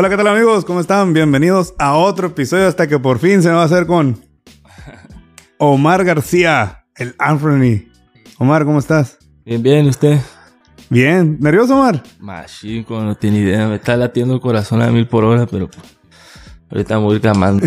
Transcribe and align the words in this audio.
Hola, 0.00 0.08
¿qué 0.08 0.16
tal 0.16 0.28
amigos? 0.28 0.64
¿Cómo 0.64 0.80
están? 0.80 1.12
Bienvenidos 1.12 1.74
a 1.78 1.94
otro 1.94 2.28
episodio 2.28 2.66
hasta 2.66 2.86
que 2.86 2.98
por 2.98 3.18
fin 3.18 3.42
se 3.42 3.50
me 3.50 3.56
va 3.56 3.60
a 3.60 3.66
hacer 3.66 3.84
con 3.84 4.18
Omar 5.58 6.06
García, 6.06 6.86
el 6.96 7.14
Anthony. 7.18 7.90
Omar, 8.38 8.64
¿cómo 8.64 8.78
estás? 8.78 9.18
Bien, 9.44 9.62
bien, 9.62 9.86
¿usted? 9.88 10.18
Bien. 10.88 11.36
¿Nervioso, 11.38 11.78
Omar? 11.78 12.02
Machico, 12.18 12.98
no 13.02 13.14
tiene 13.14 13.40
idea. 13.40 13.68
Me 13.68 13.74
está 13.74 13.94
latiendo 13.94 14.32
el 14.32 14.40
corazón 14.40 14.80
a 14.80 14.90
mil 14.90 15.06
por 15.06 15.22
hora, 15.24 15.44
pero 15.44 15.68
pues, 15.70 15.84
ahorita 16.70 16.96
voy 16.96 17.20
calmando. 17.20 17.66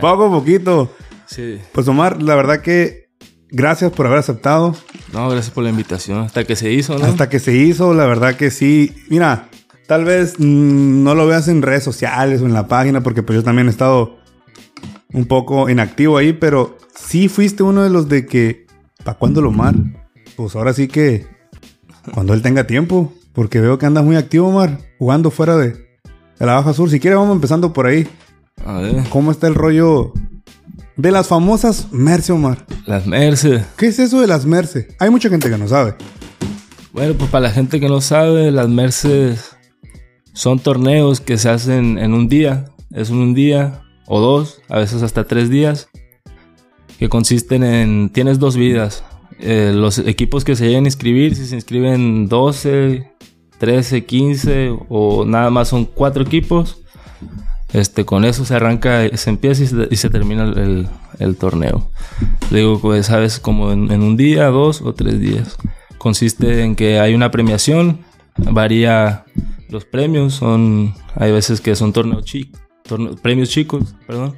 Poco 0.00 0.24
a 0.26 0.30
poquito. 0.30 0.92
sí. 1.26 1.60
Pues 1.70 1.86
Omar, 1.86 2.20
la 2.20 2.34
verdad 2.34 2.62
que 2.62 3.10
gracias 3.48 3.92
por 3.92 4.06
haber 4.06 4.18
aceptado. 4.18 4.74
No, 5.12 5.28
gracias 5.28 5.54
por 5.54 5.62
la 5.62 5.70
invitación. 5.70 6.18
Hasta 6.18 6.42
que 6.42 6.56
se 6.56 6.72
hizo, 6.72 6.98
¿no? 6.98 7.04
Hasta 7.04 7.28
que 7.28 7.38
se 7.38 7.54
hizo, 7.54 7.94
la 7.94 8.06
verdad 8.06 8.34
que 8.34 8.50
sí. 8.50 8.92
Mira, 9.08 9.50
tal 9.86 10.04
vez 10.04 10.34
mm, 10.38 11.02
no 11.02 11.14
lo 11.14 11.26
veas 11.26 11.48
en 11.48 11.62
redes 11.62 11.84
sociales 11.84 12.40
o 12.42 12.46
en 12.46 12.52
la 12.52 12.68
página, 12.68 13.02
porque 13.02 13.22
pues 13.22 13.36
yo 13.36 13.44
también 13.44 13.66
he 13.68 13.70
estado 13.70 14.16
un 15.12 15.26
poco 15.26 15.68
inactivo 15.68 16.18
ahí, 16.18 16.32
pero 16.32 16.76
sí 16.94 17.28
fuiste 17.28 17.62
uno 17.62 17.82
de 17.82 17.90
los 17.90 18.08
de 18.08 18.26
que, 18.26 18.66
¿para 19.04 19.18
cuándo 19.18 19.40
lo 19.40 19.50
Omar? 19.50 19.74
Pues 20.36 20.54
ahora 20.56 20.72
sí 20.72 20.88
que, 20.88 21.26
cuando 22.12 22.34
él 22.34 22.42
tenga 22.42 22.66
tiempo, 22.66 23.12
porque 23.32 23.60
veo 23.60 23.78
que 23.78 23.86
andas 23.86 24.04
muy 24.04 24.16
activo, 24.16 24.48
Omar, 24.48 24.78
jugando 24.98 25.30
fuera 25.30 25.56
de, 25.56 25.68
de 25.70 26.46
la 26.46 26.54
Baja 26.54 26.72
Sur. 26.72 26.90
Si 26.90 27.00
quieres, 27.00 27.18
vamos 27.18 27.34
empezando 27.34 27.72
por 27.72 27.86
ahí. 27.86 28.06
A 28.64 28.78
ver, 28.78 29.04
¿Cómo 29.10 29.30
está 29.30 29.46
el 29.46 29.54
rollo 29.54 30.12
de 30.96 31.10
las 31.10 31.28
famosas 31.28 31.88
Merce, 31.92 32.32
Omar? 32.32 32.64
las 32.86 33.06
Mercedes. 33.06 33.64
¿Qué 33.76 33.86
es 33.86 33.98
eso 33.98 34.20
de 34.20 34.26
las 34.26 34.46
Merce? 34.46 34.88
Hay 34.98 35.10
mucha 35.10 35.28
gente 35.28 35.50
que 35.50 35.58
no 35.58 35.68
sabe. 35.68 35.94
Bueno, 36.92 37.14
pues 37.14 37.30
para 37.30 37.48
la 37.48 37.50
gente 37.50 37.78
que 37.80 37.88
no 37.88 38.00
sabe, 38.00 38.50
las 38.50 38.68
Mercedes 38.68 39.55
son 40.36 40.58
torneos 40.58 41.22
que 41.22 41.38
se 41.38 41.48
hacen 41.48 41.96
en 41.98 42.12
un 42.12 42.28
día. 42.28 42.66
Es 42.92 43.08
un 43.08 43.32
día 43.32 43.80
o 44.06 44.20
dos, 44.20 44.60
a 44.68 44.78
veces 44.78 45.02
hasta 45.02 45.24
tres 45.24 45.48
días, 45.48 45.88
que 46.98 47.08
consisten 47.08 47.64
en... 47.64 48.10
Tienes 48.10 48.38
dos 48.38 48.54
vidas. 48.54 49.02
Eh, 49.40 49.72
los 49.74 49.98
equipos 49.98 50.44
que 50.44 50.54
se 50.54 50.66
lleguen 50.66 50.84
a 50.84 50.88
inscribir, 50.88 51.34
si 51.34 51.46
se 51.46 51.54
inscriben 51.54 52.28
12, 52.28 53.10
13, 53.58 54.04
15 54.04 54.76
o 54.90 55.24
nada 55.24 55.48
más 55.48 55.68
son 55.68 55.86
cuatro 55.86 56.22
equipos, 56.22 56.82
este, 57.72 58.04
con 58.04 58.26
eso 58.26 58.44
se 58.44 58.56
arranca, 58.56 59.08
se 59.16 59.30
empieza 59.30 59.62
y 59.90 59.96
se, 59.96 60.10
termina 60.10 60.44
el, 61.18 61.36
torneo. 61.36 61.88
Le 62.50 62.58
digo, 62.58 62.78
pues, 62.78 63.06
sabes, 63.06 63.40
como 63.40 63.72
en 63.72 64.02
un 64.02 64.18
día, 64.18 64.48
dos 64.48 64.82
o 64.82 64.92
tres 64.92 65.18
días. 65.18 65.56
Consiste 65.96 66.62
en 66.62 66.76
que 66.76 67.00
hay 67.00 67.14
una 67.14 67.30
premiación, 67.30 68.00
varía 68.36 69.24
los 69.68 69.84
premios, 69.84 70.34
son, 70.34 70.94
hay 71.14 71.32
veces 71.32 71.60
que 71.60 71.74
son 71.76 71.92
torneos 71.92 72.24
chicos, 72.24 72.60
premios 73.22 73.48
chicos, 73.50 73.94
perdón. 74.06 74.36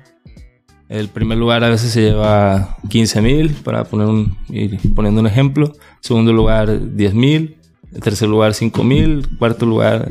El 0.89 1.09
primer 1.09 1.37
lugar 1.37 1.63
a 1.65 1.69
veces 1.69 1.93
se 1.93 2.01
lleva 2.01 2.79
15 2.89 3.21
mil, 3.21 3.51
para 3.63 3.85
poner 3.85 4.07
un, 4.07 4.39
ir 4.49 4.79
poniendo 4.95 5.21
un 5.21 5.27
ejemplo. 5.27 5.73
Segundo 6.01 6.33
lugar, 6.33 6.95
10 6.97 7.15
mil. 7.15 7.59
Tercer 8.03 8.29
lugar, 8.29 8.55
5 8.55 8.85
mil. 8.85 9.27
Cuarto 9.39 9.67
lugar, 9.67 10.09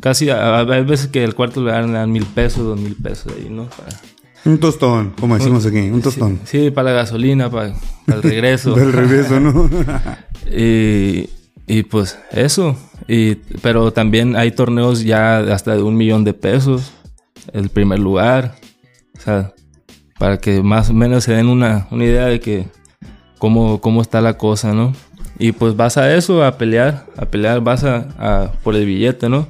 casi, 0.00 0.28
hay 0.28 0.84
veces 0.84 1.06
que 1.06 1.22
el 1.22 1.36
cuarto 1.36 1.60
lugar 1.60 1.84
le 1.86 1.92
dan 1.92 2.10
mil 2.10 2.24
pesos, 2.26 2.64
dos 2.64 2.80
mil 2.80 2.96
pesos 2.96 3.32
ahí, 3.36 3.48
¿no? 3.48 3.66
Para- 3.66 4.00
Un 4.44 4.58
tostón, 4.58 5.14
como 5.20 5.36
decimos 5.38 5.64
aquí, 5.66 5.78
un 5.90 6.02
tostón. 6.02 6.40
Sí, 6.44 6.72
para 6.72 6.90
la 6.90 6.96
gasolina, 6.96 7.48
para, 7.48 7.74
para 8.04 8.16
el 8.18 8.22
regreso. 8.24 8.74
Del 8.74 8.92
regreso, 8.92 9.38
¿no? 9.38 9.70
y, 10.50 11.28
y 11.66 11.82
pues 11.84 12.18
eso. 12.30 12.76
Y, 13.08 13.36
pero 13.62 13.92
también 13.92 14.36
hay 14.36 14.50
torneos 14.52 15.02
ya 15.04 15.38
hasta 15.38 15.74
de 15.74 15.82
un 15.82 15.96
millón 15.96 16.24
de 16.24 16.34
pesos. 16.34 16.92
El 17.52 17.68
primer 17.68 17.98
lugar. 17.98 18.54
O 19.18 19.20
sea, 19.20 19.52
para 20.18 20.38
que 20.38 20.62
más 20.62 20.90
o 20.90 20.94
menos 20.94 21.24
se 21.24 21.32
den 21.34 21.48
una, 21.48 21.86
una 21.90 22.04
idea 22.04 22.26
de 22.26 22.40
que 22.40 22.66
cómo, 23.38 23.80
cómo 23.80 24.02
está 24.02 24.20
la 24.20 24.38
cosa, 24.38 24.72
¿no? 24.72 24.92
Y 25.38 25.52
pues 25.52 25.74
vas 25.76 25.96
a 25.96 26.14
eso, 26.14 26.44
a 26.44 26.56
pelear, 26.58 27.06
a 27.16 27.26
pelear, 27.26 27.60
vas 27.60 27.82
a, 27.84 28.06
a- 28.18 28.52
por 28.62 28.76
el 28.76 28.86
billete, 28.86 29.28
¿no? 29.28 29.48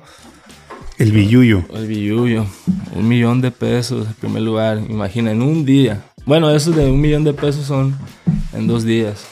El 0.98 1.12
billuyo. 1.12 1.64
El 1.74 1.86
billuyo, 1.88 2.46
un 2.94 3.08
millón 3.08 3.40
de 3.40 3.50
pesos 3.50 4.06
en 4.06 4.14
primer 4.14 4.42
lugar, 4.42 4.78
imagina, 4.88 5.32
en 5.32 5.42
un 5.42 5.64
día. 5.64 6.04
Bueno, 6.24 6.50
esos 6.50 6.76
de 6.76 6.86
un 6.90 7.00
millón 7.00 7.24
de 7.24 7.34
pesos 7.34 7.66
son 7.66 7.98
en 8.52 8.66
dos 8.66 8.84
días. 8.84 9.26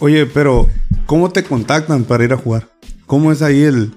Oye, 0.00 0.26
pero 0.26 0.68
¿cómo 1.06 1.30
te 1.30 1.42
contactan 1.44 2.04
para 2.04 2.24
ir 2.24 2.32
a 2.32 2.36
jugar? 2.36 2.68
¿Cómo 3.06 3.32
es 3.32 3.42
ahí 3.42 3.62
el... 3.62 3.94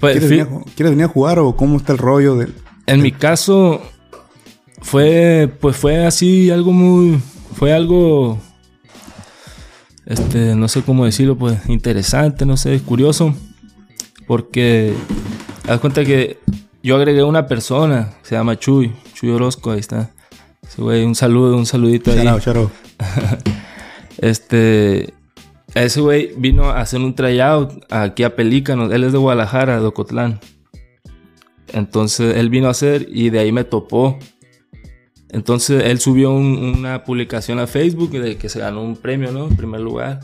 Pues, 0.00 0.12
¿Quieres, 0.18 0.30
venir 0.30 0.42
a, 0.44 0.50
ju- 0.50 0.64
quieres 0.74 0.90
venir 0.90 1.04
a 1.04 1.08
jugar 1.08 1.38
o 1.38 1.54
cómo 1.56 1.76
está 1.76 1.92
el 1.92 1.98
rollo 1.98 2.36
del... 2.36 2.54
En 2.86 3.00
mi 3.02 3.12
caso 3.12 3.80
fue 4.82 5.50
pues 5.60 5.76
fue 5.76 6.04
así 6.04 6.50
algo 6.50 6.72
muy 6.72 7.18
fue 7.54 7.72
algo 7.72 8.38
este 10.04 10.54
no 10.54 10.68
sé 10.68 10.82
cómo 10.82 11.06
decirlo 11.06 11.36
pues 11.36 11.58
interesante, 11.68 12.44
no 12.44 12.56
sé, 12.58 12.78
curioso 12.80 13.34
porque 14.26 14.92
haz 15.66 15.80
cuenta 15.80 16.04
que 16.04 16.38
yo 16.82 16.96
agregué 16.96 17.22
una 17.22 17.46
persona, 17.46 18.12
se 18.22 18.34
llama 18.34 18.58
Chuy, 18.58 18.92
Chuy 19.14 19.30
Orozco, 19.30 19.70
ahí 19.70 19.80
está. 19.80 20.10
Ese 20.62 20.82
güey, 20.82 21.02
un 21.04 21.14
saludo, 21.14 21.56
un 21.56 21.64
saludito 21.64 22.12
ahí. 22.12 22.26
Out, 22.26 22.46
out. 22.48 22.70
Este, 24.18 25.12
ese 25.74 26.00
güey 26.00 26.30
vino 26.36 26.64
a 26.70 26.80
hacer 26.80 27.00
un 27.00 27.14
tryout 27.14 27.72
aquí 27.90 28.22
a 28.22 28.36
Pelícanos. 28.36 28.92
Él 28.92 29.04
es 29.04 29.12
de 29.12 29.18
Guadalajara, 29.18 29.80
de 29.80 29.86
Ocotlán. 29.86 30.40
Entonces 31.72 32.36
él 32.36 32.50
vino 32.50 32.68
a 32.68 32.70
hacer 32.70 33.06
y 33.10 33.30
de 33.30 33.40
ahí 33.40 33.52
me 33.52 33.64
topó. 33.64 34.18
Entonces 35.30 35.82
él 35.86 35.98
subió 35.98 36.30
un- 36.32 36.76
una 36.78 37.02
publicación 37.04 37.58
a 37.58 37.66
Facebook 37.66 38.10
de 38.12 38.36
que 38.36 38.48
se 38.48 38.60
ganó 38.60 38.82
un 38.82 38.96
premio, 38.96 39.32
¿no? 39.32 39.48
En 39.48 39.56
primer 39.56 39.80
lugar. 39.80 40.20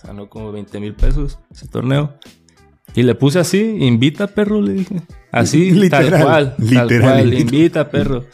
Se 0.00 0.06
ganó 0.06 0.28
como 0.28 0.52
20 0.52 0.78
mil 0.78 0.94
pesos 0.94 1.38
ese 1.50 1.66
torneo. 1.66 2.14
Y 2.94 3.02
le 3.02 3.16
puse 3.16 3.40
así, 3.40 3.60
invita 3.80 4.28
perro, 4.28 4.60
le 4.62 4.74
dije. 4.74 5.02
Así, 5.32 5.70
Literal, 5.72 6.10
tal 6.10 6.22
cual. 6.22 6.54
tal 6.56 6.66
literal, 6.68 7.00
cual, 7.00 7.24
invita. 7.34 7.40
invita 7.56 7.90
perro. 7.90 8.24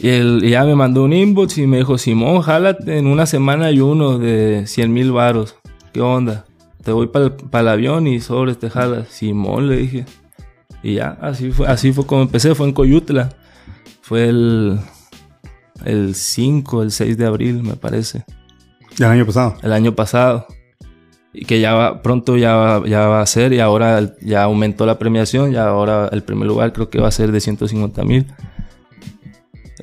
Y, 0.00 0.08
él, 0.08 0.42
ya 0.42 0.64
me 0.64 0.74
mandó 0.74 1.04
un 1.04 1.12
inbox 1.12 1.58
y 1.58 1.66
me 1.66 1.78
dijo, 1.78 1.98
Simón, 1.98 2.42
jálate, 2.42 2.98
en 2.98 3.06
una 3.06 3.26
semana 3.26 3.66
hay 3.66 3.80
uno 3.80 4.18
de 4.18 4.66
100 4.66 4.92
mil 4.92 5.12
varos. 5.12 5.56
¿Qué 5.92 6.00
onda? 6.00 6.44
Te 6.82 6.92
voy 6.92 7.06
para 7.06 7.60
el 7.60 7.68
avión 7.68 8.06
y 8.06 8.20
sobres 8.20 8.58
te 8.58 8.68
jalas. 8.68 9.08
Simón, 9.08 9.68
le 9.68 9.76
dije. 9.76 10.06
Y 10.82 10.94
ya, 10.94 11.16
así 11.22 11.50
fue, 11.50 11.66
así 11.66 11.92
fue 11.92 12.06
como 12.06 12.22
empecé, 12.22 12.54
fue 12.54 12.66
en 12.66 12.72
Coyutla. 12.72 13.30
Fue 14.02 14.28
el, 14.28 14.78
el 15.84 16.14
5, 16.14 16.82
el 16.82 16.90
6 16.90 17.16
de 17.16 17.26
abril, 17.26 17.62
me 17.62 17.74
parece, 17.74 18.24
Del 18.98 19.08
año 19.08 19.24
pasado. 19.24 19.56
el 19.62 19.72
año 19.72 19.94
pasado. 19.94 20.46
Y 21.32 21.46
que 21.46 21.58
ya 21.58 21.72
va, 21.74 22.02
pronto 22.02 22.36
ya 22.36 22.54
va, 22.54 22.86
ya 22.86 23.06
va 23.06 23.22
a 23.22 23.26
ser, 23.26 23.52
y 23.54 23.60
ahora 23.60 24.14
ya 24.20 24.42
aumentó 24.44 24.86
la 24.86 24.98
premiación, 24.98 25.52
y 25.52 25.56
ahora 25.56 26.08
el 26.12 26.22
primer 26.22 26.46
lugar 26.46 26.72
creo 26.72 26.90
que 26.90 27.00
va 27.00 27.08
a 27.08 27.12
ser 27.12 27.32
de 27.32 27.40
150 27.40 28.04
mil. 28.04 28.26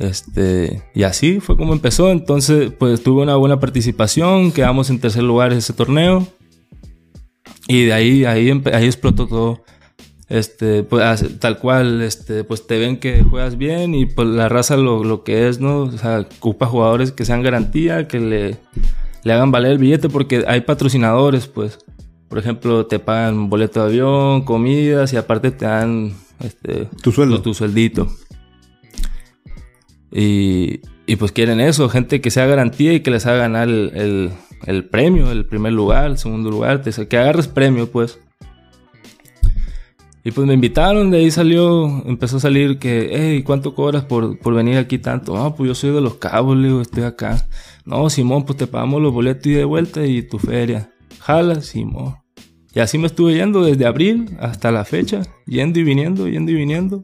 Este, 0.01 0.81
y 0.95 1.03
así 1.03 1.39
fue 1.39 1.55
como 1.55 1.73
empezó. 1.73 2.11
Entonces, 2.11 2.71
pues 2.77 3.03
tuve 3.03 3.21
una 3.21 3.35
buena 3.35 3.59
participación, 3.59 4.51
quedamos 4.51 4.89
en 4.89 4.99
tercer 4.99 5.23
lugar 5.23 5.51
en 5.51 5.59
ese 5.59 5.73
torneo. 5.73 6.27
Y 7.67 7.85
de 7.85 7.93
ahí, 7.93 8.25
ahí, 8.25 8.49
ahí 8.73 8.85
explotó 8.85 9.27
todo. 9.27 9.63
Este, 10.27 10.83
pues 10.83 11.39
tal 11.39 11.59
cual, 11.59 12.01
este, 12.01 12.43
pues 12.43 12.65
te 12.65 12.79
ven 12.79 12.97
que 12.97 13.21
juegas 13.21 13.57
bien 13.57 13.93
y 13.93 14.05
pues 14.05 14.27
la 14.29 14.47
raza 14.49 14.77
lo, 14.77 15.03
lo 15.03 15.23
que 15.23 15.49
es, 15.49 15.59
¿no? 15.59 15.81
O 15.81 15.91
sea, 15.91 16.25
ocupa 16.37 16.65
jugadores 16.65 17.11
que 17.11 17.25
sean 17.25 17.43
garantía, 17.43 18.07
que 18.07 18.19
le, 18.19 18.57
le 19.23 19.33
hagan 19.33 19.51
valer 19.51 19.73
el 19.73 19.77
billete 19.77 20.09
porque 20.09 20.45
hay 20.47 20.61
patrocinadores, 20.61 21.47
pues. 21.47 21.79
Por 22.29 22.39
ejemplo, 22.39 22.85
te 22.85 22.97
pagan 22.97 23.49
boleto 23.49 23.81
de 23.81 23.87
avión, 23.87 24.43
comidas 24.45 25.11
y 25.11 25.17
aparte 25.17 25.51
te 25.51 25.65
dan 25.65 26.13
este, 26.39 26.87
Tu 27.03 27.11
sueldo. 27.11 27.41
tu 27.41 27.53
sueldito. 27.53 28.07
Y, 30.11 30.81
y 31.05 31.15
pues 31.15 31.31
quieren 31.31 31.59
eso, 31.59 31.87
gente 31.89 32.21
que 32.21 32.31
sea 32.31 32.45
garantía 32.45 32.93
y 32.93 32.99
que 33.01 33.11
les 33.11 33.25
haga 33.25 33.37
ganar 33.39 33.69
el, 33.69 33.91
el- 33.95 34.31
el 34.67 34.85
premio, 34.85 35.31
el 35.31 35.45
primer 35.47 35.73
lugar, 35.73 36.11
el 36.11 36.19
segundo 36.19 36.51
lugar, 36.51 36.83
que 36.83 37.17
agarres 37.17 37.47
premio, 37.47 37.89
pues. 37.89 38.19
Y 40.23 40.31
pues 40.31 40.45
me 40.45 40.53
invitaron, 40.53 41.09
de 41.09 41.17
ahí 41.17 41.31
salió, 41.31 42.03
empezó 42.05 42.37
a 42.37 42.41
salir 42.41 42.77
que, 42.77 43.09
hey, 43.11 43.41
¿cuánto 43.43 43.73
cobras 43.73 44.03
por, 44.03 44.37
por 44.37 44.53
venir 44.53 44.77
aquí 44.77 44.99
tanto? 44.99 45.35
No, 45.35 45.55
pues 45.55 45.67
yo 45.69 45.73
soy 45.73 45.89
de 45.91 46.01
los 46.01 46.15
cabos, 46.15 46.55
le 46.57 46.67
digo, 46.67 46.81
estoy 46.81 47.03
acá. 47.03 47.47
No, 47.85 48.07
Simón, 48.11 48.45
pues 48.45 48.57
te 48.59 48.67
pagamos 48.67 49.01
los 49.01 49.11
boletos 49.11 49.47
y 49.47 49.53
de 49.53 49.65
vuelta 49.65 50.05
y 50.05 50.21
tu 50.21 50.37
feria. 50.37 50.91
Jala, 51.21 51.61
Simón. 51.61 52.17
Y 52.75 52.81
así 52.81 52.99
me 52.99 53.07
estuve 53.07 53.33
yendo 53.33 53.63
desde 53.63 53.87
abril 53.87 54.29
hasta 54.39 54.71
la 54.71 54.85
fecha, 54.85 55.23
yendo 55.47 55.79
y 55.79 55.83
viniendo, 55.83 56.27
yendo 56.27 56.51
y 56.51 56.55
viniendo. 56.55 57.03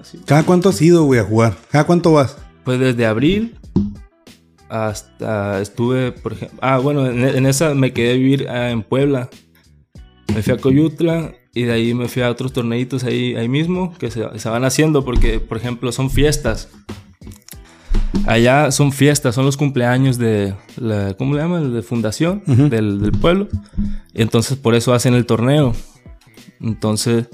Así. 0.00 0.18
¿Cada 0.26 0.44
cuánto 0.44 0.70
has 0.70 0.80
ido, 0.80 1.04
güey, 1.04 1.20
a 1.20 1.24
jugar? 1.24 1.56
¿Cada 1.70 1.84
cuánto 1.84 2.12
vas? 2.12 2.36
Pues 2.64 2.78
desde 2.78 3.06
abril 3.06 3.56
hasta 4.68 5.60
estuve, 5.60 6.12
por 6.12 6.32
ejemplo, 6.32 6.58
ah, 6.62 6.78
bueno, 6.78 7.06
en, 7.06 7.24
en 7.24 7.46
esa 7.46 7.74
me 7.74 7.92
quedé 7.92 8.12
a 8.12 8.14
vivir 8.14 8.48
ah, 8.48 8.70
en 8.70 8.82
Puebla. 8.82 9.28
Me 10.32 10.42
fui 10.42 10.52
a 10.52 10.58
Coyutla 10.58 11.34
y 11.52 11.64
de 11.64 11.72
ahí 11.72 11.94
me 11.94 12.06
fui 12.06 12.22
a 12.22 12.30
otros 12.30 12.52
torneitos 12.52 13.02
ahí, 13.02 13.34
ahí 13.34 13.48
mismo 13.48 13.92
que 13.98 14.10
se, 14.10 14.38
se 14.38 14.48
van 14.48 14.64
haciendo 14.64 15.04
porque, 15.04 15.40
por 15.40 15.58
ejemplo, 15.58 15.90
son 15.90 16.08
fiestas. 16.08 16.68
Allá 18.26 18.70
son 18.70 18.92
fiestas, 18.92 19.34
son 19.34 19.44
los 19.44 19.56
cumpleaños 19.56 20.18
de 20.18 20.54
la, 20.76 21.14
¿cómo 21.14 21.34
le 21.34 21.42
llaman? 21.42 21.74
De 21.74 21.82
fundación 21.82 22.42
del, 22.46 23.00
del 23.00 23.12
pueblo. 23.12 23.48
Entonces 24.14 24.56
por 24.56 24.74
eso 24.74 24.94
hacen 24.94 25.14
el 25.14 25.26
torneo. 25.26 25.74
Entonces, 26.60 27.26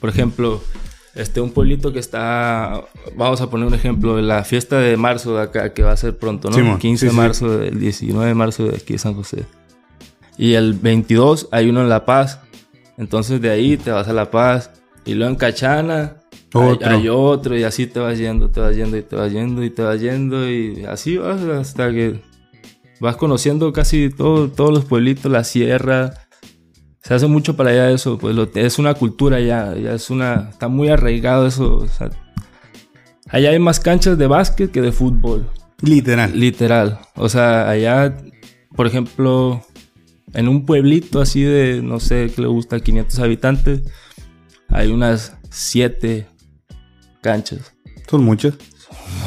por 0.00 0.10
ejemplo, 0.10 0.60
este, 1.14 1.40
un 1.40 1.50
pueblito 1.50 1.92
que 1.92 1.98
está, 1.98 2.82
vamos 3.16 3.40
a 3.40 3.50
poner 3.50 3.66
un 3.66 3.74
ejemplo, 3.74 4.20
la 4.20 4.44
fiesta 4.44 4.78
de 4.78 4.96
marzo 4.96 5.36
de 5.36 5.42
acá, 5.42 5.72
que 5.72 5.82
va 5.82 5.92
a 5.92 5.96
ser 5.96 6.16
pronto, 6.16 6.48
¿no? 6.50 6.56
Simón, 6.56 6.78
15 6.78 7.00
sí, 7.00 7.06
de 7.06 7.10
sí. 7.10 7.16
marzo, 7.16 7.62
el 7.62 7.78
19 7.80 8.28
de 8.28 8.34
marzo 8.34 8.64
de 8.66 8.76
aquí 8.76 8.92
de 8.94 8.98
San 8.98 9.14
José. 9.14 9.44
Y 10.38 10.54
el 10.54 10.74
22 10.74 11.48
hay 11.52 11.68
uno 11.68 11.82
en 11.82 11.88
La 11.88 12.06
Paz. 12.06 12.40
Entonces 12.96 13.40
de 13.40 13.50
ahí 13.50 13.76
te 13.76 13.90
vas 13.90 14.08
a 14.08 14.12
La 14.12 14.30
Paz. 14.30 14.70
Y 15.04 15.14
luego 15.14 15.30
en 15.32 15.36
Cachana 15.36 16.16
hay- 16.54 16.60
Otro. 16.62 16.88
Hay, 16.90 17.08
otro. 17.08 17.56
Y 17.58 17.64
así 17.64 17.86
te 17.86 18.00
vas 18.00 18.16
yendo, 18.18 18.48
te 18.50 18.60
vas 18.60 18.74
yendo 18.74 18.96
y 18.96 19.02
te 19.02 19.16
vas 19.16 19.30
yendo 19.32 19.62
y 19.64 19.70
te 19.70 19.82
vas 19.82 20.00
yendo. 20.00 20.48
Y 20.50 20.84
así 20.84 21.16
vas 21.18 21.40
hasta 21.42 21.90
que 21.90 22.20
vas 23.00 23.16
conociendo 23.16 23.72
casi 23.72 24.10
todo, 24.10 24.48
todos 24.50 24.70
los 24.72 24.84
pueblitos, 24.84 25.30
la 25.30 25.44
sierra. 25.44 26.14
Se 27.02 27.14
hace 27.14 27.26
mucho 27.26 27.56
para 27.56 27.70
allá 27.70 27.90
eso. 27.90 28.18
Pues 28.18 28.34
lo- 28.34 28.50
es 28.54 28.78
una 28.78 28.94
cultura 28.94 29.40
ya. 29.40 29.74
ya 29.76 29.94
es 29.94 30.10
una, 30.10 30.48
está 30.50 30.68
muy 30.68 30.88
arraigado 30.88 31.46
eso. 31.46 31.76
o 31.76 31.88
sea, 31.88 32.10
allá 33.28 33.50
hay 33.50 33.58
más 33.58 33.80
canchas 33.80 34.18
de 34.18 34.26
básquet 34.26 34.70
que 34.70 34.82
de 34.82 34.92
fútbol. 34.92 35.48
Literal. 35.82 36.38
Literal. 36.38 36.98
O 37.16 37.28
sea, 37.28 37.68
allá, 37.70 38.16
por 38.76 38.86
ejemplo, 38.86 39.62
en 40.34 40.48
un 40.48 40.66
pueblito 40.66 41.20
así 41.20 41.42
de, 41.42 41.80
no 41.82 42.00
sé, 42.00 42.30
que 42.34 42.42
le 42.42 42.48
gusta 42.48 42.80
500 42.80 43.18
habitantes, 43.18 43.80
hay 44.68 44.90
unas 44.90 45.36
7 45.50 46.26
canchas. 47.22 47.72
Son 48.08 48.24
muchos. 48.24 48.54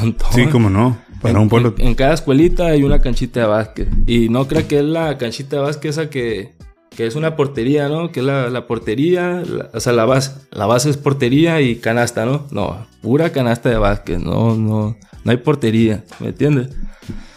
montón. 0.00 0.28
Sí, 0.32 0.46
como 0.46 0.70
no. 0.70 0.98
Para 1.20 1.32
en, 1.32 1.38
un 1.38 1.48
pueblo. 1.48 1.74
En, 1.78 1.88
en 1.88 1.94
cada 1.94 2.14
escuelita 2.14 2.66
hay 2.66 2.82
una 2.82 3.00
canchita 3.00 3.40
de 3.40 3.46
básquet. 3.46 3.88
Y 4.06 4.28
no 4.28 4.46
crea 4.46 4.68
que 4.68 4.78
es 4.78 4.84
la 4.84 5.16
canchita 5.18 5.56
de 5.56 5.62
básquet 5.62 5.90
esa 5.90 6.10
que, 6.10 6.53
que 6.96 7.06
es 7.06 7.14
una 7.16 7.36
portería, 7.36 7.88
¿no? 7.88 8.12
Que 8.12 8.20
es 8.20 8.26
la, 8.26 8.50
la 8.50 8.66
portería, 8.66 9.42
la- 9.46 9.70
o 9.72 9.80
sea, 9.80 9.92
la 9.92 10.04
base, 10.04 10.32
la 10.52 10.66
base 10.66 10.90
es 10.90 10.96
portería 10.96 11.60
y 11.60 11.76
canasta, 11.76 12.24
¿no? 12.24 12.46
No, 12.50 12.86
pura 13.02 13.30
canasta 13.32 13.68
de 13.68 13.78
básquet, 13.78 14.18
no, 14.18 14.56
no, 14.56 14.96
no 15.24 15.30
hay 15.30 15.38
portería, 15.38 16.04
¿me 16.20 16.28
entiendes? 16.28 16.68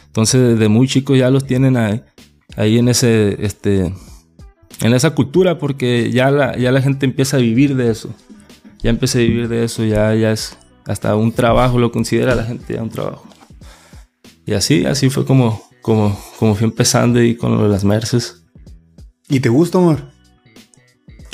Entonces, 0.07 0.53
desde 0.53 0.67
muy 0.67 0.87
chicos 0.87 1.17
ya 1.17 1.29
los 1.29 1.45
tienen 1.45 1.77
ahí, 1.77 2.01
ahí 2.55 2.77
en 2.79 2.87
ese, 2.89 3.37
este, 3.45 3.93
en 4.81 4.93
esa 4.93 5.11
cultura, 5.11 5.57
porque 5.59 6.11
ya 6.11 6.31
la, 6.31 6.57
ya 6.57 6.71
la 6.71 6.81
gente 6.81 7.05
empieza 7.05 7.37
a 7.37 7.39
vivir 7.39 7.75
de 7.75 7.91
eso. 7.91 8.09
Ya 8.83 8.89
empieza 8.91 9.17
a 9.17 9.21
vivir 9.21 9.47
de 9.47 9.63
eso, 9.63 9.83
ya, 9.85 10.13
ya 10.15 10.31
es 10.31 10.55
hasta 10.85 11.15
un 11.15 11.31
trabajo, 11.31 11.79
lo 11.79 11.91
considera 11.91 12.35
la 12.35 12.43
gente 12.43 12.75
ya 12.75 12.83
un 12.83 12.89
trabajo. 12.89 13.27
Y 14.45 14.53
así, 14.53 14.85
así 14.85 15.09
fue 15.09 15.25
como, 15.25 15.61
como, 15.81 16.17
como 16.39 16.55
fui 16.55 16.65
empezando 16.65 17.21
y 17.21 17.35
con 17.35 17.55
lo 17.57 17.63
de 17.63 17.69
las 17.69 17.83
Merces. 17.83 18.43
¿Y 19.29 19.39
te 19.39 19.49
gusta, 19.49 19.77
Omar? 19.77 20.11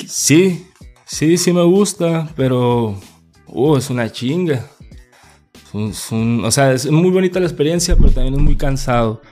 Sí, 0.06 0.66
sí, 1.06 1.38
sí 1.38 1.52
me 1.52 1.62
gusta, 1.62 2.28
pero 2.36 2.98
uh, 3.46 3.76
es 3.76 3.88
una 3.90 4.10
chinga. 4.10 4.66
Es 5.72 6.12
o 6.12 6.50
sea, 6.50 6.72
es 6.72 6.90
muy 6.90 7.10
bonita 7.10 7.40
la 7.40 7.46
experiencia, 7.46 7.96
pero 7.96 8.10
también 8.10 8.34
es 8.34 8.40
muy 8.40 8.56
cansado. 8.56 9.22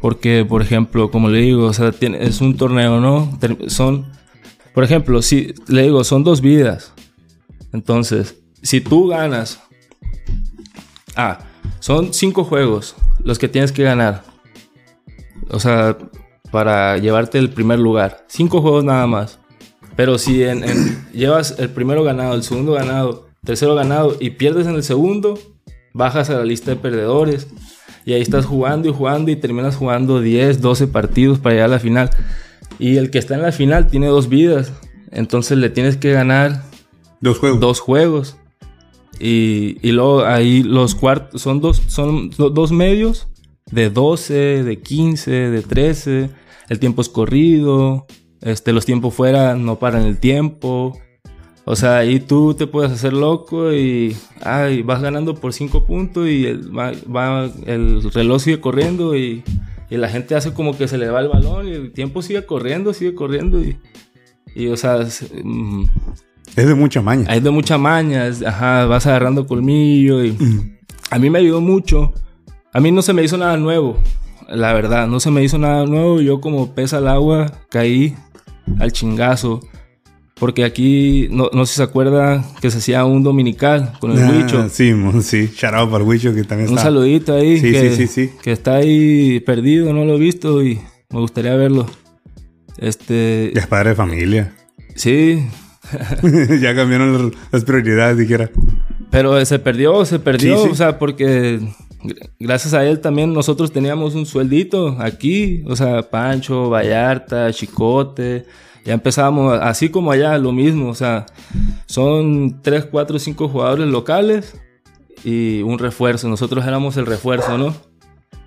Porque, 0.00 0.46
por 0.48 0.62
ejemplo, 0.62 1.10
como 1.10 1.28
le 1.28 1.40
digo, 1.40 1.66
o 1.66 1.72
sea, 1.74 1.92
es 2.00 2.40
un 2.40 2.56
torneo, 2.56 3.00
¿no? 3.00 3.38
Son, 3.68 4.10
por 4.74 4.82
ejemplo, 4.82 5.20
si 5.20 5.54
le 5.68 5.82
digo, 5.82 6.02
son 6.04 6.24
dos 6.24 6.40
vidas. 6.40 6.94
Entonces, 7.72 8.36
si 8.62 8.80
tú 8.80 9.08
ganas, 9.08 9.60
ah, 11.16 11.40
son 11.80 12.14
cinco 12.14 12.44
juegos 12.44 12.96
los 13.22 13.38
que 13.38 13.48
tienes 13.48 13.72
que 13.72 13.82
ganar. 13.82 14.24
O 15.50 15.60
sea, 15.60 15.98
para 16.50 16.96
llevarte 16.98 17.38
el 17.38 17.50
primer 17.50 17.78
lugar. 17.78 18.24
Cinco 18.28 18.60
juegos 18.62 18.84
nada 18.84 19.06
más. 19.06 19.38
Pero 19.96 20.18
si 20.18 20.42
en, 20.42 20.64
en- 20.64 21.06
llevas 21.12 21.56
el 21.58 21.70
primero 21.70 22.02
ganado, 22.04 22.34
el 22.34 22.42
segundo 22.42 22.72
ganado, 22.72 23.28
tercero 23.44 23.74
ganado 23.74 24.16
y 24.20 24.30
pierdes 24.30 24.66
en 24.66 24.74
el 24.74 24.82
segundo, 24.82 25.38
bajas 25.92 26.30
a 26.30 26.34
la 26.34 26.44
lista 26.44 26.70
de 26.70 26.76
perdedores. 26.76 27.48
Y 28.06 28.14
ahí 28.14 28.22
estás 28.22 28.46
jugando 28.46 28.88
y 28.88 28.92
jugando 28.92 29.30
y 29.30 29.36
terminas 29.36 29.76
jugando 29.76 30.20
10, 30.20 30.60
12 30.62 30.86
partidos 30.88 31.38
para 31.38 31.54
llegar 31.54 31.68
a 31.68 31.72
la 31.74 31.78
final. 31.80 32.10
Y 32.78 32.96
el 32.96 33.10
que 33.10 33.18
está 33.18 33.34
en 33.34 33.42
la 33.42 33.52
final 33.52 33.88
tiene 33.88 34.06
dos 34.06 34.28
vidas. 34.30 34.72
Entonces 35.10 35.58
le 35.58 35.68
tienes 35.70 35.96
que 35.98 36.12
ganar 36.12 36.62
Dos 37.20 37.38
juegos. 37.38 37.60
dos 37.60 37.80
juegos. 37.80 38.36
Y, 39.18 39.76
y 39.86 39.92
luego 39.92 40.24
ahí 40.24 40.62
los 40.62 40.94
cuartos 40.94 41.42
son 41.42 41.60
dos, 41.60 41.82
son 41.88 42.30
do- 42.30 42.48
dos 42.48 42.72
medios 42.72 43.28
de 43.70 43.90
12, 43.90 44.62
de 44.64 44.80
15, 44.80 45.30
de 45.30 45.62
13. 45.62 46.30
El 46.68 46.78
tiempo 46.78 47.02
es 47.02 47.08
corrido. 47.08 48.06
Este, 48.40 48.72
los 48.72 48.86
tiempos 48.86 49.14
fuera 49.14 49.54
no 49.54 49.78
paran 49.78 50.02
el 50.02 50.18
tiempo. 50.18 50.98
O 51.66 51.76
sea, 51.76 51.98
ahí 51.98 52.20
tú 52.20 52.54
te 52.54 52.66
puedes 52.66 52.90
hacer 52.90 53.12
loco 53.12 53.72
y 53.72 54.16
ay, 54.42 54.82
vas 54.82 55.02
ganando 55.02 55.34
por 55.34 55.52
5 55.52 55.84
puntos 55.84 56.26
y 56.28 56.46
el, 56.46 56.76
va, 56.76 56.92
va- 57.14 57.50
el 57.66 58.02
reloj 58.12 58.40
sigue 58.42 58.60
corriendo 58.60 59.14
y, 59.14 59.44
y 59.90 59.96
la 59.98 60.08
gente 60.08 60.34
hace 60.34 60.52
como 60.54 60.76
que 60.76 60.88
se 60.88 60.96
le 60.98 61.08
va 61.10 61.20
el 61.20 61.28
balón 61.28 61.68
y 61.68 61.72
el 61.72 61.92
tiempo 61.92 62.22
sigue 62.22 62.44
corriendo, 62.46 62.92
sigue 62.94 63.14
corriendo 63.14 63.60
y, 63.62 63.76
y 64.56 64.68
o 64.68 64.76
sea, 64.76 65.02
es, 65.02 65.30
mm, 65.44 65.84
Es 66.56 66.66
de 66.66 66.74
mucha 66.74 67.02
maña. 67.02 67.26
hay 67.28 67.40
de 67.40 67.50
mucha 67.50 67.76
maña, 67.78 68.26
es- 68.26 68.42
ajá, 68.42 68.86
vas 68.86 69.06
agarrando 69.06 69.46
colmillo 69.46 70.24
y 70.24 70.32
Mm. 70.32 70.78
a 71.10 71.18
mí 71.18 71.28
me 71.30 71.38
ayudó 71.40 71.60
mucho. 71.60 72.12
A 72.72 72.80
mí 72.80 72.90
no 72.92 73.02
se 73.02 73.12
me 73.12 73.22
hizo 73.24 73.36
nada 73.36 73.56
nuevo, 73.56 73.98
la 74.48 74.72
verdad, 74.72 75.06
no 75.08 75.20
se 75.20 75.30
me 75.30 75.42
hizo 75.42 75.58
nada 75.58 75.86
nuevo. 75.86 76.20
Yo 76.20 76.40
como 76.40 76.74
pesa 76.74 76.98
al 76.98 77.08
agua 77.08 77.52
caí 77.68 78.14
al 78.78 78.92
chingazo. 78.92 79.60
Porque 80.38 80.64
aquí, 80.64 81.28
no, 81.30 81.50
no 81.52 81.66
sé 81.66 81.72
si 81.72 81.76
se 81.76 81.82
acuerda 81.82 82.42
que 82.62 82.70
se 82.70 82.78
hacía 82.78 83.04
un 83.04 83.22
dominical 83.22 83.92
con 84.00 84.12
el 84.12 84.22
Ah, 84.24 84.30
Huicho. 84.30 84.68
Sí, 84.70 84.94
sí. 85.22 85.50
Shout 85.54 85.74
out 85.74 85.90
para 85.90 86.02
el 86.02 86.08
Huicho 86.08 86.32
que 86.34 86.44
también 86.44 86.70
Un 86.70 86.78
está. 86.78 86.84
saludito 86.84 87.34
ahí. 87.36 87.58
Sí, 87.60 87.70
que, 87.72 87.90
sí, 87.90 88.06
sí, 88.06 88.26
sí. 88.28 88.30
Que 88.42 88.52
está 88.52 88.76
ahí 88.76 89.40
perdido, 89.40 89.92
no 89.92 90.06
lo 90.06 90.14
he 90.14 90.18
visto 90.18 90.62
y 90.64 90.80
me 91.10 91.20
gustaría 91.20 91.54
verlo. 91.56 91.84
Este, 92.78 93.52
Ya 93.54 93.60
es 93.60 93.66
padre 93.66 93.90
de 93.90 93.96
familia. 93.96 94.54
sí, 94.94 95.44
ya 96.60 96.74
cambiaron 96.74 97.34
las- 97.52 97.64
prioridades, 97.64 98.16
dijera. 98.16 98.50
Pero 99.10 99.44
se 99.44 99.58
perdió, 99.58 100.04
se 100.06 100.20
perdió, 100.20 100.56
Sí, 100.56 100.62
sí. 100.64 100.70
o 100.70 100.74
sea, 100.74 100.98
porque 100.98 101.60
gracias 102.38 102.74
a 102.74 102.84
él 102.84 103.00
también 103.00 103.32
nosotros 103.32 103.72
teníamos 103.72 104.14
un 104.14 104.26
sueldito 104.26 104.96
aquí, 105.00 105.62
o 105.66 105.76
sea, 105.76 106.02
Pancho, 106.10 106.70
Vallarta, 106.70 107.52
Chicote, 107.52 108.46
ya 108.84 108.94
empezábamos 108.94 109.58
así 109.60 109.88
como 109.90 110.10
allá, 110.12 110.38
lo 110.38 110.52
mismo, 110.52 110.88
o 110.88 110.94
sea, 110.94 111.26
son 111.86 112.60
3, 112.62 112.86
4, 112.90 113.18
5 113.18 113.48
jugadores 113.48 113.86
locales 113.88 114.54
y 115.24 115.60
un 115.62 115.78
refuerzo, 115.78 116.28
nosotros 116.28 116.64
éramos 116.66 116.96
el 116.96 117.06
refuerzo, 117.06 117.58
¿no? 117.58 117.74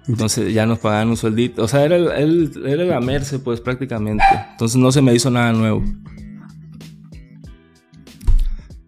Entonces 0.08 0.54
ya 0.54 0.66
nos 0.66 0.80
pagaban 0.80 1.10
un 1.10 1.18
sueldito, 1.18 1.64
o 1.64 1.68
sea, 1.68 1.86
era, 1.86 1.96
el- 1.96 2.52
era 2.66 2.84
la 2.84 3.00
Merce, 3.00 3.40
pues 3.40 3.62
prácticamente, 3.62 4.24
entonces 4.52 4.78
no 4.78 4.92
se 4.92 5.02
me 5.02 5.14
hizo 5.14 5.30
nada 5.30 5.54
nuevo. 5.54 5.84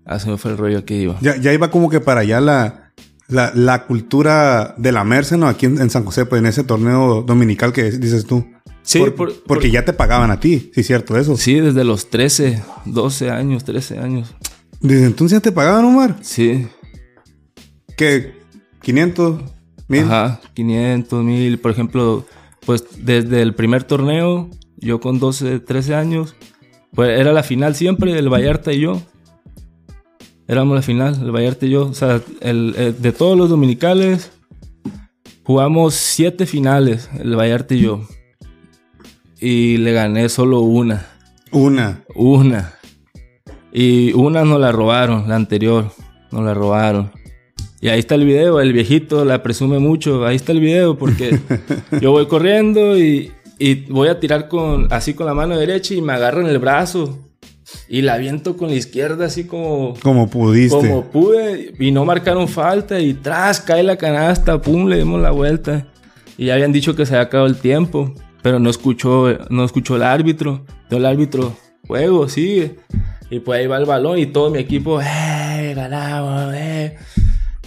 Ah, 0.06 0.18
me 0.28 0.38
fue 0.38 0.52
el 0.52 0.58
rollo 0.58 0.86
que 0.86 0.96
iba. 0.98 1.18
Ya, 1.22 1.36
ya 1.38 1.52
iba 1.52 1.72
como 1.72 1.90
que 1.90 2.00
para 2.00 2.22
allá 2.22 2.40
la, 2.40 2.85
la, 3.28 3.52
la 3.56 3.86
cultura 3.86 4.76
de 4.78 4.92
la 4.92 5.04
Merce, 5.04 5.38
¿no? 5.38 5.48
Aquí 5.48 5.66
en, 5.66 5.80
en 5.82 5.90
San 5.90 6.04
José, 6.06 6.26
pues 6.26 6.40
en 6.40 6.46
ese 6.46 6.64
torneo 6.64 7.22
dominical 7.24 7.74
que 7.74 7.92
dices 7.92 8.26
tú. 8.26 8.46
Sí, 8.84 9.00
Por- 9.00 9.16
por- 9.16 9.34
porque 9.44 9.68
por- 9.68 9.74
ya 9.74 9.84
te 9.86 9.94
pagaban 9.94 10.30
a 10.32 10.40
ti, 10.40 10.72
sí, 10.76 10.84
cierto, 10.84 11.18
eso. 11.18 11.36
Sí, 11.38 11.60
desde 11.60 11.84
los 11.84 12.10
13, 12.12 12.62
12 12.86 13.32
años, 13.32 13.64
13 13.64 13.98
años. 13.98 14.36
Desde 14.80 15.06
entonces 15.08 15.38
ya 15.38 15.42
te 15.42 15.52
pagaban, 15.52 15.86
Omar. 15.86 16.18
Sí. 16.22 16.68
Que 17.98 18.34
500, 18.82 19.42
1000. 19.88 20.04
Ajá, 20.04 20.42
500, 20.54 21.24
1000. 21.24 21.60
Por 21.60 21.72
ejemplo, 21.72 22.26
pues 22.66 22.84
desde 23.00 23.42
el 23.42 23.56
primer 23.56 23.84
torneo, 23.84 24.50
yo 24.78 25.00
con 25.00 25.20
12, 25.20 25.60
13 25.60 25.96
años, 25.96 26.36
pues 26.94 27.20
era 27.20 27.34
la 27.34 27.44
final 27.44 27.76
siempre, 27.76 28.18
el 28.18 28.30
Vallarta 28.30 28.72
y 28.74 28.82
yo. 28.82 29.02
Éramos 30.48 30.76
la 30.76 30.82
final, 30.82 31.16
el 31.22 31.32
Vallarta 31.32 31.66
y 31.66 31.70
yo. 31.72 31.88
O 31.88 31.94
sea, 31.94 32.22
el, 32.42 32.76
el- 32.78 33.02
de 33.02 33.12
todos 33.12 33.38
los 33.38 33.50
dominicales, 33.50 34.32
jugamos 35.44 35.96
7 35.96 36.46
finales, 36.46 37.10
el 37.20 37.36
Vallarta 37.36 37.74
y 37.74 37.82
yo. 37.82 38.02
Y 39.40 39.78
le 39.78 39.92
gané 39.92 40.30
solo 40.30 40.62
una. 40.62 41.08
Una. 41.52 42.04
Una. 42.16 42.74
Y 43.72 44.14
una 44.14 44.46
nos 44.46 44.60
la 44.60 44.72
robaron, 44.72 45.28
la 45.28 45.36
anterior. 45.36 45.92
Nos 46.32 46.44
la 46.44 46.54
robaron. 46.54 47.12
Y 47.82 47.90
ahí 47.90 48.00
está 48.00 48.16
el 48.16 48.26
video, 48.26 48.62
el 48.62 48.74
viejito 48.74 49.26
la 49.26 49.44
presume 49.44 49.80
mucho. 49.80 50.26
Ahí 50.26 50.36
está 50.38 50.52
el 50.54 50.60
video 50.60 50.98
porque 50.98 51.40
yo 52.02 52.12
voy 52.12 52.26
corriendo 52.28 52.98
y, 52.98 53.32
y 53.60 53.76
voy 53.92 54.08
a 54.08 54.20
tirar 54.20 54.48
con 54.48 54.88
así 54.92 55.14
con 55.14 55.26
la 55.26 55.34
mano 55.34 55.58
derecha 55.58 55.94
y 55.94 56.02
me 56.02 56.14
agarran 56.14 56.48
el 56.48 56.58
brazo. 56.60 57.20
Y 57.88 58.02
la 58.02 58.14
aviento 58.14 58.58
con 58.58 58.70
la 58.70 58.76
izquierda 58.76 59.26
así 59.26 59.46
como... 59.46 59.96
Como 60.02 60.30
pudiste. 60.30 60.76
Como 60.76 61.06
pude. 61.06 61.74
Y 61.80 61.92
no 61.92 62.06
marcaron 62.06 62.48
falta. 62.48 63.00
Y 63.00 63.14
tras, 63.14 63.62
cae 63.62 63.84
la 63.84 63.98
canasta. 63.98 64.62
Pum, 64.62 64.88
le 64.88 64.98
dimos 64.98 65.22
la 65.22 65.32
vuelta. 65.32 65.88
Y 66.38 66.46
ya 66.46 66.54
habían 66.56 66.72
dicho 66.72 66.96
que 66.96 67.06
se 67.06 67.16
había 67.16 67.28
acabado 67.28 67.48
el 67.48 67.58
tiempo. 67.58 68.14
Pero 68.42 68.60
no 68.60 68.70
escuchó, 68.70 69.38
no 69.50 69.66
escuchó 69.66 69.96
el 69.96 70.04
árbitro. 70.04 70.64
Entonces 70.68 70.98
el 71.00 71.06
árbitro, 71.06 71.56
juego, 71.88 72.30
sigue. 72.30 72.76
Y 73.30 73.40
pues 73.40 73.60
ahí 73.60 73.68
va 73.68 73.78
el 73.78 73.86
balón 73.86 74.20
y 74.20 74.28
todo 74.28 74.52
mi 74.52 74.60
equipo, 74.60 75.02
¡eh! 75.02 75.74
Ganamos, 75.76 76.54
¡eh! 76.54 76.96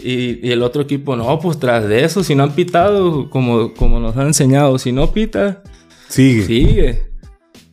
Y, 0.00 0.46
y 0.46 0.52
el 0.52 0.62
otro 0.62 0.82
equipo, 0.82 1.16
no, 1.16 1.38
pues 1.40 1.58
tras 1.58 1.88
de 1.88 2.04
eso, 2.04 2.22
si 2.22 2.36
no 2.36 2.44
han 2.44 2.52
pitado, 2.52 3.28
como, 3.28 3.74
como 3.74 3.98
nos 3.98 4.16
han 4.16 4.28
enseñado, 4.28 4.78
si 4.78 4.92
no 4.92 5.12
pita, 5.12 5.62
Sigue. 6.08 6.44
sigue. 6.44 7.02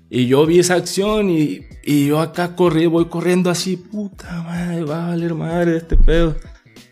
Y 0.10 0.26
yo 0.26 0.46
vi 0.48 0.60
esa 0.60 0.76
acción 0.76 1.30
y, 1.30 1.62
y 1.88 2.08
yo 2.08 2.20
acá 2.20 2.56
corrí, 2.56 2.88
voy 2.88 3.06
corriendo 3.06 3.52
así, 3.52 3.78
puta 3.78 4.42
madre, 4.42 4.84
va 4.84 5.06
a 5.06 5.10
valer 5.10 5.36
madre 5.36 5.78
este 5.78 5.96
pedo. 5.96 6.36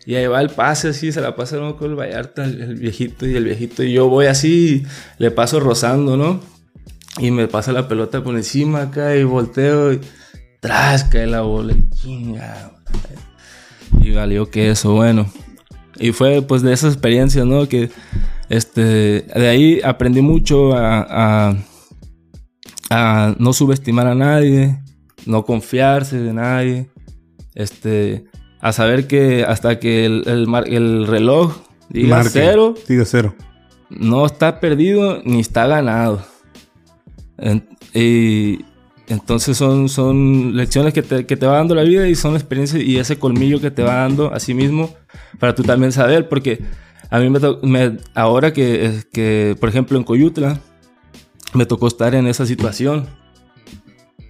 Y 0.06 0.14
ahí 0.14 0.28
va 0.28 0.40
el 0.40 0.50
pase 0.50 0.90
así, 0.90 1.10
se 1.10 1.20
la 1.20 1.34
pasa 1.34 1.56
¿no? 1.56 1.76
con 1.76 1.90
el 1.90 1.96
Vallarta, 1.96 2.44
el, 2.44 2.76
viejito 2.76 3.26
y 3.26 3.34
el 3.34 3.44
viejito. 3.44 3.82
Y 3.82 3.92
yo 3.92 4.08
voy 4.08 4.26
así, 4.26 4.84
le 5.18 5.32
paso 5.32 5.58
rozando, 5.58 6.16
¿no? 6.16 6.40
Y 7.18 7.32
me 7.32 7.48
pasa 7.48 7.72
la 7.72 7.88
pelota 7.88 8.22
por 8.22 8.36
encima 8.36 8.82
acá 8.82 9.16
y 9.16 9.24
volteo 9.24 9.94
y 9.94 10.00
tras 10.60 11.02
cae 11.04 11.26
la 11.26 11.40
bola 11.40 11.72
y 11.72 11.90
chinga. 11.90 12.72
Y 14.00 14.12
valió 14.12 14.48
que 14.48 14.70
eso, 14.70 14.92
bueno. 14.92 15.26
Y 15.98 16.12
fue 16.12 16.40
pues 16.42 16.62
de 16.62 16.72
esas 16.72 16.92
experiencias, 16.92 17.44
¿no? 17.44 17.68
Que 17.68 17.90
este, 18.48 19.22
de 19.22 19.48
ahí 19.48 19.80
aprendí 19.82 20.22
mucho 20.22 20.72
a, 20.76 21.56
a 22.90 23.34
no 23.38 23.52
subestimar 23.52 24.06
a 24.06 24.14
nadie, 24.14 24.83
no 25.26 25.44
confiarse 25.44 26.18
de 26.20 26.32
nadie, 26.32 26.90
este, 27.54 28.24
a 28.60 28.72
saber 28.72 29.06
que 29.06 29.44
hasta 29.44 29.78
que 29.78 30.06
el, 30.06 30.22
el, 30.26 30.46
mar- 30.46 30.68
el 30.68 31.06
reloj 31.06 31.56
diga 31.88 32.16
Marque. 32.16 32.30
cero, 32.32 32.74
Sigue 32.86 33.04
cero. 33.04 33.34
no 33.90 34.26
está 34.26 34.60
perdido 34.60 35.20
ni 35.24 35.40
está 35.40 35.66
ganado. 35.66 36.24
En- 37.38 37.66
y 37.92 38.64
entonces 39.06 39.56
son, 39.56 39.88
son 39.88 40.56
lecciones 40.56 40.94
que 40.94 41.02
te, 41.02 41.26
que 41.26 41.36
te 41.36 41.46
va 41.46 41.56
dando 41.58 41.74
la 41.74 41.82
vida 41.82 42.08
y 42.08 42.14
son 42.14 42.34
experiencias 42.34 42.82
y 42.82 42.98
ese 42.98 43.18
colmillo 43.18 43.60
que 43.60 43.70
te 43.70 43.82
va 43.82 43.94
dando 43.96 44.32
a 44.32 44.40
sí 44.40 44.54
mismo 44.54 44.94
para 45.38 45.54
tú 45.54 45.62
también 45.62 45.92
saber, 45.92 46.28
porque 46.28 46.60
a 47.10 47.18
mí 47.20 47.28
me, 47.62 47.98
ahora 48.14 48.52
que, 48.52 49.02
que, 49.12 49.56
por 49.60 49.68
ejemplo, 49.68 49.98
en 49.98 50.04
Coyutla, 50.04 50.58
me 51.52 51.66
tocó 51.66 51.86
estar 51.86 52.14
en 52.14 52.26
esa 52.26 52.46
situación. 52.46 53.06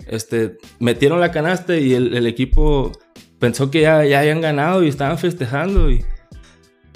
Este, 0.07 0.59
metieron 0.79 1.21
la 1.21 1.31
canasta 1.31 1.77
y 1.77 1.95
el, 1.95 2.15
el 2.17 2.27
equipo 2.27 2.93
pensó 3.39 3.71
que 3.71 3.83
ya, 3.83 4.05
ya 4.05 4.21
habían 4.21 4.41
ganado 4.41 4.83
y 4.85 4.89
estaban 4.89 5.19
festejando 5.19 5.91
y, 5.91 6.05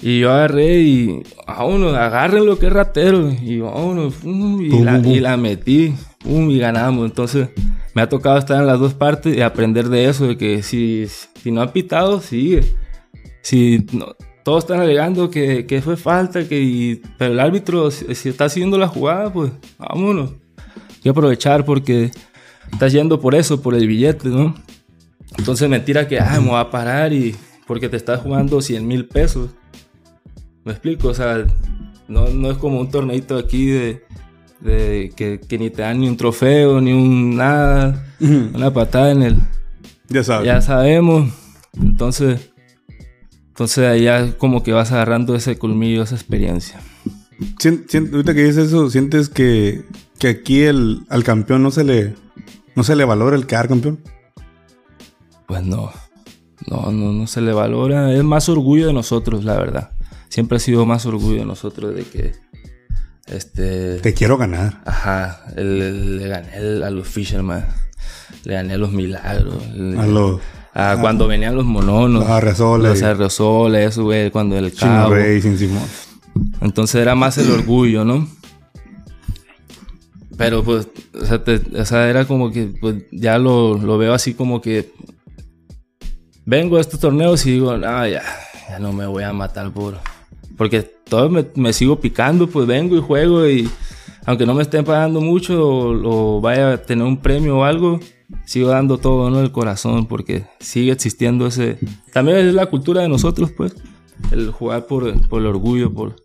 y 0.01 0.21
yo 0.21 0.31
agarré 0.33 0.79
y 0.81 1.23
a 1.47 1.65
uno, 1.65 1.89
agarren 1.91 2.47
lo 2.47 2.59
que 2.59 2.67
es 2.67 2.73
ratero. 2.73 3.31
Y 3.43 3.59
vámonos, 3.61 4.15
pum, 4.15 4.63
y, 4.63 4.71
Pum, 4.71 4.85
la, 4.85 5.01
pum, 5.03 5.13
y 5.13 5.21
la 5.21 5.37
metí, 5.37 5.95
y 6.25 6.59
ganamos. 6.59 7.07
Entonces 7.07 7.49
me 7.95 8.03
ha 8.03 8.09
tocado 8.09 8.39
estar 8.39 8.61
en 8.61 8.67
las 8.67 8.79
dos 8.79 8.95
partes 8.95 9.37
y 9.37 9.41
aprender 9.41 9.89
de 9.89 10.09
eso, 10.09 10.27
de 10.29 10.37
que 10.37 10.63
si, 10.63 11.07
si 11.43 11.51
no 11.51 11.63
han 11.63 11.73
pitado, 11.73 12.21
sigue. 12.21 12.63
Si 13.43 13.87
no- 13.93 14.15
todos 14.45 14.65
están 14.65 14.81
alegando 14.81 15.29
que, 15.31 15.67
que 15.67 15.83
fue 15.83 15.97
falta, 15.99 16.49
que, 16.49 16.59
y- 16.61 17.03
pero 17.19 17.33
el 17.33 17.41
árbitro, 17.41 17.91
si, 17.91 18.15
si 18.15 18.29
está 18.31 18.45
haciendo 18.47 18.79
la 18.79 18.89
jugada, 18.89 19.31
pues 19.33 19.51
vámonos. 19.79 20.31
Hay 20.31 21.03
que 21.03 21.09
aprovechar 21.11 21.65
porque 21.67 22.11
estás 22.73 22.93
yendo 22.93 23.21
por 23.21 23.35
eso, 23.35 23.61
por 23.61 23.75
el 23.75 23.87
billete, 23.87 24.29
¿no? 24.29 24.55
Entonces 25.37 25.69
mentira 25.69 26.09
que, 26.09 26.19
ah, 26.19 26.39
me 26.41 26.49
voy 26.49 26.61
a 26.61 26.71
parar 26.71 27.13
y 27.13 27.35
porque 27.67 27.89
te 27.89 27.97
estás 27.97 28.21
jugando 28.21 28.61
100 28.61 28.87
mil 28.87 29.07
pesos. 29.07 29.51
¿Me 30.65 30.73
explico? 30.73 31.09
O 31.09 31.15
sea, 31.15 31.47
no, 32.09 32.29
no 32.29 32.51
es 32.51 32.59
como 32.59 32.81
un 32.81 32.91
torneito 32.91 33.37
aquí 33.37 33.67
de, 33.67 34.03
de 34.61 35.13
que, 35.15 35.41
que 35.41 35.59
ni 35.59 35.71
te 35.71 35.83
dan 35.83 36.01
ni 36.01 36.09
un 36.09 36.17
trofeo, 36.17 36.81
ni 36.81 36.93
un 36.93 37.37
nada, 37.37 38.07
una 38.21 38.73
patada 38.73 39.13
en 39.13 39.23
el... 39.23 39.37
Ya 40.09 40.25
sabes. 40.25 40.47
Ya 40.47 40.63
sabemos. 40.63 41.33
Entonces, 41.81 42.51
entonces 43.49 43.87
allá 43.87 44.37
como 44.39 44.63
que 44.63 44.73
vas 44.73 44.93
agarrando 44.93 45.35
ese 45.35 45.59
colmillo, 45.59 46.03
esa 46.03 46.15
experiencia. 46.15 46.81
Ahorita 47.65 48.35
que 48.35 48.45
dices 48.45 48.69
eso, 48.69 48.89
¿sientes 48.91 49.29
que, 49.29 49.85
que 50.19 50.29
aquí 50.29 50.63
el, 50.63 51.01
al 51.09 51.23
campeón 51.23 51.63
no 51.63 51.71
se 51.71 51.85
le 51.85 52.15
no 52.79 52.85
se 52.85 52.95
le 52.95 53.05
valora 53.05 53.35
el 53.35 53.47
quedar 53.47 53.67
campeón? 53.67 53.99
Pues 55.49 55.65
no, 55.65 55.91
no, 56.69 56.93
no, 56.93 57.13
no 57.13 57.27
se 57.27 57.41
le 57.41 57.53
valora. 57.53 58.15
Es 58.15 58.23
más 58.23 58.49
orgullo 58.49 58.87
de 58.87 58.93
nosotros, 58.93 59.43
la 59.43 59.59
verdad. 59.59 59.91
Siempre 60.29 60.59
ha 60.59 60.61
sido 60.61 60.87
más 60.87 61.05
orgullo 61.05 61.41
de 61.41 61.45
nosotros 61.45 61.93
de 61.97 62.05
que, 62.05 62.33
este, 63.27 63.99
Te 63.99 64.15
quiero 64.15 64.39
ganar. 64.39 64.81
ajá, 64.87 65.43
le 65.57 66.29
gané 66.29 66.85
a 66.85 66.91
los 66.91 67.09
Fisherman, 67.09 67.67
le 68.45 68.55
gané 68.55 68.75
a 68.75 68.79
los 68.79 68.93
Milagros, 68.93 69.61
A 69.99 70.07
los 70.07 70.41
a 70.73 70.99
cuando 71.01 71.27
venían 71.27 71.57
los 71.57 71.65
mononos, 71.65 72.23
los 72.23 72.31
Arresoles, 72.31 72.91
los 72.93 73.03
Arresoles, 73.03 73.91
eso, 73.91 74.05
güey, 74.05 74.31
cuando 74.31 74.57
el 74.57 74.71
Chino 74.73 74.93
cabo. 74.93 75.15
Racing, 75.17 75.57
Simón. 75.57 75.83
Entonces 76.61 77.01
era 77.03 77.17
más 77.17 77.39
el 77.39 77.51
orgullo, 77.51 78.05
¿no? 78.05 78.29
Pero 80.39 80.63
pues, 80.63 80.89
o 81.13 81.85
sea, 81.85 82.09
era 82.09 82.25
como 82.25 82.53
que 82.53 82.73
pues, 82.81 83.05
ya 83.11 83.39
lo, 83.39 83.77
lo 83.77 83.99
veo 83.99 84.15
así 84.15 84.35
como 84.35 84.61
que 84.61 84.93
vengo 86.47 86.77
a 86.77 86.81
estos 86.81 87.01
torneos 87.01 87.45
y 87.45 87.53
digo, 87.53 87.77
no, 87.77 88.07
ya, 88.07 88.23
no 88.81 88.93
me 88.93 89.07
voy 89.07 89.25
a 89.25 89.33
matar 89.33 89.73
por... 89.73 89.99
Porque 90.57 90.83
todo 90.83 91.29
me, 91.29 91.45
me 91.57 91.73
sigo 91.73 92.01
picando, 92.01 92.47
pues 92.49 92.67
vengo 92.69 92.97
y 92.97 93.01
juego 93.01 93.49
y 93.49 93.69
aunque 94.27 94.47
no 94.47 94.55
me 94.55 94.63
estén 94.63 94.85
pagando 94.85 95.21
mucho 95.21 95.61
o, 95.61 96.37
o 96.37 96.41
vaya 96.41 96.73
a 96.73 96.83
tener 96.83 97.05
un 97.05 97.17
premio 97.17 97.59
o 97.59 97.65
algo, 97.65 97.99
sigo 98.45 98.69
dando 98.69 98.99
todo, 98.99 99.31
¿no? 99.31 99.41
El 99.41 99.51
corazón, 99.51 100.07
porque 100.07 100.47
sigue 100.61 100.93
existiendo 100.93 101.49
ese... 101.49 101.79
También 102.13 102.39
es 102.39 102.55
la 102.55 102.67
cultura 102.67 103.03
de 103.03 103.09
nosotros, 103.09 103.51
pues, 103.51 103.75
el 104.31 104.53
jugar 104.53 104.87
por, 104.87 105.29
por 105.29 105.41
el 105.41 105.47
orgullo, 105.47 105.93
por, 105.93 106.17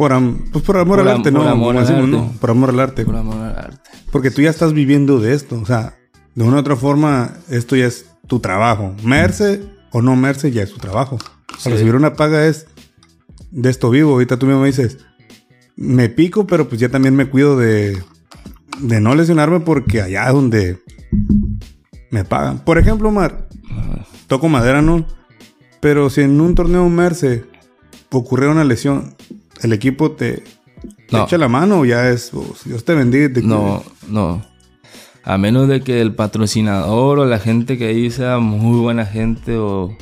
Por, 0.00 0.14
am- 0.14 0.38
pues 0.50 0.64
por 0.64 0.78
amor 0.78 0.96
Por 0.98 1.06
al 1.08 1.14
am- 1.14 1.20
arte, 1.20 1.30
por 1.30 1.42
¿no? 1.44 1.48
amor 1.50 1.66
Como 1.74 1.78
al 1.78 1.86
decimos, 1.86 2.04
arte. 2.04 2.16
¿no? 2.16 2.40
Por 2.40 2.50
amor 2.50 2.70
al 2.70 2.80
arte. 2.80 3.04
por 3.04 3.16
amor 3.16 3.36
al 3.36 3.54
arte. 3.58 3.90
Porque 4.10 4.30
tú 4.30 4.40
ya 4.40 4.48
estás 4.48 4.72
viviendo 4.72 5.20
de 5.20 5.34
esto. 5.34 5.60
O 5.60 5.66
sea, 5.66 5.98
de 6.34 6.42
una 6.44 6.56
u 6.56 6.60
otra 6.60 6.74
forma, 6.74 7.34
esto 7.50 7.76
ya 7.76 7.84
es 7.84 8.06
tu 8.26 8.40
trabajo. 8.40 8.94
Merce 9.04 9.62
o 9.92 10.00
no 10.00 10.16
merce, 10.16 10.52
ya 10.52 10.62
es 10.62 10.70
tu 10.72 10.78
trabajo. 10.78 11.18
Sí. 11.58 11.68
recibir 11.68 11.94
una 11.96 12.14
paga 12.14 12.46
es 12.46 12.66
de 13.50 13.68
esto 13.68 13.90
vivo. 13.90 14.12
Ahorita 14.12 14.38
tú 14.38 14.46
mismo 14.46 14.64
dices, 14.64 14.96
me 15.76 16.08
pico, 16.08 16.46
pero 16.46 16.66
pues 16.66 16.80
ya 16.80 16.88
también 16.88 17.14
me 17.14 17.26
cuido 17.28 17.58
de, 17.58 18.02
de 18.78 19.00
no 19.02 19.14
lesionarme 19.14 19.60
porque 19.60 20.00
allá 20.00 20.28
es 20.28 20.32
donde 20.32 20.78
me 22.10 22.24
pagan. 22.24 22.60
Por 22.64 22.78
ejemplo, 22.78 23.10
Omar, 23.10 23.48
toco 24.28 24.48
madera, 24.48 24.80
¿no? 24.80 25.04
Pero 25.80 26.08
si 26.08 26.22
en 26.22 26.40
un 26.40 26.54
torneo 26.54 26.88
Merce 26.88 27.44
ocurriera 28.10 28.52
una 28.52 28.64
lesión, 28.64 29.14
el 29.62 29.72
equipo 29.72 30.12
te, 30.12 30.42
te 31.08 31.16
No. 31.16 31.24
echa 31.24 31.38
la 31.38 31.48
mano 31.48 31.80
o 31.80 31.84
ya 31.84 32.08
es, 32.08 32.30
pues, 32.32 32.64
Dios 32.64 32.84
te 32.84 32.94
bendiga. 32.94 33.32
te 33.32 33.42
No, 33.42 33.82
no. 34.08 34.42
A 35.22 35.36
menos 35.38 35.68
de 35.68 35.82
que 35.82 36.00
el 36.00 36.14
patrocinador 36.14 37.18
o 37.18 37.26
la 37.26 37.38
gente 37.38 37.76
que 37.76 37.86
ahí 37.88 38.10
sea 38.10 38.38
muy 38.38 38.78
buena 38.80 39.04
gente 39.06 39.56
o... 39.58 39.94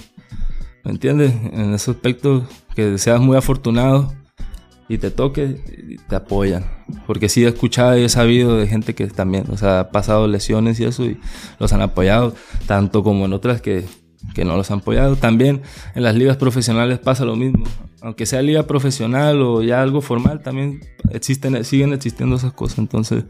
¿Me 0.85 0.93
entiendes? 0.93 1.35
En 1.53 1.75
ese 1.75 1.91
aspecto 1.91 2.47
que 2.75 2.97
seas 2.99 3.21
muy 3.21 3.37
afortunado 3.37 4.13
y 4.89 4.97
te 4.99 5.11
toque, 5.11 5.61
y 5.89 5.97
te 5.97 6.17
apoyan. 6.17 6.65
Porque 7.07 7.29
sí 7.29 7.45
he 7.45 7.49
escuchado 7.49 7.99
y 7.99 8.05
he 8.05 8.09
sabido 8.09 8.57
de 8.57 8.67
gente 8.69 8.95
que 8.95 9.07
también, 9.09 9.45
o 9.51 9.57
sea, 9.59 9.81
ha 9.81 9.91
pasado 9.91 10.27
lesiones 10.29 10.81
y 10.81 10.85
eso 10.85 11.05
y 11.05 11.21
los 11.59 11.73
han 11.75 11.83
apoyado, 11.83 12.35
tanto 12.67 13.03
como 13.03 13.27
en 13.27 13.35
otras 13.35 13.61
que, 13.61 13.85
que 14.35 14.45
no 14.45 14.57
los 14.57 14.71
han 14.71 14.81
apoyado. 14.81 15.17
También 15.17 15.63
en 15.95 16.03
las 16.03 16.15
ligas 16.15 16.37
profesionales 16.37 16.99
pasa 16.99 17.25
lo 17.25 17.37
mismo. 17.37 17.65
Aunque 18.01 18.27
sea 18.27 18.43
liga 18.43 18.67
profesional 18.67 19.43
o 19.43 19.63
ya 19.63 19.83
algo 19.83 20.01
formal, 20.01 20.43
también 20.43 20.81
existen, 21.11 21.65
siguen 21.65 21.93
existiendo 21.93 22.37
esas 22.37 22.53
cosas. 22.53 22.79
Entonces, 22.79 23.25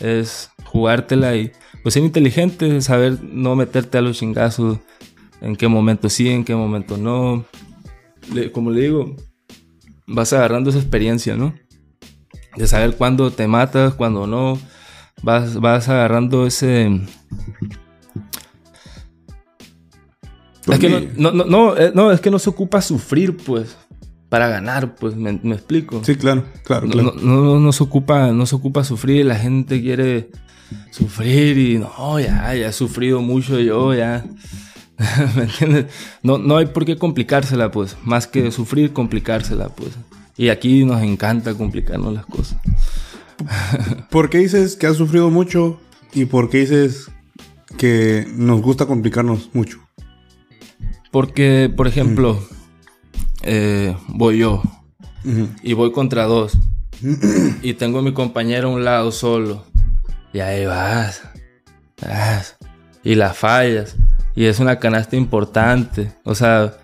es 0.00 0.50
jugártela 0.64 1.34
y 1.36 1.52
pues 1.82 1.94
ser 1.94 2.02
inteligente, 2.02 2.80
saber 2.80 3.22
no 3.22 3.56
meterte 3.56 3.98
a 3.98 4.02
los 4.02 4.18
chingazos, 4.18 4.78
en 5.40 5.56
qué 5.56 5.68
momento 5.68 6.08
sí, 6.08 6.28
en 6.28 6.44
qué 6.44 6.54
momento 6.54 6.96
no. 6.96 7.44
Como 8.52 8.70
le 8.70 8.82
digo, 8.82 9.16
vas 10.06 10.32
agarrando 10.32 10.70
esa 10.70 10.78
experiencia, 10.78 11.36
¿no? 11.36 11.54
De 12.56 12.66
saber 12.66 12.96
cuándo 12.96 13.30
te 13.30 13.46
matas, 13.46 13.94
cuándo 13.94 14.26
no. 14.26 14.58
Vas, 15.22 15.60
vas 15.60 15.88
agarrando 15.88 16.46
ese... 16.46 17.00
Es 20.66 20.78
que 20.78 20.88
no, 20.88 21.00
no, 21.16 21.32
no, 21.32 21.44
no, 21.44 21.76
eh, 21.76 21.92
no, 21.94 22.10
es 22.10 22.20
que 22.20 22.30
no 22.30 22.38
se 22.38 22.50
ocupa 22.50 22.80
sufrir, 22.82 23.36
pues, 23.36 23.76
para 24.28 24.48
ganar, 24.48 24.96
pues, 24.96 25.14
me, 25.14 25.38
me 25.42 25.54
explico. 25.54 26.02
Sí, 26.04 26.16
claro, 26.16 26.44
claro, 26.64 26.88
claro. 26.88 27.14
no, 27.22 27.42
no, 27.42 27.60
no 27.60 27.72
se 27.72 27.82
ocupa, 27.82 28.32
no 28.32 28.46
se 28.46 28.56
ocupa 28.56 28.82
sufrir, 28.82 29.26
la 29.26 29.36
gente 29.36 29.80
quiere, 29.80 30.30
sufrir 30.90 31.58
y 31.58 31.78
no, 31.78 32.18
ya, 32.18 32.54
ya 32.54 32.68
he 32.68 32.72
sufrido 32.72 33.20
mucho 33.20 33.60
yo, 33.60 33.94
ya. 33.94 34.24
¿Me 35.36 35.42
entiendes? 35.42 35.86
No, 36.22 36.38
no 36.38 36.56
hay 36.56 36.66
por 36.66 36.84
qué 36.84 36.96
complicársela, 36.96 37.70
pues. 37.70 37.96
Más 38.02 38.26
que 38.26 38.50
sufrir, 38.50 38.92
complicársela, 38.92 39.68
pues. 39.68 39.90
Y 40.36 40.48
aquí 40.48 40.84
nos 40.84 41.02
encanta 41.02 41.54
complicarnos 41.54 42.12
las 42.12 42.26
cosas. 42.26 42.58
¿Por 44.10 44.30
qué 44.30 44.38
dices 44.38 44.76
que 44.76 44.86
has 44.86 44.96
sufrido 44.96 45.30
mucho 45.30 45.80
y 46.12 46.24
por 46.24 46.50
qué 46.50 46.58
dices 46.58 47.10
que 47.76 48.26
nos 48.36 48.62
gusta 48.62 48.86
complicarnos 48.86 49.50
mucho? 49.52 49.80
Porque, 51.10 51.72
por 51.74 51.86
ejemplo, 51.86 52.38
eh, 53.42 53.96
voy 54.08 54.38
yo 54.38 54.62
y 55.62 55.72
voy 55.72 55.92
contra 55.92 56.24
dos 56.24 56.56
y 57.62 57.74
tengo 57.74 57.98
a 57.98 58.02
mi 58.02 58.12
compañero 58.12 58.68
a 58.68 58.72
un 58.72 58.84
lado 58.84 59.12
solo 59.12 59.64
y 60.32 60.40
ahí 60.40 60.66
vas, 60.66 61.22
vas 62.00 62.56
y 63.02 63.14
la 63.14 63.34
fallas 63.34 63.96
y 64.36 64.44
es 64.44 64.60
una 64.60 64.78
canasta 64.78 65.16
importante. 65.16 66.12
O 66.22 66.34
sea, 66.34 66.74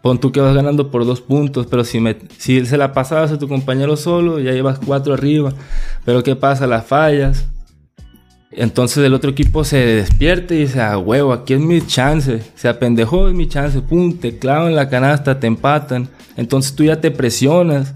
pon 0.00 0.18
tú 0.20 0.30
que 0.32 0.40
vas 0.40 0.54
ganando 0.54 0.90
por 0.90 1.04
dos 1.04 1.20
puntos, 1.20 1.66
pero 1.66 1.84
si, 1.84 2.00
me, 2.00 2.16
si 2.38 2.64
se 2.64 2.78
la 2.78 2.92
pasabas 2.92 3.32
a 3.32 3.38
tu 3.38 3.48
compañero 3.48 3.96
solo, 3.96 4.38
ya 4.38 4.52
llevas 4.52 4.78
cuatro 4.78 5.12
arriba. 5.12 5.52
Pero 6.04 6.22
¿qué 6.22 6.36
pasa? 6.36 6.68
Las 6.68 6.86
fallas. 6.86 7.46
Entonces 8.52 9.04
el 9.04 9.14
otro 9.14 9.30
equipo 9.30 9.64
se 9.64 9.78
despierta 9.78 10.54
y 10.54 10.58
dice, 10.58 10.80
ah, 10.80 10.98
huevo, 10.98 11.32
aquí 11.32 11.54
es 11.54 11.60
mi 11.60 11.80
chance. 11.86 12.42
Se 12.56 12.68
apendejó, 12.68 13.28
es 13.28 13.34
mi 13.34 13.48
chance. 13.48 13.80
Pum, 13.80 14.18
te 14.18 14.38
clavan 14.38 14.74
la 14.74 14.88
canasta, 14.88 15.38
te 15.38 15.46
empatan. 15.46 16.08
Entonces 16.36 16.74
tú 16.74 16.84
ya 16.84 17.00
te 17.00 17.10
presionas. 17.10 17.94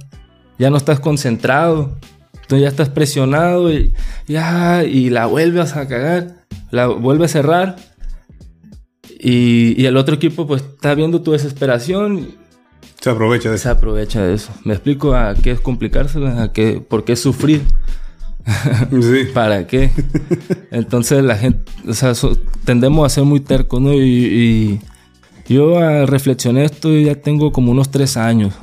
Ya 0.59 0.71
no 0.71 0.77
estás 0.77 1.01
concentrado. 1.01 1.99
Tú 2.47 2.57
ya 2.57 2.69
estás 2.69 2.89
presionado 2.89 3.73
y, 3.73 3.95
ya, 4.27 4.85
y 4.85 5.11
la 5.11 5.27
vuelves 5.27 5.75
a 5.75 5.89
cagar. 5.89 6.45
La 6.71 6.87
vuelve 6.87 7.25
a 7.25 7.29
cerrar 7.29 7.77
y, 9.25 9.87
el 9.87 9.97
otro 9.97 10.15
equipo 10.15 10.47
pues 10.47 10.63
está 10.63 10.95
viendo 10.95 11.23
tu 11.23 11.33
desesperación. 11.33 12.29
Se 13.01 13.09
aprovecha 13.09 13.49
de 13.49 13.57
eso. 13.57 13.63
Se 13.65 13.69
aprovecha 13.71 14.23
de 14.23 14.35
eso. 14.35 14.53
Me 14.65 14.75
explico 14.75 15.15
a 15.15 15.35
qué 15.35 15.53
es 15.53 15.61
complicárselo, 15.61 16.29
a 16.29 16.53
qué, 16.53 16.83
por 16.87 17.05
qué 17.05 17.17
sufrir. 17.17 17.63
¿Para 19.35 19.67
qué? 19.67 19.91
Entonces 20.71 21.23
la 21.25 21.37
gente, 21.37 21.71
o 21.89 21.95
sea, 21.95 22.13
tendemos 22.65 23.07
a 23.07 23.15
ser 23.15 23.25
muy 23.25 23.41
tercos, 23.41 23.81
¿no? 23.81 23.95
Y, 23.95 24.81
yo 25.47 26.07
reflexioné 26.07 26.65
esto 26.65 26.91
y 26.91 27.05
ya 27.05 27.17
tengo 27.17 27.53
como 27.53 27.71
unos 27.71 27.91
tres 27.91 28.17
años 28.17 28.55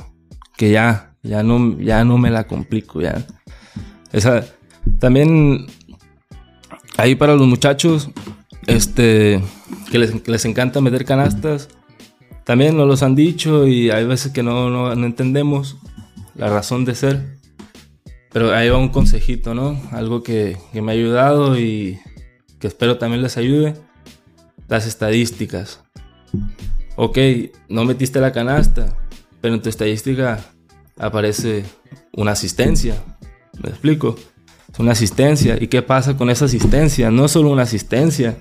que 0.56 0.72
ya, 0.72 1.14
ya 1.22 1.44
no, 1.44 1.78
ya 1.78 2.04
no 2.04 2.18
me 2.18 2.28
la 2.28 2.48
complico, 2.48 3.00
ya. 3.00 3.24
También 4.98 5.66
ahí 6.96 7.14
para 7.14 7.34
los 7.34 7.46
muchachos, 7.46 8.10
este, 8.66 9.42
que 9.90 9.98
les, 9.98 10.44
encanta 10.44 10.80
meter 10.80 11.04
canastas. 11.04 11.68
También 12.44 12.76
nos 12.76 12.88
los 12.88 13.02
han 13.02 13.14
dicho 13.14 13.66
y 13.66 13.90
hay 13.90 14.04
veces 14.04 14.32
que 14.32 14.42
no, 14.42 14.68
no, 14.70 14.92
entendemos 14.92 15.76
la 16.34 16.48
razón 16.48 16.84
de 16.84 16.94
ser. 16.94 17.38
Pero 18.32 18.54
ahí 18.54 18.68
va 18.68 18.78
un 18.78 18.88
consejito, 18.88 19.54
¿no? 19.54 19.80
Algo 19.92 20.22
que, 20.22 20.56
que, 20.72 20.80
me 20.80 20.92
ha 20.92 20.94
ayudado 20.94 21.58
y 21.58 21.98
que 22.58 22.66
espero 22.66 22.98
también 22.98 23.22
les 23.22 23.36
ayude. 23.36 23.74
Las 24.68 24.86
estadísticas. 24.86 25.82
Ok, 26.96 27.18
no 27.68 27.84
metiste 27.84 28.20
la 28.20 28.32
canasta, 28.32 28.96
pero 29.40 29.54
en 29.54 29.62
tu 29.62 29.68
estadística 29.68 30.40
aparece 30.98 31.64
una 32.12 32.32
asistencia. 32.32 32.96
¿Me 33.62 33.68
explico? 33.68 34.16
Es 34.72 34.78
una 34.78 34.92
asistencia. 34.92 35.58
¿Y 35.60 35.66
qué 35.66 35.82
pasa 35.82 36.16
con 36.16 36.30
esa 36.30 36.46
asistencia? 36.46 37.10
No 37.10 37.26
es 37.26 37.32
solo 37.32 37.50
una 37.50 37.62
asistencia. 37.62 38.38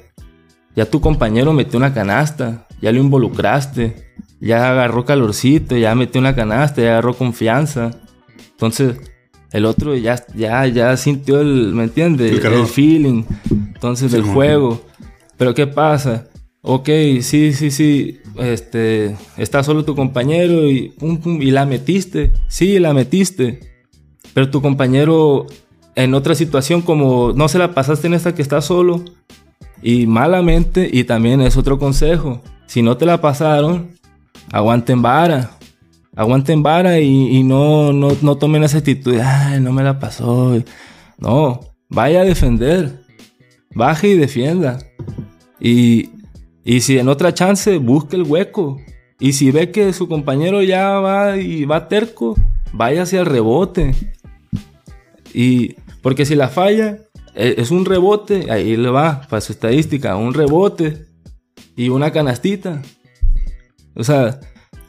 Ya 0.75 0.85
tu 0.85 1.01
compañero 1.01 1.51
metió 1.51 1.77
una 1.77 1.93
canasta, 1.93 2.65
ya 2.81 2.93
lo 2.93 2.99
involucraste, 2.99 4.13
ya 4.39 4.71
agarró 4.71 5.03
calorcito, 5.03 5.75
ya 5.75 5.93
metió 5.95 6.21
una 6.21 6.33
canasta, 6.33 6.81
ya 6.81 6.91
agarró 6.91 7.13
confianza. 7.13 7.91
Entonces, 8.51 8.95
el 9.51 9.65
otro 9.65 9.95
ya, 9.95 10.23
ya, 10.35 10.65
ya 10.67 10.95
sintió 10.97 11.41
el, 11.41 11.73
¿me 11.73 11.83
entiendes? 11.83 12.43
El, 12.43 12.65
feeling, 12.67 13.23
entonces, 13.49 14.11
del 14.11 14.23
juego. 14.23 14.81
Pero 15.37 15.53
¿qué 15.53 15.67
pasa? 15.67 16.27
Ok, 16.61 16.89
sí, 17.21 17.53
sí, 17.53 17.71
sí, 17.71 18.19
este, 18.37 19.15
está 19.37 19.63
solo 19.63 19.83
tu 19.83 19.95
compañero 19.95 20.69
y 20.69 20.89
pum, 20.89 21.17
pum, 21.17 21.41
y 21.41 21.51
la 21.51 21.65
metiste. 21.65 22.33
Sí, 22.47 22.79
la 22.79 22.93
metiste. 22.93 23.59
Pero 24.33 24.49
tu 24.49 24.61
compañero 24.61 25.47
en 25.95 26.13
otra 26.13 26.35
situación 26.35 26.81
como 26.81 27.33
no 27.33 27.47
se 27.47 27.57
la 27.57 27.73
pasaste 27.73 28.07
en 28.07 28.13
esta 28.13 28.33
que 28.33 28.41
está 28.41 28.61
solo, 28.61 29.03
y 29.81 30.05
malamente, 30.05 30.89
y 30.91 31.03
también 31.03 31.41
es 31.41 31.57
otro 31.57 31.79
consejo, 31.79 32.41
si 32.67 32.81
no 32.81 32.97
te 32.97 33.05
la 33.05 33.19
pasaron, 33.19 33.91
aguanten 34.51 35.01
vara. 35.01 35.51
Aguanten 36.21 36.61
vara 36.61 36.99
y, 36.99 37.41
no, 37.41 37.91
no, 37.93 38.09
no, 38.21 38.37
tomen 38.37 38.63
esa 38.63 38.77
actitud, 38.77 39.17
ay, 39.19 39.59
no 39.59 39.73
me 39.73 39.81
la 39.81 39.97
pasó. 39.97 40.55
No, 41.17 41.59
vaya 41.89 42.21
a 42.21 42.25
defender. 42.25 43.01
Baje 43.73 44.09
y 44.09 44.17
defienda. 44.17 44.77
Y, 45.59 46.11
y 46.63 46.81
si 46.81 46.99
en 46.99 47.09
otra 47.09 47.33
chance, 47.33 47.79
busque 47.79 48.17
el 48.17 48.21
hueco. 48.21 48.79
Y 49.19 49.33
si 49.33 49.49
ve 49.49 49.71
que 49.71 49.93
su 49.93 50.07
compañero 50.07 50.61
ya 50.61 50.99
va 50.99 51.37
y 51.37 51.65
va 51.65 51.87
terco, 51.87 52.35
vaya 52.71 53.01
hacia 53.01 53.21
el 53.21 53.25
rebote. 53.25 53.95
Y 55.33 55.73
porque 56.03 56.27
si 56.27 56.35
la 56.35 56.49
falla, 56.49 56.99
e, 57.33 57.55
es 57.57 57.71
un 57.71 57.83
rebote, 57.83 58.51
ahí 58.51 58.77
le 58.77 58.91
va, 58.91 59.21
para 59.27 59.41
su 59.41 59.53
estadística, 59.53 60.15
un 60.17 60.35
rebote 60.35 61.07
y 61.75 61.89
una 61.89 62.11
canastita. 62.11 62.83
O 63.95 64.03
sea, 64.03 64.39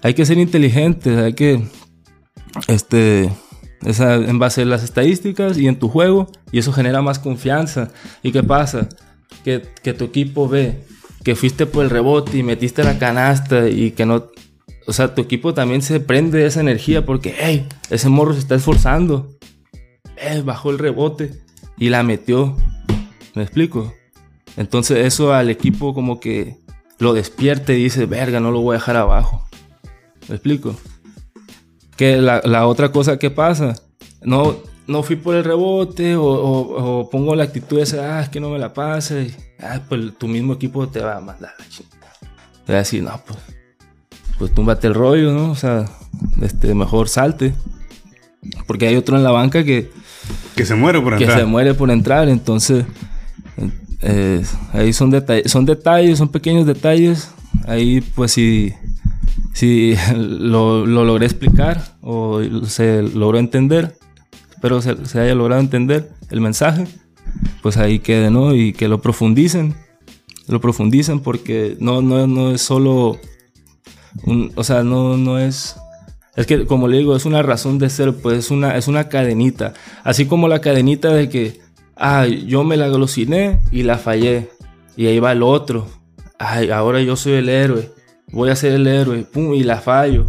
hay 0.03 0.15
que 0.15 0.27
ser 0.27 0.39
inteligentes, 0.39 1.17
hay 1.19 1.35
que, 1.35 1.63
este, 2.69 3.31
en 3.83 4.39
base 4.39 4.63
a 4.63 4.65
las 4.65 4.83
estadísticas 4.83 5.59
y 5.59 5.69
en 5.69 5.79
tu 5.79 5.89
juego, 5.89 6.31
y 6.51 6.59
eso 6.59 6.73
genera 6.73 7.03
más 7.03 7.19
confianza. 7.19 7.91
¿Y 8.23 8.33
qué 8.33 8.43
pasa? 8.43 8.89
Que, 9.45 9.63
que 9.83 9.93
tu 9.93 10.05
equipo 10.05 10.49
ve 10.49 10.85
que 11.23 11.37
fuiste 11.37 11.67
por 11.67 11.85
el 11.85 11.91
rebote 11.91 12.39
y 12.39 12.43
metiste 12.43 12.83
la 12.83 12.99
canasta 12.99 13.69
y 13.69 13.93
que 13.93 14.07
no, 14.07 14.31
o 14.87 14.93
sea, 14.93 15.15
tu 15.15 15.23
equipo 15.23 15.55
también 15.55 15.83
se 15.83 16.01
prende 16.01 16.39
de 16.39 16.47
esa 16.47 16.61
energía 16.61 17.07
porque, 17.07 17.35
hey, 17.39 17.69
ese 17.91 18.09
morro 18.09 18.33
se 18.35 18.41
está 18.41 18.57
esforzando. 18.57 19.31
Eh, 20.17 20.43
bajó 20.45 20.71
el 20.71 20.79
rebote 20.79 21.33
y 21.79 21.89
la 21.89 22.03
metió. 22.03 22.57
¿Me 23.35 23.43
explico? 23.43 23.95
Entonces 24.57 25.07
eso 25.07 25.33
al 25.33 25.49
equipo 25.49 25.95
como 25.95 26.21
que 26.21 26.57
lo 26.99 27.15
despierte 27.15 27.79
y 27.79 27.85
dice, 27.85 28.07
verga, 28.07 28.41
no 28.41 28.51
lo 28.51 28.61
voy 28.61 28.75
a 28.75 28.79
dejar 28.79 28.97
abajo. 28.97 29.49
¿Me 30.29 30.37
explico? 30.37 30.77
Que 31.97 32.17
la, 32.19 32.67
otra 32.67 32.91
cosa 32.91 33.19
que 33.19 33.31
pasa, 33.31 33.75
no, 34.23 34.57
no 34.87 35.03
fui 35.03 35.17
por 35.17 35.35
el 35.35 35.45
rebote 35.45 36.15
o, 36.17 37.09
pongo 37.11 37.35
la 37.35 37.45
actitud 37.45 37.79
esa, 37.79 38.19
ah, 38.19 38.23
es 38.23 38.29
que 38.29 38.41
no 38.41 38.51
me 38.51 38.59
la 38.59 38.73
pase. 38.73 39.37
Ah, 39.61 39.81
pues 39.89 40.17
tu 40.19 40.29
mismo 40.29 40.55
equipo 40.55 40.89
te 40.89 41.01
va 41.01 41.17
a 41.17 41.21
mandar 41.21 41.53
la 41.59 41.69
chingada. 41.69 42.13
Te 42.67 42.73
va 42.73 42.79
a 42.79 42.83
decir, 42.83 43.03
no, 43.03 43.21
pues, 43.27 43.39
pues 44.39 44.55
túmbate 44.55 44.87
el 44.87 44.95
rollo, 44.95 45.33
¿no? 45.33 45.51
O 45.51 45.57
sea, 45.57 45.89
este, 46.41 46.75
mejor 46.75 47.09
salte. 47.09 47.55
Porque 48.67 48.89
hay 48.89 48.97
otro 48.97 49.17
en 49.17 49.23
la 49.23 49.31
banca 49.31 49.63
que 49.63 49.91
que 50.55 50.65
se 50.67 50.75
muere 50.75 51.01
por 51.01 51.15
entrar. 51.15 51.31
Que 51.31 51.41
se 51.41 51.47
muere 51.47 51.75
por 51.75 51.91
entrar. 51.91 52.29
Entonces, 52.29 52.85
eh, 54.01 54.45
ahí 54.73 54.93
son, 54.93 55.11
detalles, 55.11 55.51
son 55.51 55.65
detalles, 55.65 56.19
son 56.19 56.29
pequeños 56.29 56.67
detalles. 56.67 57.31
Ahí, 57.67 58.01
pues, 58.01 58.33
si, 58.33 58.75
si 59.53 59.95
lo, 60.17 60.87
logré 60.87 61.27
explicar 61.27 61.97
o 62.01 62.41
se 62.67 63.03
logró 63.03 63.39
entender, 63.39 63.97
espero 64.51 64.81
se, 64.83 65.07
se 65.07 65.21
haya 65.21 65.35
logrado 65.35 65.61
entender 65.61 66.11
el 66.31 66.41
mensaje, 66.41 66.87
pues 67.63 67.77
ahí 67.77 67.99
quede, 67.99 68.31
¿no? 68.31 68.55
Y 68.55 68.73
que 68.73 68.89
lo 68.89 69.01
profundicen. 69.01 69.75
Lo 70.49 70.61
profundicen 70.61 71.21
porque 71.21 71.77
no, 71.79 72.03
no, 72.03 72.27
no 72.27 72.51
es 72.51 72.63
solo. 72.63 73.19
Un, 74.25 74.53
o 74.57 74.65
sea, 74.65 74.83
no, 74.83 75.17
no 75.17 75.39
es 75.39 75.77
es 76.35 76.47
que, 76.47 76.67
como 76.67 76.89
le 76.89 76.99
digo, 76.99 77.15
es 77.15 77.27
una 77.27 77.43
razón 77.43 77.79
de 77.79 77.91
ser, 77.91 78.15
pues 78.15 78.39
es 78.39 78.51
una, 78.51 78.77
es 78.77 78.89
una 78.89 79.09
cadenita. 79.09 79.75
Así 80.03 80.27
como 80.27 80.49
la 80.49 80.61
cadenita 80.61 81.13
de 81.13 81.29
que, 81.29 81.61
ah, 81.97 82.27
yo 82.27 82.65
me 82.65 82.79
la 82.79 82.89
glociné 82.89 83.61
y 83.71 83.83
la 83.83 83.99
fallé. 83.99 84.49
Y 84.97 85.07
ahí 85.07 85.19
va 85.19 85.33
el 85.33 85.43
otro. 85.43 85.89
Ay, 86.39 86.71
ahora 86.71 87.03
yo 87.03 87.17
soy 87.17 87.35
el 87.35 87.49
héroe. 87.51 87.91
Voy 88.33 88.51
a 88.51 88.57
ser 88.57 88.73
el 88.73 88.87
héroe. 88.87 89.25
Pum, 89.25 89.55
y 89.55 89.63
la 89.63 89.81
fallo. 89.81 90.27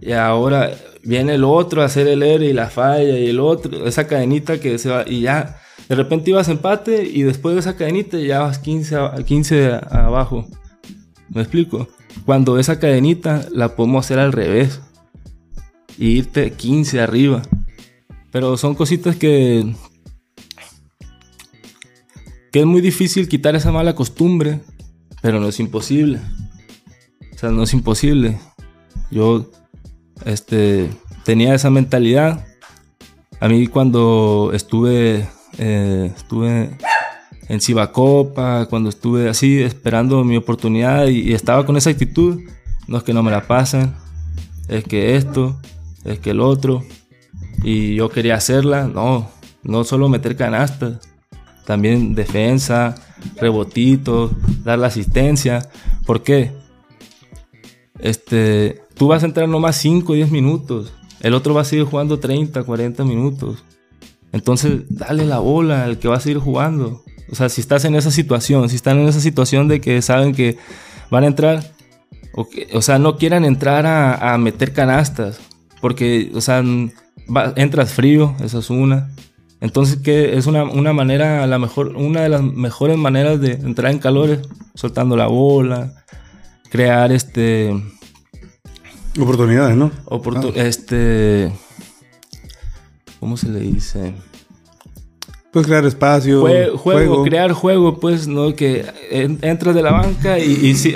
Y 0.00 0.12
ahora 0.12 0.70
viene 1.02 1.34
el 1.34 1.44
otro 1.44 1.82
a 1.82 1.88
ser 1.88 2.08
el 2.08 2.22
héroe 2.22 2.48
y 2.48 2.52
la 2.52 2.70
falla. 2.70 3.18
Y 3.18 3.28
el 3.28 3.40
otro, 3.40 3.86
esa 3.86 4.06
cadenita 4.06 4.58
que 4.58 4.78
se 4.78 4.88
va. 4.88 5.04
Y 5.06 5.22
ya, 5.22 5.60
de 5.88 5.94
repente 5.94 6.30
ibas 6.30 6.48
a 6.48 6.52
empate 6.52 7.04
y 7.04 7.22
después 7.22 7.54
de 7.54 7.60
esa 7.60 7.76
cadenita 7.76 8.18
ya 8.18 8.40
vas 8.40 8.58
15, 8.58 8.96
15 9.26 9.80
abajo. 9.90 10.46
¿Me 11.28 11.42
explico? 11.42 11.88
Cuando 12.24 12.58
esa 12.58 12.78
cadenita 12.78 13.46
la 13.52 13.76
podemos 13.76 14.06
hacer 14.06 14.18
al 14.18 14.32
revés 14.32 14.80
y 15.98 16.18
irte 16.18 16.52
15 16.52 17.00
arriba. 17.00 17.42
Pero 18.30 18.56
son 18.56 18.74
cositas 18.74 19.16
que 19.16 19.74
que 22.52 22.60
es 22.60 22.66
muy 22.66 22.80
difícil 22.80 23.28
quitar 23.28 23.54
esa 23.54 23.70
mala 23.70 23.94
costumbre, 23.94 24.60
pero 25.22 25.40
no 25.40 25.48
es 25.48 25.60
imposible. 25.60 26.20
Sea, 27.40 27.48
no 27.48 27.62
es 27.62 27.72
imposible. 27.72 28.38
Yo 29.10 29.50
este, 30.26 30.90
tenía 31.24 31.54
esa 31.54 31.70
mentalidad. 31.70 32.46
A 33.40 33.48
mí 33.48 33.66
cuando 33.66 34.50
estuve, 34.52 35.26
eh, 35.56 36.12
estuve 36.14 36.76
en 37.48 37.60
cuando 38.68 38.90
estuve 38.90 39.30
así 39.30 39.62
esperando 39.62 40.22
mi 40.22 40.36
oportunidad 40.36 41.06
y, 41.06 41.32
estaba 41.32 41.64
con 41.64 41.78
esa 41.78 41.88
actitud, 41.88 42.42
no 42.86 42.98
es 42.98 43.04
que 43.04 43.14
no 43.14 43.22
me 43.22 43.30
la 43.30 43.46
pasen, 43.46 43.94
es 44.68 44.84
que 44.84 45.16
esto, 45.16 45.58
es 46.04 46.18
que 46.18 46.32
el 46.32 46.40
otro, 46.40 46.84
y 47.62 47.94
yo 47.94 48.10
quería 48.10 48.34
hacerla, 48.34 48.86
no, 48.86 49.30
no 49.62 49.84
solo 49.84 50.10
meter 50.10 50.36
canastas, 50.36 50.98
también 51.64 52.14
defensa, 52.14 52.96
rebotitos, 53.36 54.32
dar 54.62 54.78
la 54.78 54.88
asistencia. 54.88 55.70
¿Por 56.04 56.22
qué? 56.22 56.59
Este, 58.02 58.82
tú 58.94 59.08
vas 59.08 59.22
a 59.22 59.26
entrar 59.26 59.48
nomás 59.48 59.76
5 59.76 60.12
o 60.12 60.14
10 60.14 60.30
minutos. 60.30 60.92
El 61.20 61.34
otro 61.34 61.54
va 61.54 61.62
a 61.62 61.64
seguir 61.64 61.84
jugando 61.84 62.18
30, 62.18 62.62
40 62.62 63.04
minutos. 63.04 63.64
Entonces, 64.32 64.82
dale 64.88 65.26
la 65.26 65.38
bola 65.38 65.84
al 65.84 65.98
que 65.98 66.08
va 66.08 66.16
a 66.16 66.20
seguir 66.20 66.38
jugando. 66.38 67.02
O 67.30 67.34
sea, 67.34 67.48
si 67.48 67.60
estás 67.60 67.84
en 67.84 67.94
esa 67.94 68.10
situación, 68.10 68.68
si 68.68 68.76
están 68.76 68.98
en 68.98 69.08
esa 69.08 69.20
situación 69.20 69.68
de 69.68 69.80
que 69.80 70.02
saben 70.02 70.34
que 70.34 70.56
van 71.10 71.24
a 71.24 71.26
entrar, 71.26 71.72
o, 72.34 72.48
o 72.72 72.82
sea, 72.82 72.98
no 72.98 73.16
quieran 73.16 73.44
entrar 73.44 73.86
a, 73.86 74.36
meter 74.38 74.72
canastas, 74.72 75.40
porque, 75.80 76.30
o 76.34 76.40
sea, 76.40 76.62
entras 77.56 77.92
frío, 77.92 78.34
esa 78.42 78.58
es 78.58 78.70
una. 78.70 79.10
Entonces, 79.60 79.98
que 79.98 80.38
es 80.38 80.46
una, 80.46 80.64
una 80.64 80.92
manera, 80.92 81.46
la 81.46 81.58
mejor, 81.58 81.96
una 81.96 82.22
de 82.22 82.30
las 82.30 82.42
mejores 82.42 82.96
maneras 82.96 83.40
de 83.40 83.52
entrar 83.52 83.92
en 83.92 83.98
calores, 83.98 84.40
soltando 84.74 85.16
la 85.16 85.26
bola, 85.26 85.92
crear 86.70 87.12
este 87.12 87.74
Oportunidades, 89.18 89.76
¿no? 89.76 89.90
Ah. 90.08 90.52
Este. 90.54 91.52
¿Cómo 93.18 93.36
se 93.36 93.48
le 93.48 93.60
dice? 93.60 94.14
Pues 95.52 95.66
crear 95.66 95.84
espacio. 95.84 96.40
juego, 96.76 97.24
crear 97.24 97.52
juego, 97.52 97.98
pues, 97.98 98.28
¿no? 98.28 98.54
Que 98.54 98.86
entras 99.10 99.74
de 99.74 99.82
la 99.82 99.90
banca 99.90 100.38
y, 100.38 100.74
si, 100.76 100.94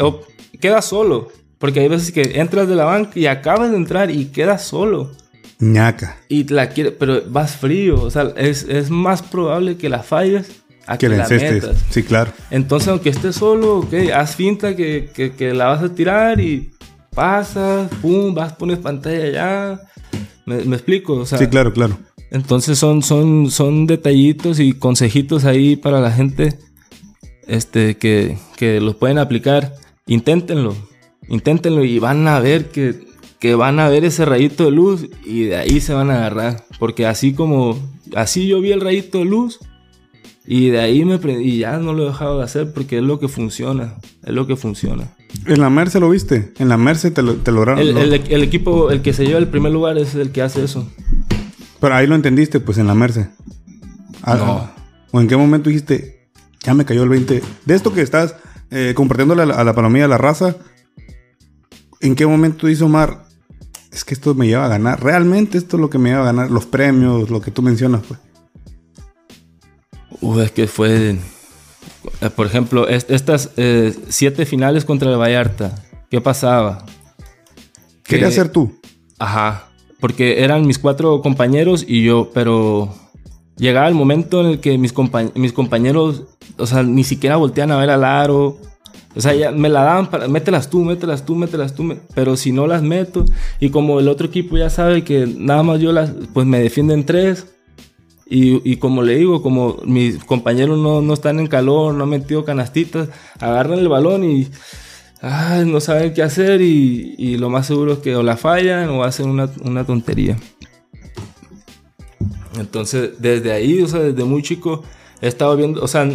quedas 0.60 0.84
solo. 0.84 1.28
Porque 1.58 1.80
hay 1.80 1.88
veces 1.88 2.12
que 2.12 2.40
entras 2.40 2.68
de 2.68 2.76
la 2.76 2.84
banca 2.84 3.18
y 3.18 3.26
acabas 3.26 3.70
de 3.70 3.76
entrar 3.76 4.10
y 4.10 4.26
quedas 4.26 4.64
solo. 4.64 5.10
ñaca. 5.58 6.16
Y 6.28 6.44
la 6.48 6.68
quiere, 6.68 6.92
pero 6.92 7.22
vas 7.28 7.56
frío. 7.56 8.00
O 8.00 8.10
sea, 8.10 8.32
es, 8.36 8.90
más 8.90 9.22
probable 9.22 9.76
que 9.76 9.88
la 9.88 10.04
falles 10.04 10.50
a 10.86 10.98
que, 10.98 11.08
la 11.08 11.26
metas. 11.28 11.76
Sí, 11.90 12.02
claro. 12.02 12.32
Entonces, 12.50 12.88
aunque 12.88 13.08
estés 13.08 13.36
solo, 13.36 13.78
ok, 13.78 13.94
haz 14.14 14.36
finta 14.36 14.76
que, 14.76 15.10
que 15.36 15.54
la 15.54 15.66
vas 15.66 15.82
a 15.82 15.94
tirar 15.94 16.40
y 16.40 16.70
pasas, 17.14 17.90
pum, 18.02 18.34
vas, 18.34 18.52
pones 18.54 18.78
pantalla 18.78 19.30
ya. 19.30 19.80
¿Me, 20.46 20.58
explico? 20.58 21.24
sí, 21.24 21.46
claro, 21.46 21.72
claro. 21.72 21.98
Entonces 22.30 22.78
son, 22.78 23.02
son, 23.02 23.50
son 23.50 23.86
detallitos 23.86 24.58
y 24.58 24.72
consejitos 24.72 25.44
ahí 25.44 25.76
para 25.76 26.00
la 26.00 26.10
gente 26.10 26.58
este, 27.46 27.96
que, 27.96 28.36
que 28.56 28.80
los 28.80 28.96
pueden 28.96 29.18
aplicar. 29.18 29.74
Inténtenlo, 30.06 30.74
inténtenlo 31.28 31.84
y 31.84 31.98
van 31.98 32.26
a 32.28 32.40
ver 32.40 32.70
que, 32.70 33.06
que 33.38 33.54
van 33.54 33.78
a 33.78 33.88
ver 33.88 34.04
ese 34.04 34.24
rayito 34.24 34.64
de 34.64 34.72
luz 34.72 35.06
y 35.24 35.44
de 35.44 35.56
ahí 35.56 35.80
se 35.80 35.94
van 35.94 36.10
a 36.10 36.16
agarrar. 36.16 36.64
Porque 36.78 37.06
así 37.06 37.34
como, 37.34 37.78
así 38.16 38.48
yo 38.48 38.60
vi 38.60 38.72
el 38.72 38.80
rayito 38.80 39.18
de 39.18 39.24
luz, 39.26 39.60
y 40.46 40.68
de 40.68 40.80
ahí 40.80 41.04
me 41.04 41.18
y 41.42 41.58
ya 41.58 41.78
no 41.78 41.94
lo 41.94 42.04
he 42.04 42.06
dejado 42.06 42.38
de 42.38 42.44
hacer 42.44 42.72
porque 42.72 42.98
es 42.98 43.02
lo 43.02 43.18
que 43.18 43.28
funciona. 43.28 43.94
Es 44.22 44.34
lo 44.34 44.46
que 44.46 44.56
funciona. 44.56 45.08
¿En 45.46 45.60
la 45.60 45.70
Merce 45.70 46.00
lo 46.00 46.10
viste? 46.10 46.52
¿En 46.58 46.68
la 46.68 46.76
Merce 46.76 47.10
te, 47.10 47.22
lo, 47.22 47.36
te 47.36 47.50
lograron? 47.50 47.80
El, 47.80 48.42
equipo, 48.42 48.90
el 48.90 49.00
que 49.00 49.14
se 49.14 49.24
lleva 49.24 49.38
el 49.38 49.48
primer 49.48 49.72
lugar 49.72 49.96
es 49.96 50.14
el 50.14 50.32
que 50.32 50.42
hace 50.42 50.64
eso. 50.64 50.86
Pero 51.80 51.94
ahí 51.94 52.06
lo 52.06 52.14
entendiste, 52.14 52.60
pues 52.60 52.76
en 52.76 52.86
la 52.86 52.94
Merce. 52.94 53.30
Ah, 54.22 54.36
no. 54.36 54.70
¿O 55.12 55.20
en 55.20 55.28
qué 55.28 55.36
momento 55.36 55.70
dijiste, 55.70 56.28
ya 56.62 56.74
me 56.74 56.84
cayó 56.84 57.04
el 57.04 57.08
20? 57.08 57.42
De 57.64 57.74
esto 57.74 57.94
que 57.94 58.02
estás 58.02 58.36
eh, 58.70 58.92
compartiéndole 58.94 59.42
a 59.42 59.46
la, 59.46 59.54
a 59.54 59.64
la 59.64 59.74
palomilla, 59.74 60.04
a 60.04 60.08
la 60.08 60.18
raza, 60.18 60.56
¿en 62.00 62.14
qué 62.14 62.26
momento 62.26 62.68
hizo 62.68 62.86
Omar? 62.86 63.24
Es 63.90 64.04
que 64.04 64.12
esto 64.12 64.34
me 64.34 64.46
lleva 64.46 64.66
a 64.66 64.68
ganar. 64.68 65.02
Realmente 65.02 65.56
esto 65.56 65.76
es 65.76 65.80
lo 65.80 65.88
que 65.88 65.98
me 65.98 66.10
lleva 66.10 66.22
a 66.22 66.26
ganar. 66.26 66.50
Los 66.50 66.66
premios, 66.66 67.30
lo 67.30 67.40
que 67.40 67.50
tú 67.50 67.62
mencionas, 67.62 68.02
pues 68.06 68.20
es 70.42 70.50
que 70.50 70.66
fue. 70.66 71.16
Eh, 72.20 72.30
por 72.34 72.46
ejemplo, 72.46 72.88
estas 72.88 73.50
eh, 73.56 73.94
siete 74.08 74.46
finales 74.46 74.84
contra 74.84 75.10
el 75.10 75.18
Vallarta. 75.18 75.74
¿Qué 76.10 76.20
pasaba? 76.20 76.84
Quería 78.04 78.30
ser 78.30 78.48
tú. 78.48 78.80
Ajá. 79.18 79.68
Porque 80.00 80.44
eran 80.44 80.66
mis 80.66 80.78
cuatro 80.78 81.22
compañeros 81.22 81.84
y 81.86 82.04
yo, 82.04 82.30
pero 82.34 82.94
llegaba 83.56 83.88
el 83.88 83.94
momento 83.94 84.40
en 84.40 84.46
el 84.46 84.60
que 84.60 84.76
mis, 84.76 84.92
mis 85.34 85.52
compañeros, 85.52 86.24
o 86.58 86.66
sea, 86.66 86.82
ni 86.82 87.04
siquiera 87.04 87.36
voltean 87.36 87.70
a 87.70 87.78
ver 87.78 87.90
al 87.90 88.04
aro. 88.04 88.58
O 89.16 89.20
sea, 89.20 89.34
ya 89.34 89.52
me 89.52 89.68
la 89.68 89.82
daban 89.82 90.10
para, 90.10 90.26
mételas 90.26 90.68
tú, 90.68 90.84
mételas 90.84 91.24
tú, 91.24 91.36
mételas 91.36 91.74
tú, 91.74 91.96
pero 92.14 92.36
si 92.36 92.50
no 92.50 92.66
las 92.66 92.82
meto, 92.82 93.24
y 93.60 93.70
como 93.70 94.00
el 94.00 94.08
otro 94.08 94.26
equipo 94.26 94.56
ya 94.56 94.70
sabe 94.70 95.04
que 95.04 95.26
nada 95.38 95.62
más 95.62 95.80
yo 95.80 95.92
las, 95.92 96.10
pues 96.32 96.46
me 96.46 96.58
defienden 96.58 97.06
tres, 97.06 97.53
y, 98.26 98.76
como 98.76 99.02
le 99.02 99.16
digo, 99.16 99.42
como 99.42 99.76
mis 99.84 100.24
compañeros 100.24 100.78
no, 100.78 101.12
están 101.12 101.40
en 101.40 101.46
calor, 101.46 101.94
no 101.94 102.04
han 102.04 102.10
metido 102.10 102.44
canastitas, 102.44 103.10
agarran 103.38 103.78
el 103.78 103.88
balón 103.88 104.24
y 104.24 104.48
no 105.66 105.80
saben 105.80 106.14
qué 106.14 106.22
hacer 106.22 106.62
y, 106.62 107.36
lo 107.36 107.50
más 107.50 107.66
seguro 107.66 107.94
es 107.94 107.98
que 107.98 108.16
o 108.16 108.22
la 108.22 108.36
fallan 108.36 108.88
o 108.90 109.04
hacen 109.04 109.28
una, 109.28 109.84
tontería. 109.84 110.38
Entonces, 112.58 113.20
desde 113.20 113.52
ahí, 113.52 113.82
o 113.82 113.88
sea, 113.88 114.00
desde 114.00 114.24
muy 114.24 114.42
chico, 114.42 114.82
he 115.20 115.28
estado 115.28 115.56
viendo, 115.56 115.82
o 115.82 115.88
sea, 115.88 116.08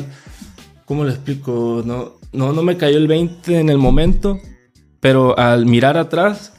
¿cómo 0.85 1.03
le 1.03 1.11
explico? 1.11 1.83
No, 1.85 2.13
no, 2.31 2.53
no 2.53 2.63
me 2.63 2.77
cayó 2.77 2.97
el 2.97 3.07
20 3.07 3.59
en 3.59 3.69
el 3.69 3.77
momento, 3.77 4.39
pero 4.99 5.37
al 5.37 5.65
mirar 5.65 5.97
atrás 5.97 6.53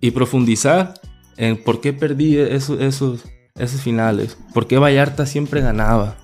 y 0.00 0.10
profundizar 0.10 0.94
en 1.36 1.62
por 1.62 1.80
qué 1.80 1.92
perdí 1.92 2.38
esos, 2.38 2.80
esos 2.80 3.24
esos 3.60 3.80
finales. 3.80 4.36
¿Por 4.54 4.66
qué 4.66 4.78
Vallarta 4.78 5.26
siempre 5.26 5.60
ganaba? 5.60 6.16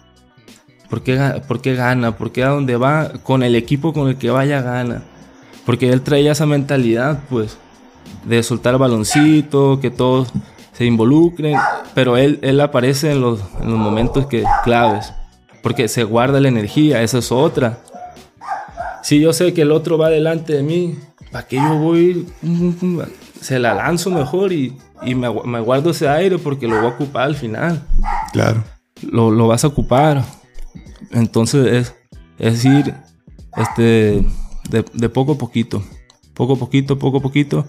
¿Por 0.89 1.03
qué, 1.03 1.43
¿Por 1.47 1.61
qué, 1.61 1.75
gana? 1.75 2.17
¿Por 2.17 2.33
qué 2.33 2.45
a 2.45 2.49
donde 2.49 2.77
va 2.77 3.11
con 3.23 3.43
el 3.43 3.55
equipo 3.55 3.93
con 3.93 4.09
el 4.09 4.17
que 4.17 4.31
vaya 4.31 4.63
gana? 4.63 5.03
Porque 5.65 5.91
él 5.91 6.03
traía 6.03 6.33
esa 6.33 6.47
mentalidad, 6.47 7.21
pues, 7.29 7.59
de 8.25 8.43
soltar 8.43 8.79
baloncito, 8.79 9.81
que 9.81 9.91
todos 9.91 10.33
se 10.73 10.85
involucren, 10.85 11.57
pero 11.95 12.17
él, 12.17 12.39
él 12.43 12.61
aparece 12.61 13.13
en 13.13 13.21
los, 13.21 13.41
en 13.61 13.71
los 13.71 13.79
momentos 13.79 14.27
que, 14.27 14.45
claves, 14.63 15.13
porque 15.63 15.89
se 15.89 16.05
guarda 16.05 16.39
la 16.39 16.49
energía, 16.49 17.03
esa 17.03 17.19
es 17.19 17.33
otra. 17.33 17.79
Si 19.03 19.21
yo 19.21 19.33
sé 19.33 19.55
que 19.55 19.63
el 19.63 19.73
otro 19.73 19.99
va 19.99 20.09
delante 20.09 20.53
de 20.53 20.63
mí, 20.63 20.99
¿para 21.33 21.47
qué 21.47 21.57
yo 21.57 21.79
voy? 21.79 22.29
Se 23.41 23.59
la 23.59 23.75
lanzo 23.75 24.11
mejor 24.11 24.53
y 24.53 24.77
y 25.03 25.15
me, 25.15 25.29
guardo 25.61 25.91
ese 25.91 26.09
aire 26.09 26.39
porque 26.39 26.67
lo 26.67 26.77
voy 26.77 26.87
a 26.87 26.95
ocupar 26.95 27.25
al 27.25 27.37
final. 27.37 27.87
Claro. 28.33 28.65
Lo, 29.03 29.47
vas 29.47 29.65
a 29.65 29.69
ocupar. 29.69 30.25
Entonces 31.11 31.67
es, 31.73 31.95
es 32.39 32.65
ir 32.65 32.95
este, 33.57 34.25
de, 34.71 35.09
poco 35.09 35.33
a 35.33 35.39
poquito. 35.39 35.83
Poco 36.35 36.55
a 36.55 36.57
poquito, 36.57 36.99
poco 36.99 37.19
a 37.19 37.23
poquito. 37.23 37.67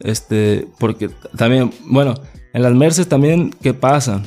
Este, 0.00 0.68
porque 0.78 1.10
también, 1.36 1.72
bueno, 1.86 2.14
en 2.52 2.62
las 2.62 2.74
Merces 2.74 3.08
también, 3.08 3.54
¿qué 3.62 3.74
pasa? 3.74 4.22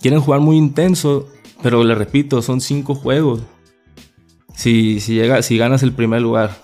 Quieren 0.00 0.20
jugar 0.20 0.40
muy 0.40 0.56
intenso, 0.56 1.28
pero 1.62 1.84
le 1.84 1.94
repito, 1.94 2.42
son 2.42 2.60
cinco 2.60 2.94
juegos. 2.94 3.40
Si, 4.54 5.00
si, 5.00 5.14
llega, 5.14 5.42
si 5.42 5.56
ganas 5.56 5.82
el 5.82 5.92
primer 5.92 6.22
lugar. 6.22 6.62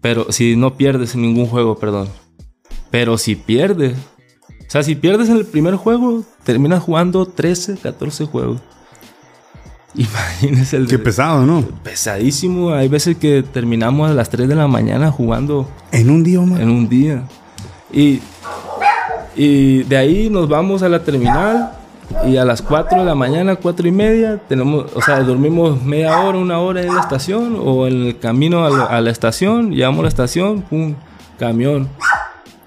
Pero 0.00 0.30
si 0.32 0.56
no 0.56 0.76
pierdes 0.76 1.14
en 1.14 1.22
ningún 1.22 1.46
juego, 1.46 1.78
perdón. 1.78 2.08
Pero 2.94 3.18
si 3.18 3.34
pierdes, 3.34 3.94
o 3.96 4.70
sea, 4.70 4.84
si 4.84 4.94
pierdes 4.94 5.28
en 5.28 5.38
el 5.38 5.44
primer 5.44 5.74
juego, 5.74 6.22
terminas 6.44 6.80
jugando 6.80 7.26
13, 7.26 7.78
14 7.78 8.24
juegos. 8.26 8.60
Imagínese 9.96 10.76
el. 10.76 10.86
Qué 10.86 11.00
pesado, 11.00 11.44
¿no? 11.44 11.62
Pesadísimo. 11.82 12.70
Hay 12.70 12.86
veces 12.86 13.16
que 13.16 13.42
terminamos 13.42 14.12
a 14.12 14.14
las 14.14 14.30
3 14.30 14.46
de 14.46 14.54
la 14.54 14.68
mañana 14.68 15.10
jugando. 15.10 15.68
¿En 15.90 16.08
un 16.08 16.22
día, 16.22 16.40
man? 16.40 16.60
En 16.60 16.70
un 16.70 16.88
día. 16.88 17.24
Y, 17.92 18.20
y 19.34 19.82
de 19.82 19.96
ahí 19.96 20.30
nos 20.30 20.48
vamos 20.48 20.84
a 20.84 20.88
la 20.88 21.02
terminal. 21.02 21.72
Y 22.24 22.36
a 22.36 22.44
las 22.44 22.62
4 22.62 23.00
de 23.00 23.04
la 23.04 23.16
mañana, 23.16 23.56
4 23.56 23.88
y 23.88 23.90
media, 23.90 24.40
tenemos, 24.48 24.86
o 24.94 25.02
sea, 25.02 25.18
dormimos 25.18 25.82
media 25.82 26.20
hora, 26.20 26.38
una 26.38 26.60
hora 26.60 26.80
en 26.80 26.94
la 26.94 27.00
estación 27.00 27.58
o 27.60 27.88
en 27.88 28.06
el 28.06 28.18
camino 28.20 28.64
a 28.64 28.70
la, 28.70 28.84
a 28.84 29.00
la 29.00 29.10
estación. 29.10 29.72
Llegamos 29.72 29.98
a 29.98 30.02
la 30.02 30.08
estación, 30.10 30.62
pum, 30.62 30.94
camión 31.40 31.88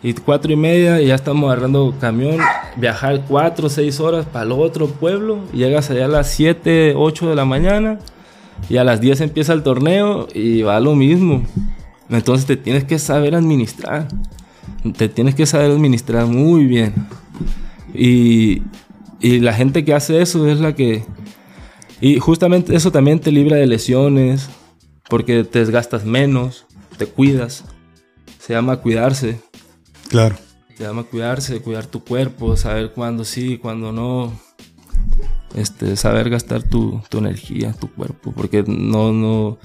Y 0.08 0.14
cuatro 0.14 0.54
y 0.54 0.56
media 0.56 1.02
y 1.02 1.08
ya 1.08 1.16
estamos 1.16 1.52
agarrando 1.52 1.94
camión, 2.00 2.38
viajar 2.78 3.26
cuatro 3.28 3.68
seis 3.68 4.00
horas 4.00 4.26
para 4.26 4.46
el 4.46 4.54
otro 4.54 4.88
pueblo. 4.88 5.40
Llegas 5.52 5.90
allá 5.90 6.06
a 6.06 6.08
las 6.08 6.32
7, 6.32 6.94
8 6.96 7.30
de 7.30 7.36
la 7.36 7.44
mañana 7.44 8.00
y 8.70 8.78
a 8.78 8.86
las 8.86 9.02
10 9.02 9.20
empieza 9.20 9.52
el 9.52 9.64
torneo 9.64 10.30
y 10.34 10.62
va 10.62 10.80
lo 10.80 10.96
mismo. 10.96 11.44
Entonces 12.10 12.46
te 12.46 12.56
tienes 12.56 12.86
que 12.86 13.00
saber 13.00 13.36
administrar. 13.36 14.08
Te 14.96 15.10
tienes 15.10 15.36
que 15.36 15.46
saber 15.46 15.72
administrar 15.72 16.26
muy 16.26 16.64
bien. 16.64 16.94
Y, 17.94 18.62
y 19.20 19.42
la 19.42 19.52
gente 19.52 19.84
que 19.84 19.94
hace 19.94 20.22
eso 20.22 20.48
es 20.48 20.62
la 20.62 20.74
que... 20.74 21.04
Y 22.00 22.18
justamente 22.20 22.78
eso 22.78 22.94
también 22.94 23.20
te 23.20 23.34
libra 23.34 23.58
de 23.58 23.68
lesiones, 23.68 24.50
porque 25.10 25.44
te 25.44 25.60
desgastas 25.60 26.06
menos, 26.06 26.66
te 26.98 27.08
cuidas. 27.08 27.66
Se 28.40 28.54
llama 28.54 28.78
cuidarse. 28.78 29.46
Claro. 30.10 30.36
Se 30.78 30.84
llama 30.84 31.04
cuidarse, 31.04 31.60
cuidar 31.62 31.86
tu 31.88 32.04
cuerpo, 32.04 32.56
saber 32.56 32.92
cuándo 32.94 33.24
sí, 33.26 33.58
cuándo 33.58 33.92
no. 33.92 34.32
Este, 35.56 35.96
saber 35.96 36.30
gastar 36.30 36.62
tu, 36.64 37.02
tu 37.10 37.18
energía, 37.18 37.74
tu 37.74 37.92
cuerpo, 37.92 38.32
porque 38.32 38.64
no, 38.68 39.12
no, 39.12 39.58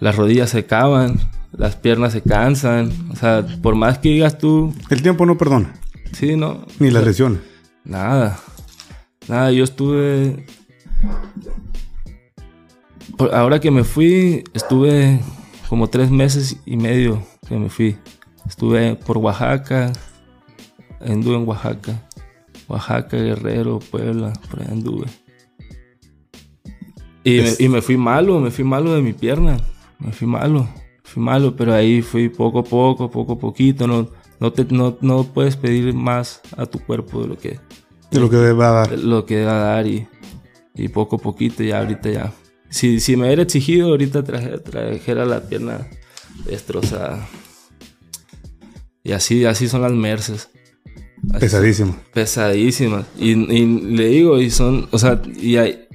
las 0.00 0.16
rodillas 0.16 0.48
se 0.50 0.64
cavan, 0.64 1.18
las 1.52 1.76
piernas 1.76 2.12
se 2.12 2.22
cansan, 2.22 2.90
o 3.12 3.16
sea, 3.16 3.44
por 3.60 3.74
más 3.74 3.98
que 3.98 4.08
digas 4.10 4.38
tú, 4.38 4.72
El 4.88 5.02
tiempo 5.02 5.26
no 5.26 5.36
perdona. 5.36 5.74
sí, 6.12 6.36
no, 6.36 6.64
Ni 6.78 6.90
las 6.90 7.04
lesiones. 7.04 7.40
Nada. 7.84 8.38
Nada, 9.28 9.50
yo 9.50 9.64
estuve. 9.64 10.46
por- 13.18 13.34
ahora 13.34 13.60
que 13.60 13.70
me 13.70 13.84
fui, 13.84 14.44
estuve 14.54 15.20
como 15.68 15.88
tres 15.88 16.10
meses 16.10 16.56
y 16.64 16.76
medio 16.76 17.22
que 17.48 17.56
me 17.58 17.68
fui. 17.68 17.96
Estuve 18.46 18.94
por 18.96 19.18
Oaxaca, 19.18 19.92
anduve 21.00 21.36
en 21.36 21.48
Oaxaca. 21.48 22.08
Oaxaca, 22.68 23.16
Guerrero, 23.16 23.78
Puebla, 23.78 24.32
por 24.50 24.60
ahí 24.60 24.68
anduve. 24.70 25.06
Y, 27.24 27.38
Es- 27.38 27.58
me, 27.58 27.66
y 27.66 27.68
me 27.68 27.82
fui 27.82 27.96
malo, 27.96 28.38
me 28.40 28.50
fui 28.50 28.64
malo 28.64 28.94
de 28.94 29.02
mi 29.02 29.12
pierna. 29.12 29.56
Me 29.98 30.12
fui 30.12 30.26
malo, 30.26 30.68
fui 31.04 31.22
malo, 31.22 31.56
pero 31.56 31.72
ahí 31.72 32.02
fui 32.02 32.28
poco 32.28 32.58
a 32.60 32.64
poco, 32.64 33.10
poco 33.10 33.34
a 33.34 33.38
poquito. 33.38 33.86
No, 33.86 34.10
no, 34.40 34.52
te, 34.52 34.64
no, 34.64 34.98
no 35.00 35.24
puedes 35.24 35.56
pedir 35.56 35.94
más 35.94 36.40
a 36.56 36.66
tu 36.66 36.78
cuerpo 36.80 37.22
de 37.22 37.28
lo 37.28 37.38
que, 37.38 37.58
De 38.10 38.20
lo 38.20 38.28
que 38.28 38.52
va 38.52 38.68
a 38.68 38.72
dar. 38.88 38.98
lo 38.98 39.24
que 39.24 39.44
va 39.44 39.52
a 39.52 39.74
dar 39.76 39.86
y, 39.86 40.06
y 40.74 40.88
poco 40.88 41.16
a 41.16 41.18
poquito 41.18 41.62
ya 41.62 41.78
ahorita 41.80 42.10
ya. 42.10 42.32
Si, 42.68 42.98
si 43.00 43.16
me 43.16 43.26
hubiera 43.26 43.42
exigido, 43.42 43.88
ahorita 43.90 44.22
traje- 44.24 44.58
trajera 44.58 45.24
la 45.24 45.40
pierna 45.40 45.86
destrozada. 46.44 47.26
Y 49.04 49.12
así, 49.12 49.44
así 49.44 49.68
son 49.68 49.82
las 49.82 49.92
merces. 49.92 50.48
Así 51.30 51.40
Pesadísimo. 51.40 51.96
pesadísimas. 52.12 53.06
Y, 53.18 53.30
y 53.32 53.66
le 53.96 54.08
digo, 54.08 54.40
y 54.40 54.50
son, 54.50 54.88
o 54.90 54.98
sea, 54.98 55.20
y 55.36 55.56
hay 55.56 55.86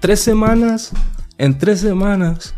tres 0.00 0.20
semanas, 0.20 0.90
en 1.38 1.58
tres 1.58 1.80
semanas, 1.80 2.54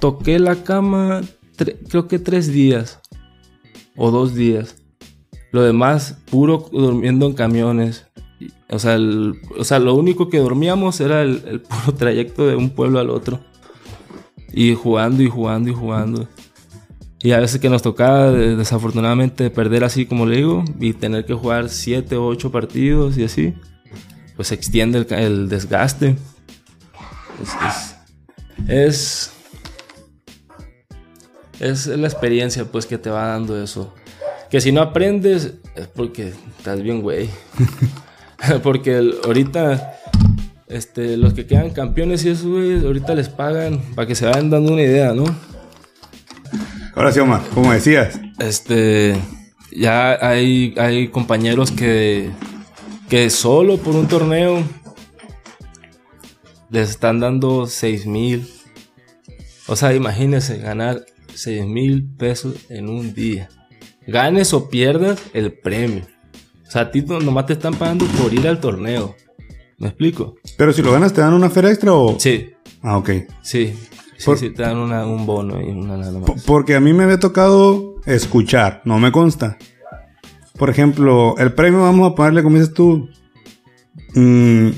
toqué 0.00 0.38
la 0.38 0.56
cama, 0.64 1.22
tre- 1.56 1.76
creo 1.88 2.08
que 2.08 2.18
tres 2.18 2.48
días 2.52 3.00
o 3.96 4.10
dos 4.10 4.34
días. 4.34 4.76
Lo 5.52 5.62
demás, 5.62 6.18
puro 6.30 6.68
durmiendo 6.72 7.26
en 7.26 7.32
camiones. 7.34 8.06
O 8.68 8.78
sea, 8.78 8.94
el- 8.94 9.40
o 9.58 9.64
sea, 9.64 9.78
lo 9.78 9.94
único 9.94 10.28
que 10.28 10.38
dormíamos 10.38 11.00
era 11.00 11.22
el, 11.22 11.42
el 11.46 11.60
puro 11.62 11.94
trayecto 11.96 12.46
de 12.46 12.56
un 12.56 12.70
pueblo 12.70 12.98
al 12.98 13.10
otro. 13.10 13.40
Y 14.52 14.74
jugando 14.74 15.22
y 15.22 15.28
jugando 15.30 15.70
y 15.70 15.74
jugando. 15.74 16.28
Y 17.26 17.32
a 17.32 17.40
veces 17.40 17.60
que 17.60 17.68
nos 17.68 17.82
tocaba 17.82 18.30
de- 18.30 18.54
desafortunadamente 18.54 19.50
perder 19.50 19.82
así 19.82 20.06
como 20.06 20.26
le 20.26 20.36
digo 20.36 20.64
y 20.78 20.92
tener 20.92 21.24
que 21.24 21.34
jugar 21.34 21.68
7 21.70 22.14
o 22.14 22.24
8 22.26 22.52
partidos 22.52 23.18
y 23.18 23.24
así, 23.24 23.52
pues 24.36 24.46
se 24.46 24.54
extiende 24.54 25.04
el, 25.10 25.48
desgaste. 25.48 26.14
Es, 27.42 27.96
es, 28.68 29.30
es, 31.58 31.86
es 31.88 31.98
la 31.98 32.06
experiencia 32.06 32.64
pues 32.66 32.86
que 32.86 32.96
te 32.96 33.10
va 33.10 33.26
dando 33.26 33.60
eso. 33.60 33.92
Que 34.48 34.60
si 34.60 34.70
no 34.70 34.80
aprendes 34.80 35.54
es 35.74 35.88
porque 35.88 36.32
estás 36.58 36.80
bien 36.80 37.02
güey. 37.02 37.28
porque 38.62 38.98
el- 38.98 39.16
ahorita 39.24 39.94
este, 40.68 41.16
los 41.16 41.34
que 41.34 41.44
quedan 41.44 41.70
campeones 41.70 42.24
y 42.24 42.28
eso, 42.28 42.48
güey, 42.50 42.86
ahorita 42.86 43.16
les 43.16 43.28
pagan 43.28 43.80
para 43.96 44.06
que 44.06 44.14
se 44.14 44.26
vayan 44.26 44.48
dando 44.48 44.72
una 44.72 44.82
idea, 44.82 45.12
¿no? 45.12 45.24
Ahora 46.96 47.12
sí, 47.12 47.20
Omar, 47.20 47.42
como 47.54 47.72
decías. 47.72 48.18
Este, 48.38 49.16
ya 49.70 50.12
hay, 50.26 50.74
hay 50.78 51.08
compañeros 51.08 51.70
que, 51.70 52.30
que 53.08 53.28
solo 53.30 53.76
por 53.76 53.94
un 53.94 54.08
torneo 54.08 54.62
les 56.70 56.90
están 56.90 57.20
dando 57.20 57.66
6 57.66 58.06
mil. 58.06 58.48
O 59.68 59.76
sea, 59.76 59.94
imagínense 59.94 60.58
ganar 60.58 61.04
6 61.34 61.66
mil 61.66 62.04
pesos 62.16 62.54
en 62.70 62.88
un 62.88 63.12
día. 63.14 63.48
Ganes 64.06 64.54
o 64.54 64.70
pierdas 64.70 65.20
el 65.34 65.52
premio. 65.52 66.04
O 66.66 66.70
sea, 66.70 66.82
a 66.82 66.90
ti 66.90 67.02
no- 67.02 67.20
nomás 67.20 67.46
te 67.46 67.52
están 67.52 67.74
pagando 67.74 68.06
por 68.06 68.32
ir 68.32 68.48
al 68.48 68.58
torneo. 68.60 69.14
¿Me 69.78 69.88
explico? 69.88 70.36
Pero 70.56 70.72
si 70.72 70.80
lo 70.82 70.92
ganas, 70.92 71.12
¿te 71.12 71.20
dan 71.20 71.34
una 71.34 71.50
feria 71.50 71.70
extra 71.70 71.92
o...? 71.92 72.18
Sí, 72.18 72.52
Ah, 72.82 72.96
ok. 72.96 73.10
sí. 73.42 73.74
Sí, 74.18 74.24
Por- 74.24 74.38
sí, 74.38 74.50
te 74.50 74.62
dan 74.62 74.78
una- 74.78 75.06
un 75.06 75.26
bono 75.26 75.60
y 75.60 75.70
una 75.70 75.96
nada 75.96 76.18
más. 76.18 76.44
Porque 76.44 76.74
a 76.74 76.80
mí 76.80 76.92
me 76.92 77.04
había 77.04 77.18
tocado 77.20 77.96
escuchar, 78.06 78.80
no 78.84 78.98
me 78.98 79.12
consta. 79.12 79.58
Por 80.58 80.70
ejemplo, 80.70 81.36
el 81.38 81.52
premio 81.52 81.82
vamos 81.82 82.10
a 82.10 82.14
ponerle, 82.14 82.42
como 82.42 82.56
dices 82.58 82.72
tú, 82.72 83.08
mm, 84.14 84.68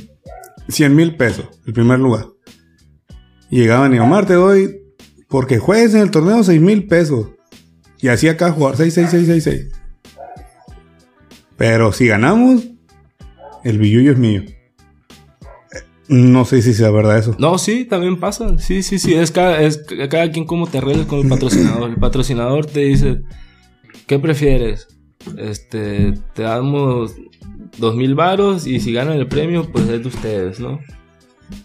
100 0.68 0.96
mil 0.96 1.16
pesos, 1.16 1.46
el 1.66 1.72
primer 1.72 2.01
lugar. 2.01 2.27
Y 3.51 3.61
llegaban 3.61 3.94
y 3.94 3.98
Omar, 3.98 4.27
te 4.27 4.35
doy, 4.35 4.81
porque 5.29 5.59
juegues 5.59 5.94
en 5.94 6.01
el 6.01 6.11
torneo 6.11 6.42
6 6.42 6.61
mil 6.61 6.87
pesos. 6.88 7.29
Y 8.01 8.09
así 8.09 8.29
acá 8.29 8.51
jugar 8.53 8.77
6, 8.77 8.92
6, 8.94 9.09
6, 9.11 9.27
6, 9.27 9.44
6. 9.44 9.68
Pero 11.57 11.92
si 11.92 12.07
ganamos, 12.07 12.68
el 13.64 13.79
billullo 13.79 14.12
es 14.12 14.18
mío. 14.18 14.42
No 16.08 16.44
sé 16.44 16.62
si 16.62 16.72
sea 16.74 16.90
verdad 16.90 17.18
eso. 17.18 17.36
No, 17.38 17.58
sí, 17.58 17.84
también 17.84 18.18
pasa. 18.18 18.58
Sí, 18.58 18.82
sí, 18.82 18.98
sí. 18.98 19.14
Es 19.14 19.30
cada, 19.30 19.60
es 19.60 19.78
ca- 19.78 20.08
cada 20.08 20.30
quien 20.30 20.46
como 20.46 20.66
te 20.66 20.78
arregles 20.78 21.06
con 21.06 21.20
el 21.20 21.28
patrocinador. 21.28 21.90
El 21.90 21.96
patrocinador 21.96 22.64
te 22.66 22.80
dice, 22.80 23.22
¿qué 24.06 24.18
prefieres? 24.18 24.88
Este, 25.36 26.14
te 26.34 26.42
damos 26.42 27.14
dos 27.78 27.94
mil 27.94 28.14
varos 28.14 28.66
y 28.66 28.80
si 28.80 28.92
ganan 28.92 29.18
el 29.18 29.26
premio, 29.28 29.70
pues 29.70 29.86
es 29.88 30.00
de 30.02 30.08
ustedes, 30.08 30.60
¿no? 30.60 30.80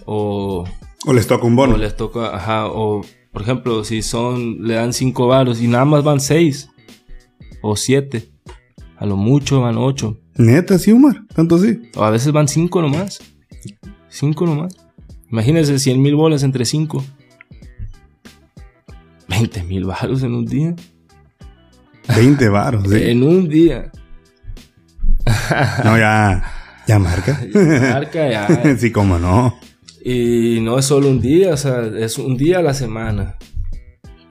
O, 0.05 0.65
O 1.05 1.13
les 1.13 1.27
toca 1.27 1.45
un 1.45 1.55
bono. 1.55 1.75
o 1.75 1.77
les 1.77 1.95
toca, 1.95 2.35
ajá, 2.35 2.67
o 2.67 3.01
por 3.31 3.41
ejemplo, 3.41 3.83
si 3.83 4.01
son, 4.01 4.63
le 4.67 4.75
dan 4.75 4.93
cinco 4.93 5.27
varos 5.27 5.61
y 5.61 5.67
nada 5.67 5.85
más 5.85 6.03
van 6.03 6.19
seis 6.19 6.69
o 7.61 7.75
siete. 7.75 8.29
A 8.97 9.05
lo 9.05 9.15
mucho 9.17 9.61
van 9.61 9.77
ocho. 9.77 10.19
Neta, 10.35 10.77
sí, 10.79 10.91
Omar. 10.91 11.23
Tanto 11.35 11.57
sí. 11.57 11.79
O 11.95 12.03
a 12.03 12.09
veces 12.09 12.31
van 12.31 12.47
cinco 12.47 12.81
nomás. 12.81 13.19
Cinco 14.13 14.45
nomás. 14.45 14.75
Imagínense 15.31 15.79
100 15.79 15.99
mil 15.99 16.13
bolas 16.13 16.43
entre 16.43 16.65
cinco. 16.65 17.03
20 19.27 19.63
mil 19.63 19.85
baros 19.85 20.21
en 20.21 20.35
un 20.35 20.45
día. 20.45 20.75
20 22.15 22.49
varos, 22.49 22.87
sí. 22.87 23.09
En 23.09 23.23
un 23.23 23.49
día. 23.49 23.91
No, 25.83 25.97
ya. 25.97 26.43
Ya 26.87 26.99
marca. 26.99 27.41
Marca 27.53 28.29
ya. 28.29 28.75
sí, 28.77 28.91
como 28.91 29.17
no. 29.17 29.57
Y 30.05 30.59
no 30.61 30.77
es 30.77 30.85
solo 30.85 31.09
un 31.09 31.19
día, 31.19 31.53
o 31.53 31.57
sea, 31.57 31.81
es 31.81 32.19
un 32.19 32.37
día 32.37 32.59
a 32.59 32.61
la 32.61 32.75
semana. 32.75 33.37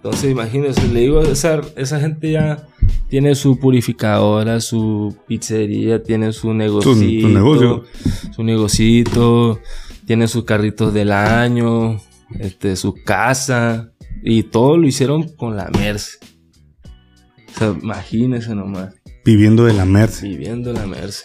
Entonces, 0.04 0.32
imagínense, 0.32 0.88
le 0.88 1.00
digo, 1.00 1.20
esa, 1.22 1.60
esa 1.76 2.00
gente 2.00 2.32
ya 2.32 2.66
tiene 3.08 3.36
su 3.36 3.58
purificadora, 3.60 4.58
su 4.60 5.16
pizzería, 5.28 6.02
tiene 6.02 6.32
su 6.32 6.52
negocito. 6.54 7.28
su 7.28 7.32
negocio. 7.32 7.84
Su 8.34 8.42
negocito, 8.42 9.60
tiene 10.04 10.26
sus 10.26 10.42
carritos 10.44 10.92
del 10.92 11.12
año, 11.12 12.00
este, 12.40 12.74
su 12.74 12.94
casa. 13.04 13.92
Y 14.24 14.42
todo 14.44 14.76
lo 14.76 14.88
hicieron 14.88 15.28
con 15.36 15.56
la 15.56 15.68
Merce. 15.70 16.18
O 17.54 17.58
sea, 17.58 17.76
imagínense 17.80 18.54
nomás, 18.56 18.94
Viviendo 19.24 19.64
de 19.66 19.74
la 19.74 19.84
Merce. 19.84 20.26
viviendo 20.26 20.72
la 20.72 20.84
Merce. 20.86 21.24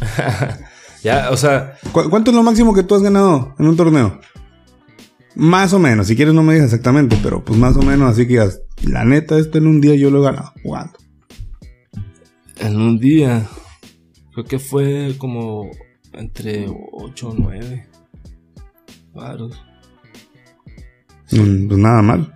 ya, 1.02 1.30
o 1.30 1.36
sea, 1.36 1.74
¿Cu- 1.92 2.08
¿Cuánto 2.10 2.30
es 2.30 2.36
lo 2.36 2.42
máximo 2.42 2.74
que 2.74 2.82
tú 2.82 2.94
has 2.94 3.02
ganado 3.02 3.54
en 3.58 3.66
un 3.66 3.76
torneo? 3.76 4.20
Más 5.34 5.72
o 5.72 5.78
menos. 5.78 6.06
Si 6.06 6.16
quieres 6.16 6.34
no 6.34 6.42
me 6.42 6.54
digas 6.54 6.66
exactamente, 6.66 7.16
pero 7.22 7.44
pues 7.44 7.58
más 7.58 7.76
o 7.76 7.82
menos 7.82 8.10
así 8.10 8.22
que 8.22 8.34
digas, 8.34 8.60
la 8.84 9.04
neta, 9.04 9.38
esto 9.38 9.58
en 9.58 9.66
un 9.66 9.80
día 9.80 9.94
yo 9.94 10.10
lo 10.10 10.20
he 10.20 10.24
ganado 10.24 10.52
jugando. 10.62 10.92
En 12.58 12.76
un 12.80 12.98
día, 12.98 13.46
creo 14.32 14.44
que 14.44 14.58
fue 14.58 15.14
como 15.18 15.70
entre 16.12 16.66
8 16.92 17.28
o 17.28 17.34
9 17.36 17.86
varos. 19.14 19.60
Mm, 21.32 21.68
Pues 21.68 21.78
nada 21.78 22.02
mal. 22.02 22.32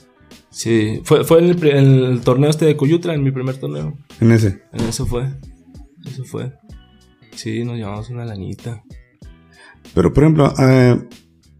Sí, 0.50 1.00
fue, 1.04 1.22
fue 1.24 1.40
en 1.40 1.44
el, 1.50 1.66
en 1.66 1.86
el 2.04 2.20
torneo 2.22 2.48
este 2.48 2.64
de 2.64 2.76
Coyutra, 2.76 3.14
en 3.14 3.22
mi 3.22 3.30
primer 3.30 3.58
torneo. 3.58 3.98
En 4.20 4.32
ese. 4.32 4.62
En 4.72 4.86
eso 4.86 5.04
fue. 5.04 5.28
Eso 6.06 6.24
fue. 6.24 6.52
Sí, 7.34 7.62
nos 7.62 7.76
llevamos 7.76 8.08
una 8.08 8.24
lanita. 8.24 8.82
Pero, 9.94 10.12
por 10.12 10.22
ejemplo, 10.24 10.54
eh, 10.58 10.98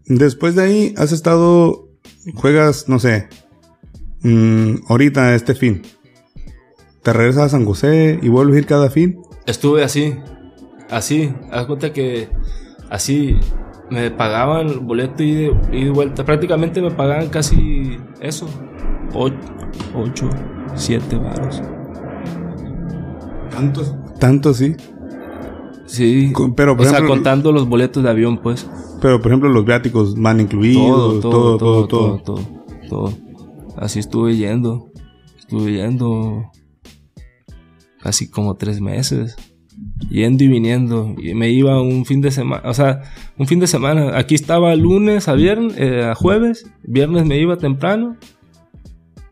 después 0.07 0.55
de 0.55 0.63
ahí 0.63 0.93
has 0.97 1.11
estado, 1.11 1.87
juegas, 2.35 2.87
no 2.89 2.99
sé, 2.99 3.27
mm, 4.23 4.75
ahorita 4.87 5.35
este 5.35 5.55
fin. 5.55 5.81
Te 7.03 7.13
regresas 7.13 7.43
a 7.43 7.49
San 7.49 7.65
José 7.65 8.19
y 8.21 8.27
vuelves 8.29 8.55
a 8.55 8.59
ir 8.59 8.65
cada 8.65 8.89
fin. 8.89 9.21
Estuve 9.45 9.83
así, 9.83 10.15
así, 10.89 11.33
haz 11.51 11.65
cuenta 11.65 11.93
que 11.93 12.27
así 12.89 13.37
me 13.89 14.11
pagaban 14.11 14.85
boleto 14.85 15.23
y 15.23 15.33
de, 15.33 15.55
y 15.71 15.85
de 15.85 15.89
vuelta. 15.91 16.25
Prácticamente 16.25 16.81
me 16.81 16.91
pagaban 16.91 17.29
casi 17.29 17.97
eso, 18.19 18.49
8, 19.13 20.29
7 20.75 21.15
varos. 21.17 21.61
Tantos. 23.51 23.95
Tanto 24.19 24.53
sí. 24.53 24.75
Sí, 25.85 26.31
Con- 26.33 26.53
pero, 26.53 26.73
o 26.73 26.83
sea, 26.83 26.91
ejemplo- 26.93 27.07
contando 27.15 27.51
los 27.53 27.67
boletos 27.69 28.03
de 28.03 28.09
avión, 28.09 28.39
pues. 28.39 28.67
Pero, 29.01 29.21
por 29.21 29.31
ejemplo, 29.31 29.49
los 29.49 29.65
viáticos 29.65 30.15
van 30.15 30.41
incluidos. 30.41 31.21
Todo, 31.21 31.57
todo, 31.57 31.87
todo, 31.87 32.21
todo. 32.89 33.13
Así 33.77 33.99
estuve 33.99 34.35
yendo, 34.35 34.91
estuve 35.37 35.73
yendo 35.73 36.51
casi 38.01 38.29
como 38.29 38.55
tres 38.55 38.81
meses. 38.81 39.35
Yendo 40.09 40.43
y 40.43 40.47
viniendo. 40.47 41.13
Y 41.17 41.35
me 41.35 41.51
iba 41.51 41.79
un 41.81 42.05
fin 42.05 42.21
de 42.21 42.31
semana. 42.31 42.67
O 42.67 42.73
sea, 42.73 43.01
un 43.37 43.45
fin 43.45 43.59
de 43.59 43.67
semana. 43.67 44.17
Aquí 44.17 44.33
estaba 44.33 44.75
lunes 44.75 45.27
a 45.27 45.33
viernes, 45.33 45.75
eh, 45.77 46.05
a 46.05 46.15
jueves. 46.15 46.71
Viernes 46.83 47.25
me 47.25 47.37
iba 47.39 47.57
temprano. 47.57 48.17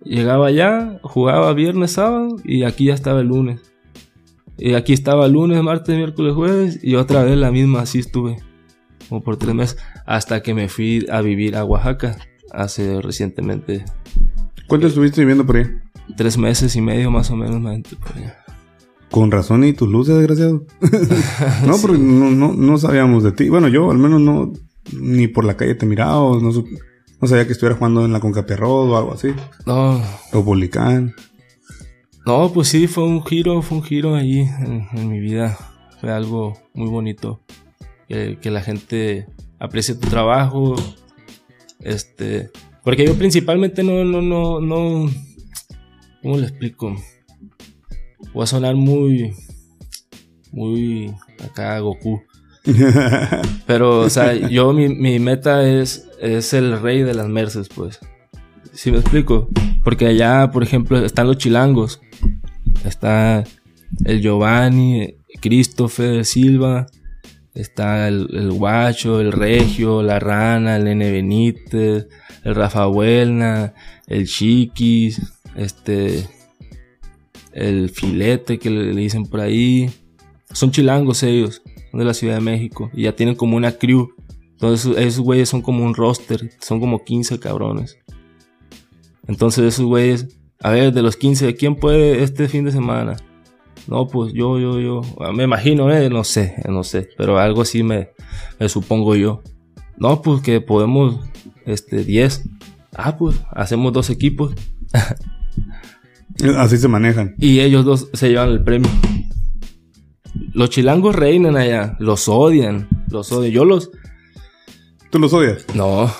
Llegaba 0.03 0.47
allá, 0.47 0.99
jugaba 1.01 1.51
viernes, 1.53 1.91
sábado. 1.91 2.35
Y 2.43 2.63
aquí 2.63 2.85
ya 2.85 2.93
estaba 2.93 3.21
el 3.21 3.27
lunes. 3.27 3.61
Y 4.57 4.73
aquí 4.75 4.93
estaba 4.93 5.27
lunes, 5.27 5.63
martes, 5.63 5.95
miércoles, 5.95 6.35
jueves. 6.35 6.79
Y 6.83 6.95
otra 6.95 7.23
vez 7.23 7.37
la 7.37 7.51
misma, 7.51 7.81
así 7.81 7.99
estuve. 7.99 8.37
Como 9.09 9.23
por 9.23 9.37
tres 9.37 9.53
meses. 9.55 9.77
Hasta 10.05 10.41
que 10.41 10.53
me 10.53 10.69
fui 10.69 11.05
a 11.11 11.21
vivir 11.21 11.55
a 11.55 11.63
Oaxaca. 11.65 12.17
Hace 12.51 13.01
recientemente. 13.01 13.85
¿Cuánto 14.67 14.87
estuviste 14.87 15.21
viviendo 15.21 15.45
por 15.45 15.57
ahí? 15.57 15.65
Tres 16.15 16.37
meses 16.37 16.75
y 16.75 16.81
medio 16.81 17.11
más 17.11 17.29
o 17.31 17.35
menos 17.35 17.61
por 17.97 18.17
allá. 18.17 18.37
Con 19.11 19.31
razón 19.31 19.63
y 19.63 19.73
tus 19.73 19.89
luces, 19.89 20.17
desgraciado. 20.17 20.65
no, 21.65 21.77
porque 21.81 21.97
no, 21.97 22.31
no, 22.31 22.53
no 22.53 22.77
sabíamos 22.77 23.23
de 23.23 23.31
ti. 23.31 23.49
Bueno, 23.49 23.67
yo 23.67 23.91
al 23.91 23.97
menos 23.97 24.19
no, 24.21 24.51
ni 24.93 25.27
por 25.27 25.45
la 25.45 25.55
calle 25.55 25.75
te 25.75 25.85
miraba, 25.85 26.19
o 26.19 26.39
no, 26.39 26.51
sabía 27.27 27.45
que 27.45 27.53
estuvieras 27.53 27.77
jugando 27.77 28.05
en 28.05 28.13
la 28.13 28.19
Concapierrod 28.19 28.91
o 28.91 28.97
algo 28.97 29.13
así. 29.13 29.29
No, 29.65 30.01
O 30.33 30.43
Bolicán. 30.43 31.13
no, 32.25 32.51
pues 32.51 32.67
sí, 32.67 32.87
fue 32.87 33.03
un 33.03 33.23
giro, 33.23 33.61
fue 33.61 33.77
un 33.77 33.83
giro 33.83 34.15
allí 34.15 34.41
en, 34.41 34.87
en 34.93 35.09
mi 35.09 35.19
vida. 35.19 35.57
Fue 36.01 36.11
algo 36.11 36.53
muy 36.73 36.89
bonito. 36.89 37.41
Que, 38.07 38.37
que 38.39 38.51
la 38.51 38.61
gente 38.61 39.27
aprecie 39.59 39.95
tu 39.95 40.07
trabajo. 40.07 40.75
Este, 41.79 42.49
porque 42.83 43.05
yo 43.05 43.15
principalmente 43.15 43.83
no, 43.83 44.03
no, 44.03 44.21
no, 44.21 44.59
no, 44.61 45.11
¿cómo 46.21 46.37
le 46.37 46.47
explico? 46.47 46.95
Voy 48.33 48.43
a 48.43 48.47
sonar 48.47 48.75
muy, 48.75 49.33
muy 50.51 51.13
acá 51.43 51.79
Goku. 51.79 52.21
Pero, 53.67 54.01
o 54.01 54.09
sea, 54.09 54.33
yo 54.33 54.73
mi, 54.73 54.89
mi 54.89 55.19
meta 55.19 55.67
es, 55.67 56.07
es 56.19 56.53
el 56.53 56.81
rey 56.81 57.03
de 57.03 57.13
las 57.13 57.27
Merces, 57.27 57.69
pues. 57.69 57.99
¿Sí 58.73 58.91
me 58.91 58.97
explico? 58.97 59.47
Porque 59.83 60.07
allá, 60.07 60.51
por 60.51 60.63
ejemplo, 60.63 61.03
están 61.05 61.27
los 61.27 61.37
chilangos. 61.37 62.01
Está 62.83 63.43
el 64.03 64.21
Giovanni, 64.21 65.15
Christopher 65.41 66.25
Silva. 66.25 66.87
Está 67.55 68.09
el, 68.09 68.27
el 68.33 68.51
Guacho, 68.51 69.21
el 69.21 69.31
Regio, 69.31 70.03
la 70.03 70.19
Rana, 70.19 70.75
el 70.75 70.83
Nene 70.83 71.11
Benítez, 71.11 72.07
el 72.43 72.55
Rafa 72.55 72.85
Buelna, 72.85 73.73
el 74.07 74.27
Chiquis, 74.27 75.21
este, 75.55 76.27
el 77.53 77.89
Filete 77.89 78.59
que 78.59 78.69
le, 78.69 78.93
le 78.93 79.01
dicen 79.01 79.25
por 79.25 79.39
ahí. 79.39 79.89
Son 80.51 80.69
chilangos 80.71 81.23
ellos, 81.23 81.61
son 81.91 81.99
de 81.99 82.05
la 82.05 82.13
Ciudad 82.13 82.35
de 82.35 82.41
México. 82.41 82.91
Y 82.93 83.03
ya 83.03 83.15
tienen 83.15 83.35
como 83.35 83.55
una 83.55 83.71
crew. 83.71 84.13
Entonces 84.51 84.97
esos 84.97 85.21
güeyes 85.21 85.49
son 85.49 85.61
como 85.61 85.83
un 85.83 85.95
roster, 85.95 86.51
son 86.59 86.79
como 86.79 87.03
15 87.03 87.39
cabrones. 87.39 87.97
Entonces 89.27 89.63
esos 89.65 89.85
güeyes, 89.85 90.37
a 90.61 90.71
ver, 90.71 90.93
de 90.93 91.01
los 91.01 91.15
15, 91.15 91.55
¿quién 91.55 91.75
puede 91.75 92.23
este 92.23 92.47
fin 92.47 92.65
de 92.65 92.71
semana? 92.71 93.15
No, 93.87 94.07
pues 94.07 94.33
yo, 94.33 94.59
yo, 94.59 94.79
yo. 94.79 95.01
Ah, 95.19 95.31
Me 95.31 95.43
imagino, 95.43 95.91
eh, 95.91 96.09
no 96.09 96.23
sé, 96.23 96.55
no 96.67 96.83
sé. 96.83 97.09
Pero 97.17 97.37
algo 97.37 97.61
así 97.61 97.83
me, 97.83 98.09
me 98.59 98.69
supongo 98.69 99.15
yo. 99.15 99.41
No, 99.97 100.21
pues 100.21 100.41
que 100.41 100.61
podemos, 100.61 101.19
este, 101.65 102.03
10. 102.03 102.49
Ah, 102.95 103.17
pues 103.17 103.41
hacemos 103.51 103.93
dos 103.93 104.09
equipos. 104.09 104.53
Así 106.57 106.77
se 106.77 106.89
manejan. 106.89 107.33
Y 107.39 107.61
ellos 107.61 107.85
dos 107.85 108.09
se 108.11 108.27
llevan 108.27 108.49
el 108.49 108.61
premio. 108.61 108.89
Los 110.53 110.69
chilangos 110.69 111.15
reinan 111.15 111.55
allá. 111.55 111.95
Los 111.99 112.27
odian. 112.27 112.89
Los 113.09 113.31
odian. 113.31 113.53
Yo 113.53 113.63
los... 113.63 113.89
¿Tú 115.09 115.19
los 115.19 115.31
odias? 115.31 115.65
No. 115.73 116.11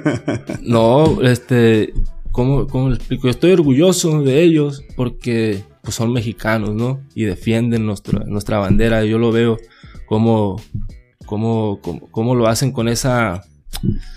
no, 0.62 1.22
este... 1.22 1.92
¿cómo, 2.32 2.66
¿Cómo 2.66 2.88
le 2.88 2.96
explico? 2.96 3.24
Yo 3.24 3.30
estoy 3.30 3.52
orgulloso 3.52 4.22
de 4.22 4.42
ellos 4.42 4.82
porque 4.96 5.62
pues, 5.82 5.94
son 5.94 6.12
mexicanos, 6.12 6.74
¿no? 6.74 7.00
Y 7.14 7.24
defienden 7.24 7.84
nuestra, 7.86 8.20
nuestra 8.26 8.58
bandera. 8.58 9.04
Yo 9.04 9.18
lo 9.18 9.32
veo 9.32 9.58
como... 10.06 10.56
Cómo, 11.24 11.80
cómo, 11.80 12.00
cómo 12.10 12.34
lo 12.34 12.46
hacen 12.46 12.72
con 12.72 12.88
esa, 12.88 13.40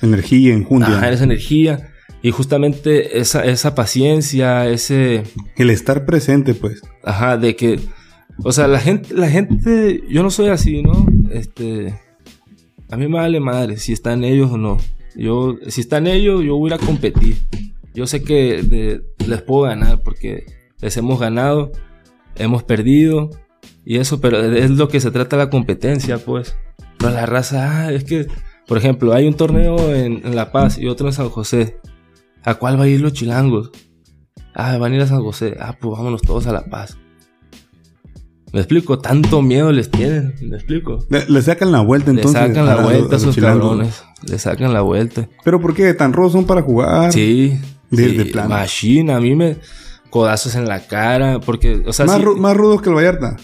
Energía, 0.02 0.54
enjundia. 0.54 0.98
ajá, 0.98 1.12
esa 1.12 1.24
energía 1.24 1.92
y 2.22 2.32
justamente 2.32 3.20
esa, 3.20 3.46
esa 3.46 3.74
paciencia, 3.74 4.68
ese, 4.68 5.24
El 5.56 5.70
estar 5.70 6.06
presente, 6.06 6.56
pues. 6.56 6.82
Ajá, 7.04 7.38
de 7.38 7.56
que. 7.56 7.80
O 8.44 8.52
sea, 8.52 8.68
la 8.68 8.80
gente, 8.80 9.14
la 9.14 9.30
gente. 9.30 10.02
Yo 10.10 10.24
no 10.24 10.30
soy 10.32 10.50
así, 10.50 10.82
¿no? 10.82 11.06
Este. 11.32 11.94
A 12.90 12.98
mí 12.98 13.08
me 13.08 13.16
vale 13.18 13.40
madre 13.40 13.78
si 13.78 13.94
están 13.94 14.24
ellos 14.26 14.52
o 14.52 14.58
no. 14.58 14.78
Yo, 15.16 15.56
si 15.70 15.80
están 15.82 16.08
ellos, 16.08 16.44
yo 16.44 16.58
voy 16.58 16.72
a 16.72 16.76
ir 16.76 16.82
a 16.82 16.86
competir. 16.86 17.38
Yo 17.94 18.08
sé 18.08 18.24
que 18.24 18.62
de- 18.64 19.02
les 19.26 19.42
puedo 19.44 19.62
ganar 19.70 20.02
porque 20.04 20.46
les 20.82 20.96
hemos 20.98 21.20
ganado, 21.20 21.72
hemos 22.36 22.64
perdido 22.64 23.30
y 23.86 23.98
eso, 23.98 24.20
pero 24.22 24.40
es 24.42 24.72
lo 24.72 24.88
que 24.88 25.00
se 25.00 25.12
trata 25.12 25.38
la 25.38 25.50
competencia, 25.50 26.18
pues. 26.18 26.56
Pero 26.98 27.12
la 27.14 27.26
raza, 27.26 27.86
ah, 27.86 27.92
es 27.92 28.04
que, 28.04 28.28
por 28.68 28.78
ejemplo, 28.78 29.14
hay 29.14 29.28
un 29.28 29.34
torneo 29.36 29.94
en, 29.94 30.26
en 30.26 30.36
La 30.36 30.52
Paz 30.52 30.78
y 30.78 30.88
otro 30.88 31.08
en 31.08 31.14
San 31.14 31.30
José. 31.30 31.78
¿A 32.44 32.56
cuál 32.56 32.80
va 32.80 32.84
a 32.84 32.88
ir 32.88 33.02
los 33.02 33.14
chilangos? 33.14 33.72
Ah, 34.54 34.78
van 34.78 34.94
a 34.94 34.96
ir 34.96 35.02
a 35.02 35.08
San 35.08 35.22
José. 35.22 35.56
Ah, 35.60 35.76
pues 35.80 35.98
vámonos 35.98 36.22
todos 36.22 36.48
a 36.48 36.54
La 36.54 36.66
Paz. 36.66 36.98
¿Me 38.54 38.62
explico? 38.62 39.00
Tanto 39.00 39.42
miedo 39.42 39.72
les 39.72 39.92
tienen. 39.92 40.34
¿Me 40.44 40.56
explico? 40.56 41.00
Le, 41.10 41.26
le 41.28 41.42
sacan 41.42 41.72
la 41.74 41.82
vuelta 41.82 42.12
Le 42.14 42.20
entonces. 42.22 42.42
sacan 42.42 42.64
a- 42.70 42.76
la 42.76 42.82
a- 42.82 42.84
vuelta 42.86 43.16
a 43.16 43.18
esos 43.18 43.36
chilangos. 43.36 43.62
cabrones. 43.70 44.04
Le 44.30 44.40
sacan 44.40 44.74
la 44.74 44.82
vuelta. 44.82 45.28
Pero 45.44 45.60
¿por 45.60 45.74
qué? 45.74 45.94
¿Tan 45.94 46.14
rudos 46.14 46.32
son 46.32 46.46
para 46.46 46.62
jugar? 46.62 47.12
Sí. 47.12 47.60
De- 47.90 48.10
sí, 48.10 48.18
de 48.18 48.26
plano. 48.26 48.50
Machine, 48.50 49.12
a 49.14 49.20
mí 49.20 49.36
me. 49.36 49.58
Codazos 50.16 50.56
en 50.56 50.66
la 50.66 50.80
cara. 50.88 51.42
Porque, 51.42 51.84
o 51.86 51.92
sea, 51.92 52.06
más, 52.06 52.22
ru- 52.22 52.38
más 52.38 52.56
rudos 52.56 52.82
que 52.82 52.88
el 52.88 52.96
Vallarta. 52.96 53.36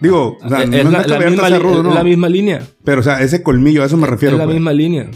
Digo, 0.00 0.36
o 0.40 0.48
sea, 0.48 0.62
es, 0.62 0.84
no, 0.84 0.90
la, 0.92 1.00
es 1.00 1.06
que 1.06 1.12
la 1.12 1.18
misma, 1.18 1.48
sea 1.48 1.56
li- 1.58 1.62
rudo, 1.64 1.78
es 1.78 1.82
no. 1.84 1.94
la 1.94 2.04
misma 2.04 2.28
línea. 2.28 2.62
Pero, 2.84 3.00
o 3.00 3.02
sea, 3.02 3.20
ese 3.22 3.42
colmillo, 3.42 3.82
a 3.82 3.86
eso 3.86 3.96
me 3.96 4.06
refiero. 4.06 4.36
es 4.36 4.38
la 4.38 4.44
pues. 4.44 4.54
misma 4.54 4.72
línea. 4.72 5.10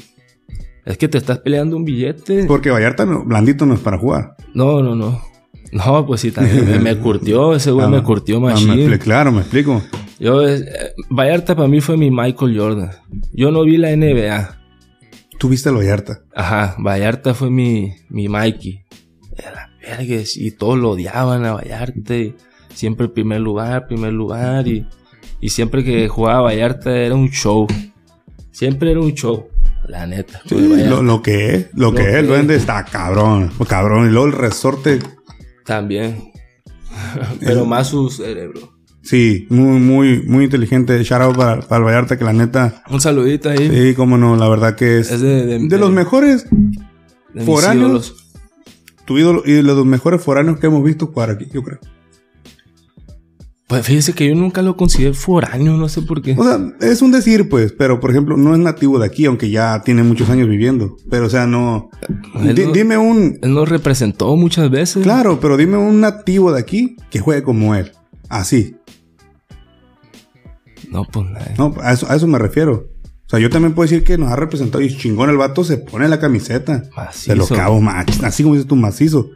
Es 0.84 0.98
que 0.98 1.06
te 1.06 1.16
estás 1.18 1.38
peleando 1.38 1.76
un 1.76 1.84
billete. 1.84 2.44
Porque 2.46 2.70
Vallarta, 2.70 3.06
no- 3.06 3.24
blandito 3.24 3.66
no 3.66 3.74
es 3.74 3.80
para 3.80 3.98
jugar. 3.98 4.34
No, 4.52 4.82
no, 4.82 4.96
no. 4.96 5.22
No, 5.70 6.04
pues 6.04 6.20
sí, 6.22 6.32
también 6.32 6.68
me, 6.68 6.78
me 6.80 6.98
curtió. 6.98 7.54
Ese 7.54 7.70
güey 7.70 7.86
Ah, 7.86 7.90
me 7.90 8.02
curtió 8.02 8.38
ah, 8.38 8.40
me 8.40 8.46
machine. 8.48 8.86
expli- 8.88 8.98
claro, 8.98 9.30
me 9.30 9.42
explico. 9.42 9.80
Yo, 10.18 10.44
eh, 10.46 10.64
Vallarta 11.08 11.54
para 11.54 11.68
mí 11.68 11.80
fue 11.80 11.96
mi 11.96 12.10
Michael 12.10 12.58
Jordan. 12.58 12.90
Yo 13.32 13.52
no 13.52 13.62
vi 13.62 13.76
la 13.76 13.94
NBA. 13.96 14.58
Tú 15.38 15.48
viste 15.48 15.68
el 15.68 15.76
Vallarta. 15.76 16.22
Ajá, 16.34 16.74
Vallarta 16.78 17.34
fue 17.34 17.50
mi, 17.50 17.94
mi 18.08 18.28
Mikey. 18.28 18.84
Era 19.36 19.70
y 20.36 20.50
todos 20.52 20.78
lo 20.78 20.90
odiaban 20.90 21.44
a 21.44 21.54
Vallarta. 21.54 22.16
y 22.16 22.34
siempre 22.74 23.08
primer 23.08 23.40
lugar, 23.40 23.86
primer 23.86 24.12
lugar. 24.12 24.66
Y, 24.68 24.86
y 25.40 25.48
siempre 25.50 25.84
que 25.84 26.08
jugaba 26.08 26.42
Vallarta 26.42 26.96
era 26.96 27.14
un 27.14 27.28
show. 27.30 27.66
Siempre 28.50 28.90
era 28.92 29.00
un 29.00 29.12
show. 29.14 29.48
La 29.88 30.06
neta. 30.06 30.40
Sí, 30.46 30.54
lo, 30.86 31.02
lo 31.02 31.22
que 31.22 31.54
es, 31.54 31.66
lo, 31.74 31.90
Lo 31.90 31.94
que 31.96 32.02
es, 32.10 32.14
el 32.16 32.26
duende 32.28 32.54
está 32.54 32.84
cabrón. 32.84 33.50
Cabrón. 33.68 34.06
Y 34.06 34.10
luego 34.10 34.26
el 34.26 34.32
resorte, 34.32 35.00
También. 35.64 36.30
Pero 37.40 37.64
más 37.64 37.88
su 37.88 38.08
cerebro. 38.10 38.74
sí, 39.02 39.46
muy, 39.50 39.80
muy, 39.80 40.22
muy 40.22 40.44
inteligente. 40.44 41.02
Shout 41.02 41.22
out 41.22 41.36
para, 41.36 41.60
para 41.62 41.78
el 41.78 41.84
Vallarta, 41.84 42.16
que 42.16 42.24
la 42.24 42.32
neta, 42.32 42.84
Un 42.90 43.00
saludito 43.00 43.50
ahí. 43.50 43.68
sí, 43.68 43.94
cómo 43.94 44.16
no, 44.18 44.36
la 44.36 44.48
verdad 44.48 44.76
que 44.76 44.98
es, 45.00 45.10
Es 45.10 45.20
de, 45.20 45.46
de, 45.46 45.58
de 45.66 45.78
los 45.78 45.90
mejores 45.90 46.46
foráneos. 47.44 48.21
Tu 49.04 49.18
ídolo 49.18 49.42
y 49.44 49.52
de 49.52 49.62
los 49.62 49.84
mejores 49.86 50.22
foráneos 50.22 50.58
que 50.58 50.66
hemos 50.66 50.82
visto 50.84 51.06
jugar 51.06 51.30
aquí, 51.30 51.46
yo 51.52 51.62
creo. 51.62 51.78
Pues 53.68 53.86
fíjese 53.86 54.12
que 54.12 54.28
yo 54.28 54.34
nunca 54.34 54.60
lo 54.60 54.76
consideré 54.76 55.14
foráneo, 55.14 55.78
no 55.78 55.88
sé 55.88 56.02
por 56.02 56.20
qué. 56.20 56.34
O 56.36 56.44
sea, 56.44 56.60
es 56.80 57.00
un 57.00 57.10
decir, 57.10 57.48
pues, 57.48 57.72
pero 57.72 58.00
por 58.00 58.10
ejemplo, 58.10 58.36
no 58.36 58.52
es 58.52 58.60
nativo 58.60 58.98
de 58.98 59.06
aquí, 59.06 59.24
aunque 59.24 59.48
ya 59.50 59.80
tiene 59.82 60.02
muchos 60.02 60.28
años 60.28 60.46
viviendo. 60.46 60.96
Pero, 61.08 61.26
o 61.26 61.30
sea, 61.30 61.46
no. 61.46 61.88
Él 62.42 62.54
Di- 62.54 62.66
no- 62.66 62.72
Dime 62.72 62.98
un. 62.98 63.38
Él 63.40 63.54
nos 63.54 63.66
representó 63.68 64.36
muchas 64.36 64.70
veces. 64.70 65.02
Claro, 65.02 65.40
pero 65.40 65.56
dime 65.56 65.78
un 65.78 66.00
nativo 66.00 66.52
de 66.52 66.60
aquí 66.60 66.96
que 67.10 67.20
juegue 67.20 67.42
como 67.42 67.74
él. 67.74 67.92
Así. 68.28 68.76
No, 70.90 71.04
pues 71.04 71.24
nada. 71.30 71.54
No, 71.56 71.74
a 71.80 71.94
eso, 71.94 72.06
a 72.10 72.16
eso 72.16 72.26
me 72.26 72.38
refiero. 72.38 72.90
O 73.32 73.34
sea, 73.34 73.40
yo 73.40 73.48
también 73.48 73.72
puedo 73.72 73.88
decir 73.88 74.04
que 74.04 74.18
nos 74.18 74.30
ha 74.30 74.36
representado 74.36 74.84
y 74.84 74.94
chingón 74.94 75.30
el 75.30 75.38
vato 75.38 75.64
se 75.64 75.78
pone 75.78 76.06
la 76.06 76.20
camiseta. 76.20 76.82
Macizo. 76.94 77.24
Se 77.24 77.34
lo 77.34 77.46
cabo 77.46 77.80
macho. 77.80 78.20
Así 78.26 78.42
como 78.42 78.56
dices 78.56 78.68
tú, 78.68 78.76
macizo. 78.76 79.30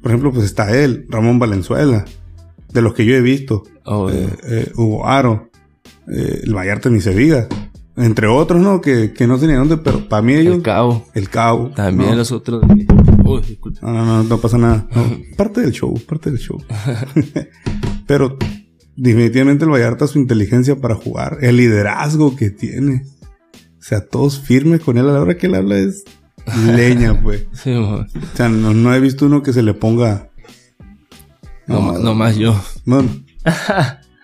Por 0.00 0.12
ejemplo, 0.12 0.32
pues 0.32 0.44
está 0.44 0.72
él, 0.72 1.04
Ramón 1.08 1.40
Valenzuela. 1.40 2.04
De 2.72 2.80
los 2.80 2.94
que 2.94 3.04
yo 3.04 3.16
he 3.16 3.20
visto. 3.20 3.64
Oh, 3.84 4.08
eh, 4.08 4.28
eh, 4.44 4.72
Hugo 4.76 5.08
Aro. 5.08 5.50
eh, 6.06 6.42
el 6.44 6.54
Vallarta 6.54 6.90
ni 6.90 7.00
se 7.00 7.12
diga. 7.12 7.48
Entre 7.96 8.28
otros, 8.28 8.62
¿no? 8.62 8.80
Que, 8.80 9.12
que 9.12 9.26
no 9.26 9.36
sé 9.36 9.48
ni 9.48 9.54
dónde, 9.54 9.78
pero 9.78 10.08
para 10.08 10.22
mí 10.22 10.34
ellos... 10.34 10.54
el 10.54 10.62
cabo. 10.62 11.04
El 11.12 11.28
cabo. 11.28 11.72
También 11.74 12.10
¿no? 12.10 12.16
los 12.18 12.30
otros. 12.30 12.62
Uy, 13.24 13.42
disculpa. 13.42 13.80
No, 13.82 13.94
no, 13.94 14.04
no, 14.04 14.22
no 14.22 14.38
pasa 14.38 14.58
nada. 14.58 14.86
No, 14.94 15.04
parte 15.36 15.60
del 15.60 15.72
show, 15.72 15.92
parte 16.06 16.30
del 16.30 16.38
show. 16.38 16.62
Pero 18.06 18.38
definitivamente 18.98 19.64
el 19.64 19.70
Vallarta, 19.70 20.06
su 20.06 20.18
inteligencia 20.18 20.76
para 20.76 20.94
jugar, 20.94 21.38
el 21.40 21.56
liderazgo 21.56 22.36
que 22.36 22.50
tiene. 22.50 23.04
O 23.78 23.82
sea, 23.82 24.04
todos 24.06 24.40
firmes 24.40 24.80
con 24.80 24.98
él 24.98 25.08
a 25.08 25.12
la 25.12 25.20
hora 25.20 25.36
que 25.38 25.46
él 25.46 25.54
habla 25.54 25.78
es 25.78 26.04
leña, 26.66 27.20
pues. 27.22 27.46
Sí. 27.52 27.72
O 27.72 28.06
sea, 28.34 28.48
no, 28.48 28.74
no 28.74 28.94
he 28.94 29.00
visto 29.00 29.26
uno 29.26 29.42
que 29.42 29.52
se 29.52 29.62
le 29.62 29.72
ponga. 29.74 30.30
no, 31.66 31.80
ma- 31.80 31.98
no 31.98 32.14
más 32.14 32.36
yo. 32.36 32.60
no. 32.84 33.04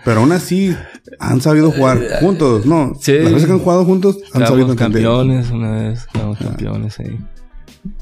Pero 0.05 0.21
aún 0.21 0.33
así 0.33 0.77
han 1.19 1.41
sabido 1.41 1.71
jugar 1.71 1.99
juntos, 2.21 2.67
¿no? 2.67 2.93
Sí. 3.01 3.13
Las 3.21 3.33
veces 3.33 3.47
que 3.47 3.53
han 3.53 3.59
jugado 3.61 3.85
juntos 3.87 4.19
han 4.35 4.47
sabido 4.47 4.73
entender. 4.73 5.03
campeones 5.03 5.51
una 5.51 5.71
vez, 5.73 6.07
quedamos 6.13 6.39
campeones 6.39 6.99
ahí. 7.01 7.19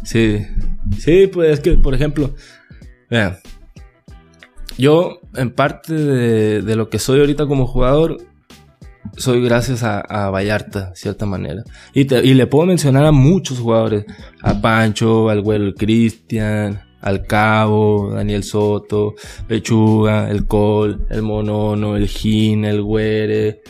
Sí, 0.03 0.39
sí, 0.99 1.29
pues 1.33 1.53
es 1.53 1.61
que, 1.61 1.73
por 1.77 1.95
ejemplo, 1.95 2.35
vean, 3.11 3.37
yo 4.79 5.21
en 5.35 5.51
parte 5.51 5.95
de, 5.95 6.63
de 6.63 6.77
lo 6.77 6.89
que 6.89 6.99
soy 6.99 7.21
ahorita 7.21 7.47
como 7.47 7.67
jugador, 7.67 8.19
soy 9.17 9.43
gracias 9.45 9.83
a, 9.83 10.01
a 10.01 10.31
Vallarta, 10.31 10.91
de 10.91 10.97
cierta 10.97 11.27
manera. 11.27 11.63
Y, 11.95 12.05
te- 12.07 12.25
y 12.25 12.35
le 12.35 12.47
puedo 12.47 12.67
mencionar 12.67 13.05
a 13.05 13.13
muchos 13.13 13.59
jugadores, 13.59 14.05
a 14.43 14.61
Pancho, 14.61 15.29
al 15.29 15.43
güero 15.43 15.75
Cristian, 15.75 16.81
al 17.01 17.27
Cabo, 17.27 18.13
Daniel 18.15 18.45
Soto, 18.45 19.15
Pechuga, 19.49 20.31
el 20.31 20.47
Col, 20.47 21.07
el 21.11 21.23
Monono, 21.23 21.97
el 21.97 22.09
Gin, 22.09 22.65
el 22.65 22.83
Güere. 22.83 23.61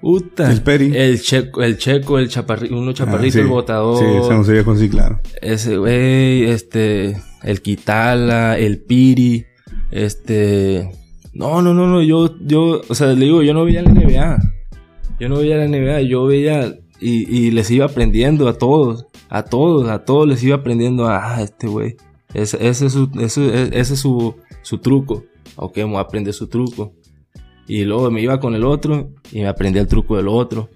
Puta, 0.00 0.52
El 0.52 0.62
Peri. 0.62 0.92
el 0.96 1.20
checo, 1.20 1.62
el 1.62 1.78
checo, 1.78 2.18
el 2.18 2.28
chaparrito, 2.28 2.76
uno 2.76 2.92
chaparrito, 2.92 3.26
Ah, 3.28 3.32
sí. 3.32 3.38
el 3.40 3.46
botador. 3.48 3.98
Sí, 3.98 4.28
se 4.28 4.34
nos 4.34 4.48
viejo, 4.48 4.76
sí, 4.76 4.88
claro. 4.88 5.18
Ese 5.42 5.78
güey, 5.78 6.44
este, 6.44 7.16
el 7.42 7.60
Quitala, 7.60 8.56
el 8.56 8.82
Piri, 8.82 9.46
este, 9.90 10.90
no, 11.32 11.62
no, 11.62 11.74
no, 11.74 11.86
no, 11.86 12.02
yo, 12.02 12.36
yo, 12.40 12.82
o 12.88 12.94
sea, 12.94 13.08
le 13.08 13.26
digo, 13.26 13.42
yo 13.42 13.54
no 13.54 13.64
veía 13.64 13.82
la 13.82 13.92
NBA, 13.92 14.38
yo 15.20 15.28
no 15.28 15.38
veía 15.38 15.56
la 15.56 15.68
NBA, 15.68 16.02
yo 16.02 16.24
veía 16.26 16.74
y, 17.00 17.28
y 17.30 17.50
les 17.50 17.70
iba 17.70 17.86
aprendiendo 17.86 18.48
a 18.48 18.56
todos, 18.56 19.06
a 19.28 19.42
todos, 19.42 19.88
a 19.88 20.04
todos 20.04 20.26
les 20.26 20.42
iba 20.42 20.56
aprendiendo 20.56 21.06
ah, 21.08 21.42
este 21.42 21.66
güey, 21.66 21.96
ese, 22.34 22.66
ese 22.66 22.86
es 22.86 22.92
su, 22.92 23.10
ese 23.20 23.72
es 23.72 23.98
su, 23.98 24.36
su 24.62 24.78
truco, 24.78 25.24
ok, 25.56 25.78
vamos 25.78 25.98
a 25.98 26.02
aprender 26.02 26.34
su 26.34 26.48
truco. 26.48 26.92
Y 27.68 27.84
luego 27.84 28.10
me 28.10 28.22
iba 28.22 28.38
con 28.38 28.54
el 28.54 28.64
otro 28.64 29.10
y 29.32 29.40
me 29.40 29.48
aprendí 29.48 29.78
el 29.78 29.88
truco 29.88 30.16
del 30.16 30.28
otro. 30.28 30.70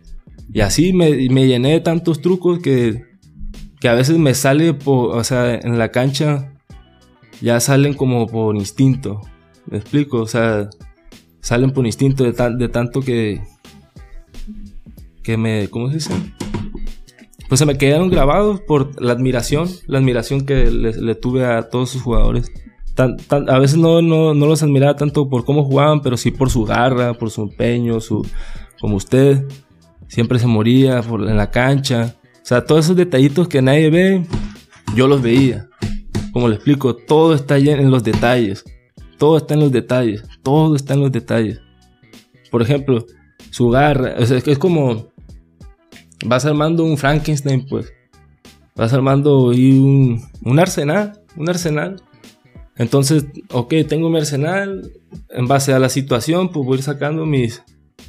Y 0.53 0.61
así 0.61 0.93
me, 0.93 1.11
me 1.29 1.47
llené 1.47 1.73
de 1.73 1.81
tantos 1.81 2.21
trucos 2.21 2.59
que, 2.59 3.05
que 3.81 3.89
a 3.89 3.95
veces 3.95 4.19
me 4.19 4.35
sale 4.35 4.75
por, 4.75 5.17
o 5.17 5.23
sea, 5.23 5.55
en 5.55 5.79
la 5.79 5.91
cancha 5.91 6.53
ya 7.41 7.61
salen 7.61 7.95
como 7.95 8.27
por 8.27 8.57
instinto. 8.57 9.21
¿Me 9.67 9.79
explico? 9.79 10.19
O 10.19 10.27
sea, 10.27 10.69
salen 11.41 11.71
por 11.71 11.87
instinto 11.87 12.25
de, 12.25 12.33
de 12.33 12.69
tanto 12.69 13.01
que, 13.01 13.41
que 15.23 15.37
me, 15.37 15.69
¿cómo 15.69 15.89
se 15.89 15.95
dice? 15.95 16.13
Pues 17.49 17.59
se 17.59 17.67
me 17.67 17.77
quedaron 17.77 18.11
grabados 18.11 18.61
por 18.61 19.03
la 19.03 19.13
admiración, 19.13 19.69
la 19.87 19.99
admiración 19.99 20.47
que 20.47 20.71
le, 20.71 21.15
tuve 21.17 21.45
a 21.45 21.69
todos 21.69 21.91
sus 21.91 22.03
jugadores. 22.03 22.53
A 22.97 23.59
veces 23.59 23.77
no, 23.77 24.03
no, 24.03 24.35
no 24.35 24.47
los 24.47 24.63
admiraba 24.63 24.95
tanto 24.95 25.29
por 25.29 25.45
cómo 25.45 25.65
jugaban, 25.65 26.01
pero 26.01 26.17
sí 26.17 26.31
por 26.31 26.51
su 26.51 26.65
garra, 26.65 27.15
por 27.15 27.31
su 27.31 27.43
empeño, 27.43 28.01
su, 28.01 28.25
como 28.81 28.97
usted. 28.97 29.49
Siempre 30.07 30.39
se 30.39 30.47
moría 30.47 31.03
por, 31.03 31.29
en 31.29 31.37
la 31.37 31.51
cancha. 31.51 32.15
O 32.35 32.45
sea, 32.47 32.65
todos 32.65 32.85
esos 32.85 32.97
detallitos 32.97 33.49
que 33.49 33.63
nadie 33.63 33.91
ve, 33.91 34.27
yo 34.95 35.09
los 35.09 35.23
veía. 35.23 35.70
Como 36.33 36.49
le 36.49 36.55
explico, 36.57 36.95
todo 36.95 37.35
está 37.35 37.59
en 37.59 37.91
los 37.91 38.03
detalles. 38.05 38.65
Todo 39.19 39.37
está 39.37 39.55
en 39.55 39.61
los 39.61 39.73
detalles. 39.73 40.23
Todo 40.43 40.77
está 40.77 40.95
en 40.95 41.01
los 41.01 41.13
detalles. 41.13 41.61
Por 42.51 42.63
ejemplo, 42.63 43.05
su 43.51 43.69
garra. 43.71 44.15
Es 44.17 44.59
como. 44.59 45.09
Vas 46.25 46.45
armando 46.45 46.85
un 46.85 46.97
Frankenstein, 46.99 47.67
pues. 47.69 47.93
Vas 48.77 48.93
armando 48.93 49.47
un, 49.49 50.23
arsenal. 50.59 51.21
Un 51.37 51.49
arsenal. 51.49 51.97
Entonces, 52.77 53.27
ok, 53.53 53.75
tengo 53.89 54.09
mi 54.11 54.19
arsenal. 54.19 54.91
En 55.31 55.47
base 55.49 55.73
a 55.73 55.79
la 55.79 55.89
situación, 55.89 56.51
pues 56.51 56.65
voy 56.67 56.81
sacando 56.83 57.27
mis, 57.27 57.63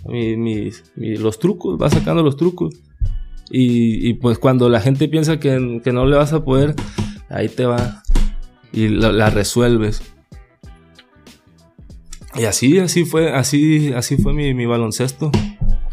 mi- 0.05 0.37
mis, 0.37 0.83
mi- 0.95 1.17
los 1.17 1.39
trucos. 1.39 1.77
Vas 1.77 1.93
sacando 1.93 2.23
los 2.23 2.37
trucos. 2.37 2.75
Y, 3.53 4.13
pues 4.15 4.37
cuando 4.39 4.69
la 4.69 4.79
gente 4.79 5.09
piensa 5.09 5.37
que 5.39 5.59
no 5.59 6.05
le 6.05 6.15
vas 6.15 6.31
a 6.31 6.45
poder, 6.45 6.73
ahí 7.29 7.49
te 7.49 7.65
va. 7.65 8.00
Y 8.73 8.87
la, 8.87 9.11
la 9.11 9.29
resuelves. 9.29 10.01
Y 12.35 12.45
así, 12.45 12.79
así 12.79 13.03
fue, 13.03 13.31
así, 13.33 13.91
así 13.93 14.17
fue 14.17 14.33
mi, 14.33 14.53
mi 14.53 14.65
baloncesto. 14.65 15.31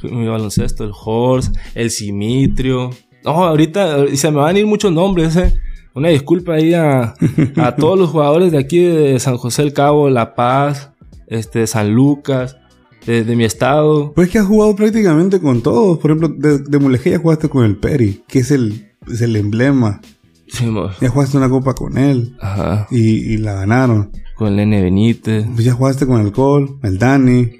Mi 0.03 0.29
baloncesto, 0.29 0.85
el 0.85 0.93
Horse, 0.95 1.51
el 1.75 1.91
Simitrio. 1.91 2.91
No, 3.25 3.45
ahorita 3.45 4.05
eh, 4.05 4.17
se 4.17 4.31
me 4.31 4.39
van 4.39 4.55
a 4.55 4.59
ir 4.59 4.67
muchos 4.67 4.93
nombres, 4.93 5.37
eh. 5.37 5.55
Una 5.95 6.11
disculpa 6.11 6.55
ahí 6.55 6.75
a, 6.75 7.15
a 7.57 7.77
todos 7.77 7.99
los 7.99 8.11
jugadores 8.11 8.53
de 8.53 8.59
aquí 8.59 8.79
de 8.79 9.19
San 9.19 9.37
José 9.37 9.63
del 9.63 9.73
Cabo, 9.73 10.09
La 10.11 10.37
Paz, 10.37 10.93
este, 11.27 11.67
San 11.67 11.93
Lucas, 11.93 12.57
de, 13.05 13.25
de 13.25 13.35
mi 13.35 13.45
estado. 13.45 14.13
Pues 14.15 14.31
que 14.31 14.39
has 14.39 14.47
jugado 14.47 14.77
prácticamente 14.77 15.41
con 15.41 15.61
todos. 15.63 15.99
Por 15.99 16.13
ejemplo, 16.13 16.29
de, 16.29 16.59
de 16.59 16.79
Mulegé 16.79 17.11
ya 17.11 17.19
jugaste 17.19 17.49
con 17.49 17.65
el 17.65 17.77
Peri, 17.77 18.23
que 18.29 18.39
es 18.39 18.53
el, 18.53 18.93
es 19.11 19.21
el 19.23 19.35
emblema. 19.35 20.01
Sí, 20.49 20.67
Ya 21.01 21.09
jugaste 21.11 21.37
una 21.37 21.49
copa 21.51 21.75
con 21.75 21.99
él 21.99 22.37
Ajá, 22.41 22.87
y, 22.91 23.35
y 23.35 23.37
la 23.37 23.55
ganaron. 23.55 24.11
con 24.37 24.57
Lene 24.57 24.83
Benítez, 24.83 25.45
Pues 25.55 25.65
ya 25.65 25.73
jugaste 25.75 26.07
con 26.07 26.21
el 26.21 26.33
Col, 26.33 26.79
el 26.83 26.99
Dani, 26.99 27.51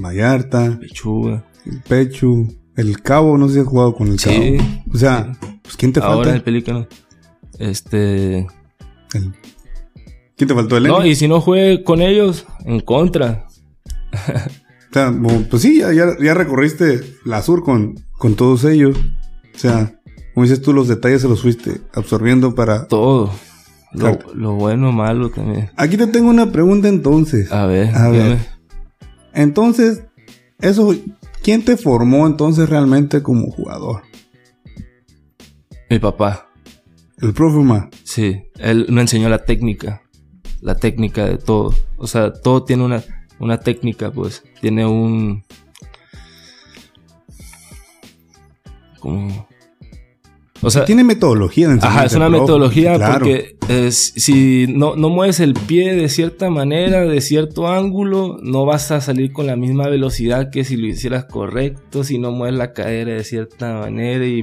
Vallarta, 0.00 0.78
Pechuga. 0.80 1.46
el 1.66 1.80
Pechu, 1.82 2.46
el 2.76 3.00
Cabo. 3.02 3.36
No 3.38 3.48
sé 3.48 3.54
si 3.54 3.60
has 3.60 3.66
jugado 3.66 3.94
con 3.94 4.08
el 4.08 4.20
Cabo. 4.20 4.36
Sí. 4.36 4.56
O 4.92 4.98
sea, 4.98 5.32
pues 5.62 5.76
¿quién 5.76 5.92
te 5.92 6.00
Ahora 6.00 6.28
el 6.30 6.34
falta? 6.36 6.44
pelícano. 6.44 6.86
Este. 7.58 8.38
El- 9.14 9.34
¿Quién 10.36 10.48
te 10.48 10.54
faltó? 10.54 10.76
¿El 10.78 10.84
No, 10.84 10.98
Lenny? 11.00 11.10
y 11.10 11.14
si 11.16 11.28
no 11.28 11.40
juegue 11.40 11.84
con 11.84 12.00
ellos, 12.00 12.46
en 12.64 12.80
contra. 12.80 13.46
O 14.12 14.92
sea, 14.92 15.14
pues 15.50 15.62
sí, 15.62 15.78
ya, 15.78 15.92
ya, 15.92 16.06
ya 16.20 16.34
recorriste 16.34 17.00
la 17.24 17.42
sur 17.42 17.62
con, 17.62 17.94
con 18.12 18.34
todos 18.34 18.64
ellos. 18.64 18.96
O 19.54 19.58
sea, 19.58 19.99
como 20.40 20.48
dices 20.48 20.62
tú, 20.62 20.72
los 20.72 20.88
detalles 20.88 21.20
se 21.20 21.28
los 21.28 21.42
fuiste 21.42 21.82
absorbiendo 21.92 22.54
para... 22.54 22.86
Todo. 22.88 23.30
Lo, 23.92 24.18
lo 24.32 24.54
bueno, 24.54 24.90
malo 24.90 25.28
también. 25.28 25.68
Aquí 25.76 25.98
te 25.98 26.06
tengo 26.06 26.30
una 26.30 26.50
pregunta 26.50 26.88
entonces. 26.88 27.52
A 27.52 27.66
ver, 27.66 27.94
A 27.94 28.08
ver. 28.08 28.22
dígame. 28.22 28.46
Entonces, 29.34 30.02
eso, 30.58 30.94
¿quién 31.42 31.62
te 31.62 31.76
formó 31.76 32.26
entonces 32.26 32.70
realmente 32.70 33.22
como 33.22 33.50
jugador? 33.50 34.00
Mi 35.90 35.98
papá. 35.98 36.48
El 37.18 37.34
profe 37.34 37.58
Ma. 37.58 37.90
Sí, 38.04 38.40
él 38.60 38.86
me 38.88 39.02
enseñó 39.02 39.28
la 39.28 39.44
técnica. 39.44 40.00
La 40.62 40.74
técnica 40.74 41.26
de 41.26 41.36
todo. 41.36 41.74
O 41.98 42.06
sea, 42.06 42.32
todo 42.32 42.64
tiene 42.64 42.82
una, 42.84 43.04
una 43.38 43.60
técnica, 43.60 44.10
pues. 44.10 44.42
Tiene 44.62 44.86
un. 44.86 45.44
Como. 49.00 49.49
O 50.62 50.70
sea, 50.70 50.84
Tiene 50.84 51.04
metodología 51.04 51.68
de 51.68 51.74
enseñanza. 51.74 51.98
Ajá, 52.00 52.06
es 52.06 52.14
una 52.14 52.28
metodología 52.28 52.96
Claro. 52.96 53.14
porque 53.20 53.56
eh, 53.68 53.90
si 53.92 54.66
no, 54.68 54.94
no 54.94 55.08
mueves 55.08 55.40
el 55.40 55.54
pie 55.54 55.94
de 55.96 56.08
cierta 56.10 56.50
manera, 56.50 57.00
de 57.06 57.20
cierto 57.22 57.66
ángulo, 57.68 58.36
no 58.42 58.66
vas 58.66 58.90
a 58.90 59.00
salir 59.00 59.32
con 59.32 59.46
la 59.46 59.56
misma 59.56 59.88
velocidad 59.88 60.50
que 60.50 60.64
si 60.64 60.76
lo 60.76 60.86
hicieras 60.86 61.24
correcto, 61.24 62.04
si 62.04 62.18
no 62.18 62.30
mueves 62.32 62.58
la 62.58 62.72
cadera 62.74 63.12
de 63.14 63.24
cierta 63.24 63.72
manera 63.80 64.26
y 64.26 64.42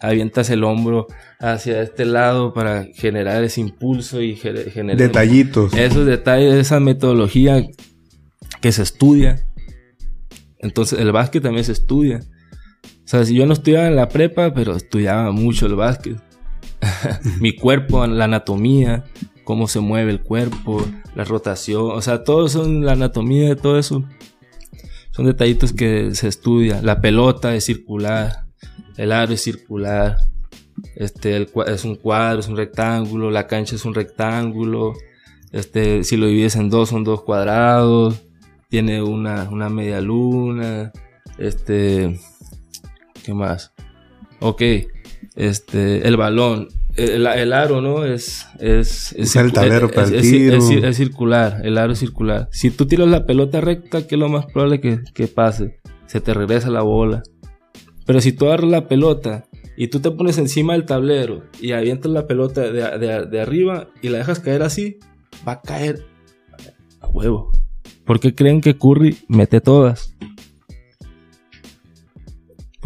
avientas 0.00 0.50
el 0.50 0.62
hombro 0.62 1.08
hacia 1.40 1.82
este 1.82 2.04
lado 2.04 2.52
para 2.52 2.84
generar 2.94 3.42
ese 3.42 3.60
impulso 3.60 4.20
y 4.22 4.36
gener- 4.36 4.70
generar 4.70 4.98
Detallitos. 4.98 5.74
esos 5.74 6.06
detalles, 6.06 6.54
esa 6.54 6.78
metodología 6.78 7.66
que 8.60 8.70
se 8.72 8.82
estudia. 8.82 9.48
Entonces, 10.60 10.98
el 11.00 11.12
básquet 11.12 11.42
también 11.42 11.64
se 11.64 11.72
estudia. 11.72 12.20
O 13.06 13.08
sea, 13.08 13.24
si 13.24 13.34
yo 13.34 13.46
no 13.46 13.52
estudiaba 13.52 13.86
en 13.86 13.96
la 13.96 14.08
prepa, 14.08 14.52
pero 14.52 14.74
estudiaba 14.74 15.30
mucho 15.30 15.66
el 15.66 15.76
básquet. 15.76 16.20
Mi 17.40 17.54
cuerpo, 17.54 18.06
la 18.06 18.24
anatomía, 18.24 19.04
cómo 19.44 19.68
se 19.68 19.80
mueve 19.80 20.10
el 20.10 20.20
cuerpo, 20.20 20.84
la 21.14 21.24
rotación, 21.24 21.92
o 21.92 22.02
sea, 22.02 22.24
todo 22.24 22.46
eso, 22.46 22.68
la 22.68 22.92
anatomía 22.92 23.48
de 23.48 23.56
todo 23.56 23.78
eso. 23.78 24.04
Son 25.12 25.24
detallitos 25.24 25.72
que 25.72 26.14
se 26.14 26.28
estudia. 26.28 26.82
La 26.82 27.00
pelota 27.00 27.54
es 27.54 27.64
circular, 27.64 28.44
el 28.98 29.12
aro 29.12 29.32
es 29.32 29.40
circular, 29.40 30.18
este 30.96 31.36
el 31.36 31.48
es 31.68 31.84
un 31.84 31.94
cuadro, 31.94 32.40
es 32.40 32.48
un 32.48 32.56
rectángulo, 32.56 33.30
la 33.30 33.46
cancha 33.46 33.76
es 33.76 33.84
un 33.86 33.94
rectángulo, 33.94 34.94
este, 35.52 36.04
si 36.04 36.16
lo 36.16 36.26
divides 36.26 36.56
en 36.56 36.68
dos, 36.68 36.90
son 36.90 37.02
dos 37.02 37.22
cuadrados. 37.22 38.22
Tiene 38.68 39.02
una, 39.02 39.48
una 39.50 39.68
media 39.68 40.00
luna. 40.00 40.92
Este. 41.38 42.18
¿Qué 43.26 43.34
más? 43.34 43.72
Ok. 44.40 44.62
Este. 45.34 46.06
El 46.06 46.16
balón. 46.16 46.68
El, 46.94 47.26
el 47.26 47.52
aro, 47.52 47.80
¿no? 47.82 48.04
Es. 48.04 48.46
Es, 48.60 49.12
es 49.18 49.34
el 49.36 49.52
tablero 49.52 49.88
es- 49.88 49.92
para 49.92 50.06
el 50.06 50.14
es- 50.14 50.24
es- 50.24 50.30
tiro. 50.30 50.56
es- 50.56 50.70
es 50.84 50.96
circular. 50.96 51.60
El 51.64 51.76
aro 51.76 51.92
es 51.92 51.98
circular. 51.98 52.48
Si 52.52 52.70
tú 52.70 52.86
tiras 52.86 53.08
la 53.08 53.26
pelota 53.26 53.60
recta, 53.60 54.06
¿qué 54.06 54.14
es 54.14 54.18
lo 54.20 54.28
más 54.28 54.46
probable 54.46 54.80
que, 54.80 55.00
que 55.12 55.26
pase? 55.26 55.80
Se 56.06 56.20
te 56.20 56.32
regresa 56.34 56.70
la 56.70 56.82
bola. 56.82 57.22
Pero 58.06 58.20
si 58.20 58.32
tú 58.32 58.46
agarras 58.46 58.70
la 58.70 58.86
pelota 58.86 59.46
y 59.76 59.88
tú 59.88 59.98
te 59.98 60.12
pones 60.12 60.38
encima 60.38 60.74
del 60.74 60.86
tablero 60.86 61.42
y 61.60 61.72
avientas 61.72 62.12
la 62.12 62.26
pelota 62.28 62.60
de, 62.60 62.98
de- 62.98 63.26
de 63.26 63.40
arriba 63.40 63.88
y 64.00 64.08
la 64.08 64.18
dejas 64.18 64.38
caer 64.38 64.62
así, 64.62 64.98
va 65.46 65.52
a 65.52 65.60
caer 65.62 66.06
a 67.00 67.08
huevo. 67.08 67.50
¿Por 68.04 68.20
qué 68.20 68.34
creen 68.36 68.60
que 68.60 68.78
Curry 68.78 69.18
mete 69.28 69.60
todas? 69.60 70.14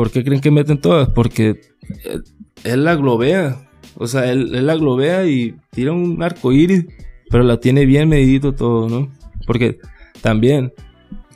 ¿Por 0.01 0.11
qué 0.11 0.25
creen 0.25 0.41
que 0.41 0.51
meten 0.51 0.81
todas? 0.81 1.11
Porque 1.11 1.61
él, 2.05 2.25
él 2.65 2.85
la 2.85 2.97
globea. 2.97 3.69
O 3.97 4.07
sea, 4.07 4.33
él, 4.33 4.55
él 4.55 4.67
la 4.67 4.75
globea 4.75 5.27
y 5.27 5.57
tira 5.73 5.93
un 5.93 6.23
arco 6.23 6.53
iris, 6.53 6.87
pero 7.29 7.43
la 7.45 7.61
tiene 7.61 7.85
bien 7.85 8.09
medidito 8.09 8.55
todo, 8.55 8.89
¿no? 8.89 9.13
Porque 9.47 9.79
también 10.23 10.73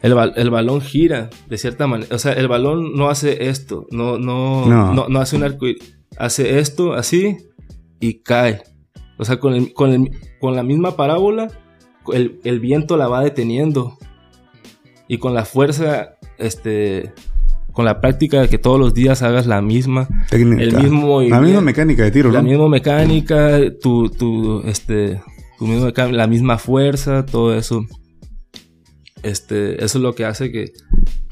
el, 0.00 0.14
el 0.36 0.48
balón 0.48 0.80
gira 0.80 1.28
de 1.46 1.58
cierta 1.58 1.86
manera. 1.86 2.14
O 2.16 2.18
sea, 2.18 2.32
el 2.32 2.48
balón 2.48 2.94
no 2.96 3.10
hace 3.10 3.50
esto, 3.50 3.86
no, 3.90 4.18
no, 4.18 4.64
No. 4.64 4.94
no, 4.94 5.08
no 5.10 5.20
hace 5.20 5.36
un 5.36 5.42
arco 5.42 5.66
iris. 5.66 5.98
Hace 6.16 6.58
esto 6.58 6.94
así 6.94 7.36
y 8.00 8.20
cae. 8.22 8.62
O 9.18 9.26
sea, 9.26 9.38
con, 9.40 9.52
el- 9.52 9.74
con, 9.74 9.90
el- 9.92 10.10
con 10.40 10.56
la 10.56 10.62
misma 10.62 10.96
parábola, 10.96 11.48
el, 12.14 12.40
el 12.44 12.60
viento 12.60 12.96
la 12.96 13.08
va 13.08 13.22
deteniendo. 13.22 13.98
Y 15.06 15.18
con 15.18 15.34
la 15.34 15.44
fuerza, 15.44 16.16
este, 16.38 17.12
con 17.74 17.84
la 17.84 18.00
práctica 18.00 18.40
de 18.40 18.48
que 18.48 18.56
todos 18.56 18.78
los 18.80 18.94
días 18.94 19.22
hagas 19.22 19.46
la 19.46 19.60
misma, 19.60 20.08
Técnica. 20.30 20.62
el 20.62 20.76
mismo 20.76 21.20
La 21.20 21.40
misma 21.42 21.60
mecánica 21.60 22.04
de 22.04 22.10
tiro, 22.10 22.30
la 22.30 22.40
¿no? 22.40 22.48
misma 22.48 22.68
mecánica, 22.70 23.58
tu, 23.82 24.08
tu, 24.08 24.62
este, 24.64 25.20
tu 25.58 25.66
mismo 25.66 25.84
meca- 25.86 26.10
la 26.10 26.26
misma 26.26 26.56
fuerza, 26.56 27.26
todo 27.26 27.54
eso. 27.54 27.84
Este, 29.22 29.84
eso 29.84 29.98
es 29.98 30.02
lo 30.02 30.14
que 30.14 30.24
hace 30.24 30.50
que, 30.52 30.72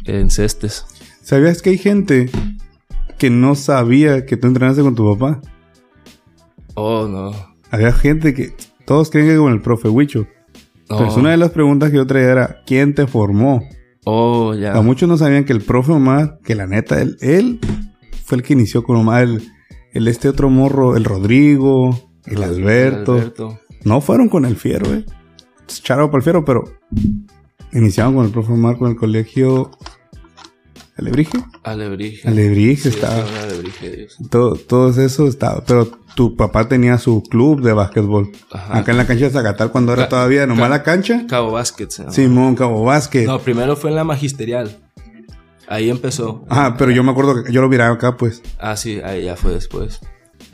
encestes. 0.05 0.85
¿Sabías 1.23 1.63
que 1.63 1.71
hay 1.71 1.79
gente 1.79 2.29
que 3.19 3.31
no 3.31 3.55
sabía 3.55 4.27
que 4.27 4.37
tú 4.37 4.49
entrenaste 4.49 4.83
con 4.83 4.95
tu 4.95 5.17
papá? 5.17 5.41
Oh, 6.75 7.07
no. 7.07 7.33
Había 7.71 7.93
gente 7.93 8.35
que 8.35 8.53
todos 8.85 9.11
creen 9.11 9.29
que 9.29 9.37
con 9.37 9.53
el 9.53 9.61
profe 9.63 9.89
Huicho. 9.89 10.27
Oh, 10.89 10.99
Pues 10.99 11.17
una 11.17 11.31
de 11.31 11.37
las 11.37 11.51
preguntas 11.51 11.91
que 11.91 11.97
yo 11.99 12.07
traía 12.07 12.31
era, 12.33 12.57
¿quién 12.67 12.95
te 12.95 13.07
formó? 13.07 13.63
Oh, 14.05 14.55
ya. 14.55 14.77
A 14.77 14.83
muchos 14.83 15.09
no 15.09 15.17
sabían 15.17 15.45
que 15.45 15.53
el 15.53 15.63
profe 15.63 15.93
Omar, 15.93 16.39
que 16.45 16.55
la 16.55 16.67
neta, 16.67 17.01
él, 17.01 17.17
él 17.21 17.61
fue 18.25 18.39
el 18.39 18.43
que 18.43 18.53
inició 18.53 18.83
con 18.83 18.97
Omar, 18.97 19.25
el, 19.25 19.43
el 19.93 20.09
este 20.09 20.29
otro 20.29 20.51
morro, 20.51 20.97
el 20.97 21.05
Rodrigo, 21.05 22.13
el 22.27 22.43
Alberto. 22.43 23.15
Alberto. 23.15 23.59
No 23.85 24.01
fueron 24.01 24.29
con 24.29 24.45
el 24.45 24.57
Fiero, 24.57 24.93
eh. 24.95 25.05
Charo 25.67 26.11
para 26.11 26.19
el 26.19 26.23
Fiero, 26.23 26.45
pero 26.45 26.65
iniciaron 27.73 28.15
con 28.15 28.27
el 28.27 28.33
profe 28.33 28.53
Omar 28.53 28.79
con 28.79 28.91
el 28.91 28.97
colegio 28.97 29.71
Alebrije. 31.03 31.39
Alebrije. 31.65 32.29
Alebrije 32.29 32.83
Sí, 32.83 32.89
estaba. 32.89 33.25
Alebrije. 33.43 34.09
Todo, 34.31 34.55
todo 34.55 34.89
eso 35.03 35.27
estaba. 35.29 35.65
Pero 35.65 35.87
tu 36.15 36.37
papá 36.37 36.69
tenía 36.69 36.99
su 36.99 37.23
club 37.23 37.63
de 37.63 37.73
básquetbol. 37.73 38.31
Ajá. 38.51 38.79
Acá 38.79 38.93
en 38.93 38.99
la 38.99 39.07
cancha 39.07 39.25
de 39.27 39.31
Zacatal, 39.31 39.71
cuando 39.71 39.93
era 39.93 40.03
Ca- 40.05 40.09
todavía 40.09 40.47
nomás 40.47 40.65
ca- 40.65 40.69
la 40.69 40.83
cancha. 40.83 41.27
Cabo 41.29 41.53
llama. 42.03 42.13
Simón 42.13 42.55
Cabo 42.55 42.83
Básquet. 42.85 43.27
No, 43.27 43.39
primero 43.41 43.77
fue 43.77 43.91
en 43.91 43.97
la 43.97 44.05
magisterial. 44.05 44.79
Ahí 45.69 45.89
empezó. 45.91 46.45
Ah, 46.51 46.75
pero 46.79 46.91
yo 46.91 47.03
me 47.03 47.13
acuerdo 47.13 47.45
que 47.45 47.53
yo 47.53 47.61
lo 47.63 47.69
miraba 47.69 47.95
acá, 47.95 48.17
pues. 48.17 48.43
Ah, 48.59 48.77
sí, 48.77 49.01
ahí 49.03 49.25
ya 49.25 49.37
fue 49.37 49.53
después. 49.55 50.01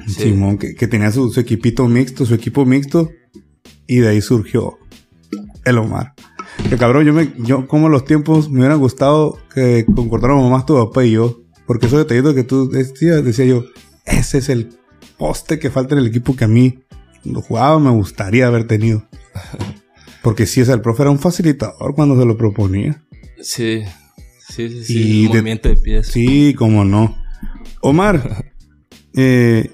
Sí. 0.06 0.22
Simón, 0.24 0.58
que, 0.58 0.74
que 0.74 0.86
tenía 0.86 1.10
su, 1.10 1.30
su 1.32 1.40
equipito 1.40 1.88
mixto, 1.88 2.24
su 2.24 2.34
equipo 2.34 2.64
mixto. 2.64 3.10
Y 3.86 3.96
de 3.98 4.08
ahí 4.08 4.20
surgió 4.20 4.78
el 5.64 5.78
Omar. 5.78 6.12
Que 6.68 6.76
cabrón, 6.76 7.06
yo 7.06 7.12
me, 7.14 7.32
yo 7.38 7.66
como 7.66 7.88
los 7.88 8.04
tiempos 8.04 8.50
me 8.50 8.58
hubieran 8.60 8.78
gustado 8.78 9.38
que 9.54 9.86
concordáramos 9.94 10.50
más 10.50 10.66
tu 10.66 10.74
papá 10.76 11.04
y 11.04 11.12
yo. 11.12 11.40
Porque 11.66 11.86
esos 11.86 11.98
detallitos 11.98 12.34
que 12.34 12.44
tú 12.44 12.68
decías, 12.68 13.24
decía 13.24 13.44
yo, 13.46 13.64
ese 14.06 14.38
es 14.38 14.48
el 14.48 14.70
poste 15.16 15.58
que 15.58 15.70
falta 15.70 15.94
en 15.94 16.00
el 16.00 16.06
equipo 16.06 16.34
que 16.36 16.44
a 16.44 16.48
mí, 16.48 16.78
cuando 17.22 17.40
jugaba, 17.42 17.78
me 17.78 17.90
gustaría 17.90 18.46
haber 18.46 18.66
tenido. 18.66 19.06
Porque 20.22 20.46
sí, 20.46 20.60
o 20.60 20.64
sea, 20.64 20.74
el 20.74 20.80
profe 20.82 21.02
era 21.02 21.10
un 21.10 21.18
facilitador 21.18 21.94
cuando 21.94 22.18
se 22.18 22.26
lo 22.26 22.36
proponía. 22.36 23.02
Sí, 23.40 23.82
sí, 24.46 24.68
sí, 24.68 24.84
sí. 24.84 24.94
Y 24.98 25.20
el 25.22 25.22
de- 25.24 25.28
movimiento 25.38 25.68
de 25.70 25.76
pies. 25.76 26.08
Sí, 26.08 26.54
cómo 26.54 26.84
no. 26.84 27.16
Omar, 27.80 28.44
eh, 29.14 29.70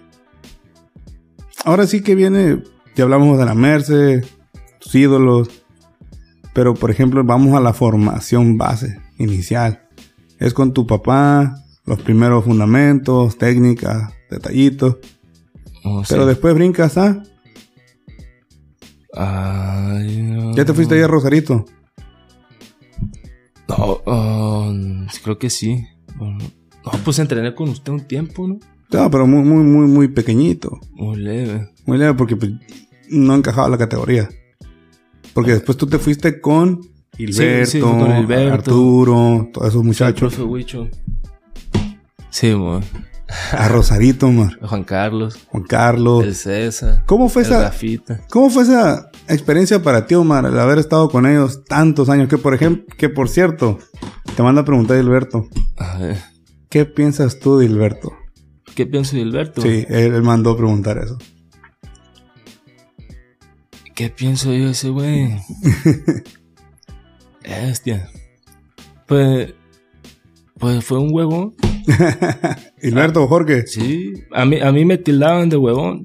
ahora 1.64 1.86
sí 1.86 2.02
que 2.02 2.14
viene, 2.14 2.62
ya 2.94 3.04
hablamos 3.04 3.38
de 3.38 3.44
la 3.46 3.54
Merce, 3.54 4.22
tus 4.80 4.94
ídolos, 4.94 5.48
pero 6.54 6.72
por 6.74 6.90
ejemplo 6.90 7.22
vamos 7.24 7.54
a 7.54 7.60
la 7.60 7.74
formación 7.74 8.56
base 8.56 8.98
inicial. 9.18 9.82
Es 10.38 10.54
con 10.54 10.72
tu 10.72 10.86
papá, 10.86 11.56
los 11.84 12.00
primeros 12.00 12.44
fundamentos, 12.44 13.36
técnicas, 13.36 14.12
detallitos, 14.30 14.96
Oh, 15.86 16.02
sí. 16.02 16.08
pero 16.14 16.24
después 16.24 16.54
brincas 16.54 16.96
a... 16.96 17.22
Ay, 19.12 20.22
no. 20.22 20.54
Ya 20.56 20.64
te 20.64 20.72
fuiste 20.72 20.94
ahí 20.94 21.02
a 21.02 21.06
Rosarito. 21.06 21.66
No, 23.68 24.72
sí, 25.12 25.20
creo 25.22 25.38
que 25.38 25.50
sí. 25.50 25.84
No, 26.18 26.38
pues 27.04 27.18
entrené 27.18 27.54
con 27.54 27.68
usted 27.68 27.92
un 27.92 28.06
tiempo, 28.06 28.46
¿no? 28.48 28.58
No, 28.92 29.10
pero 29.10 29.26
muy, 29.26 29.42
muy, 29.42 29.62
muy, 29.62 29.86
muy 29.86 30.08
pequeñito. 30.08 30.80
Muy 30.92 31.16
leve. 31.16 31.70
Muy 31.86 31.98
leve 31.98 32.14
porque 32.14 32.36
pues, 32.36 32.52
no 33.10 33.34
encajaba 33.34 33.68
la 33.68 33.78
categoría. 33.78 34.28
Porque 35.34 35.52
después 35.52 35.76
tú 35.76 35.86
te 35.86 35.98
fuiste 35.98 36.40
con 36.40 36.80
Hilberto, 37.18 37.70
sí, 37.70 37.80
fue 37.80 37.90
con 37.90 38.16
Hilberto. 38.16 38.54
Arturo, 38.54 39.50
todos 39.52 39.68
esos 39.68 39.84
muchachos. 39.84 40.34
profe 40.34 40.42
Huicho. 40.48 40.88
Sí, 42.30 42.54
mo. 42.54 42.80
A 43.52 43.68
Rosarito, 43.68 44.26
Omar. 44.26 44.58
Juan 44.60 44.84
Carlos. 44.84 45.38
Juan 45.48 45.64
Carlos. 45.64 46.24
El 46.24 46.34
César. 46.34 47.02
¿Cómo 47.06 47.28
fue 47.28 47.42
el 47.42 47.48
esa, 47.48 47.62
Rafita. 47.64 48.20
cómo 48.28 48.50
fue 48.50 48.64
esa 48.64 49.10
experiencia 49.28 49.82
para 49.82 50.06
ti, 50.06 50.14
Omar, 50.14 50.44
el 50.44 50.58
haber 50.58 50.78
estado 50.78 51.08
con 51.08 51.26
ellos 51.26 51.64
tantos 51.64 52.08
años? 52.08 52.28
Que 52.28 52.38
por 52.38 52.54
ejemplo, 52.54 52.84
que 52.96 53.08
por 53.08 53.28
cierto, 53.28 53.78
te 54.36 54.42
manda 54.42 54.62
a 54.62 54.64
preguntar 54.64 54.98
Hilberto, 54.98 55.48
A 55.78 55.98
ver, 55.98 56.18
¿qué 56.68 56.84
piensas 56.84 57.38
tú 57.38 57.58
de 57.58 57.66
Hilberto? 57.66 58.12
¿Qué 58.74 58.86
pienso 58.86 59.16
de 59.16 59.22
Hilberto? 59.22 59.62
Sí, 59.62 59.86
él, 59.88 60.14
él 60.14 60.22
mandó 60.22 60.50
a 60.50 60.56
preguntar 60.56 60.98
eso. 60.98 61.16
¿Qué 63.94 64.10
pienso 64.10 64.52
yo 64.52 64.64
de 64.64 64.70
ese 64.72 64.88
güey? 64.88 65.36
Hostia. 67.70 68.08
Pues. 69.06 69.54
Pues 70.58 70.84
fue 70.84 70.98
un 70.98 71.12
huevón. 71.12 71.54
Hilberto, 72.82 73.26
Jorge. 73.28 73.66
Sí. 73.66 74.12
A 74.32 74.44
mí, 74.44 74.60
a 74.60 74.72
mí 74.72 74.84
me 74.84 74.98
tildaban 74.98 75.48
de 75.48 75.56
huevón. 75.56 76.02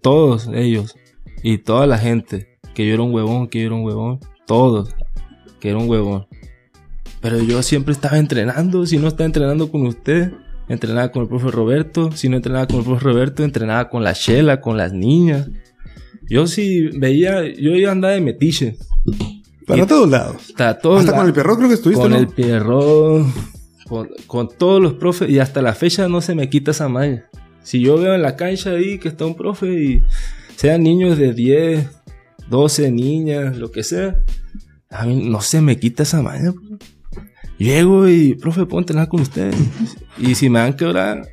Todos 0.00 0.48
ellos. 0.52 0.96
Y 1.42 1.58
toda 1.58 1.86
la 1.86 1.98
gente. 1.98 2.58
Que 2.74 2.86
yo 2.86 2.94
era 2.94 3.02
un 3.02 3.14
huevón, 3.14 3.46
que 3.48 3.60
yo 3.60 3.66
era 3.66 3.74
un 3.76 3.84
huevón. 3.84 4.20
Todos. 4.46 4.94
Que 5.60 5.70
era 5.70 5.78
un 5.78 5.88
huevón. 5.88 6.26
Pero 7.20 7.40
yo 7.40 7.62
siempre 7.62 7.92
estaba 7.92 8.18
entrenando. 8.18 8.84
Si 8.84 8.98
no 8.98 9.06
estaba 9.06 9.26
entrenando 9.26 9.70
con 9.70 9.86
usted, 9.86 10.32
entrenaba 10.68 11.12
con 11.12 11.22
el 11.22 11.28
profe 11.28 11.52
Roberto. 11.52 12.10
Si 12.12 12.28
no 12.28 12.36
entrenaba 12.36 12.66
con 12.66 12.78
el 12.78 12.84
profe 12.84 13.04
Roberto, 13.04 13.44
entrenaba 13.44 13.88
con 13.88 14.02
la 14.02 14.12
Shela, 14.12 14.60
con 14.60 14.76
las 14.76 14.92
niñas. 14.92 15.48
Yo 16.28 16.46
sí 16.46 16.88
veía, 16.98 17.42
yo 17.44 17.70
iba 17.74 17.90
a 17.90 17.92
andar 17.92 18.12
de 18.12 18.20
metiche. 18.20 18.76
Para 19.66 19.86
todos 19.86 20.08
lados. 20.08 20.36
Hasta 20.50 20.78
todos 20.78 21.00
Hasta 21.00 21.12
la- 21.12 21.18
con 21.18 21.26
el 21.26 21.32
perro 21.32 21.56
creo 21.56 21.68
que 21.68 21.74
estuviste, 21.74 22.02
con 22.02 22.12
¿no? 22.12 22.18
el 22.18 22.28
Pierrot, 22.28 23.26
con, 23.88 24.08
con 24.26 24.48
todos 24.48 24.80
los 24.80 24.94
profes 24.94 25.28
y 25.30 25.38
hasta 25.40 25.60
la 25.62 25.74
fecha 25.74 26.08
no 26.08 26.20
se 26.20 26.34
me 26.34 26.48
quita 26.48 26.70
esa 26.70 26.88
malla. 26.88 27.28
Si 27.62 27.80
yo 27.80 27.98
veo 27.98 28.14
en 28.14 28.22
la 28.22 28.36
cancha 28.36 28.70
ahí 28.70 28.98
que 28.98 29.08
está 29.08 29.26
un 29.26 29.34
profe 29.34 29.66
y 29.82 30.02
sean 30.56 30.82
niños 30.84 31.18
de 31.18 31.32
10, 31.32 31.88
12 32.48 32.92
niñas, 32.92 33.56
lo 33.58 33.72
que 33.72 33.82
sea, 33.82 34.20
a 34.88 35.04
mí 35.04 35.28
no 35.28 35.40
se 35.40 35.60
me 35.60 35.76
quita 35.78 36.04
esa 36.04 36.22
malla. 36.22 36.52
Llego 37.58 38.08
y, 38.08 38.34
profe, 38.34 38.66
puedo 38.66 38.80
entrenar 38.80 39.08
con 39.08 39.20
ustedes. 39.20 39.56
Y 40.18 40.34
si 40.36 40.48
me 40.48 40.58
dan 40.60 40.74
que 40.74 40.84
orar, 40.84 41.26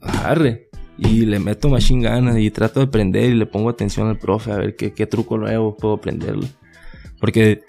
arre. 0.00 0.68
Y 1.00 1.24
le 1.24 1.38
meto 1.38 1.70
machine 1.70 2.04
ganas 2.04 2.38
y 2.38 2.50
trato 2.50 2.80
de 2.80 2.86
aprender 2.86 3.30
y 3.30 3.34
le 3.34 3.46
pongo 3.46 3.70
atención 3.70 4.08
al 4.08 4.18
profe 4.18 4.52
a 4.52 4.56
ver 4.56 4.76
qué, 4.76 4.92
qué 4.92 5.06
truco 5.06 5.38
nuevo 5.38 5.76
puedo 5.76 5.94
aprenderle. 5.94 6.46
Porque 7.18 7.64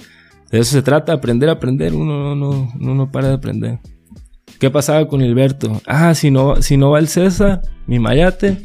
de 0.51 0.59
eso 0.59 0.71
se 0.71 0.81
trata, 0.81 1.13
aprender 1.13 1.49
aprender. 1.49 1.93
Uno 1.93 2.19
no, 2.19 2.35
no, 2.35 2.71
uno 2.79 2.95
no 2.95 3.11
para 3.11 3.29
de 3.29 3.33
aprender. 3.35 3.79
¿Qué 4.59 4.69
pasaba 4.69 5.07
con 5.07 5.21
Hilberto? 5.21 5.81
Ah, 5.87 6.13
si 6.13 6.29
no, 6.29 6.61
si 6.61 6.77
no 6.77 6.91
va 6.91 6.99
el 6.99 7.07
César, 7.07 7.61
mi 7.87 7.99
mayate, 7.99 8.57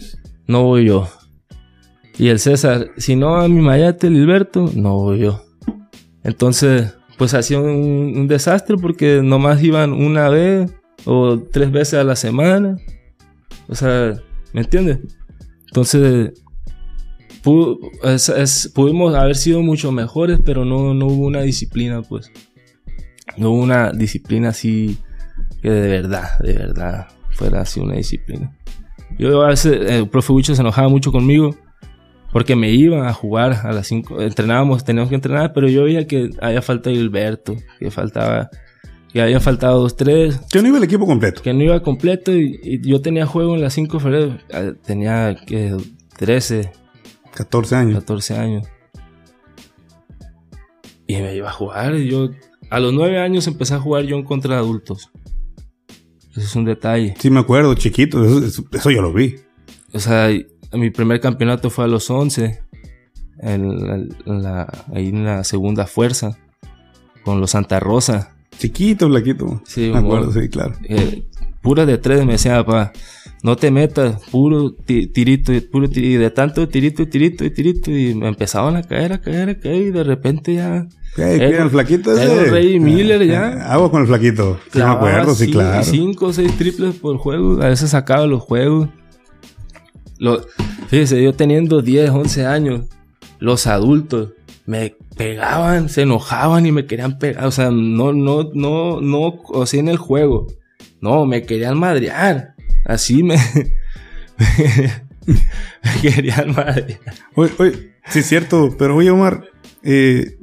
no 0.47 0.65
voy 0.65 0.87
yo. 0.87 1.09
Y 2.19 2.29
el 2.29 2.41
César, 2.41 2.89
si 2.97 3.15
no 3.15 3.33
va 3.33 3.49
mi 3.49 3.61
mayate, 3.61 4.09
el 4.09 4.17
Hilberto, 4.17 4.71
no 4.75 4.99
voy 4.99 5.21
yo. 5.21 5.43
Entonces, 6.25 6.97
pues 7.17 7.35
hacía 7.35 7.61
un, 7.61 8.15
un 8.17 8.29
desastre 8.29 8.77
porque 8.77 9.23
nomás 9.23 9.63
iban 9.63 9.93
una 9.93 10.29
vez 10.29 10.71
o 11.05 11.39
tres 11.39 11.71
veces 11.71 11.95
a 11.95 12.05
la 12.05 12.17
semana. 12.17 12.77
O 13.69 13.75
sea, 13.75 14.15
¿me 14.53 14.63
entiendes? 14.63 14.99
Entonces, 15.67 16.33
pu- 17.43 17.79
es- 18.05 18.29
es- 18.29 18.73
pudimos 18.75 19.15
haber 19.15 19.37
sido 19.37 19.63
mucho 19.63 19.93
mejores, 19.93 20.41
pero 20.45 20.65
no, 20.65 20.95
no 20.95 21.07
hubo 21.07 21.27
una 21.27 21.43
disciplina, 21.43 22.03
pues. 22.03 22.31
No 23.37 23.51
hubo 23.51 23.63
una 23.63 23.93
disciplina 23.93 24.49
así 24.51 24.99
que 25.63 25.71
de 25.71 25.89
verdad, 25.89 26.39
de 26.41 26.53
verdad 26.55 27.09
fuera 27.31 27.61
así 27.63 27.81
una 27.81 27.97
disciplina. 27.97 28.57
Yo 29.19 29.43
a 29.43 29.49
veces, 29.49 29.91
el 29.91 30.09
profe 30.09 30.33
Wicho 30.33 30.55
se 30.55 30.63
enojaba 30.63 30.89
mucho 30.89 31.13
conmigo 31.13 31.55
porque 32.33 32.57
me 32.57 32.71
iban 32.71 33.07
a 33.07 33.13
jugar 33.13 33.61
a 33.67 33.73
las 33.73 33.87
5. 33.87 34.21
Entrenábamos, 34.21 34.85
teníamos 34.85 35.09
que 35.11 35.15
entrenar, 35.17 35.53
pero 35.53 35.69
yo 35.69 35.85
veía 35.85 36.07
que 36.07 36.31
había 36.41 36.61
faltado 36.63 36.95
Hilberto, 36.97 37.57
que 37.79 37.91
faltaba, 37.91 38.51
que 39.13 39.23
había 39.23 39.41
faltado 39.41 39.81
dos, 39.81 39.97
tres, 39.97 40.41
Yo 40.53 40.61
no 40.63 40.69
iba 40.69 40.79
el 40.79 40.85
equipo 40.85 41.07
completo. 41.07 41.43
que 41.43 41.55
no 41.55 41.63
iba 41.63 41.83
completo 41.83 42.33
y, 42.37 42.59
y 42.63 42.81
yo 42.87 43.01
tenía 43.01 43.25
juego 43.27 43.55
en 43.55 43.63
las 43.63 43.73
5 43.75 43.97
de 43.97 44.03
febrero. 44.03 44.39
eh, 44.51 44.75
Tenía 44.85 45.35
que 45.47 45.77
13, 46.19 46.71
14 47.35 47.77
años. 47.77 47.95
14 48.01 48.37
años. 48.37 48.67
Y 51.07 51.17
me 51.17 51.35
iba 51.37 51.49
a 51.49 51.53
jugar. 51.53 51.95
y 51.95 52.11
yo 52.11 52.31
a 52.71 52.81
los 52.81 52.93
9 52.93 53.21
años 53.21 53.47
empecé 53.47 53.75
a 53.75 53.79
jugar 53.81 54.05
yo 54.05 54.17
en 54.17 54.25
contra 54.25 54.59
adultos. 54.59 55.11
Eso 56.33 56.41
es 56.41 56.57
un 56.57 56.65
detalle. 56.65 57.15
Sí, 57.19 57.31
me 57.31 57.41
acuerdo, 57.41 57.75
chiquito. 57.75 58.23
Eso, 58.25 58.65
eso- 58.73 58.91
yo 58.91 59.01
lo 59.03 59.13
vi. 59.13 59.37
O 59.93 59.99
sea, 60.01 60.29
mi 60.73 60.91
primer 60.91 61.21
campeonato 61.21 61.71
fue 61.71 61.85
a 61.85 61.89
los 61.89 62.11
11. 62.11 62.61
En 63.39 63.87
la, 63.87 63.95
en 63.97 64.43
la- 64.43 64.85
ahí 64.95 65.09
en 65.09 65.25
la 65.25 65.45
segunda 65.45 65.87
fuerza. 65.87 66.37
Con 67.25 67.41
los 67.41 67.53
Santa 67.53 67.81
Rosa. 67.81 68.36
Chiquito, 68.59 69.09
Blaquito. 69.09 69.61
Sí, 69.67 69.91
me 69.93 69.99
acuerdo, 69.99 70.33
sí, 70.33 70.49
claro. 70.49 70.75
Eh, 70.89 71.25
pura 71.63 71.85
de 71.87 71.99
tres 71.99 72.25
me 72.25 72.33
decía 72.33 72.65
papá. 72.65 72.93
No 73.43 73.55
te 73.57 73.71
metas, 73.71 74.21
puro 74.31 74.73
ti- 74.73 75.07
tirito, 75.09 75.53
y 75.53 75.61
puro 75.61 75.89
ti- 75.89 76.01
y 76.05 76.15
de 76.17 76.31
tanto 76.31 76.67
tirito, 76.69 77.07
tirito 77.07 77.45
y 77.45 77.51
tirito. 77.51 77.91
Y 77.91 78.15
me 78.15 78.29
empezaban 78.29 78.77
a 78.77 78.83
caer, 78.83 79.13
a 79.13 79.21
caer, 79.21 79.51
a 79.51 79.59
caer. 79.59 79.83
Y 79.89 79.91
de 79.91 80.03
repente 80.05 80.55
ya. 80.55 80.87
Hey, 81.17 81.37
Era- 81.41 81.51
¿qué, 81.51 81.57
el 81.59 81.71
flaquito 81.71 82.13
era 82.13 82.25
ese? 82.25 82.45
un 82.45 82.51
Rey 82.51 82.81
Miller 82.81 83.25
ya. 83.27 83.47
Ah, 83.67 83.75
Agua 83.75 83.91
con 83.91 84.01
el 84.03 84.07
flaquito. 84.09 84.59
Sí, 84.73 84.79
me 84.79 84.85
acuerdo, 84.85 85.35
sí, 85.35 85.51
claro. 85.51 85.85
Cinco 85.85 86.27
o 86.27 86.33
seis 86.33 86.57
triples 86.57 86.95
por 86.97 87.19
juego. 87.19 87.63
A 87.63 87.69
veces 87.69 87.91
sacaba 87.91 88.27
los 88.27 88.43
juegos. 88.43 88.89
Lo, 90.19 90.41
fíjese, 90.89 91.23
yo 91.23 91.35
teniendo 91.35 91.83
10, 91.83 92.11
11 92.11 92.47
años, 92.47 92.83
los 93.39 93.67
adultos 93.67 94.31
me 94.67 94.95
pegaban, 95.17 95.89
se 95.89 96.03
enojaban 96.03 96.67
y 96.67 96.73
me 96.73 96.87
querían 96.87 97.19
pegar. 97.19 97.45
O 97.47 97.51
sea, 97.51 97.71
no, 97.71 98.13
no, 98.13 98.51
no, 98.55 99.01
no, 99.01 99.41
o 99.49 99.67
sea, 99.67 99.81
en 99.81 99.89
el 99.89 99.97
juego. 99.97 100.47
No, 101.01 101.25
me 101.27 101.43
querían 101.43 101.79
madrear. 101.79 102.55
Así 102.85 103.23
me, 103.23 103.37
me 105.27 106.01
querían 106.03 106.53
madrear. 106.55 107.01
Oye, 107.35 107.53
oye, 107.59 107.95
sí 108.09 108.21
es 108.21 108.27
cierto, 108.27 108.75
pero 108.79 108.97
oye, 108.97 109.11
Omar, 109.11 109.45
eh, 109.83 110.37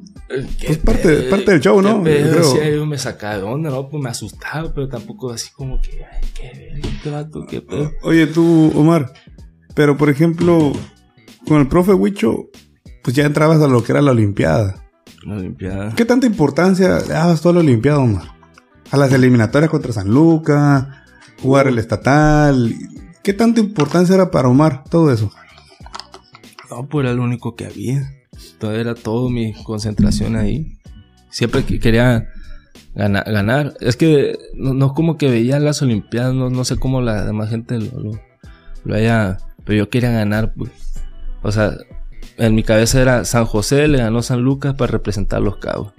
Pues 0.66 0.78
parte- 0.80 1.24
parte 1.30 1.52
del 1.52 1.60
show, 1.62 1.82
¿no? 1.82 2.04
Qué 2.04 2.26
sí, 2.44 2.58
yo 2.74 2.86
me 2.86 2.98
sacaba 2.98 3.38
de 3.38 3.44
onda, 3.44 3.70
¿no? 3.70 3.90
Pues 3.90 4.02
me 4.04 4.10
asustaba, 4.10 4.74
pero 4.74 4.88
tampoco 4.90 5.32
así 5.32 5.52
como 5.54 5.80
que, 5.82 6.04
ay, 6.06 6.82
qué 7.04 7.10
vato, 7.10 7.46
qué 7.48 7.62
pedo. 7.62 7.92
oye 8.04 8.28
tú, 8.28 8.72
Omar, 8.76 9.14
pero 9.76 9.98
por 9.98 10.10
ejemplo, 10.10 10.74
con 11.48 11.60
el 11.62 11.68
profe 11.68 11.94
Huicho, 11.94 12.50
pues 13.04 13.16
ya 13.16 13.26
entrabas 13.26 13.62
a 13.62 13.68
lo 13.68 13.84
que 13.84 13.92
era 13.92 14.02
la 14.02 14.12
Olimpiada. 14.12 14.76
Una 15.26 15.36
Olimpiada. 15.36 15.94
¿Qué 15.96 16.06
tanta 16.06 16.26
importancia 16.26 17.00
le 17.00 17.08
dabas 17.14 17.42
tú 17.42 17.50
a 17.50 17.54
la 17.54 17.60
Olimpiada, 17.60 18.00
Omar? 18.00 18.28
A 18.92 18.98
las 18.98 19.12
eliminatorias 19.14 19.70
contra 19.72 19.92
San 19.94 20.10
Luca, 20.10 21.04
jugar 21.42 21.68
el 21.68 21.78
estatal. 21.80 22.74
¿Qué 23.24 23.34
tanta 23.34 23.60
importancia 23.60 24.16
era 24.16 24.32
para 24.32 24.48
Omar 24.50 24.84
todo 24.90 25.12
eso? 25.12 25.32
No, 26.70 26.88
pues 26.88 27.06
era 27.06 27.14
lo 27.16 27.24
único 27.24 27.56
que 27.56 27.66
había. 27.66 28.10
Todo 28.60 28.74
era 28.74 28.96
todo 28.96 29.30
mi 29.30 29.54
concentración 29.64 30.36
ahí. 30.36 30.78
Siempre 31.30 31.64
que 31.64 31.80
quería 31.80 32.28
gana- 32.96 33.24
ganar. 33.24 33.74
Es 33.80 33.96
que 33.96 34.38
no, 34.56 34.74
no 34.74 34.94
como 34.94 35.18
que 35.18 35.30
veía 35.30 35.60
las 35.60 35.82
Olimpiadas, 35.82 36.34
no, 36.34 36.50
no 36.50 36.66
sé 36.66 36.78
cómo 36.78 37.02
la 37.02 37.26
demás 37.26 37.50
gente 37.50 37.80
lo, 37.80 38.00
lo, 38.00 38.12
lo 38.84 38.96
haya. 38.96 39.38
Pero 39.66 39.78
yo 39.80 39.90
quería 39.90 40.12
ganar, 40.12 40.54
pues. 40.56 40.72
O 41.42 41.52
sea, 41.52 41.72
en 42.38 42.56
mi 42.56 42.64
cabeza 42.64 43.02
era 43.02 43.26
San 43.26 43.46
José 43.46 43.88
le 43.88 44.00
ganó 44.00 44.22
San 44.22 44.42
Lucas 44.42 44.76
para 44.76 44.92
representar 44.92 45.42
los 45.42 45.58
cabos. 45.58 45.94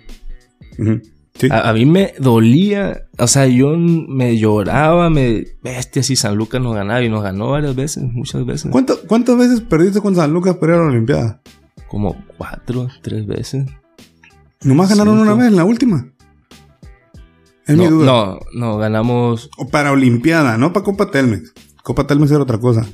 Sí. 1.36 1.48
A, 1.50 1.68
a 1.70 1.72
mí 1.72 1.84
me 1.84 2.14
dolía, 2.20 3.06
o 3.18 3.26
sea, 3.26 3.46
yo 3.46 3.76
me 3.76 4.38
lloraba, 4.38 5.10
me 5.10 5.44
bestia 5.62 6.02
si 6.02 6.14
San 6.16 6.36
Lucas 6.36 6.60
nos 6.62 6.74
ganaba 6.74 7.02
y 7.02 7.08
nos 7.08 7.22
ganó 7.24 7.50
varias 7.50 7.74
veces, 7.74 8.04
muchas 8.04 8.46
veces. 8.46 8.70
¿Cuánto- 8.70 9.00
¿Cuántas 9.06 9.36
veces 9.36 9.60
perdiste 9.60 10.00
con 10.00 10.14
San 10.14 10.32
Lucas 10.32 10.56
para 10.56 10.74
ir 10.74 10.78
a 10.78 10.82
la 10.82 10.88
Olimpiada? 10.90 11.40
Como 11.88 12.16
cuatro, 12.36 12.88
tres 13.02 13.26
veces. 13.26 13.66
Nomás 14.62 14.88
ganaron 14.90 15.14
Cinco. 15.18 15.32
una 15.32 15.34
vez 15.42 15.48
en 15.50 15.56
la 15.56 15.64
última. 15.64 16.06
Es 17.66 17.76
mi 17.76 17.84
No, 17.84 17.90
duda. 17.90 18.06
no, 18.06 18.38
no, 18.54 18.76
ganamos 18.78 19.50
O 19.58 19.68
para 19.68 19.90
Olimpiada, 19.92 20.56
no 20.58 20.72
para 20.72 20.84
Copa 20.84 21.10
Telmex. 21.10 21.52
Copa 21.82 22.06
Telmex 22.06 22.30
era 22.30 22.42
otra 22.42 22.58
cosa. 22.58 22.86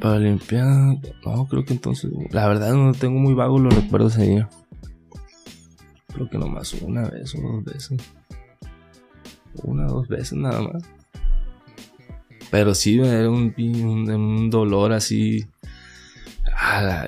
Para 0.00 0.16
Olimpiada. 0.16 0.96
No, 1.24 1.46
creo 1.48 1.64
que 1.64 1.74
entonces, 1.74 2.10
la 2.30 2.48
verdad 2.48 2.74
no 2.74 2.92
tengo 2.92 3.18
muy 3.18 3.34
vago 3.34 3.58
los 3.58 3.74
recuerdos 3.74 4.16
ahí. 4.18 4.44
Creo 6.12 6.30
que 6.30 6.38
nomás 6.38 6.72
una 6.74 7.08
vez 7.08 7.34
o 7.34 7.40
dos 7.40 7.64
veces. 7.64 8.00
Una 9.62 9.86
o 9.86 9.96
dos 9.96 10.08
veces 10.08 10.34
nada 10.34 10.62
más. 10.62 10.82
Pero 12.50 12.74
sí, 12.74 12.98
era 12.98 13.28
un, 13.28 13.54
un, 13.56 14.50
dolor 14.50 14.92
así. 14.92 15.46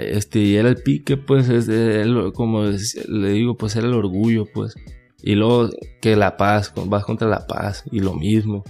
Este, 0.01 0.41
y 0.41 0.57
era 0.57 0.69
el 0.69 0.77
pique, 0.77 1.17
pues, 1.17 1.49
es 1.49 1.67
de- 1.67 2.33
como 2.35 2.65
le 2.65 3.31
digo, 3.31 3.57
pues 3.57 3.77
era 3.77 3.87
el 3.87 3.95
orgullo, 3.95 4.47
pues. 4.53 4.75
Y 5.23 5.35
luego 5.35 5.71
que 6.01 6.17
La 6.17 6.37
Paz, 6.37 6.73
vas 6.87 7.05
contra 7.05 7.29
La 7.29 7.47
Paz, 7.47 7.85
y 7.91 8.01
lo 8.01 8.15
mismo. 8.15 8.65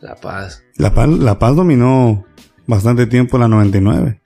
La 0.00 0.14
Paz. 0.14 0.62
La 0.76 0.92
Paz, 0.92 1.08
la 1.08 1.38
Paz 1.38 1.56
dominó 1.56 2.24
bastante 2.66 3.06
tiempo 3.06 3.38
la 3.38 3.48
99. 3.48 4.20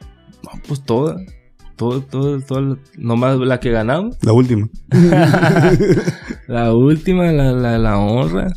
No, 0.45 0.51
pues 0.67 0.83
toda. 0.85 1.17
Todo, 1.77 2.03
todo, 2.03 2.41
todo. 2.41 2.79
Nomás 2.97 3.39
la 3.39 3.61
que 3.61 3.71
ganamos. 3.71 4.17
La 4.23 4.33
última. 4.33 4.69
La 6.49 6.73
última, 6.73 7.31
la, 7.31 7.53
la, 7.53 7.79
la 7.79 7.99
honra. 7.99 8.49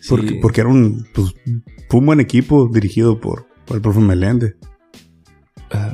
Sí. 0.00 0.08
Porque, 0.08 0.38
porque 0.40 0.62
era 0.62 0.70
un, 0.70 1.06
pues, 1.14 1.34
fue 1.90 2.00
un 2.00 2.06
buen 2.06 2.18
equipo 2.18 2.66
dirigido 2.72 3.20
por, 3.20 3.46
por 3.66 3.76
el 3.76 3.82
profe 3.82 4.00
Meléndez. 4.00 4.56
Ah, 5.70 5.92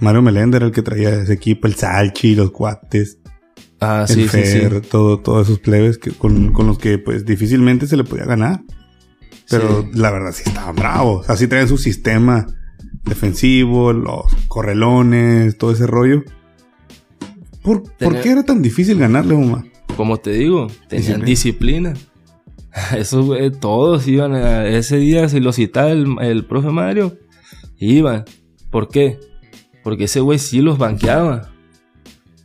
Mario 0.00 0.22
Meléndez 0.22 0.58
era 0.58 0.66
el 0.66 0.72
que 0.72 0.82
traía 0.82 1.10
ese 1.10 1.32
equipo, 1.32 1.66
el 1.66 1.74
Salchi, 1.74 2.36
los 2.36 2.52
cuates, 2.52 3.18
Ah, 3.80 4.06
el 4.08 4.14
sí, 4.14 4.28
sí, 4.28 4.44
sí. 4.44 4.58
Fer, 4.60 4.80
todo, 4.82 5.18
todos 5.18 5.48
esos 5.48 5.58
plebes 5.58 5.98
que, 5.98 6.12
con, 6.12 6.52
con 6.52 6.66
los 6.66 6.78
que 6.78 6.98
pues 6.98 7.24
difícilmente 7.26 7.86
se 7.86 7.96
le 7.96 8.04
podía 8.04 8.24
ganar. 8.24 8.60
Pero 9.48 9.82
Sí. 9.82 9.88
la 9.98 10.10
verdad 10.10 10.32
sí 10.32 10.42
estaban 10.46 10.74
bravos. 10.76 11.28
Así 11.30 11.46
traían 11.46 11.68
su 11.68 11.78
sistema 11.78 12.46
defensivo, 13.04 13.92
los 13.92 14.24
correlones, 14.48 15.56
todo 15.58 15.70
ese 15.72 15.86
rollo. 15.86 16.22
¿Por, 17.62 17.82
¿por 17.96 18.20
qué 18.20 18.30
era 18.30 18.42
tan 18.44 18.62
difícil 18.62 18.98
ganarle, 18.98 19.34
Omar? 19.34 19.64
Como 19.96 20.16
te 20.18 20.30
digo, 20.32 20.66
tenían 20.88 21.24
disciplina. 21.24 21.94
Eso, 22.96 23.24
güey, 23.24 23.50
todos 23.50 24.06
iban 24.06 24.34
a 24.34 24.66
ese 24.66 24.98
día, 24.98 25.28
si 25.28 25.40
lo 25.40 25.52
citaba 25.52 25.90
el, 25.90 26.06
el 26.20 26.44
profe 26.44 26.68
Mario, 26.70 27.16
iban. 27.78 28.24
¿Por 28.70 28.88
qué? 28.88 29.18
Porque 29.82 30.04
ese 30.04 30.20
güey 30.20 30.38
sí 30.38 30.60
los 30.60 30.76
banqueaba. 30.78 31.50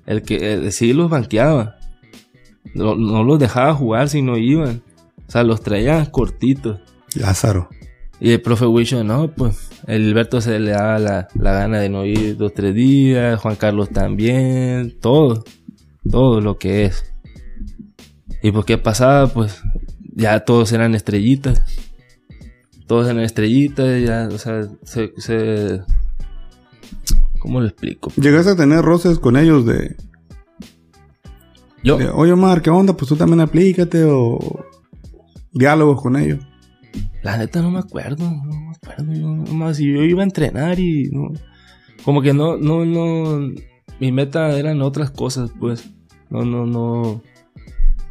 El 0.06 0.22
que 0.22 0.54
el- 0.54 0.72
sí 0.72 0.94
los 0.94 1.10
banqueaba. 1.10 1.76
No, 2.74 2.96
no 2.96 3.24
los 3.24 3.40
dejaba 3.40 3.74
jugar 3.74 4.08
si 4.10 4.22
no 4.22 4.38
iban. 4.38 4.82
O 5.28 5.32
sea, 5.32 5.44
los 5.44 5.62
traía 5.62 6.10
cortitos. 6.12 6.80
Lázaro. 7.16 7.70
Y 8.20 8.32
el 8.32 8.42
profe 8.42 8.66
Huicho, 8.68 9.04
no, 9.04 9.32
pues, 9.34 9.70
el 9.88 10.10
Alberto 10.10 10.42
se 10.42 10.60
le 10.60 10.72
daba 10.72 11.00
la, 11.00 11.28
la 11.34 11.54
gana 11.54 11.80
de 11.80 11.90
no 11.90 12.06
ir 12.06 12.38
dos, 12.38 12.54
tres 12.54 12.76
días, 12.76 13.40
Juan 13.40 13.56
Carlos 13.56 13.90
también, 13.90 15.00
todo, 15.00 15.44
todo 16.10 16.40
lo 16.40 16.58
que 16.60 16.86
es. 16.86 17.14
Y 18.44 18.52
pues, 18.52 18.66
¿qué 18.66 18.78
pasaba? 18.78 19.28
Pues, 19.28 19.62
ya 20.14 20.42
todos 20.42 20.72
eran 20.72 20.94
estrellitas. 20.94 21.64
Todos 22.86 23.08
eran 23.08 23.24
estrellitas, 23.24 24.04
ya, 24.04 24.30
o 24.32 24.38
sea, 24.38 24.68
se, 24.84 25.14
se 25.18 25.82
¿Cómo 27.42 27.60
lo 27.60 27.68
explico? 27.68 28.12
¿Llegaste 28.18 28.52
a 28.52 28.56
tener 28.56 28.84
roces 28.84 29.18
con 29.18 29.36
ellos 29.36 29.66
de... 29.66 29.96
Yo, 31.84 31.98
de, 31.98 32.08
Oye, 32.10 32.34
Omar, 32.34 32.62
¿qué 32.62 32.70
onda? 32.70 32.96
Pues 32.96 33.10
tú 33.10 33.16
también 33.16 33.42
aplícate 33.42 34.04
o... 34.04 34.64
Diálogos 35.52 36.00
con 36.02 36.18
ellos. 36.18 36.40
La 37.24 37.38
neta 37.38 37.62
no 37.62 37.72
me 37.72 37.80
acuerdo, 37.80 38.30
no 38.30 38.62
me 38.62 38.72
acuerdo. 38.76 39.14
Yo, 39.14 39.28
nomás, 39.28 39.78
yo 39.78 40.04
iba 40.04 40.22
a 40.22 40.26
entrenar 40.26 40.80
y 40.80 41.10
no, 41.12 41.32
como 42.04 42.22
que 42.22 42.34
no, 42.34 42.58
no, 42.58 42.86
no. 42.86 43.52
Mi 44.00 44.12
meta 44.12 44.58
eran 44.58 44.82
otras 44.82 45.12
cosas, 45.12 45.52
pues. 45.60 45.90
No, 46.30 46.44
no, 46.44 46.66
no. 46.66 47.22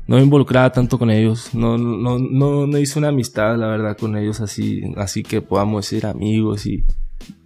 No 0.06 0.16
me 0.16 0.22
involucraba 0.22 0.70
tanto 0.70 0.98
con 0.98 1.10
ellos. 1.10 1.54
No, 1.54 1.78
no, 1.78 2.18
no, 2.18 2.66
no 2.66 2.78
hice 2.78 2.98
una 2.98 3.08
amistad, 3.08 3.56
la 3.56 3.68
verdad, 3.68 3.96
con 3.96 4.16
ellos 4.16 4.40
así, 4.40 4.82
así 4.96 5.22
que 5.22 5.40
podamos 5.40 5.86
ser 5.86 6.06
amigos 6.06 6.66
y 6.66 6.84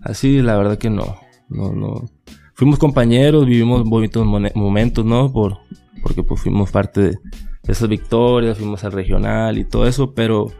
así, 0.02 0.40
la 0.42 0.56
verdad 0.56 0.78
que 0.78 0.90
no. 0.90 1.16
No, 1.48 1.72
no. 1.72 2.08
Fuimos 2.54 2.78
compañeros, 2.78 3.46
vivimos 3.46 3.84
bonitos 3.84 4.26
momentos, 4.54 5.04
¿no? 5.04 5.32
Por, 5.32 5.58
porque 6.02 6.22
pues 6.22 6.40
fuimos 6.40 6.70
parte 6.70 7.00
de 7.00 7.18
esas 7.66 7.88
victorias, 7.88 8.58
fuimos 8.58 8.84
al 8.84 8.92
regional 8.92 9.58
y 9.58 9.64
todo 9.64 9.86
eso, 9.86 10.14
pero 10.14 10.52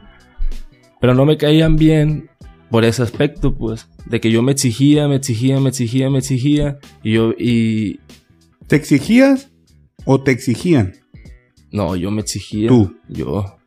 pero 1.05 1.13
no 1.13 1.27
me 1.27 1.37
caían 1.37 1.77
bien 1.77 2.31
por 2.71 2.83
ese 2.83 3.03
aspecto, 3.03 3.55
pues, 3.55 3.91
de 4.07 4.23
que 4.23 4.31
yo 4.31 4.41
me 4.41 4.53
exigía, 4.53 5.07
me 5.07 5.17
exigía, 5.17 5.61
me 5.61 5.69
exigía, 5.69 6.09
me 6.09 6.17
exigía, 6.17 6.79
y 7.03 7.13
yo, 7.13 7.33
y... 7.39 8.01
¿Te 8.69 8.77
exigías 8.77 9.53
o 10.07 10.23
te 10.23 10.31
exigían? 10.31 10.95
No, 11.71 11.95
yo 11.95 12.11
me 12.11 12.23
exigía. 12.23 12.69
¿Tú? 12.69 12.97
Yo. 13.11 13.59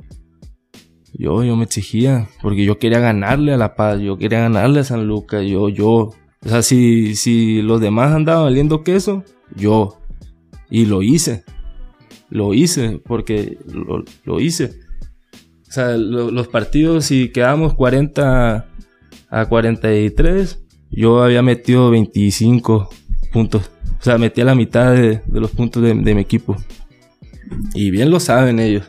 Yo, 1.14 1.44
yo 1.44 1.56
me 1.56 1.66
exigía, 1.66 2.28
porque 2.42 2.66
yo 2.66 2.80
quería 2.80 3.02
ganarle 3.02 3.54
a 3.54 3.58
La 3.58 3.76
Paz, 3.76 4.02
yo 4.02 4.18
quería 4.18 4.40
ganarle 4.40 4.80
a 4.80 4.84
San 4.84 5.06
Lucas, 5.06 5.46
yo, 5.46 5.70
yo. 5.70 5.90
O 5.94 6.50
sea, 6.50 6.64
si, 6.64 7.16
si 7.16 7.62
los 7.62 7.80
demás 7.80 8.16
andaban 8.16 8.46
valiendo 8.46 8.84
queso, 8.84 9.24
yo. 9.56 10.00
Y 10.72 10.88
lo 10.88 11.04
hice. 11.04 11.44
Lo 12.32 12.56
hice, 12.56 13.00
porque 13.06 13.60
lo, 13.72 14.04
lo 14.24 14.40
hice. 14.40 14.87
O 15.68 15.72
sea, 15.72 15.98
lo, 15.98 16.32
los 16.32 16.48
partidos, 16.48 17.06
si 17.06 17.30
quedamos 17.30 17.74
40 17.74 18.66
a 19.30 19.46
43, 19.46 20.60
yo 20.92 21.22
había 21.22 21.42
metido 21.42 21.90
25 21.90 22.90
puntos. 23.34 23.70
O 24.00 24.04
sea, 24.04 24.18
metí 24.18 24.42
a 24.42 24.46
la 24.46 24.56
mitad 24.56 24.94
de, 24.94 25.22
de 25.26 25.40
los 25.40 25.52
puntos 25.52 25.84
de, 25.84 25.94
de, 25.94 26.16
mi 26.16 26.22
equipo. 26.22 26.56
Y 27.74 27.92
bien 27.92 28.10
lo 28.10 28.20
saben 28.20 28.60
ellos. 28.60 28.86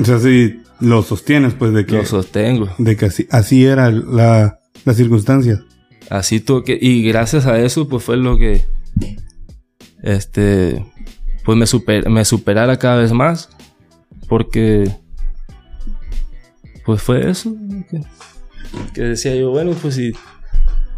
o 0.00 0.04
sea, 0.04 0.18
si 0.20 0.62
lo 0.80 1.02
sostienes, 1.02 1.54
pues 1.54 1.72
de 1.74 1.84
que... 1.84 1.96
Lo 1.96 2.06
sostengo. 2.06 2.68
De 2.78 2.96
que 2.96 3.06
así, 3.06 3.26
así 3.30 3.66
era 3.66 3.90
la, 3.90 4.60
la 4.84 4.94
circunstancia. 4.94 5.62
Así 6.08 6.40
tuvo 6.40 6.62
que... 6.64 6.78
Y 6.80 7.02
gracias 7.02 7.46
a 7.46 7.58
eso, 7.58 7.88
pues 7.88 8.04
fue 8.04 8.16
lo 8.16 8.38
que... 8.38 8.64
Este... 10.02 10.84
Pues 11.44 11.58
me, 11.58 11.66
super, 11.66 12.08
me 12.08 12.24
superara 12.24 12.78
cada 12.78 12.96
vez 12.96 13.12
más 13.12 13.50
porque, 14.28 14.90
pues 16.84 17.02
fue 17.02 17.28
eso. 17.30 17.56
Que, 17.90 18.00
que, 18.94 19.02
decía 19.02 19.34
yo, 19.34 19.50
bueno, 19.50 19.72
pues 19.80 19.94
si 19.94 20.12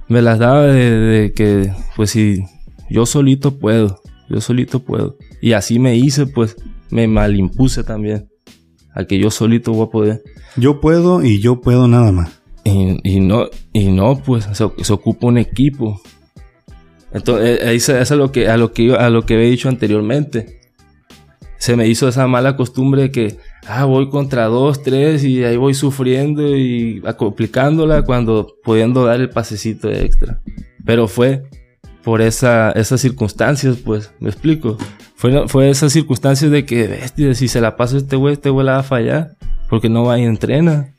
me 0.08 0.20
las 0.20 0.38
daba 0.38 0.66
de, 0.66 0.90
de, 0.90 1.32
que, 1.32 1.72
pues 1.96 2.10
si 2.10 2.44
yo 2.90 3.06
solito 3.06 3.58
puedo, 3.58 4.00
yo 4.28 4.40
solito 4.40 4.80
puedo. 4.80 5.16
Y 5.40 5.52
así 5.52 5.78
me 5.78 5.96
hice, 5.96 6.26
pues 6.26 6.56
me 6.90 7.06
malimpuse 7.06 7.84
también. 7.84 8.28
A 8.92 9.04
que 9.04 9.18
yo 9.18 9.30
solito 9.30 9.72
voy 9.72 9.86
a 9.86 9.90
poder. 9.90 10.22
Yo 10.56 10.80
puedo 10.80 11.22
y 11.22 11.40
yo 11.40 11.60
puedo 11.60 11.86
nada 11.86 12.10
más. 12.10 12.40
Y, 12.64 12.98
y 13.04 13.20
no, 13.20 13.46
y 13.72 13.86
no, 13.92 14.20
pues 14.22 14.44
se, 14.52 14.68
se 14.82 14.92
ocupa 14.92 15.28
un 15.28 15.38
equipo. 15.38 16.00
Entonces, 17.12 17.62
ahí 17.62 17.76
eso 17.76 17.96
es 17.96 18.10
a 18.10 18.16
lo 18.16 18.32
que, 18.32 18.48
a 18.48 18.56
lo 18.56 18.72
que, 18.72 18.94
a 18.94 19.10
lo 19.10 19.26
que 19.26 19.34
he 19.34 19.50
dicho 19.50 19.68
anteriormente 19.68 20.59
se 21.60 21.76
me 21.76 21.86
hizo 21.86 22.08
esa 22.08 22.26
mala 22.26 22.56
costumbre 22.56 23.10
que, 23.10 23.36
ah, 23.66 23.84
voy 23.84 24.08
contra 24.08 24.46
dos, 24.46 24.82
tres 24.82 25.24
y 25.24 25.44
ahí 25.44 25.58
voy 25.58 25.74
sufriendo 25.74 26.56
y 26.56 27.02
complicándola 27.18 28.02
cuando 28.02 28.56
pudiendo 28.64 29.04
dar 29.04 29.20
el 29.20 29.28
pasecito 29.28 29.90
extra. 29.90 30.40
Pero 30.86 31.06
fue 31.06 31.42
por 32.02 32.22
esa, 32.22 32.72
esas 32.72 33.02
circunstancias, 33.02 33.76
pues, 33.84 34.10
me 34.20 34.30
explico. 34.30 34.78
Fue, 35.14 35.48
fue 35.48 35.68
esas 35.68 35.92
circunstancias 35.92 36.50
de 36.50 36.64
que, 36.64 36.86
bestia, 36.86 37.34
si 37.34 37.46
se 37.46 37.60
la 37.60 37.76
pasa 37.76 37.98
este 37.98 38.16
güey, 38.16 38.32
este 38.32 38.48
güey 38.48 38.64
la 38.64 38.72
va 38.72 38.78
a 38.78 38.82
fallar, 38.82 39.36
porque 39.68 39.90
no 39.90 40.04
va 40.04 40.18
y 40.18 40.22
entrena. 40.22 40.94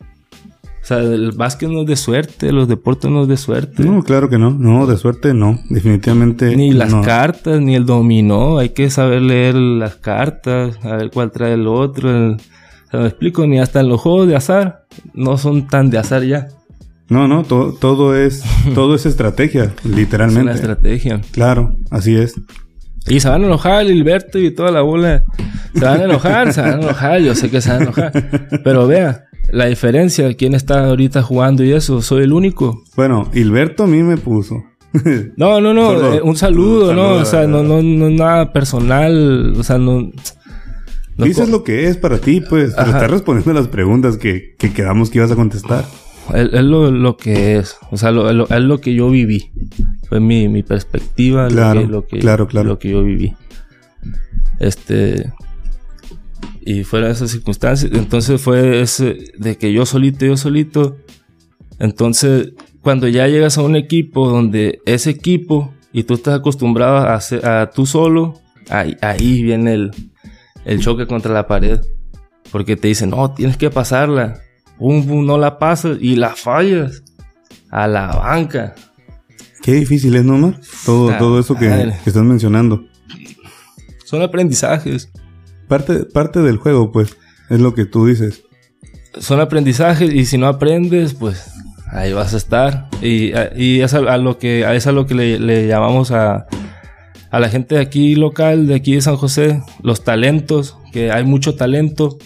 O 0.81 0.85
sea, 0.85 0.97
el 0.97 1.31
básquet 1.31 1.69
no 1.69 1.81
es 1.81 1.87
de 1.87 1.95
suerte, 1.95 2.51
los 2.51 2.67
deportes 2.67 3.11
no 3.11 3.23
es 3.23 3.27
de 3.27 3.37
suerte. 3.37 3.83
No, 3.83 4.03
claro 4.03 4.29
que 4.29 4.39
no. 4.39 4.49
No, 4.49 4.87
de 4.87 4.97
suerte 4.97 5.33
no. 5.33 5.59
Definitivamente. 5.69 6.55
Ni 6.55 6.71
las 6.71 6.91
no. 6.91 7.01
cartas, 7.01 7.61
ni 7.61 7.75
el 7.75 7.85
dominó. 7.85 8.57
Hay 8.57 8.69
que 8.69 8.89
saber 8.89 9.21
leer 9.21 9.55
las 9.55 9.95
cartas, 9.95 10.79
a 10.83 10.95
ver 10.95 11.11
cuál 11.11 11.31
trae 11.31 11.53
el 11.53 11.67
otro. 11.67 12.09
El... 12.09 12.33
O 12.33 12.91
sea, 12.91 12.99
me 13.01 13.07
explico, 13.07 13.45
ni 13.45 13.59
hasta 13.59 13.79
en 13.81 13.89
los 13.89 14.01
juegos 14.01 14.27
de 14.27 14.35
azar. 14.35 14.85
No 15.13 15.37
son 15.37 15.67
tan 15.67 15.91
de 15.91 15.99
azar 15.99 16.23
ya. 16.23 16.47
No, 17.11 17.27
no, 17.27 17.43
to 17.43 17.77
todo 17.79 18.15
es 18.15 18.41
todo 18.73 18.95
es 18.95 19.05
estrategia, 19.05 19.73
literalmente. 19.83 20.39
Es 20.39 20.61
una 20.61 20.73
estrategia. 20.73 21.21
Claro, 21.31 21.75
así 21.91 22.15
es. 22.15 22.33
Y 23.07 23.19
se 23.19 23.29
van 23.29 23.43
a 23.43 23.47
enojar 23.47 23.85
Gilberto 23.85 24.39
y 24.39 24.51
toda 24.51 24.71
la 24.71 24.81
bola. 24.81 25.23
Se 25.73 25.83
van 25.83 26.01
a 26.01 26.03
enojar, 26.05 26.53
se 26.53 26.61
van 26.61 26.79
a 26.79 26.83
enojar. 26.83 27.19
Yo 27.19 27.35
sé 27.35 27.49
que 27.49 27.59
se 27.59 27.69
van 27.69 27.81
a 27.81 27.83
enojar. 27.83 28.13
Pero 28.63 28.87
vea, 28.87 29.25
la 29.49 29.65
diferencia, 29.65 30.33
quién 30.35 30.53
está 30.53 30.87
ahorita 30.87 31.21
jugando 31.21 31.63
y 31.63 31.73
eso, 31.73 32.01
soy 32.01 32.23
el 32.23 32.33
único. 32.33 32.83
Bueno, 32.95 33.29
Hilberto 33.33 33.83
a 33.83 33.87
mí 33.87 34.03
me 34.03 34.17
puso. 34.17 34.63
no, 35.37 35.61
no, 35.61 35.73
no, 35.73 36.13
eh, 36.13 36.21
un 36.21 36.35
saludo, 36.35 36.89
un 36.91 36.95
¿no? 36.95 37.13
O 37.13 37.25
sea, 37.25 37.47
no, 37.47 37.63
no, 37.63 37.81
no 37.81 38.09
nada 38.09 38.51
personal, 38.51 39.53
o 39.57 39.63
sea, 39.63 39.77
no... 39.77 40.11
no 41.17 41.25
Dices 41.25 41.49
lo 41.49 41.63
que 41.63 41.87
es 41.87 41.97
para 41.97 42.17
ti, 42.17 42.41
pues, 42.41 42.73
pero 42.75 42.91
estás 42.91 43.09
respondiendo 43.09 43.53
las 43.53 43.69
preguntas 43.69 44.17
que, 44.17 44.55
que 44.57 44.73
quedamos 44.73 45.09
que 45.09 45.19
ibas 45.19 45.31
a 45.31 45.35
contestar. 45.35 45.85
Es, 46.33 46.49
es 46.53 46.63
lo, 46.63 46.91
lo, 46.91 47.17
que 47.17 47.57
es, 47.57 47.77
o 47.89 47.97
sea, 47.97 48.11
lo, 48.11 48.31
lo, 48.33 48.47
es 48.47 48.61
lo 48.61 48.79
que 48.79 48.93
yo 48.93 49.09
viví. 49.09 49.51
Fue 50.07 50.19
mi, 50.19 50.49
mi 50.49 50.61
perspectiva, 50.61 51.47
claro, 51.47 51.81
lo, 51.81 51.85
que, 51.85 51.91
lo, 51.91 52.07
que, 52.07 52.19
claro, 52.19 52.47
claro. 52.47 52.67
lo 52.67 52.79
que 52.79 52.89
yo 52.89 53.03
viví. 53.03 53.33
Este, 54.59 55.31
y 56.61 56.83
fueron 56.83 57.11
esas 57.11 57.31
circunstancias. 57.31 57.91
Entonces 57.93 58.41
fue 58.41 58.81
ese 58.81 59.17
de 59.37 59.57
que 59.57 59.73
yo 59.73 59.85
solito, 59.85 60.25
yo 60.25 60.37
solito. 60.37 60.97
Entonces, 61.79 62.53
cuando 62.81 63.07
ya 63.07 63.27
llegas 63.27 63.57
a 63.57 63.63
un 63.63 63.75
equipo 63.75 64.29
donde 64.29 64.81
ese 64.85 65.09
equipo 65.09 65.73
y 65.91 66.03
tú 66.03 66.13
estás 66.13 66.39
acostumbrado 66.39 66.97
a, 66.97 67.15
hacer, 67.15 67.45
a 67.45 67.71
tú 67.71 67.85
solo, 67.85 68.39
ahí, 68.69 68.95
ahí 69.01 69.41
viene 69.43 69.73
el, 69.73 69.91
el 70.65 70.79
choque 70.79 71.07
contra 71.07 71.33
la 71.33 71.47
pared. 71.47 71.81
Porque 72.51 72.75
te 72.75 72.87
dicen, 72.87 73.09
no, 73.09 73.33
tienes 73.33 73.57
que 73.57 73.69
pasarla. 73.69 74.41
Pum, 74.77 75.05
pum, 75.05 75.25
no 75.25 75.37
la 75.37 75.57
pasas 75.57 75.97
y 75.99 76.15
la 76.15 76.35
fallas. 76.35 77.03
A 77.69 77.87
la 77.87 78.07
banca. 78.07 78.75
Qué 79.61 79.73
difícil 79.73 80.15
es, 80.15 80.25
¿no, 80.25 80.35
Omar? 80.35 80.59
Todo, 80.85 81.15
todo 81.17 81.39
eso 81.39 81.55
que, 81.55 81.67
que 82.03 82.09
estás 82.09 82.23
mencionando. 82.23 82.83
Son 84.03 84.21
aprendizajes. 84.21 85.09
Parte, 85.71 86.03
parte 86.03 86.41
del 86.41 86.57
juego, 86.57 86.91
pues, 86.91 87.15
es 87.49 87.61
lo 87.61 87.73
que 87.73 87.85
tú 87.85 88.05
dices. 88.05 88.43
Son 89.17 89.39
aprendizajes 89.39 90.13
y 90.13 90.25
si 90.25 90.37
no 90.37 90.47
aprendes, 90.47 91.13
pues 91.13 91.49
ahí 91.93 92.11
vas 92.11 92.33
a 92.33 92.37
estar. 92.37 92.89
Y, 93.01 93.31
y 93.55 93.79
es 93.79 93.93
a, 93.93 94.17
lo 94.17 94.37
que, 94.37 94.65
a 94.65 94.91
lo 94.91 95.07
que 95.07 95.15
le, 95.15 95.39
le, 95.39 95.67
llamamos 95.67 96.11
a, 96.11 96.45
a 97.29 97.39
la 97.39 97.47
gente 97.47 97.75
de 97.75 97.81
aquí 97.81 98.15
local, 98.15 98.67
de 98.67 98.75
aquí 98.75 98.95
de 98.95 99.01
San 99.01 99.15
José, 99.15 99.63
los 99.81 100.03
talentos, 100.03 100.77
que 100.91 101.09
hay 101.09 101.23
mucho 101.23 101.55
talento, 101.55 102.17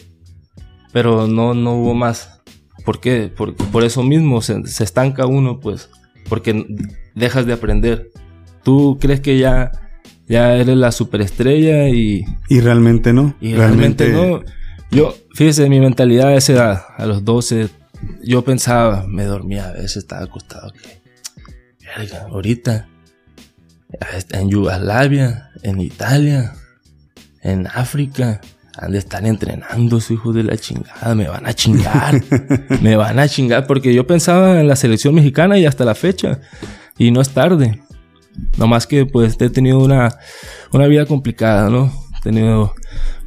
pero 0.92 1.28
no, 1.28 1.54
no 1.54 1.76
hubo 1.76 1.94
más. 1.94 2.42
¿Por 2.84 3.00
qué? 3.00 3.32
Por, 3.38 3.54
por 3.54 3.84
eso 3.84 4.02
mismo 4.02 4.42
se, 4.42 4.66
se 4.66 4.84
estanca 4.84 5.28
uno, 5.28 5.60
pues, 5.60 5.92
porque 6.30 6.66
dejas 7.14 7.46
de 7.46 7.54
aprender. 7.54 8.10
Tú 8.64 8.98
crees 9.00 9.20
que 9.20 9.38
ya 9.38 9.72
ya 10.28 10.56
eres 10.56 10.78
la 10.78 10.92
superestrella 10.92 11.90
y... 11.90 12.26
Y 12.50 12.60
realmente 12.60 13.14
no. 13.14 13.36
Y 13.42 13.54
realmente, 13.54 14.08
realmente, 14.08 14.46
no. 14.46 14.56
Yo, 14.92 15.16
fíjese, 15.34 15.70
mi 15.70 15.80
mentalidad 15.80 16.30
a 16.30 16.36
esa 16.36 16.54
edad, 16.54 16.82
a 16.98 17.06
los 17.06 17.26
12, 17.26 17.70
yo 18.24 18.44
pensaba, 18.44 19.06
me 19.08 19.24
dormía 19.24 19.70
a 19.70 19.72
veces, 19.74 19.98
estaba 19.98 20.24
acostado. 20.24 20.72
Que, 20.72 21.02
verga, 21.98 22.28
ahorita, 22.30 22.88
en 24.32 24.50
Yugoslavia, 24.50 25.50
en 25.64 25.82
Italia, 25.82 26.54
en 27.42 27.68
África, 27.68 28.42
han 28.78 28.92
de 28.92 28.98
estar 28.98 29.26
entrenando, 29.26 30.00
su 30.02 30.14
hijo 30.14 30.34
de 30.34 30.44
la 30.44 30.58
chingada, 30.58 31.16
me 31.16 31.28
van 31.28 31.46
a 31.46 31.54
chingar, 31.54 32.22
me 32.82 32.96
van 32.96 33.20
a 33.20 33.28
chingar, 33.28 33.68
porque 33.68 33.94
yo 33.94 34.06
pensaba 34.06 34.60
en 34.60 34.68
la 34.68 34.76
selección 34.76 35.16
mexicana 35.16 35.58
y 35.58 35.66
hasta 35.66 35.86
la 35.86 35.96
fecha, 35.96 36.42
y 36.98 37.12
no 37.12 37.22
es 37.22 37.30
tarde. 37.30 37.82
No 38.58 38.68
más 38.68 38.88
que 38.88 39.06
pues 39.06 39.40
he 39.40 39.50
tenido 39.50 39.80
una, 39.80 40.16
una 40.72 40.88
vida 40.88 41.06
complicada, 41.06 41.70
¿no? 41.70 41.92
He 42.18 42.22
tenido 42.24 42.74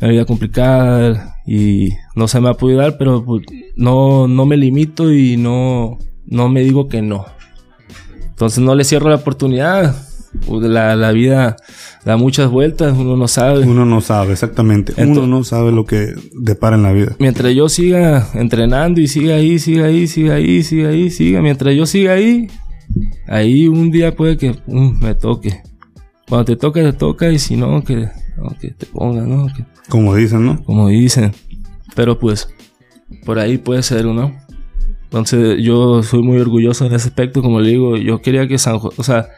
una 0.01 0.11
vida 0.11 0.25
complicada 0.25 1.37
y 1.47 1.91
no 2.15 2.29
se 2.29 2.41
me 2.41 2.51
ha 2.51 2.55
podido 2.55 2.81
dar, 2.81 2.99
pero 2.99 3.25
pues, 3.25 3.43
no, 3.77 4.29
no 4.29 4.47
me 4.47 4.57
limito 4.57 5.13
y 5.13 5.37
no, 5.37 5.99
no 6.27 6.49
me 6.49 6.61
digo 6.61 6.89
que 6.89 7.03
no. 7.03 7.27
Entonces 8.23 8.61
no 8.61 8.75
le 8.75 8.85
cierro 8.85 9.09
la 9.09 9.17
oportunidad. 9.17 9.97
La, 10.49 10.95
la 10.95 11.11
vida 11.11 11.57
da 12.05 12.17
muchas 12.17 12.51
vueltas, 12.51 12.97
uno 12.97 13.17
no 13.17 13.29
sabe. 13.29 13.61
Uno 13.61 13.85
no 13.85 14.01
sabe, 14.01 14.33
exactamente. 14.35 14.93
uno 15.03 15.27
no 15.27 15.43
sabe 15.43 15.73
lo 15.73 15.85
que 15.87 16.13
depara 16.35 16.77
en 16.77 16.83
la 16.83 16.93
vida. 16.93 17.17
Mientras 17.19 17.55
yo 17.55 17.69
siga 17.69 18.29
entrenando 18.35 19.01
y 19.01 19.09
siga 19.09 19.37
ahí, 19.37 19.59
siga 19.59 19.87
ahí, 19.87 20.07
siga 20.07 20.35
ahí, 20.35 20.63
siga 20.63 20.91
ahí, 20.91 21.11
siga. 21.11 21.41
Mientras 21.41 21.75
yo 21.75 21.87
siga 21.87 22.13
ahí, 22.13 22.49
ahí 23.27 23.69
un 23.69 23.91
día 23.91 24.15
puede 24.15 24.37
que 24.37 24.57
um, 24.67 24.99
me 24.99 25.15
toque. 25.15 25.63
Cuando 26.29 26.45
te 26.45 26.57
toca, 26.57 26.83
te 26.83 26.93
toca. 26.93 27.31
Y 27.31 27.39
si 27.39 27.57
no, 27.57 27.83
que, 27.83 28.09
que 28.61 28.71
te 28.71 28.87
ponga, 28.87 29.23
¿no? 29.23 29.47
como 29.89 30.15
dicen, 30.15 30.45
¿no? 30.45 30.63
Como 30.65 30.89
dicen. 30.89 31.33
Pero 31.95 32.19
pues, 32.19 32.49
por 33.25 33.39
ahí 33.39 33.59
puede 33.59 33.83
ser, 33.83 34.05
¿no? 34.05 34.37
Entonces 35.05 35.57
yo 35.63 36.03
soy 36.03 36.23
muy 36.23 36.39
orgulloso 36.39 36.85
en 36.85 36.93
ese 36.93 37.09
aspecto, 37.09 37.41
como 37.41 37.61
le 37.61 37.71
digo, 37.71 37.97
yo 37.97 38.21
quería 38.21 38.47
que 38.47 38.59
San 38.59 38.79
José, 38.79 38.97
o 39.01 39.03
sea, 39.03 39.29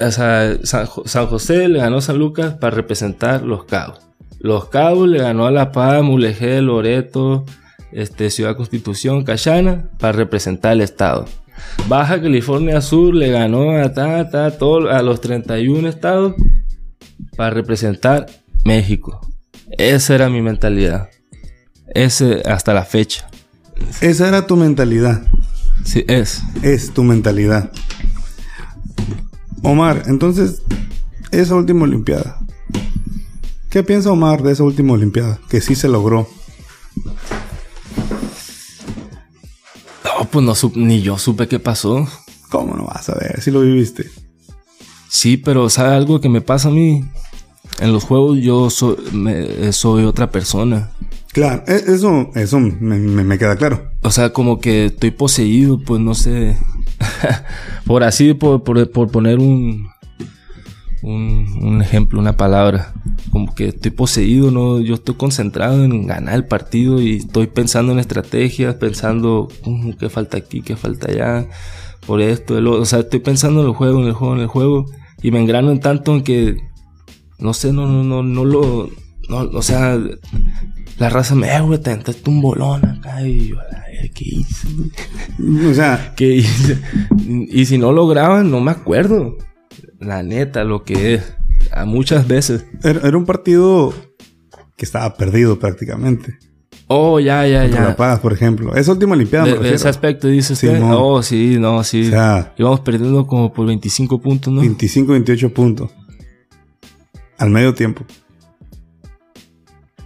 o 0.00 0.10
sea, 0.10 0.58
San, 0.64 1.26
José 1.26 1.68
le 1.68 1.78
ganó 1.78 1.98
a 1.98 2.00
San 2.00 2.18
Lucas 2.18 2.54
para 2.54 2.74
representar 2.74 3.42
Los 3.42 3.64
Cabos. 3.64 4.00
Los 4.40 4.66
Cabos 4.66 5.08
le 5.08 5.18
ganó 5.18 5.46
a 5.46 5.52
La 5.52 5.70
Paz, 5.70 6.02
Mulegé, 6.02 6.60
Loreto, 6.60 7.44
este, 7.94 8.30
Ciudad 8.30 8.56
Constitución, 8.56 9.24
Cayana, 9.24 9.90
para 9.98 10.12
representar 10.12 10.72
el 10.72 10.80
Estado. 10.80 11.26
Baja 11.88 12.20
California 12.20 12.80
Sur 12.80 13.14
le 13.14 13.30
ganó 13.30 13.70
a, 13.70 13.92
ta, 13.92 14.28
ta, 14.28 14.58
todo, 14.58 14.90
a 14.90 15.00
los 15.02 15.20
31 15.20 15.88
estados 15.88 16.34
para 17.36 17.50
representar 17.50 18.26
México. 18.64 19.20
Esa 19.70 20.14
era 20.16 20.28
mi 20.28 20.42
mentalidad. 20.42 21.08
Ese 21.86 22.42
hasta 22.44 22.74
la 22.74 22.84
fecha. 22.84 23.28
Esa 24.00 24.28
era 24.28 24.46
tu 24.46 24.56
mentalidad. 24.56 25.22
Sí, 25.84 26.04
es. 26.08 26.42
Es 26.62 26.92
tu 26.92 27.04
mentalidad. 27.04 27.70
Omar, 29.62 30.02
entonces, 30.06 30.62
esa 31.30 31.54
última 31.54 31.84
Olimpiada. 31.84 32.38
¿Qué 33.70 33.82
piensa 33.82 34.10
Omar 34.10 34.42
de 34.42 34.52
esa 34.52 34.64
última 34.64 34.94
Olimpiada? 34.94 35.38
Que 35.48 35.60
sí 35.60 35.74
se 35.74 35.88
logró. 35.88 36.28
Pues 40.34 40.44
no 40.44 40.72
ni 40.74 41.00
yo 41.00 41.16
supe 41.16 41.46
qué 41.46 41.60
pasó. 41.60 42.08
¿Cómo 42.50 42.74
no 42.74 42.86
vas 42.86 43.08
a 43.08 43.14
ver 43.14 43.40
si 43.40 43.52
lo 43.52 43.60
viviste? 43.60 44.10
Sí, 45.08 45.36
pero 45.36 45.70
¿sabe 45.70 45.94
algo 45.94 46.20
que 46.20 46.28
me 46.28 46.40
pasa 46.40 46.70
a 46.70 46.72
mí? 46.72 47.04
En 47.78 47.92
los 47.92 48.02
juegos 48.02 48.40
yo 48.40 48.68
soy, 48.68 48.96
soy 49.70 50.04
otra 50.04 50.32
persona. 50.32 50.90
Claro, 51.32 51.62
e, 51.68 51.84
eso, 51.86 52.30
eso 52.34 52.58
me, 52.58 52.98
me, 52.98 53.38
queda 53.38 53.54
claro. 53.54 53.92
O 54.02 54.10
sea, 54.10 54.32
como 54.32 54.58
que 54.58 54.86
estoy 54.86 55.12
poseído, 55.12 55.78
pues 55.78 56.00
no 56.00 56.14
sé. 56.14 56.56
por 57.86 58.02
así, 58.02 58.34
por, 58.34 58.64
por, 58.64 59.10
poner 59.12 59.38
un, 59.38 59.86
un, 61.04 61.80
ejemplo, 61.82 62.18
una 62.18 62.36
palabra. 62.36 62.94
Como 63.30 63.54
que 63.54 63.68
estoy 63.68 63.90
poseído, 63.90 64.50
¿no? 64.50 64.80
Yo 64.80 64.94
estoy 64.94 65.14
concentrado 65.16 65.84
en 65.84 66.06
ganar 66.06 66.34
el 66.34 66.46
partido 66.46 67.00
y 67.00 67.16
estoy 67.16 67.46
pensando 67.46 67.92
en 67.92 67.98
estrategias, 67.98 68.76
pensando 68.76 69.48
uh, 69.66 69.96
qué 69.98 70.08
falta 70.08 70.38
aquí, 70.38 70.62
qué 70.62 70.76
falta 70.76 71.10
allá, 71.10 71.46
por 72.06 72.20
esto, 72.20 72.56
O 72.56 72.84
sea, 72.84 73.00
estoy 73.00 73.20
pensando 73.20 73.60
en 73.60 73.68
el 73.68 73.74
juego, 73.74 74.00
en 74.00 74.08
el 74.08 74.12
juego, 74.12 74.34
en 74.34 74.40
el 74.40 74.46
juego. 74.46 74.86
Y 75.22 75.30
me 75.30 75.40
engrano 75.40 75.70
en 75.70 75.80
tanto 75.80 76.14
en 76.14 76.22
que, 76.22 76.56
no 77.38 77.54
sé, 77.54 77.72
no, 77.72 77.86
no, 77.86 78.04
no, 78.04 78.22
no 78.22 78.44
lo, 78.44 78.90
no, 79.28 79.38
o 79.38 79.62
sea, 79.62 79.98
la 80.98 81.08
raza 81.08 81.34
me, 81.34 81.54
eh, 81.54 81.60
güey, 81.60 81.80
te 81.80 81.98
un 82.26 82.42
bolón 82.42 82.84
acá 82.84 83.26
y 83.26 83.48
yo, 83.48 83.56
¿qué 84.14 84.24
hice? 84.24 84.68
O 85.70 85.74
sea, 85.74 86.12
¿qué 86.16 86.36
hice? 86.36 86.78
Y 87.26 87.64
si 87.66 87.78
no 87.78 87.92
lo 87.92 88.06
graban, 88.06 88.50
no 88.50 88.60
me 88.60 88.70
acuerdo. 88.70 89.38
La 90.04 90.22
neta, 90.22 90.64
lo 90.64 90.84
que 90.84 91.14
es. 91.14 91.34
A 91.72 91.84
muchas 91.84 92.26
veces. 92.28 92.64
Era, 92.82 93.16
un 93.16 93.24
partido 93.24 93.94
que 94.76 94.84
estaba 94.84 95.14
perdido 95.14 95.58
prácticamente. 95.58 96.38
Oh, 96.86 97.18
ya, 97.18 97.46
ya, 97.46 97.66
ya. 97.66 97.80
La 97.80 97.96
Paz, 97.96 98.20
por 98.20 98.32
ejemplo. 98.32 98.74
Esa 98.74 98.92
última 98.92 99.14
Olimpiada. 99.14 99.46
De, 99.46 99.74
ese 99.74 99.88
aspecto, 99.88 100.28
dice 100.28 100.52
usted. 100.52 100.80
Oh, 100.82 101.22
sí, 101.22 101.56
no, 101.58 101.82
sí. 101.82 102.08
O 102.08 102.10
sea, 102.10 102.54
íbamos 102.58 102.80
perdiendo 102.80 103.26
como 103.26 103.52
por 103.52 103.66
25 103.66 104.20
puntos, 104.20 104.52
¿no? 104.52 104.60
25, 104.60 105.12
28 105.12 105.54
puntos. 105.54 105.90
Al 107.38 107.50
medio 107.50 107.74
tiempo. 107.74 108.04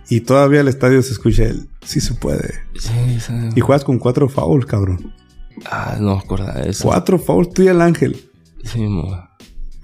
Y 0.08 0.20
todavía 0.20 0.60
el 0.60 0.68
estadio 0.68 1.02
se 1.02 1.12
escucha 1.12 1.44
el 1.44 1.68
sí 1.88 2.00
se 2.00 2.14
puede. 2.14 2.54
Sí, 2.78 3.20
sí. 3.20 3.32
Y 3.56 3.60
juegas 3.60 3.84
con 3.84 3.98
cuatro 3.98 4.28
fouls, 4.28 4.66
cabrón. 4.66 5.14
Ah, 5.66 5.96
no 5.98 6.16
me 6.16 6.20
acordaba 6.20 6.60
de 6.60 6.70
eso. 6.70 6.84
Cuatro 6.84 7.18
fouls, 7.18 7.52
tú 7.52 7.62
y 7.62 7.68
el 7.68 7.80
ángel. 7.80 8.16
Sí, 8.62 8.80
mo. 8.80 9.27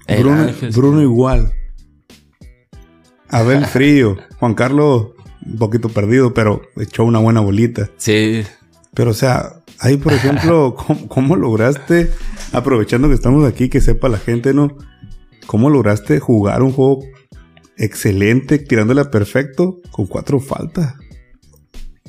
Bruno, 0.07 0.47
Bruno 0.73 1.01
igual. 1.01 1.53
Abel 3.29 3.65
frío. 3.65 4.17
Juan 4.39 4.53
Carlos 4.53 5.11
un 5.45 5.57
poquito 5.57 5.89
perdido, 5.89 6.33
pero 6.33 6.61
echó 6.77 7.03
una 7.03 7.19
buena 7.19 7.39
bolita. 7.39 7.89
Sí. 7.97 8.43
Pero, 8.93 9.11
o 9.11 9.13
sea, 9.13 9.63
ahí, 9.79 9.97
por 9.97 10.13
ejemplo, 10.13 10.75
¿cómo, 11.07 11.35
lograste, 11.35 12.11
aprovechando 12.51 13.07
que 13.09 13.15
estamos 13.15 13.47
aquí, 13.47 13.69
que 13.69 13.81
sepa 13.81 14.09
la 14.09 14.17
gente, 14.17 14.53
¿no? 14.53 14.77
¿Cómo 15.45 15.69
lograste 15.69 16.19
jugar 16.19 16.63
un 16.63 16.71
juego 16.71 17.03
excelente, 17.77 18.57
tirándole 18.57 19.01
a 19.01 19.11
perfecto, 19.11 19.81
con 19.91 20.07
cuatro 20.07 20.39
faltas. 20.39 20.95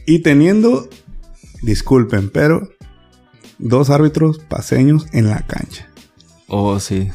Y 0.07 0.21
teniendo, 0.21 0.89
disculpen, 1.63 2.31
pero 2.31 2.69
dos 3.59 3.91
árbitros 3.91 4.39
paseños 4.39 5.07
en 5.13 5.29
la 5.29 5.45
cancha. 5.47 5.89
Oh, 6.47 6.79
sí. 6.79 7.11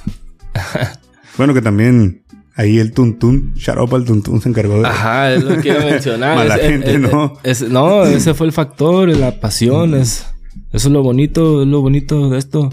bueno, 1.37 1.53
que 1.53 1.61
también 1.61 2.23
ahí 2.55 2.79
el 2.79 2.91
Tuntún, 2.93 3.53
Sharopa 3.55 3.97
el 3.97 4.05
Tuntún 4.05 4.41
se 4.41 4.49
encargó 4.49 4.81
de. 4.81 4.87
Ajá, 4.87 5.33
es 5.33 5.43
lo 5.43 5.61
que 5.61 5.69
iba 5.69 5.81
a 5.81 5.85
mencionar. 5.85 6.35
Mala 6.35 6.57
gente, 6.57 6.99
¿no? 6.99 7.33
no, 7.69 8.03
ese 8.05 8.33
fue 8.33 8.47
el 8.47 8.53
factor, 8.53 9.09
la 9.09 9.39
pasión. 9.39 9.95
Es, 9.95 10.25
eso 10.71 10.87
es 10.87 10.93
lo 10.93 11.03
bonito, 11.03 11.63
es 11.63 11.67
lo 11.67 11.81
bonito 11.81 12.29
de 12.29 12.37
esto. 12.37 12.71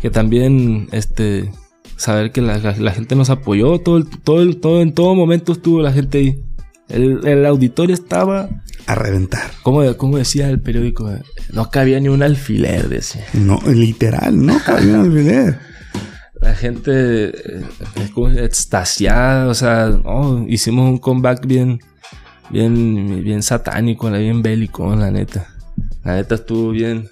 Que 0.00 0.10
también, 0.10 0.88
este, 0.90 1.50
saber 1.96 2.32
que 2.32 2.40
la, 2.40 2.92
gente 2.92 3.14
nos 3.14 3.30
apoyó, 3.30 3.78
todo, 3.78 4.04
todo, 4.04 4.52
todo, 4.56 4.82
en 4.82 4.92
todo 4.92 5.14
momento 5.14 5.52
estuvo 5.52 5.80
la 5.80 5.92
gente 5.92 6.18
ahí. 6.18 6.44
El, 6.88 7.46
auditorio 7.46 7.94
estaba... 7.94 8.50
A 8.86 8.94
reventar. 8.96 9.52
Como, 9.62 9.96
como 9.96 10.18
decía 10.18 10.50
el 10.50 10.60
periódico, 10.60 11.08
no 11.52 11.70
cabía 11.70 12.00
ni 12.00 12.08
un 12.08 12.22
alfiler, 12.22 12.88
decía. 12.88 13.24
No, 13.32 13.60
literal, 13.72 14.44
no 14.44 14.58
cabía 14.58 14.98
un 14.98 15.06
alfiler. 15.06 15.58
La 16.42 16.54
gente 16.54 17.28
eh, 17.28 17.64
extasiada, 18.36 19.46
o 19.46 19.54
sea, 19.54 19.98
hicimos 20.48 20.90
un 20.90 20.98
comeback 20.98 21.46
bien, 21.46 21.80
bien, 22.50 23.22
bien 23.24 23.42
satánico, 23.42 24.10
bien 24.10 24.42
bélico, 24.42 24.94
la 24.94 25.10
neta. 25.10 25.46
La 26.04 26.16
neta 26.16 26.34
estuvo 26.34 26.70
bien, 26.70 27.08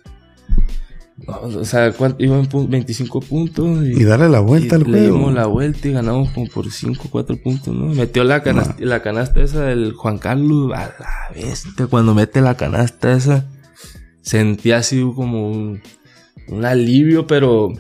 o 1.27 1.65
sea, 1.65 1.93
iban 2.19 2.49
25 2.69 3.21
puntos. 3.21 3.85
Y, 3.85 4.05
darle 4.05 4.29
la 4.29 4.41
vuelta 4.41 4.77
al 4.77 4.85
juego. 4.85 4.99
Le 4.99 5.07
dimos 5.07 5.35
la 5.35 5.47
vuelta 5.47 5.89
y 5.89 5.93
ganamos 5.93 6.31
como 6.31 6.47
por 6.47 6.71
5 6.71 7.03
o 7.05 7.11
4 7.11 7.37
puntos, 7.43 7.75
¿no? 7.75 7.87
Metió 7.95 8.25
la 8.25 8.43
canasta, 8.43 8.77
la 8.79 9.03
canasta 9.03 9.41
esa 9.41 9.65
del 9.65 9.93
Juan 9.93 10.19
Carlos. 10.19 10.73
A 10.75 10.93
la 10.99 11.35
bestia, 11.35 11.87
cuando 11.87 12.15
mete 12.15 12.41
la 12.41 12.57
canasta 12.57 13.13
esa, 13.13 13.47
sentía 14.23 14.79
así 14.79 15.01
como 15.15 15.51
un, 15.51 15.83
un 16.49 16.65
alivio, 16.65 17.27
pero. 17.27 17.73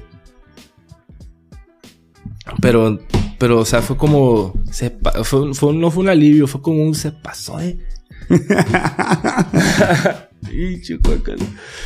Pero, 2.61 2.99
pero, 3.39 3.61
o 3.61 3.65
sea, 3.65 3.83
fue 3.83 3.97
como. 3.97 4.55
Se, 4.71 4.97
fue, 5.25 5.55
fue, 5.55 5.75
no 5.75 5.91
fue 5.91 6.03
un 6.03 6.09
alivio, 6.09 6.47
fue 6.47 6.63
como 6.63 6.83
un 6.83 6.95
se 6.95 7.13
pasó, 7.13 7.61
¿eh? 7.61 7.79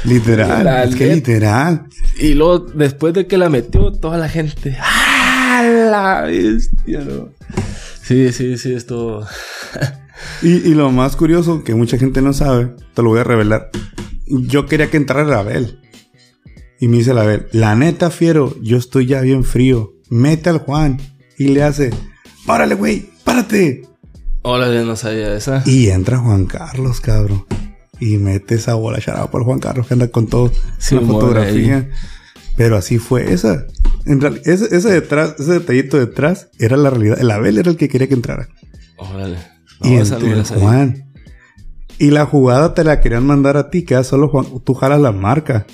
Literal, 0.04 0.88
es 0.88 0.96
que 0.96 1.14
literal. 1.14 1.86
Y 2.20 2.34
luego, 2.34 2.60
después 2.60 3.14
de 3.14 3.26
que 3.26 3.36
la 3.36 3.48
metió, 3.48 3.92
toda 3.92 4.18
la 4.18 4.28
gente. 4.28 4.76
¡Ah, 4.80 5.62
la 5.90 6.22
bestia! 6.22 7.02
Sí, 8.02 8.32
sí, 8.32 8.58
sí, 8.58 8.74
esto. 8.74 9.26
y, 10.42 10.74
lo 10.74 10.90
más 10.90 11.16
curioso, 11.16 11.64
que 11.64 11.74
mucha 11.74 11.98
gente 11.98 12.22
no 12.22 12.32
sabe, 12.32 12.74
te 12.94 13.02
lo 13.02 13.10
voy 13.10 13.20
a 13.20 13.24
revelar. 13.24 13.70
Yo 14.26 14.66
quería 14.66 14.90
que 14.90 14.96
entrara 14.96 15.38
Abel. 15.38 15.80
Y 16.80 16.88
me 16.88 16.98
dice 16.98 17.14
la 17.14 17.22
Abel, 17.22 17.46
la 17.52 17.74
neta, 17.74 18.10
fiero, 18.10 18.54
yo 18.60 18.76
estoy 18.76 19.06
ya 19.06 19.20
bien 19.20 19.44
frío. 19.44 19.93
Mete 20.10 20.50
al 20.50 20.58
Juan. 20.58 20.98
Y 21.38 21.48
le 21.48 21.62
hace, 21.62 21.90
párale, 22.46 22.74
güey, 22.74 23.08
párate. 23.24 23.82
Órale, 24.42 24.84
no 24.84 24.94
sabía 24.96 25.34
esa. 25.34 25.62
Y 25.66 25.88
entra 25.88 26.18
Juan 26.18 26.44
Carlos, 26.46 27.00
cabrón. 27.00 27.44
Y 28.00 28.18
mete 28.18 28.56
esa 28.56 28.74
bola 28.74 29.00
charada 29.00 29.30
por 29.30 29.44
Juan 29.44 29.58
Carlos 29.58 29.86
que 29.86 29.94
anda 29.94 30.08
con 30.08 30.26
todo 30.26 30.52
Sí, 30.78 30.94
la 30.96 31.00
fotografía. 31.02 31.90
Pero 32.56 32.76
así 32.76 32.98
fue 32.98 33.32
esa. 33.32 33.64
En 34.04 34.20
real- 34.20 34.40
ese, 34.44 34.76
ese 34.76 34.90
detrás, 34.92 35.34
ese 35.38 35.54
detallito 35.54 35.98
detrás 35.98 36.48
era 36.58 36.76
la 36.76 36.90
realidad. 36.90 37.18
El 37.20 37.30
Abel 37.30 37.58
era 37.58 37.70
el 37.70 37.76
que 37.76 37.88
quería 37.88 38.06
que 38.06 38.14
entrara. 38.14 38.48
Órale. 38.98 39.38
No, 39.80 39.90
y 39.90 39.94
entró. 39.94 40.44
Juan. 40.60 41.10
Y 41.98 42.10
la 42.10 42.26
jugada 42.26 42.74
te 42.74 42.84
la 42.84 43.00
querían 43.00 43.26
mandar 43.26 43.56
a 43.56 43.70
ti, 43.70 43.84
queda 43.84 44.04
solo 44.04 44.28
Juan, 44.28 44.46
tú 44.64 44.74
jalas 44.74 45.00
la 45.00 45.12
marca. 45.12 45.66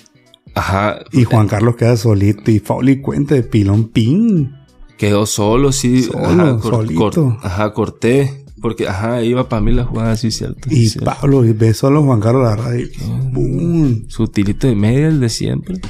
Ajá. 0.60 0.98
Y 1.12 1.24
Juan 1.24 1.48
Carlos 1.48 1.76
queda 1.76 1.96
solito 1.96 2.50
y 2.50 2.58
Fauli 2.58 3.00
cuenta 3.00 3.34
de 3.34 3.42
pilón 3.42 3.88
pin. 3.88 4.52
Quedó 4.98 5.24
solo, 5.24 5.72
sí. 5.72 6.02
Solo, 6.02 6.26
ajá, 6.26 6.58
cor- 6.58 6.74
solito. 6.74 7.00
cor- 7.00 7.36
ajá, 7.42 7.72
corté. 7.72 8.44
Porque, 8.60 8.86
ajá, 8.86 9.22
iba 9.22 9.48
para 9.48 9.62
mí 9.62 9.72
la 9.72 9.84
jugada, 9.84 10.16
sí, 10.18 10.30
cierto. 10.30 10.68
Y. 10.70 10.90
Pablo, 11.00 11.46
y 11.46 11.52
ve 11.54 11.72
solo 11.72 12.02
Juan 12.02 12.20
Carlos 12.20 12.42
la 12.42 12.56
radio. 12.56 12.84
y 12.86 13.32
¡Bum! 13.32 14.02
Su 14.08 14.28
tirito 14.28 14.66
de 14.66 14.74
media, 14.74 15.08
el 15.08 15.18
de 15.18 15.30
siempre. 15.30 15.80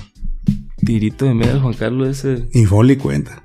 Tirito 0.85 1.25
de 1.25 1.35
media, 1.35 1.59
Juan 1.61 1.75
Carlos 1.75 2.09
ese. 2.09 2.47
Y 2.53 2.65
Foley 2.67 2.97
cuenta. 2.97 3.43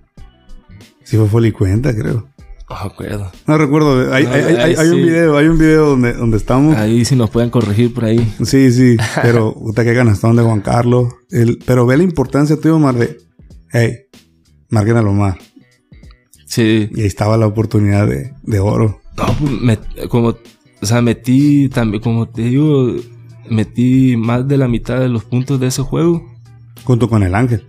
Sí 1.03 1.17
fue 1.17 1.27
Foley 1.27 1.51
cuenta, 1.51 1.95
creo. 1.95 2.27
Acuerdo. 2.67 3.31
No 3.45 3.57
recuerdo. 3.57 4.11
Hay, 4.13 4.25
hay- 4.25 4.55
hay- 4.55 4.75
hay 4.75 4.87
un 4.89 4.97
video, 5.03 5.37
hay 5.37 5.47
un 5.47 5.57
video 5.57 5.89
donde, 5.89 6.13
donde 6.13 6.37
estamos. 6.37 6.75
Ahí 6.75 7.05
sí 7.05 7.15
nos 7.15 7.29
pueden 7.29 7.49
corregir 7.51 7.93
por 7.93 8.05
ahí. 8.05 8.17
Sí, 8.43 8.71
sí. 8.71 8.97
Pero, 9.21 9.53
puta, 9.53 9.83
qué 9.83 9.93
ganastón 9.93 10.35
de 10.35 10.41
Juan 10.43 10.61
Carlos. 10.61 11.13
El, 11.29 11.59
pero 11.65 11.85
ve 11.85 11.97
la 11.97 12.03
importancia, 12.03 12.57
tío, 12.57 12.75
Omar, 12.77 12.95
de... 12.95 13.17
Hey, 13.71 13.97
marquen 14.69 14.97
a 14.97 15.01
lo 15.03 15.13
más. 15.13 15.35
Sí. 16.45 16.89
Y 16.95 17.01
ahí 17.01 17.07
estaba 17.07 17.37
la 17.37 17.47
oportunidad 17.47 18.07
de, 18.07 18.33
de 18.43 18.59
oro. 18.59 18.99
No, 19.17 19.25
pues, 19.39 19.51
me- 19.61 20.07
como, 20.09 20.29
o 20.29 20.85
sea, 20.85 21.01
metí 21.01 21.69
también, 21.69 22.01
como 22.01 22.27
te 22.29 22.43
digo, 22.43 22.93
metí 23.49 24.15
más 24.17 24.47
de 24.47 24.57
la 24.57 24.67
mitad 24.67 24.99
de 24.99 25.09
los 25.09 25.23
puntos 25.23 25.59
de 25.59 25.67
ese 25.67 25.81
juego. 25.81 26.23
Junto 26.83 27.09
con 27.09 27.21
el 27.23 27.35
Ángel. 27.35 27.65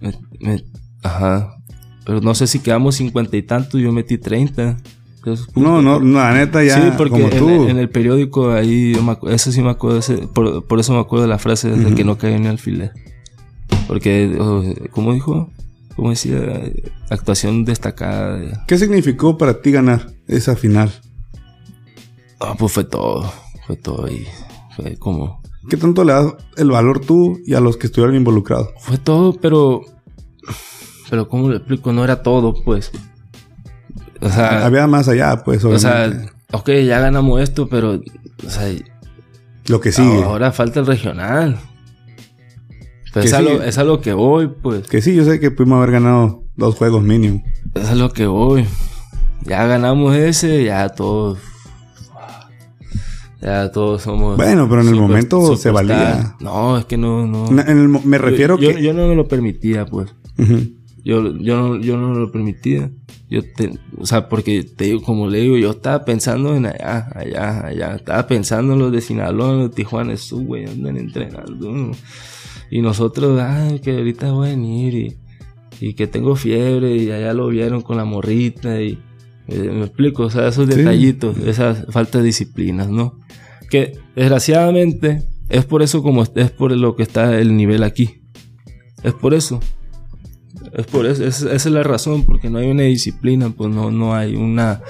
Me- 0.00 0.18
me- 0.40 0.64
ajá. 1.02 1.56
Pero 2.04 2.20
no 2.20 2.34
sé 2.34 2.46
si 2.46 2.58
quedamos 2.60 2.96
cincuenta 2.96 3.36
y 3.36 3.42
tantos, 3.42 3.80
yo 3.80 3.92
metí 3.92 4.18
30. 4.18 4.76
de 5.24 5.32
esos 5.34 5.46
puntos. 5.46 5.82
No, 5.84 6.00
no, 6.00 6.00
la 6.00 6.32
neta 6.34 6.64
ya, 6.64 6.74
sí, 6.74 6.88
porque 6.96 7.10
como 7.22 7.28
en, 7.32 7.38
tú. 7.38 7.68
en 7.68 7.78
el 7.78 7.88
periódico 7.88 8.50
ahí, 8.52 8.92
yo 8.94 9.02
me 9.04 9.16
eso 9.32 9.52
sí 9.52 9.62
me 9.62 9.70
acuerdo, 9.70 9.98
ese- 10.00 10.26
por, 10.26 10.66
por 10.66 10.80
eso 10.80 10.92
me 10.94 10.98
acuerdo 10.98 11.22
de 11.22 11.28
la 11.28 11.38
frase 11.38 11.70
de 11.70 11.94
que 11.94 12.02
no 12.04 12.18
cae 12.18 12.38
ni 12.40 12.48
alfiler. 12.48 12.90
Porque, 13.86 14.36
oh, 14.40 14.64
¿cómo 14.90 15.12
dijo? 15.14 15.50
¿Cómo 15.94 16.10
decía? 16.10 16.40
Actuación 17.10 17.64
destacada. 17.64 18.36
de- 18.38 18.52
¿Qué 18.66 18.76
significó 18.78 19.38
para 19.38 19.60
ti 19.62 19.70
ganar 19.70 20.10
esa 20.26 20.56
final? 20.56 20.90
Ah, 22.40 22.54
pues 22.58 22.72
fue 22.72 22.82
todo, 22.84 23.32
fue 23.66 23.76
todo 23.76 24.06
ahí. 24.06 24.26
Fue 24.74 24.96
como, 24.96 25.40
¿Qué 25.70 25.76
tanto 25.76 26.02
le 26.02 26.12
das 26.14 26.34
el 26.56 26.70
valor 26.72 26.98
tú 27.00 27.38
y 27.46 27.54
a 27.54 27.60
los 27.60 27.76
que 27.76 27.86
estuvieron 27.86 28.16
involucrados? 28.16 28.70
fue 28.80 28.98
todo, 28.98 29.34
pero, 29.34 29.82
pero 31.12 31.28
¿cómo 31.28 31.50
lo 31.50 31.56
explico? 31.56 31.92
No 31.92 32.04
era 32.04 32.22
todo, 32.22 32.54
pues. 32.54 32.90
O 34.22 34.30
sea, 34.30 34.64
Había 34.64 34.86
más 34.86 35.08
allá, 35.08 35.44
pues, 35.44 35.62
o 35.62 35.78
sea, 35.78 36.10
ok, 36.52 36.70
ya 36.86 37.00
ganamos 37.00 37.42
esto, 37.42 37.68
pero, 37.68 38.00
o 38.46 38.48
sea, 38.48 38.72
lo 39.66 39.78
que 39.82 39.92
sigue. 39.92 40.22
ahora 40.22 40.52
falta 40.52 40.80
el 40.80 40.86
regional. 40.86 41.60
Que 43.12 43.20
es, 43.20 43.32
a 43.34 43.42
lo, 43.42 43.62
es 43.62 43.76
a 43.76 43.84
lo 43.84 44.00
que 44.00 44.14
voy, 44.14 44.48
pues. 44.62 44.88
Que 44.88 45.02
sí, 45.02 45.14
yo 45.14 45.26
sé 45.26 45.38
que 45.38 45.50
pudimos 45.50 45.76
haber 45.76 45.90
ganado 45.90 46.44
dos 46.56 46.76
juegos 46.76 47.02
mínimo. 47.02 47.44
Es 47.74 47.90
a 47.90 47.94
lo 47.94 48.10
que 48.10 48.26
voy. 48.26 48.64
Ya 49.42 49.66
ganamos 49.66 50.16
ese, 50.16 50.64
ya 50.64 50.88
todos. 50.88 51.40
Ya 53.42 53.70
todos 53.70 54.00
somos. 54.00 54.38
Bueno, 54.38 54.66
pero 54.66 54.80
en 54.80 54.88
el 54.88 54.94
momento 54.94 55.58
se 55.58 55.70
valía. 55.70 56.36
No, 56.40 56.78
es 56.78 56.86
que 56.86 56.96
no. 56.96 57.26
no. 57.26 57.48
En 57.50 57.68
el 57.68 57.88
me 57.88 58.16
refiero 58.16 58.56
yo, 58.56 58.74
que... 58.74 58.82
yo 58.82 58.94
no 58.94 59.08
me 59.08 59.14
lo 59.14 59.28
permitía, 59.28 59.84
pues. 59.84 60.08
Ujú. 60.38 60.80
Yo, 61.04 61.36
yo, 61.38 61.56
no, 61.56 61.80
yo 61.80 61.96
no 61.96 62.14
lo 62.14 62.30
permitía. 62.30 62.90
Yo 63.28 63.40
te, 63.56 63.72
o 63.98 64.06
sea, 64.06 64.28
porque 64.28 64.62
te 64.62 64.84
digo, 64.84 65.02
como 65.02 65.28
le 65.28 65.40
digo, 65.40 65.56
yo 65.56 65.70
estaba 65.70 66.04
pensando 66.04 66.54
en 66.54 66.66
allá, 66.66 67.08
allá, 67.14 67.66
allá. 67.66 67.94
Estaba 67.96 68.26
pensando 68.26 68.74
en 68.74 68.78
los 68.78 68.92
de 68.92 69.00
Sinaloa, 69.00 69.52
en 69.52 69.58
los 69.60 69.70
de 69.70 69.74
Tijuana, 69.76 70.12
esos 70.12 70.42
güey 70.44 70.66
andan 70.66 70.96
entrenando. 70.96 71.90
Y 72.70 72.80
nosotros, 72.82 73.40
ay, 73.40 73.80
que 73.80 73.96
ahorita 73.98 74.32
voy 74.32 74.48
a 74.48 74.50
venir 74.50 74.94
y, 74.94 75.16
y 75.80 75.94
que 75.94 76.06
tengo 76.06 76.36
fiebre 76.36 76.96
y 76.96 77.10
allá 77.10 77.32
lo 77.34 77.48
vieron 77.48 77.80
con 77.82 77.96
la 77.96 78.04
morrita 78.04 78.80
y 78.80 78.98
eh, 79.48 79.58
me 79.72 79.84
explico, 79.86 80.24
o 80.24 80.30
sea, 80.30 80.48
esos 80.48 80.68
Sí. 80.68 80.76
detallitos, 80.76 81.36
esas 81.38 81.86
falta 81.90 82.18
de 82.18 82.24
disciplinas, 82.24 82.88
¿no? 82.88 83.18
Que 83.70 83.98
desgraciadamente 84.14 85.24
es 85.48 85.64
por 85.64 85.82
eso 85.82 86.02
como 86.02 86.22
es 86.22 86.50
por 86.50 86.72
lo 86.76 86.94
que 86.96 87.02
está 87.02 87.38
el 87.38 87.56
nivel 87.56 87.82
aquí. 87.82 88.22
Es 89.02 89.14
por 89.14 89.34
eso. 89.34 89.58
Es 90.74 90.86
por 90.86 91.04
eso, 91.06 91.24
es- 91.24 91.42
esa 91.42 91.54
es 91.54 91.66
la 91.66 91.82
razón, 91.82 92.24
porque 92.24 92.48
no 92.50 92.58
hay 92.58 92.70
una 92.70 92.84
disciplina, 92.84 93.50
pues 93.50 93.70
no, 93.74 93.90
no 93.90 94.14
hay 94.14 94.34
una, 94.36 94.80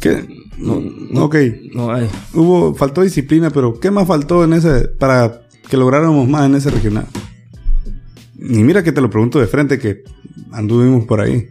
¿Qué? 0.00 0.26
No, 0.58 0.80
no. 1.10 1.24
ok. 1.24 1.36
no 1.74 1.92
hay. 1.92 2.08
Hubo, 2.34 2.74
faltó 2.74 3.02
disciplina, 3.02 3.50
pero 3.50 3.78
¿qué 3.80 3.90
más 3.90 4.06
faltó 4.08 4.42
en 4.44 4.52
ese, 4.54 4.88
para 4.88 5.42
que 5.70 5.76
lográramos 5.76 6.28
más 6.28 6.46
en 6.46 6.56
ese 6.56 6.70
regional? 6.70 7.06
Y 8.36 8.62
mira 8.62 8.82
que 8.82 8.92
te 8.92 9.00
lo 9.00 9.08
pregunto 9.10 9.38
de 9.40 9.46
frente, 9.46 9.78
que 9.78 10.02
anduvimos 10.52 11.04
por 11.06 11.20
ahí. 11.20 11.48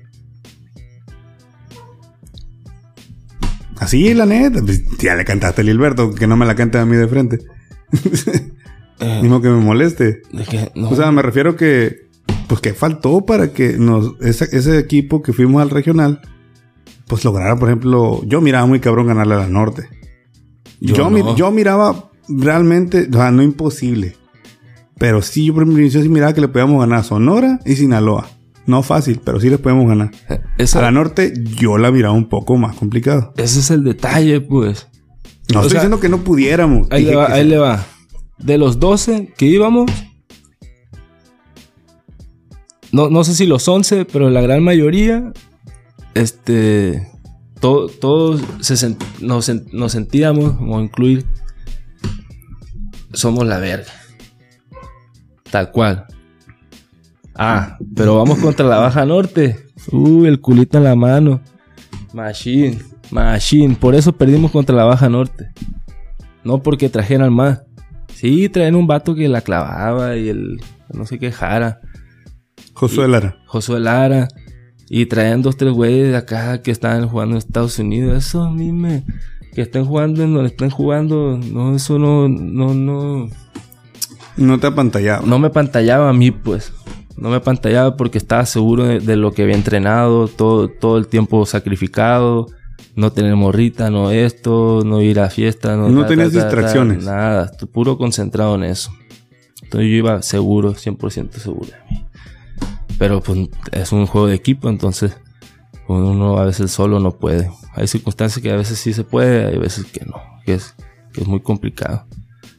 Así, 3.80 4.13
la 4.13 4.26
neta. 4.26 4.61
pues, 4.61 4.84
ya 4.99 5.15
le 5.15 5.24
cantaste 5.26 5.61
a 5.61 5.63
Lilberto, 5.63 6.13
que 6.13 6.28
no 6.28 6.36
me 6.38 6.45
la 6.45 6.55
cante 6.55 6.78
a 6.78 6.86
mí 6.86 6.95
de 6.95 7.07
frente. 7.07 7.39
Eh, 8.99 9.20
Ni 9.22 9.30
modo 9.30 9.41
que 9.43 9.49
me 9.49 9.57
moleste. 9.63 10.24
que 10.49 10.72
no. 10.74 10.89
O 10.89 10.95
sea, 10.95 11.11
me 11.11 11.22
refiero 11.22 11.55
que, 11.55 12.07
pues, 12.48 12.62
que 12.62 12.74
faltó 12.74 13.26
para 13.26 13.52
que 13.54 13.78
nos, 13.78 14.14
ese, 14.22 14.46
ese 14.56 14.78
equipo 14.80 15.22
que 15.22 15.34
fuimos 15.34 15.62
al 15.62 15.70
regional, 15.70 16.22
pues 17.08 17.24
lograra, 17.26 17.56
por 17.58 17.70
ejemplo, 17.70 18.22
yo 18.26 18.42
miraba 18.42 18.66
muy 18.66 18.80
cabrón 18.80 19.08
ganarle 19.08 19.36
a 19.36 19.40
la 19.40 19.48
norte. 19.48 19.90
Yo 20.80 20.96
Yo, 20.96 21.10
mi- 21.10 21.24
no. 21.24 21.36
yo 21.36 21.52
miraba 21.52 22.10
realmente, 22.30 23.08
o 23.10 23.14
sea, 23.14 23.32
no 23.32 23.42
imposible. 23.44 24.16
Pero 25.00 25.22
sí, 25.22 25.46
yo 25.46 25.54
por 25.54 25.64
inicio 25.68 26.02
sí 26.02 26.10
miraba 26.10 26.34
que 26.34 26.42
le 26.42 26.48
podíamos 26.48 26.80
ganar 26.80 27.00
a 27.00 27.04
Sonora 27.04 27.60
y 27.66 27.76
Sinaloa. 27.76 28.28
No 28.66 28.84
fácil, 28.84 29.22
pero 29.24 29.40
sí 29.40 29.50
les 29.50 29.60
podemos 29.60 29.88
ganar. 29.88 30.12
Eh, 30.30 30.42
esa- 30.58 30.80
A 30.80 30.82
la 30.84 30.92
norte 30.92 31.34
yo 31.58 31.78
la 31.78 31.92
miraba 31.92 32.14
un 32.14 32.28
poco 32.30 32.58
más 32.58 32.76
complicado. 32.76 33.34
ese 33.38 33.60
es 33.60 33.72
el 33.72 33.84
detalle, 33.84 34.42
pues. 34.42 34.88
No 35.54 35.60
O 35.60 35.62
estoy 35.62 35.70
sea, 35.72 35.80
diciendo 35.82 36.00
que 36.02 36.10
no 36.10 36.18
pudiéramos. 36.24 36.88
Ahí 36.92 37.06
le 37.06 37.16
va, 37.16 37.32
ahí 37.32 37.44
sí. 37.44 37.50
le 37.50 37.58
va. 37.58 37.86
De 38.38 38.58
los 38.58 38.80
12 38.80 39.34
que 39.38 39.46
íbamos, 39.46 39.90
no, 42.98 43.10
no 43.12 43.24
sé 43.24 43.36
si 43.36 43.45
los 43.45 43.68
11, 43.68 44.06
pero 44.06 44.30
la 44.32 44.41
gran 44.41 44.64
mayoría, 44.64 45.32
este, 46.16 47.08
to- 47.60 47.88
todos 47.88 48.41
se 48.60 48.95
nos, 49.22 49.48
sen- 49.48 49.72
nos 49.72 49.91
sentíamos, 49.91 50.58
como 50.58 50.80
incluir, 50.82 51.26
somos 53.14 53.45
la 53.45 53.60
verga. 53.60 53.91
Tal 55.52 55.72
cual. 55.72 56.06
Ah, 57.36 57.78
pero 57.95 58.16
vamos 58.18 58.39
contra 58.39 58.66
la 58.66 58.78
Baja 58.80 59.06
Norte. 59.06 59.58
Uy, 59.91 60.28
el 60.28 60.41
culito 60.41 60.78
en 60.80 60.84
la 60.84 60.95
mano. 60.95 61.39
Machine, 62.14 62.80
machine. 63.12 63.76
Por 63.76 63.93
eso 63.95 64.12
perdimos 64.14 64.52
contra 64.52 64.76
la 64.76 64.84
Baja 64.86 65.08
Norte. 65.08 65.52
No 66.43 66.64
porque 66.64 66.89
trajeran 66.89 67.32
más. 67.34 67.62
Sí, 68.14 68.50
traen 68.50 68.76
un 68.76 68.88
vato 68.88 69.14
que 69.14 69.28
la 69.30 69.41
clavaba 69.41 70.16
y 70.18 70.30
el 70.30 70.60
no 70.91 71.06
sé 71.06 71.20
qué 71.20 71.32
jara. 71.32 71.80
Josué 72.78 73.08
Lara. 73.08 73.38
Josué 73.48 73.80
Lara. 73.80 74.28
Y 74.90 75.08
traían 75.08 75.42
dos, 75.42 75.58
tres 75.58 75.74
güeyes 75.74 76.10
de 76.12 76.16
acá 76.18 76.62
que 76.62 76.72
estaban 76.72 77.08
jugando 77.10 77.34
en 77.34 77.40
Estados 77.40 77.78
Unidos. 77.80 78.26
Eso 78.26 78.44
a 78.44 78.52
mí 78.52 78.72
me. 78.72 79.04
Que 79.54 79.64
estén 79.64 79.84
jugando 79.86 80.24
en 80.24 80.34
donde 80.34 80.50
estén 80.50 80.70
jugando. 80.70 81.38
No, 81.38 81.76
eso 81.76 81.98
no, 81.98 82.30
no, 82.30 82.74
no. 82.76 83.30
No 84.38 84.60
te 84.60 84.68
apantallaba. 84.68 85.26
No 85.26 85.40
me 85.40 85.50
pantallaba 85.50 86.10
a 86.10 86.14
mí, 86.14 86.30
pues. 86.32 86.72
No 87.18 87.30
me 87.30 87.40
pantallaba 87.40 87.98
porque 87.98 88.20
estaba 88.20 88.46
seguro 88.46 88.86
de, 88.86 89.00
de 89.00 89.16
lo 89.16 89.32
que 89.32 89.42
había 89.42 89.56
entrenado, 89.56 90.28
todo, 90.28 90.70
todo 90.70 91.00
el 91.00 91.08
tiempo 91.08 91.46
sacrificado. 91.48 92.46
No 92.96 93.12
tener 93.12 93.36
morrita, 93.36 93.90
no 93.90 94.12
esto, 94.12 94.84
no 94.86 95.02
ir 95.02 95.20
a 95.20 95.30
fiesta, 95.32 95.76
no, 95.76 95.90
No 95.90 96.06
tenías 96.06 96.32
distracciones. 96.32 97.04
nada, 97.04 97.46
estoy 97.46 97.68
puro 97.68 97.98
concentrado 97.98 98.56
en 98.56 98.64
eso. 98.66 98.92
Entonces 99.64 99.90
yo 99.90 99.96
iba 99.98 100.22
seguro, 100.22 100.74
100% 100.74 101.32
seguro 101.34 101.68
de 101.68 101.96
mí. 101.96 102.07
Pero 102.98 103.22
pues 103.22 103.39
es 103.72 103.91
un 103.91 104.08
juego 104.08 104.28
de 104.28 104.36
equipo, 104.36 104.70
entonces 104.70 105.18
pues, 105.86 106.02
uno 106.02 106.38
a 106.38 106.45
veces 106.45 106.72
solo 106.72 107.00
no 107.00 107.18
puede. 107.18 107.52
Hay 107.74 107.88
circunstancias 107.88 108.41
que 108.41 108.52
a 108.52 108.56
veces 108.56 108.80
sí 108.80 108.93
se 108.93 109.04
puede, 109.04 109.45
hay 109.48 109.58
veces 109.58 109.86
que 109.86 110.04
no, 110.06 110.16
que 110.45 110.56
es, 110.56 110.76
que 111.14 111.22
es 111.22 111.28
muy 111.28 111.41
complicado. 111.41 112.06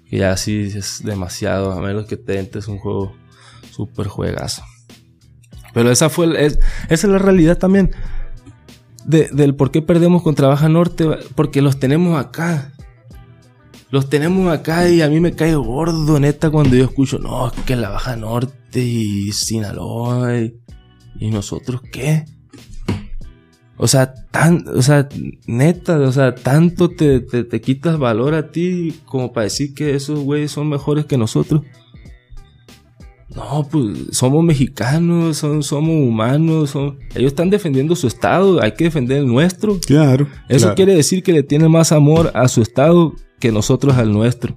Que 0.08 0.18
ya 0.18 0.36
sí 0.36 0.70
es 0.74 1.02
demasiado, 1.04 1.72
a 1.72 1.80
menos 1.80 2.06
que 2.06 2.16
te 2.16 2.38
entres 2.38 2.68
un 2.68 2.78
juego 2.78 3.12
súper 3.70 4.06
juegazo. 4.06 4.62
Pero 5.74 5.90
esa 5.90 6.08
fue, 6.08 6.46
es- 6.46 6.58
esa 6.88 7.06
es 7.06 7.12
la 7.12 7.18
realidad 7.18 7.58
también. 7.58 7.90
de- 9.04 9.28
del 9.32 9.54
por 9.54 9.70
qué 9.70 9.80
perdemos 9.80 10.22
contra 10.22 10.48
Baja 10.48 10.68
Norte, 10.68 11.06
porque 11.34 11.62
los 11.62 11.78
tenemos 11.80 12.20
acá. 12.20 12.72
Los 13.90 14.10
tenemos 14.10 14.52
acá 14.52 14.86
y 14.90 15.00
a 15.00 15.08
mí 15.08 15.18
me 15.18 15.32
cae 15.34 15.54
gordo, 15.54 16.20
neta, 16.20 16.50
cuando 16.50 16.76
yo 16.76 16.84
escucho, 16.84 17.18
no, 17.18 17.46
es 17.46 17.54
que 17.64 17.74
la 17.74 17.88
Baja 17.88 18.16
Norte 18.16 18.52
y 18.74 19.32
Sinaloa 19.32 20.38
y, 20.38 20.54
y 21.20 21.30
nosotros, 21.30 21.80
¿qué? 21.92 22.24
O 23.76 23.86
sea, 23.86 24.12
tan, 24.32 24.64
o 24.68 24.82
sea, 24.82 25.08
neta, 25.46 25.98
o 26.00 26.10
sea, 26.12 26.34
tanto 26.34 26.90
te, 26.90 27.20
te, 27.20 27.44
te 27.44 27.60
quitas 27.60 27.96
valor 27.98 28.34
a 28.34 28.50
ti 28.50 28.92
como 29.04 29.32
para 29.32 29.44
decir 29.44 29.72
que 29.72 29.94
esos 29.94 30.18
güeyes 30.20 30.50
son 30.50 30.68
mejores 30.68 31.06
que 31.06 31.16
nosotros. 31.16 31.62
No, 33.34 33.68
pues 33.70 34.08
somos 34.16 34.42
mexicanos, 34.42 35.36
son, 35.36 35.62
somos 35.62 35.90
humanos, 35.94 36.70
son- 36.70 36.98
ellos 37.14 37.30
están 37.32 37.50
defendiendo 37.50 37.94
su 37.94 38.08
estado, 38.08 38.60
hay 38.60 38.72
que 38.72 38.84
defender 38.84 39.18
el 39.18 39.26
nuestro. 39.28 39.78
Claro. 39.86 40.26
Eso 40.48 40.64
claro. 40.64 40.74
quiere 40.74 40.94
decir 40.96 41.22
que 41.22 41.32
le 41.32 41.44
tienen 41.44 41.70
más 41.70 41.92
amor 41.92 42.32
a 42.34 42.48
su 42.48 42.62
estado 42.62 43.14
que 43.38 43.52
nosotros 43.52 43.96
al 43.96 44.12
nuestro. 44.12 44.56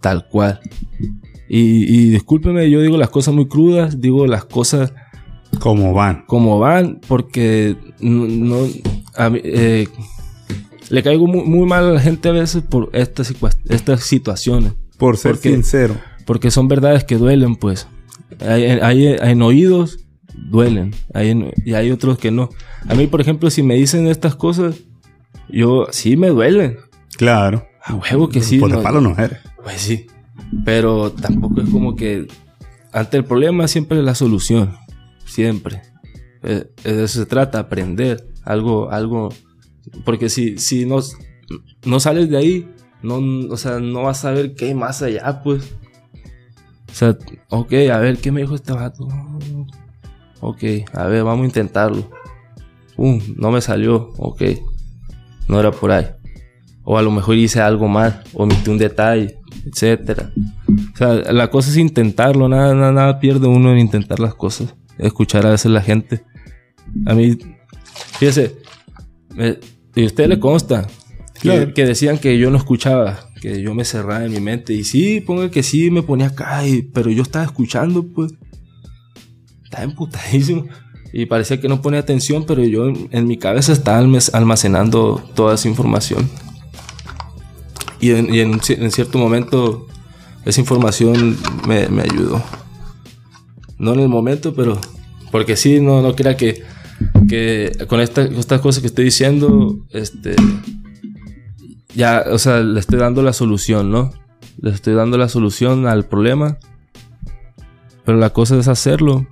Tal 0.00 0.26
cual. 0.28 0.60
Y, 1.48 1.84
y 1.96 2.10
discúlpeme, 2.10 2.70
yo 2.70 2.80
digo 2.82 2.96
las 2.98 3.10
cosas 3.10 3.34
muy 3.34 3.48
crudas, 3.48 4.00
digo 4.00 4.26
las 4.26 4.44
cosas 4.44 4.92
Como 5.60 5.94
van. 5.94 6.24
como 6.26 6.58
van, 6.58 7.00
porque 7.08 7.76
no, 8.00 8.66
a 9.16 9.30
mí, 9.30 9.40
eh, 9.42 9.88
le 10.90 11.02
caigo 11.02 11.26
muy, 11.26 11.44
muy 11.44 11.66
mal 11.66 11.84
a 11.86 11.92
la 11.92 12.00
gente 12.00 12.28
a 12.28 12.32
veces 12.32 12.62
por 12.62 12.90
estas, 12.92 13.32
situa- 13.32 13.56
estas 13.68 14.02
situaciones. 14.04 14.72
Por 14.98 15.16
ser 15.16 15.32
Porque- 15.32 15.50
sincero. 15.52 15.96
Porque 16.26 16.50
son 16.50 16.68
verdades 16.68 17.04
que 17.04 17.16
duelen, 17.16 17.56
pues. 17.56 17.88
Hay, 18.40 18.64
hay- 18.64 19.06
en 19.06 19.40
oídos 19.42 20.00
duelen. 20.50 20.94
Hay 21.14 21.30
en- 21.30 21.52
y 21.64 21.72
hay 21.72 21.90
otros 21.90 22.18
que 22.18 22.30
no. 22.30 22.50
A 22.86 22.94
mí, 22.94 23.06
por 23.06 23.20
ejemplo, 23.22 23.48
si 23.50 23.62
me 23.62 23.74
dicen 23.76 24.06
estas 24.06 24.34
cosas, 24.36 24.76
yo 25.48 25.86
sí 25.90 26.16
me 26.18 26.28
duelen. 26.28 26.76
Claro. 27.16 27.64
A 27.82 27.94
huevo 27.94 28.28
que 28.28 28.42
sí. 28.42 28.58
Por 28.58 28.70
no- 28.70 28.82
palo 28.82 29.00
no 29.00 29.14
eres. 29.16 29.38
Pues 29.62 29.80
sí. 29.80 30.06
Pero 30.64 31.12
tampoco 31.12 31.60
es 31.60 31.70
como 31.70 31.94
que 31.94 32.26
ante 32.92 33.16
el 33.16 33.24
problema 33.24 33.68
siempre 33.68 33.98
es 33.98 34.04
la 34.04 34.14
solución. 34.14 34.76
Siempre. 35.24 35.82
Eh, 36.42 36.70
De 36.84 37.04
eso 37.04 37.20
se 37.20 37.26
trata, 37.26 37.58
aprender. 37.58 38.26
Algo, 38.44 38.90
algo. 38.90 39.28
Porque 40.04 40.28
si, 40.28 40.58
si 40.58 40.86
no, 40.86 41.00
no 41.84 42.00
sales 42.00 42.30
de 42.30 42.36
ahí, 42.36 42.68
no, 43.02 43.20
o 43.50 43.56
sea, 43.56 43.78
no 43.78 44.02
vas 44.02 44.24
a 44.24 44.32
ver 44.32 44.54
qué 44.54 44.66
hay 44.66 44.74
más 44.74 45.02
allá, 45.02 45.42
pues. 45.42 45.76
O 46.90 46.94
sea, 46.94 47.16
ok, 47.50 47.72
a 47.92 47.98
ver, 47.98 48.18
¿qué 48.18 48.32
me 48.32 48.40
dijo 48.40 48.54
este 48.54 48.72
vato? 48.72 49.06
Ok, 50.40 50.64
a 50.94 51.06
ver, 51.06 51.24
vamos 51.24 51.44
a 51.44 51.46
intentarlo. 51.46 52.10
Um, 52.96 53.20
no 53.36 53.50
me 53.50 53.60
salió, 53.60 54.10
ok. 54.16 54.42
No 55.48 55.60
era 55.60 55.70
por 55.70 55.92
ahí. 55.92 56.06
O 56.84 56.98
a 56.98 57.02
lo 57.02 57.10
mejor 57.10 57.36
hice 57.36 57.60
algo 57.60 57.86
mal, 57.86 58.22
omití 58.32 58.70
un 58.70 58.78
detalle, 58.78 59.38
etcétera. 59.70 60.32
O 60.94 60.96
sea, 60.96 61.14
la 61.32 61.50
cosa 61.50 61.70
es 61.70 61.76
intentarlo, 61.76 62.48
nada, 62.48 62.74
nada, 62.74 62.92
nada 62.92 63.20
pierde 63.20 63.46
uno 63.46 63.72
en 63.72 63.78
intentar 63.78 64.20
las 64.20 64.34
cosas. 64.34 64.74
Escuchar 64.98 65.46
a 65.46 65.50
veces 65.50 65.70
la 65.70 65.80
gente. 65.82 66.24
A 67.06 67.14
mí, 67.14 67.36
fíjese, 68.18 68.56
me- 69.34 69.58
y 69.94 70.02
a 70.02 70.06
usted 70.06 70.28
le 70.28 70.38
consta 70.40 70.86
que, 71.34 71.40
Claro. 71.40 71.74
que 71.74 71.84
decían 71.86 72.18
que 72.18 72.38
yo 72.38 72.50
no 72.50 72.56
escuchaba, 72.56 73.20
que 73.40 73.60
yo 73.62 73.74
me 73.74 73.84
cerraba 73.84 74.24
en 74.24 74.32
mi 74.32 74.40
mente. 74.40 74.72
Y 74.74 74.84
sí, 74.84 75.20
ponga 75.20 75.50
que 75.50 75.62
sí, 75.62 75.90
me 75.90 76.02
ponía 76.02 76.28
acá, 76.28 76.66
y- 76.66 76.82
pero 76.82 77.10
yo 77.10 77.22
estaba 77.22 77.44
escuchando, 77.44 78.04
pues. 78.06 78.32
Estaba 79.64 79.84
emputadísimo. 79.84 80.66
Y 81.12 81.26
parecía 81.26 81.60
que 81.60 81.68
no 81.68 81.80
ponía 81.80 82.00
atención, 82.00 82.44
pero 82.46 82.62
yo 82.64 82.88
en, 82.88 83.08
en 83.12 83.26
mi 83.26 83.38
cabeza 83.38 83.72
estaba 83.72 83.98
almacenando 83.98 85.22
toda 85.34 85.54
esa 85.54 85.68
información. 85.68 86.28
Y 88.00 88.10
en, 88.10 88.32
en 88.32 88.90
cierto 88.90 89.18
momento 89.18 89.86
esa 90.44 90.60
información 90.60 91.36
me, 91.66 91.88
me 91.88 92.02
ayudó. 92.02 92.42
No 93.78 93.92
en 93.94 94.00
el 94.00 94.08
momento, 94.08 94.54
pero... 94.54 94.80
Porque 95.30 95.56
sí, 95.56 95.80
no, 95.80 96.00
no 96.00 96.14
crea 96.16 96.36
que, 96.36 96.62
que 97.28 97.72
con 97.86 98.00
esta- 98.00 98.24
estas 98.24 98.60
cosas 98.60 98.80
que 98.80 98.86
estoy 98.86 99.04
diciendo, 99.04 99.78
este... 99.90 100.36
Ya, 101.94 102.24
o 102.30 102.38
sea, 102.38 102.60
le 102.60 102.78
estoy 102.80 102.98
dando 102.98 103.22
la 103.22 103.32
solución, 103.32 103.90
¿no? 103.90 104.12
Le 104.60 104.70
estoy 104.70 104.94
dando 104.94 105.18
la 105.18 105.28
solución 105.28 105.86
al 105.86 106.06
problema. 106.06 106.58
Pero 108.04 108.18
la 108.18 108.30
cosa 108.30 108.56
es 108.58 108.68
hacerlo. 108.68 109.26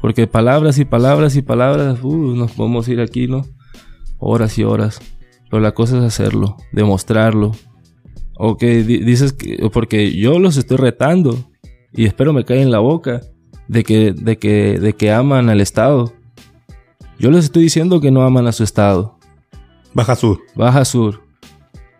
Porque 0.00 0.26
palabras 0.26 0.78
y 0.78 0.84
palabras 0.84 1.36
y 1.36 1.42
palabras, 1.42 1.98
uh, 2.02 2.34
nos 2.34 2.52
podemos 2.52 2.88
ir 2.88 3.00
aquí, 3.00 3.26
¿no? 3.28 3.46
Horas 4.18 4.58
y 4.58 4.64
horas. 4.64 5.00
Pero 5.50 5.62
la 5.62 5.72
cosa 5.72 5.98
es 5.98 6.04
hacerlo, 6.04 6.56
demostrarlo. 6.72 7.52
Ok, 8.38 8.62
di- 8.62 8.98
dices 9.04 9.32
que. 9.32 9.68
Porque 9.72 10.12
yo 10.16 10.38
los 10.38 10.56
estoy 10.56 10.76
retando. 10.76 11.36
Y 11.92 12.04
espero 12.04 12.32
me 12.32 12.44
caiga 12.44 12.62
en 12.62 12.70
la 12.70 12.78
boca. 12.80 13.20
De 13.68 13.82
que, 13.82 14.12
de 14.12 14.38
que, 14.38 14.78
de 14.78 14.92
que 14.92 15.10
aman 15.12 15.48
al 15.48 15.60
Estado. 15.60 16.12
Yo 17.18 17.30
les 17.30 17.44
estoy 17.46 17.62
diciendo 17.64 18.00
que 18.00 18.10
no 18.10 18.22
aman 18.22 18.46
a 18.46 18.52
su 18.52 18.62
Estado. 18.62 19.18
Baja 19.94 20.14
Sur. 20.14 20.40
Baja 20.54 20.84
Sur. 20.84 21.22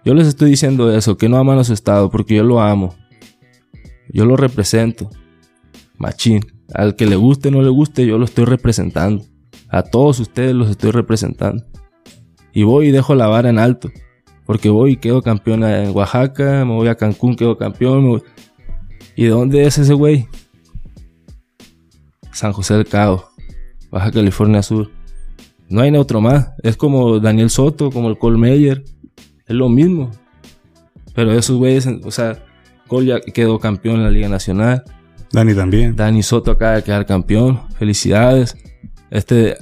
Yo 0.05 0.15
les 0.15 0.29
estoy 0.29 0.51
diciendo 0.51 0.95
eso, 0.95 1.17
que 1.17 1.29
no 1.29 1.39
aman 1.39 1.59
a 1.59 1.65
su 1.65 1.73
Estado, 1.73 2.11
porque 2.11 2.37
yo 2.37 2.45
lo 2.45 2.61
amo. 2.61 2.95
Yo 4.11 4.25
lo 4.27 4.37
represento. 4.37 5.11
Machín. 5.99 6.41
Al 6.75 6.95
que 6.95 7.07
le 7.07 7.17
guste 7.17 7.49
o 7.49 7.51
no 7.53 7.63
le 7.63 7.71
guste, 7.71 8.07
yo 8.07 8.19
lo 8.19 8.25
estoy 8.27 8.45
representando. 8.45 9.25
A 9.69 9.83
todos 9.83 10.21
ustedes 10.21 10.55
los 10.55 10.69
estoy 10.71 10.91
representando. 10.93 11.65
Y 12.53 12.63
voy 12.63 12.89
y 12.89 12.91
dejo 12.93 13.15
la 13.15 13.27
vara 13.27 13.51
en 13.51 13.59
alto. 13.59 13.91
Porque 14.47 14.69
voy 14.71 14.93
y 14.93 14.97
quedo 14.97 15.23
campeón 15.23 15.65
en 15.65 15.91
Oaxaca, 15.95 16.65
me 16.65 16.73
voy 16.73 16.89
a 16.89 16.95
Cancún, 16.95 17.35
quedo 17.37 17.59
campeón. 17.59 18.09
voy- 18.09 18.23
¿Y 19.17 19.25
de 19.25 19.31
dónde 19.31 19.65
es 19.67 19.77
ese 19.79 19.93
güey? 19.95 20.27
San 22.33 22.53
José 22.53 22.75
del 22.75 22.87
Cabo, 22.87 23.29
Baja 23.91 24.11
California 24.11 24.63
Sur. 24.63 24.91
No 25.69 25.81
hay 25.81 25.95
otro 25.97 26.21
más. 26.21 26.51
Es 26.63 26.77
como 26.77 27.19
Daniel 27.19 27.51
Soto, 27.51 27.91
como 27.91 28.09
el 28.09 28.19
Cole 28.19 28.39
Meyer. 28.39 28.85
Es 29.47 29.55
lo 29.57 29.69
mismo. 29.69 30.11
Pero 31.15 31.33
esos 31.33 31.57
güeyes, 31.57 31.89
o 32.05 32.11
sea, 32.11 32.45
Cole 32.87 33.07
ya 33.07 33.21
quedó 33.21 33.59
campeón 33.59 33.97
en 33.97 34.05
la 34.05 34.11
Liga 34.11 34.29
Nacional. 34.29 34.85
Dani 35.33 35.55
también. 35.55 35.97
Dani 35.97 36.23
Soto 36.23 36.53
acaba 36.53 36.77
de 36.77 36.85
quedar 36.85 37.07
campeón. 37.07 37.63
Felicidades. 37.79 38.57
Este. 39.11 39.57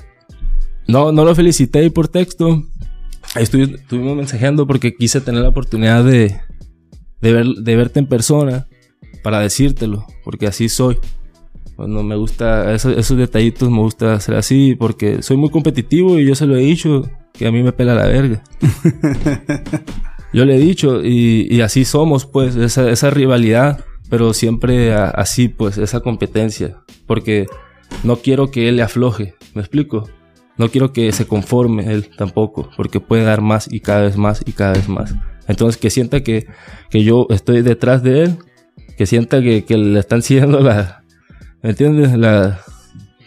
No, 0.87 1.13
no 1.13 1.25
lo 1.25 1.35
felicité 1.35 1.91
por 1.91 2.09
texto. 2.09 2.63
Ahí 3.35 3.45
estuvi- 3.45 3.75
estuvimos 3.75 4.17
mensajeando 4.17 4.67
porque 4.67 4.95
quise 4.95 5.21
tener 5.21 5.43
la 5.43 5.49
oportunidad 5.49 6.05
de, 6.05 6.37
de, 7.21 7.33
ver, 7.33 7.47
de 7.47 7.77
verte 7.77 7.99
en 7.99 8.07
persona 8.07 8.67
para 9.23 9.41
decírtelo, 9.41 10.07
porque 10.25 10.47
así 10.47 10.69
soy. 10.69 10.99
Cuando 11.77 12.05
me 12.05 12.15
gusta, 12.15 12.73
esos, 12.73 12.97
esos 12.97 13.17
detallitos 13.19 13.69
me 13.71 13.79
gusta 13.79 14.15
hacer 14.15 14.37
así, 14.37 14.77
porque 14.77 15.23
soy 15.23 15.37
muy 15.37 15.51
competitivo 15.51 16.19
y 16.21 16.27
yo 16.27 16.37
se 16.37 16.47
lo 16.47 16.55
he 16.57 16.61
dicho, 16.61 17.03
que 17.33 17.49
a 17.49 17.51
mí 17.53 17.65
me 17.65 17.73
pela 17.73 17.95
la 17.95 18.07
verga. 18.07 18.45
Yo 20.33 20.45
le 20.45 20.57
he 20.57 20.59
dicho, 20.59 21.01
y, 21.05 21.47
y 21.49 21.61
así 21.61 21.85
somos, 21.85 22.27
pues, 22.27 22.57
esa, 22.57 22.91
esa 22.91 23.11
rivalidad, 23.11 23.85
pero 24.11 24.35
siempre 24.35 24.93
a- 24.93 25.07
así, 25.07 25.49
pues, 25.49 25.79
esa 25.79 26.01
competencia. 26.01 26.77
Porque 27.07 27.47
no 28.03 28.17
quiero 28.17 28.51
que 28.51 28.69
él 28.69 28.77
le 28.77 28.83
afloje, 28.83 29.35
¿me 29.55 29.61
explico? 29.61 30.09
No 30.57 30.69
quiero 30.69 30.93
que 30.93 31.11
se 31.13 31.27
conforme 31.27 31.93
él 31.93 32.11
tampoco, 32.17 32.71
porque 32.77 33.01
puede 33.01 33.25
dar 33.25 33.41
más 33.41 33.73
y 33.73 33.81
cada 33.81 34.03
vez 34.03 34.17
más 34.17 34.43
y 34.47 34.53
cada 34.53 34.73
vez 34.73 34.89
más. 34.89 35.15
Entonces, 35.49 35.81
que 35.81 35.91
sienta 35.91 36.23
que, 36.23 36.47
que 36.91 37.03
yo 37.03 37.27
estoy 37.31 37.63
detrás 37.63 38.03
de 38.03 38.25
él, 38.25 38.39
que 38.97 39.07
sienta 39.07 39.41
que, 39.41 39.65
que 39.65 39.77
le 39.77 39.99
están 39.99 40.23
siguiendo 40.23 40.61
la. 40.61 41.03
¿Me 41.63 41.71
entiendes? 41.71 42.17
La. 42.17 42.61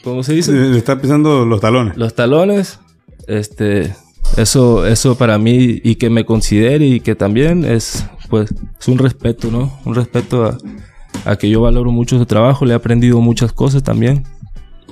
¿Cómo 0.04 0.24
se 0.24 0.34
dice? 0.34 0.54
Le 0.54 0.78
está 0.78 1.00
pisando 1.02 1.46
los 1.46 1.60
talones. 1.60 1.98
los 1.98 2.16
talones, 2.16 2.80
este, 3.28 3.94
eso, 4.38 4.86
eso 4.86 5.18
para 5.18 5.38
mí 5.38 5.82
y 5.84 5.96
que 5.96 6.10
me 6.10 6.26
considere 6.26 6.86
y 6.86 7.00
que 7.02 7.16
también 7.16 7.66
es, 7.66 8.08
pues, 8.30 8.54
es 8.80 8.88
un 8.88 9.00
respeto, 9.00 9.52
¿no? 9.52 9.78
Un 9.86 9.96
respeto 9.96 10.46
a, 10.46 10.58
a 11.26 11.36
que 11.36 11.50
yo 11.50 11.62
valoro 11.62 11.92
mucho 11.92 12.18
su 12.18 12.26
trabajo, 12.26 12.66
le 12.66 12.72
he 12.72 12.76
aprendido 12.76 13.20
muchas 13.20 13.52
cosas 13.52 13.84
también, 13.84 14.24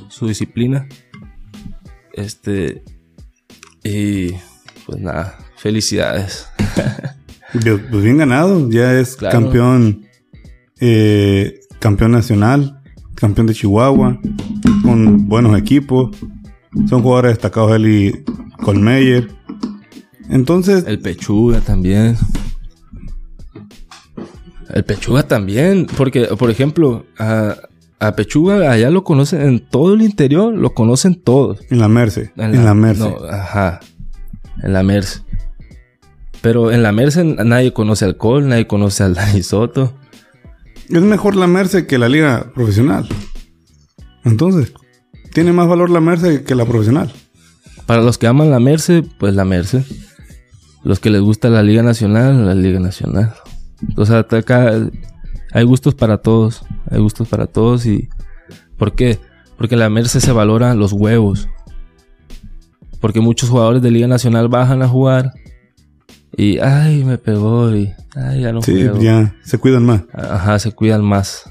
su 0.10 0.28
disciplina, 0.28 0.88
este, 2.16 2.84
y 3.84 4.32
pues 4.86 5.00
nada, 5.00 5.38
felicidades. 5.58 6.48
Pues 7.54 7.80
pues 7.90 8.04
bien 8.04 8.18
ganado. 8.18 8.70
Ya 8.70 9.00
es 9.00 9.16
Claro. 9.16 9.40
campeón. 9.40 10.06
eh, 10.82 11.62
campeón 11.80 12.12
nacional. 12.12 12.82
Campeón 13.14 13.48
de 13.48 13.54
Chihuahua. 13.54 14.20
Con 14.84 15.30
buenos 15.30 15.58
equipos. 15.58 16.18
Son 16.90 17.02
jugadores 17.02 17.32
destacados 17.34 17.72
él 17.78 17.88
y 17.88 18.24
Colmeyer. 18.62 19.30
Entonces, 20.30 20.84
El 20.86 21.00
Pechuga 21.00 21.62
también. 21.62 22.18
El 24.70 24.84
Pechuga 24.84 25.24
también, 25.24 25.88
porque, 25.96 26.26
por 26.38 26.50
ejemplo, 26.50 27.06
A 28.00 28.16
Pechuga, 28.16 28.72
allá 28.72 28.90
lo 28.90 29.04
conocen, 29.04 29.42
en 29.42 29.60
todo 29.60 29.94
el 29.94 30.02
interior 30.02 30.54
lo 30.54 30.74
conocen 30.74 31.16
todos. 31.16 31.60
En 31.70 31.80
la 31.80 31.88
Merce. 31.88 32.32
En, 32.36 32.64
la, 32.64 32.74
Merce. 32.74 33.00
No, 33.00 33.18
ajá. 33.30 33.80
En 34.62 34.74
la 34.74 34.84
Merce. 34.84 35.22
Pero 36.42 36.72
en 36.72 36.84
la 36.84 36.92
Merce 36.92 37.24
nadie 37.24 37.74
conoce 37.74 38.06
alcohol, 38.06 38.48
nadie 38.48 38.68
conoce 38.68 39.04
al 39.04 39.16
Dani 39.16 39.42
Soto. 39.42 39.94
Es 40.90 41.02
mejor 41.02 41.36
la 41.36 41.48
Merce 41.48 41.88
que 41.88 41.98
la 41.98 42.10
liga 42.10 42.52
profesional. 42.54 43.08
Entonces, 44.24 44.74
tiene 45.34 45.54
más 45.54 45.68
valor 45.68 45.90
la 45.90 46.02
Merce 46.02 46.44
que 46.44 46.54
la 46.56 46.66
profesional. 46.66 47.12
Para 47.86 48.02
los 48.02 48.18
que 48.18 48.28
aman 48.28 48.52
la 48.52 48.60
Merce, 48.60 49.04
pues 49.20 49.36
la 49.36 49.46
Merce. 49.46 49.86
Los 50.84 51.00
que 51.00 51.10
les 51.10 51.22
gusta 51.22 51.50
la 51.50 51.64
Liga 51.64 51.82
Nacional, 51.82 52.46
la 52.46 52.54
Liga 52.54 52.80
Nacional. 52.80 53.34
O 53.98 54.06
sea, 54.06 54.20
acá 54.20 54.72
hay 55.56 55.64
gustos 55.64 55.96
para 55.96 56.18
todos. 56.18 56.64
Hay 56.92 57.00
gustos 57.00 57.30
para 57.30 57.48
todos 57.48 57.86
y... 57.86 58.10
¿Por 58.78 58.94
qué? 58.94 59.20
Porque 59.58 59.78
la 59.78 59.90
Merce 59.90 60.20
se 60.20 60.34
valora 60.34 60.76
los 60.76 60.92
huevos. 60.92 61.48
Porque 63.00 63.22
muchos 63.22 63.50
jugadores 63.50 63.82
de 63.82 63.90
Liga 63.90 64.08
Nacional 64.08 64.50
bajan 64.50 64.82
a 64.82 64.90
jugar 64.90 65.32
y, 66.36 66.60
ay, 66.60 67.06
me 67.06 67.18
pegó 67.18 67.74
y, 67.74 67.94
ay, 68.16 68.42
ya 68.42 68.52
no 68.52 68.62
Sí, 68.62 68.86
ya, 69.00 69.34
se 69.44 69.58
cuidan 69.58 69.86
más. 69.86 70.04
Ajá, 70.12 70.60
se 70.60 70.74
cuidan 70.74 71.06
más. 71.06 71.50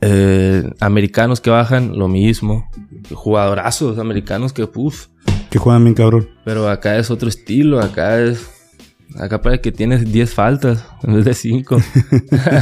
Eh, 0.00 0.64
americanos 0.80 1.42
que 1.42 1.50
bajan, 1.50 1.98
lo 1.98 2.08
mismo. 2.08 2.70
Jugadorazos 3.12 3.98
americanos 3.98 4.54
que, 4.54 4.66
uff. 4.74 5.08
Que 5.50 5.58
juegan 5.58 5.84
bien 5.84 5.94
cabrón. 5.94 6.30
Pero 6.46 6.70
acá 6.70 6.96
es 6.96 7.10
otro 7.10 7.28
estilo, 7.28 7.80
acá 7.80 8.18
es... 8.18 8.59
Acá 9.18 9.40
parece 9.42 9.62
que 9.62 9.72
tienes 9.72 10.10
10 10.10 10.34
faltas 10.34 10.84
en 11.02 11.14
vez 11.14 11.24
de 11.24 11.34
5. 11.34 11.76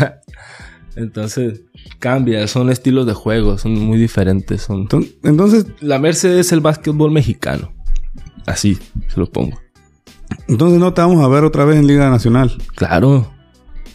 Entonces, 0.97 1.63
cambia, 1.99 2.47
son 2.49 2.71
estilos 2.71 3.07
de 3.07 3.15
juego, 3.15 3.59
son 3.59 3.75
muy 3.75 3.99
diferentes. 3.99 4.63
Son... 4.63 4.89
Entonces, 5.23 5.67
la 5.81 5.99
Mercedes 5.99 6.47
es 6.47 6.53
el 6.53 6.61
básquetbol 6.61 7.11
mexicano. 7.11 7.73
Así, 8.47 8.79
se 9.09 9.21
lo 9.21 9.31
pongo. 9.31 9.59
Entonces 10.49 10.79
no 10.79 10.93
te 10.95 11.01
vamos 11.01 11.25
a 11.25 11.29
ver 11.29 11.45
otra 11.45 11.65
vez 11.65 11.77
en 11.77 11.87
Liga 11.87 12.11
Nacional. 12.11 12.57
Claro. 12.75 13.31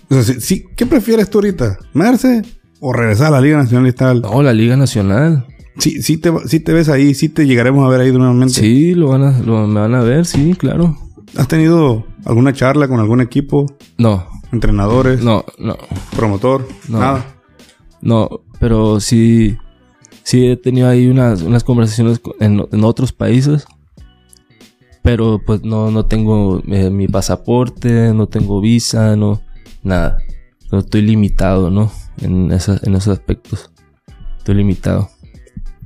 O 0.10 0.22
sea, 0.22 0.40
sí, 0.40 0.66
¿Qué 0.76 0.86
prefieres 0.86 1.30
tú 1.30 1.40
ahorita? 1.40 1.78
¿Merce 1.94 2.44
o 2.80 2.94
regresar 2.94 3.28
a 3.28 3.32
la 3.32 3.42
Liga 3.42 3.58
Nacional 3.58 3.88
y 3.88 3.94
tal? 3.94 4.22
No, 4.22 4.42
la 4.44 4.54
Liga 4.54 4.78
Nacional. 4.78 5.46
Sí, 5.80 6.04
sí 6.04 6.18
te, 6.18 6.32
sí 6.46 6.60
te 6.60 6.74
ves 6.74 6.90
ahí, 6.90 7.16
sí 7.16 7.30
te 7.30 7.48
llegaremos 7.48 7.86
a 7.86 7.90
ver 7.90 8.02
ahí 8.02 8.12
nuevamente. 8.12 8.54
Sí, 8.54 8.94
lo 8.94 9.10
van 9.10 9.24
a, 9.24 9.40
lo, 9.40 9.66
me 9.68 9.80
van 9.80 9.96
a 9.96 10.02
ver, 10.02 10.26
sí, 10.26 10.54
claro. 10.58 10.98
¿Has 11.38 11.48
tenido 11.48 12.06
alguna 12.26 12.54
charla 12.54 12.88
con 12.88 13.00
algún 13.00 13.22
equipo? 13.22 13.66
No. 13.98 14.28
¿Entrenadores? 14.52 15.24
No, 15.24 15.46
no. 15.58 15.78
¿Promotor? 16.16 16.68
No. 16.88 17.00
Nada. 17.00 17.26
No, 18.02 18.42
pero 18.60 19.00
sí, 19.00 19.58
sí 20.24 20.48
he 20.48 20.58
tenido 20.58 20.90
ahí 20.90 21.08
unas, 21.08 21.42
unas 21.42 21.64
conversaciones 21.64 22.22
en, 22.40 22.66
en 22.72 22.84
otros 22.84 23.14
países 23.14 23.66
pero 25.04 25.42
pues 25.46 25.64
no, 25.64 25.92
no 25.92 26.06
tengo 26.06 26.64
eh, 26.66 26.90
mi 26.90 27.08
pasaporte, 27.08 28.14
no 28.14 28.28
tengo 28.28 28.62
visa, 28.62 29.16
no, 29.16 29.42
nada. 29.84 30.18
No 30.72 30.80
estoy 30.80 31.02
limitado, 31.04 31.70
¿no? 31.70 31.92
En, 32.22 32.52
en 32.52 32.96
esos 32.96 33.08
aspectos. 33.10 33.70
Estoy 34.38 34.56
limitado. 34.56 35.10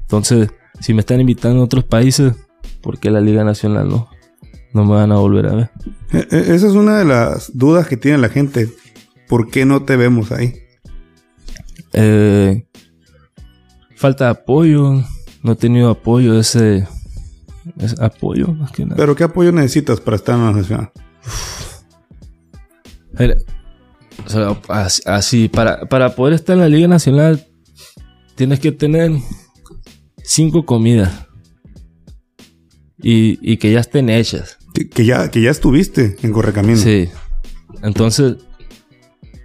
Entonces, 0.01 0.49
si 0.79 0.93
me 0.93 0.99
están 1.01 1.19
invitando 1.19 1.61
a 1.61 1.65
otros 1.65 1.83
países, 1.83 2.35
¿por 2.81 2.99
qué 2.99 3.09
la 3.09 3.19
Liga 3.19 3.43
Nacional 3.43 3.89
no? 3.89 4.07
No 4.73 4.85
me 4.85 4.93
van 4.93 5.11
a 5.11 5.15
volver 5.15 5.47
a 5.47 5.55
ver. 5.55 5.71
E, 6.11 6.27
e, 6.29 6.55
esa 6.55 6.67
es 6.67 6.73
una 6.73 6.99
de 6.99 7.05
las 7.05 7.57
dudas 7.57 7.87
que 7.87 7.97
tiene 7.97 8.17
la 8.17 8.29
gente. 8.29 8.69
¿Por 9.27 9.49
qué 9.49 9.65
no 9.65 9.83
te 9.83 9.97
vemos 9.97 10.31
ahí? 10.31 10.53
Eh, 11.93 12.65
falta 13.95 14.25
de 14.25 14.31
apoyo. 14.31 15.03
No 15.43 15.53
he 15.53 15.55
tenido 15.55 15.89
apoyo 15.89 16.37
ese, 16.39 16.87
es 17.77 17.99
apoyo 17.99 18.47
más 18.47 18.71
que 18.71 18.83
nada. 18.83 18.95
¿Pero 18.95 19.15
qué 19.15 19.23
apoyo 19.23 19.51
necesitas 19.51 19.99
para 19.99 20.15
estar 20.15 20.35
en 20.35 20.45
la 20.45 20.51
nacional? 20.51 20.91
así, 25.05 25.47
para, 25.47 25.87
para 25.87 26.15
poder 26.15 26.33
estar 26.33 26.55
en 26.55 26.61
la 26.61 26.69
Liga 26.69 26.87
Nacional 26.87 27.47
tienes 28.35 28.59
que 28.59 28.71
tener 28.71 29.11
cinco 30.23 30.65
comidas. 30.65 31.26
Y, 32.99 33.57
que 33.57 33.71
ya 33.71 33.79
estén 33.79 34.09
hechas. 34.09 34.57
Que, 34.93 35.05
ya, 35.05 35.29
que 35.29 35.41
ya 35.41 35.51
estuviste 35.51 36.17
en 36.21 36.31
Correcamino. 36.31 36.77
Sí. 36.77 37.09
Entonces, 37.83 38.37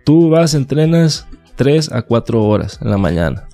tú 0.05 0.31
vas, 0.31 0.55
entrenas 0.55 1.27
tres 1.57 1.93
a 1.93 2.03
cuatro 2.03 2.43
horas 2.43 2.79
en 2.81 2.91
la 2.91 2.99
mañana. 2.99 3.49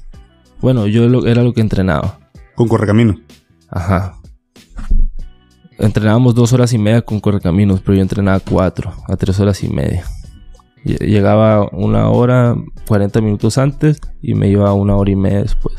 Bueno, 0.61 0.87
yo 0.87 1.27
era 1.27 1.43
lo 1.43 1.53
que 1.53 1.61
entrenaba. 1.61 2.21
¿Con 2.55 2.69
Correcamino? 2.69 3.21
Ajá 3.69 4.19
entrenábamos 5.79 6.35
dos 6.35 6.53
horas 6.53 6.73
y 6.73 6.79
media 6.79 7.03
con 7.03 7.21
correcaminos, 7.21 7.81
pero 7.81 7.95
yo 7.97 8.03
entrenaba 8.03 8.41
cuatro 8.41 8.93
a 9.07 9.17
tres 9.17 9.39
horas 9.41 9.63
y 9.63 9.69
media. 9.69 10.05
Llegaba 10.85 11.69
una 11.73 12.09
hora, 12.09 12.57
40 12.87 13.21
minutos 13.21 13.59
antes 13.59 14.01
y 14.23 14.35
me 14.35 14.49
iba 14.49 14.73
una 14.73 14.97
hora 14.97 15.11
y 15.11 15.17
media 15.17 15.43
después. 15.43 15.77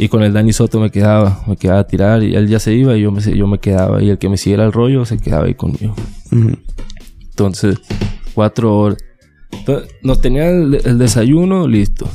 Y 0.00 0.08
con 0.08 0.22
el 0.22 0.32
Dani 0.32 0.52
Soto 0.52 0.78
me 0.78 0.90
quedaba, 0.90 1.42
me 1.48 1.56
quedaba 1.56 1.80
a 1.80 1.86
tirar 1.86 2.22
y 2.22 2.36
él 2.36 2.46
ya 2.46 2.60
se 2.60 2.72
iba 2.72 2.96
y 2.96 3.02
yo 3.02 3.10
me, 3.10 3.20
yo 3.20 3.48
me 3.48 3.58
quedaba. 3.58 4.00
Y 4.00 4.10
el 4.10 4.18
que 4.18 4.28
me 4.28 4.36
siguiera 4.36 4.64
el 4.64 4.72
rollo 4.72 5.04
se 5.04 5.18
quedaba 5.18 5.46
ahí 5.46 5.54
conmigo. 5.54 5.96
Entonces, 7.20 7.80
cuatro 8.32 8.78
horas. 8.78 8.98
nos 10.02 10.20
tenía 10.20 10.50
el, 10.50 10.98
desayuno 10.98 11.66
listo. 11.66 12.08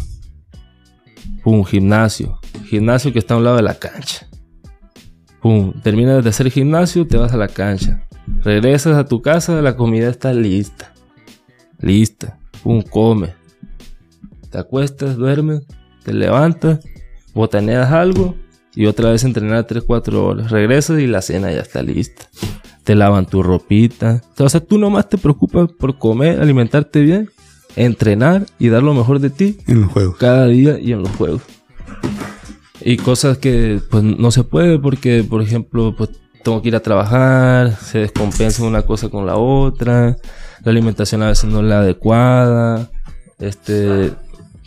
Un 1.44 1.66
gimnasio. 1.66 2.40
Gimnasio 2.68 3.12
que 3.12 3.20
está 3.20 3.34
a 3.34 3.38
un 3.38 3.44
lado 3.44 3.58
de 3.58 3.64
la 3.64 3.76
cancha. 3.76 4.28
Pum, 5.42 5.74
terminas 5.82 6.24
de 6.24 6.30
hacer 6.30 6.50
gimnasio, 6.50 7.06
te 7.06 7.18
vas 7.18 7.34
a 7.34 7.38
la 7.38 7.50
cancha. 7.50 8.08
Regresas 8.44 8.96
a 8.98 9.06
tu 9.06 9.22
casa, 9.22 9.62
la 9.62 9.76
comida 9.76 10.08
está 10.10 10.34
lista. 10.34 10.94
Lista. 11.80 12.40
Pum, 12.64 12.82
come. 12.82 13.34
Te 14.50 14.58
acuestas, 14.58 15.18
duermes, 15.18 15.64
te 16.06 16.14
levantas, 16.14 16.80
botaneas 17.34 17.92
algo 17.92 18.36
y 18.76 18.86
otra 18.86 19.12
vez 19.12 19.24
entrenar 19.24 19.68
3-4 19.68 20.14
horas. 20.16 20.52
Regresas 20.52 21.00
y 21.00 21.08
la 21.08 21.22
cena 21.22 21.52
ya 21.52 21.62
está 21.62 21.84
lista. 21.84 22.28
Te 22.84 22.96
lavan 22.96 23.26
tu 23.26 23.44
ropita. 23.44 24.22
O 24.38 24.50
sea, 24.50 24.60
tú 24.60 24.78
nomás 24.78 25.10
te 25.10 25.18
preocupas 25.18 25.70
por 25.72 25.98
comer, 25.98 26.42
alimentarte 26.42 27.02
bien, 27.02 27.30
entrenar 27.76 28.46
y 28.60 28.70
dar 28.70 28.84
lo 28.84 28.94
mejor 28.94 29.20
de 29.20 29.30
ti. 29.30 29.58
En 29.68 29.82
los 29.82 29.92
juegos. 29.92 30.18
Cada 30.18 30.48
día 30.48 30.80
y 30.80 30.92
en 30.92 31.02
los 31.02 31.12
juegos. 31.12 31.42
Y 32.82 32.98
cosas 32.98 33.38
que 33.38 33.80
pues 33.90 34.04
no 34.04 34.32
se 34.32 34.44
puede 34.44 34.80
porque, 34.80 35.24
por 35.24 35.42
ejemplo, 35.42 35.96
pues 35.96 36.10
tengo 36.44 36.62
que 36.62 36.68
ir 36.68 36.76
a 36.76 36.82
trabajar, 36.82 37.78
se 37.78 38.00
descompensa 38.00 38.64
una 38.64 38.82
cosa 38.82 39.10
con 39.10 39.26
la 39.26 39.38
otra, 39.38 40.18
la 40.64 40.72
alimentación 40.72 41.24
a 41.24 41.28
veces 41.28 41.50
no 41.50 41.62
es 41.62 41.66
la 41.66 41.80
adecuada, 41.80 42.90
este, 43.40 44.12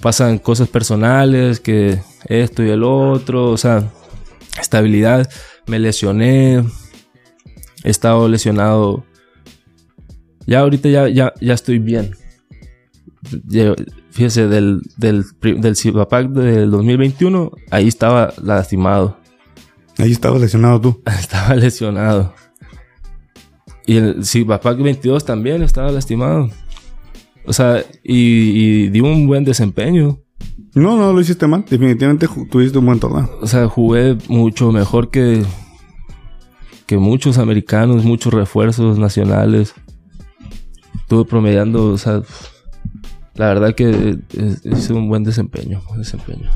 pasan 0.00 0.38
cosas 0.38 0.68
personales 0.68 1.60
que 1.60 2.00
esto 2.26 2.62
y 2.62 2.70
el 2.70 2.84
otro, 2.84 3.50
o 3.50 3.56
sea, 3.56 3.90
estabilidad, 4.60 5.30
me 5.66 5.78
lesioné, 5.78 6.64
he 7.84 7.90
estado 7.90 8.28
lesionado, 8.28 9.04
ya 10.46 10.60
ahorita 10.60 10.88
ya, 10.88 11.08
ya, 11.08 11.32
ya 11.40 11.54
estoy 11.54 11.78
bien, 11.78 12.14
fíjese, 14.10 14.48
del, 14.48 14.80
del, 14.96 15.24
del 15.40 15.76
Cibapac 15.76 16.28
del 16.28 16.70
2021, 16.70 17.52
ahí 17.70 17.88
estaba 17.88 18.32
lastimado. 18.42 19.18
Ahí 19.98 20.12
estaba 20.12 20.38
lesionado 20.38 20.80
tú. 20.80 21.02
estaba 21.18 21.54
lesionado. 21.54 22.34
Y 23.86 23.96
el 23.96 24.24
Cibapac 24.24 24.78
22 24.78 25.24
también 25.24 25.62
estaba 25.62 25.90
lastimado. 25.92 26.50
O 27.46 27.52
sea, 27.52 27.84
y, 28.02 28.88
di 28.88 29.00
un 29.00 29.26
buen 29.26 29.44
desempeño. 29.44 30.18
No, 30.74 30.96
no 30.96 31.12
lo 31.12 31.20
hiciste 31.20 31.46
mal. 31.46 31.64
Definitivamente 31.68 32.28
tuviste 32.50 32.78
un 32.78 32.86
buen 32.86 33.00
torneo. 33.00 33.30
O 33.40 33.46
sea, 33.46 33.68
jugué 33.68 34.18
mucho 34.28 34.72
mejor 34.72 35.10
que, 35.10 35.42
que 36.86 36.98
muchos 36.98 37.38
americanos, 37.38 38.04
muchos 38.04 38.34
refuerzos 38.34 38.98
nacionales. 38.98 39.74
Estuve 41.00 41.24
promediando, 41.24 41.92
o 41.92 41.98
sea, 41.98 42.22
la 43.36 43.46
verdad 43.48 43.74
que 43.74 44.18
hice 44.64 44.92
un 44.92 45.08
buen 45.08 45.22
desempeño, 45.22 45.80
desempeño. 45.96 46.50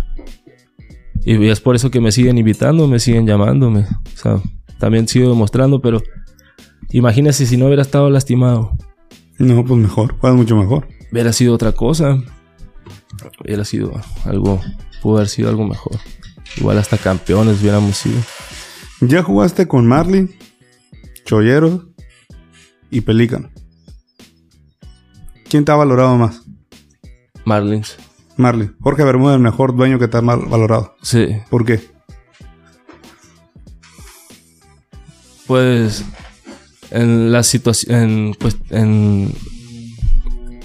Y 1.25 1.47
es 1.47 1.61
por 1.61 1.77
eso 1.77 1.91
que 1.91 2.01
me 2.01 2.13
siguen 2.13 2.39
invitando, 2.39 2.89
me 2.89 2.99
siguen 2.99 3.27
llamándome. 3.27 3.81
O 3.81 4.17
sea, 4.17 4.41
también 4.79 5.07
sigo 5.07 5.29
demostrando, 5.29 5.81
pero 5.81 6.03
imagínese 6.91 7.47
si 7.47 7.57
no 7.57 7.67
hubiera 7.67 7.83
estado 7.83 8.11
lastimado. 8.11 8.73
No, 9.41 9.65
pues 9.65 9.81
mejor, 9.81 10.19
juegas 10.19 10.37
mucho 10.39 10.55
mejor. 10.55 10.87
Hubiera 11.11 11.33
sido 11.33 11.55
otra 11.55 11.73
cosa. 11.73 12.19
Hubiera 13.43 13.65
sido 13.65 13.99
algo, 14.27 14.61
pudo 15.01 15.17
haber 15.17 15.29
sido 15.29 15.49
algo 15.49 15.67
mejor. 15.67 15.99
Igual 16.59 16.77
hasta 16.77 16.99
campeones 16.99 17.63
hubiéramos 17.63 17.97
sido. 17.97 18.21
Ya 19.01 19.23
jugaste 19.23 19.67
con 19.67 19.87
Marlin, 19.87 20.31
Chollero 21.25 21.89
y 22.91 23.01
Pelican. 23.01 23.51
¿Quién 25.49 25.65
te 25.65 25.73
ha 25.73 25.77
valorado 25.77 26.19
más? 26.19 26.43
Marlins. 27.47 27.97
Marley. 28.37 28.71
Jorge 28.81 29.05
Bermúdez, 29.05 29.37
el 29.37 29.43
mejor 29.43 29.75
dueño 29.75 29.99
que 29.99 30.05
está 30.05 30.21
mal 30.21 30.41
valorado. 30.51 30.97
Sí. 31.01 31.39
¿Por 31.49 31.65
qué? 31.65 31.81
Pues 35.47 36.05
en 36.91 37.33
la 37.33 37.43
situación, 37.43 37.95
en, 38.01 38.35
pues, 38.39 38.57
en, 38.71 39.33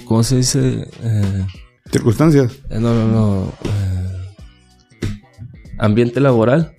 ¿cómo 0.05 0.23
se 0.23 0.37
dice? 0.37 0.87
Eh, 1.03 1.45
Circunstancias. 1.91 2.51
eh, 2.69 2.79
no, 2.79 2.93
no, 2.93 3.07
no. 3.07 3.53
eh, 3.63 4.33
ambiente 5.77 6.19
laboral. 6.19 6.75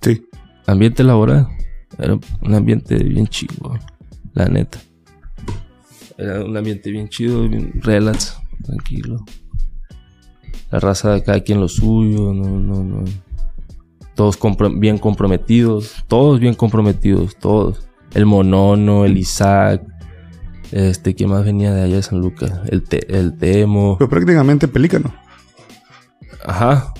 Sí. 0.00 0.26
Ambiente 0.66 1.02
laboral. 1.04 1.48
Era 1.98 2.18
un 2.42 2.54
ambiente 2.54 2.96
bien 2.96 3.26
chido, 3.28 3.78
la 4.32 4.46
neta. 4.46 4.78
Era 6.18 6.44
un 6.44 6.56
ambiente 6.56 6.90
bien 6.90 7.08
chido, 7.08 7.48
bien 7.48 7.72
relax, 7.82 8.36
tranquilo. 8.64 9.24
La 10.70 10.80
raza 10.80 11.12
de 11.12 11.22
cada 11.22 11.40
quien 11.42 11.60
lo 11.60 11.68
suyo, 11.68 12.32
no, 12.34 12.58
no, 12.58 12.82
no. 12.82 13.04
Todos 14.14 14.38
compro- 14.38 14.78
bien 14.78 14.98
comprometidos, 14.98 16.04
todos 16.08 16.40
bien 16.40 16.54
comprometidos, 16.54 17.36
todos. 17.36 17.88
El 18.14 18.26
Monono, 18.26 19.04
el 19.04 19.18
Isaac, 19.18 19.82
este, 20.70 21.14
¿quién 21.14 21.30
más 21.30 21.44
venía 21.44 21.72
de 21.74 21.82
allá 21.82 21.96
de 21.96 22.02
San 22.02 22.20
Lucas? 22.20 22.52
El, 22.68 22.82
Te- 22.82 23.16
el 23.18 23.36
Temo. 23.36 23.96
Pero 23.98 24.08
prácticamente 24.08 24.68
pelícano. 24.68 25.12
Ajá. 26.44 26.92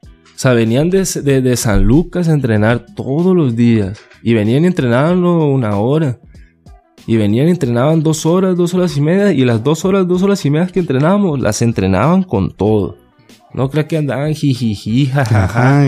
O 0.00 0.40
sea, 0.40 0.52
venían 0.52 0.90
de, 0.90 1.04
de- 1.22 1.42
de 1.42 1.56
San 1.56 1.84
Lucas 1.84 2.28
a 2.28 2.32
entrenar 2.32 2.86
todos 2.94 3.34
los 3.36 3.56
días. 3.56 3.98
Y 4.22 4.34
venían 4.34 4.64
y 4.64 4.66
entrenaban 4.66 5.24
una 5.24 5.76
hora. 5.76 6.18
Y 7.06 7.16
venían 7.16 7.48
y 7.48 7.52
entrenaban 7.52 8.02
dos 8.02 8.26
horas, 8.26 8.56
dos 8.56 8.74
horas 8.74 8.96
y 8.96 9.00
media. 9.00 9.32
Y 9.32 9.44
las 9.44 9.62
dos 9.64 9.84
horas, 9.84 10.06
dos 10.06 10.22
horas 10.22 10.44
y 10.44 10.50
media 10.50 10.66
que 10.66 10.80
entrenábamos, 10.80 11.40
las 11.40 11.62
entrenaban 11.62 12.22
con 12.22 12.50
todo. 12.50 12.97
No 13.54 13.70
creo 13.70 13.88
que 13.88 13.96
andaban 13.96 14.34
jijiji, 14.34 15.06
jajaja. 15.06 15.84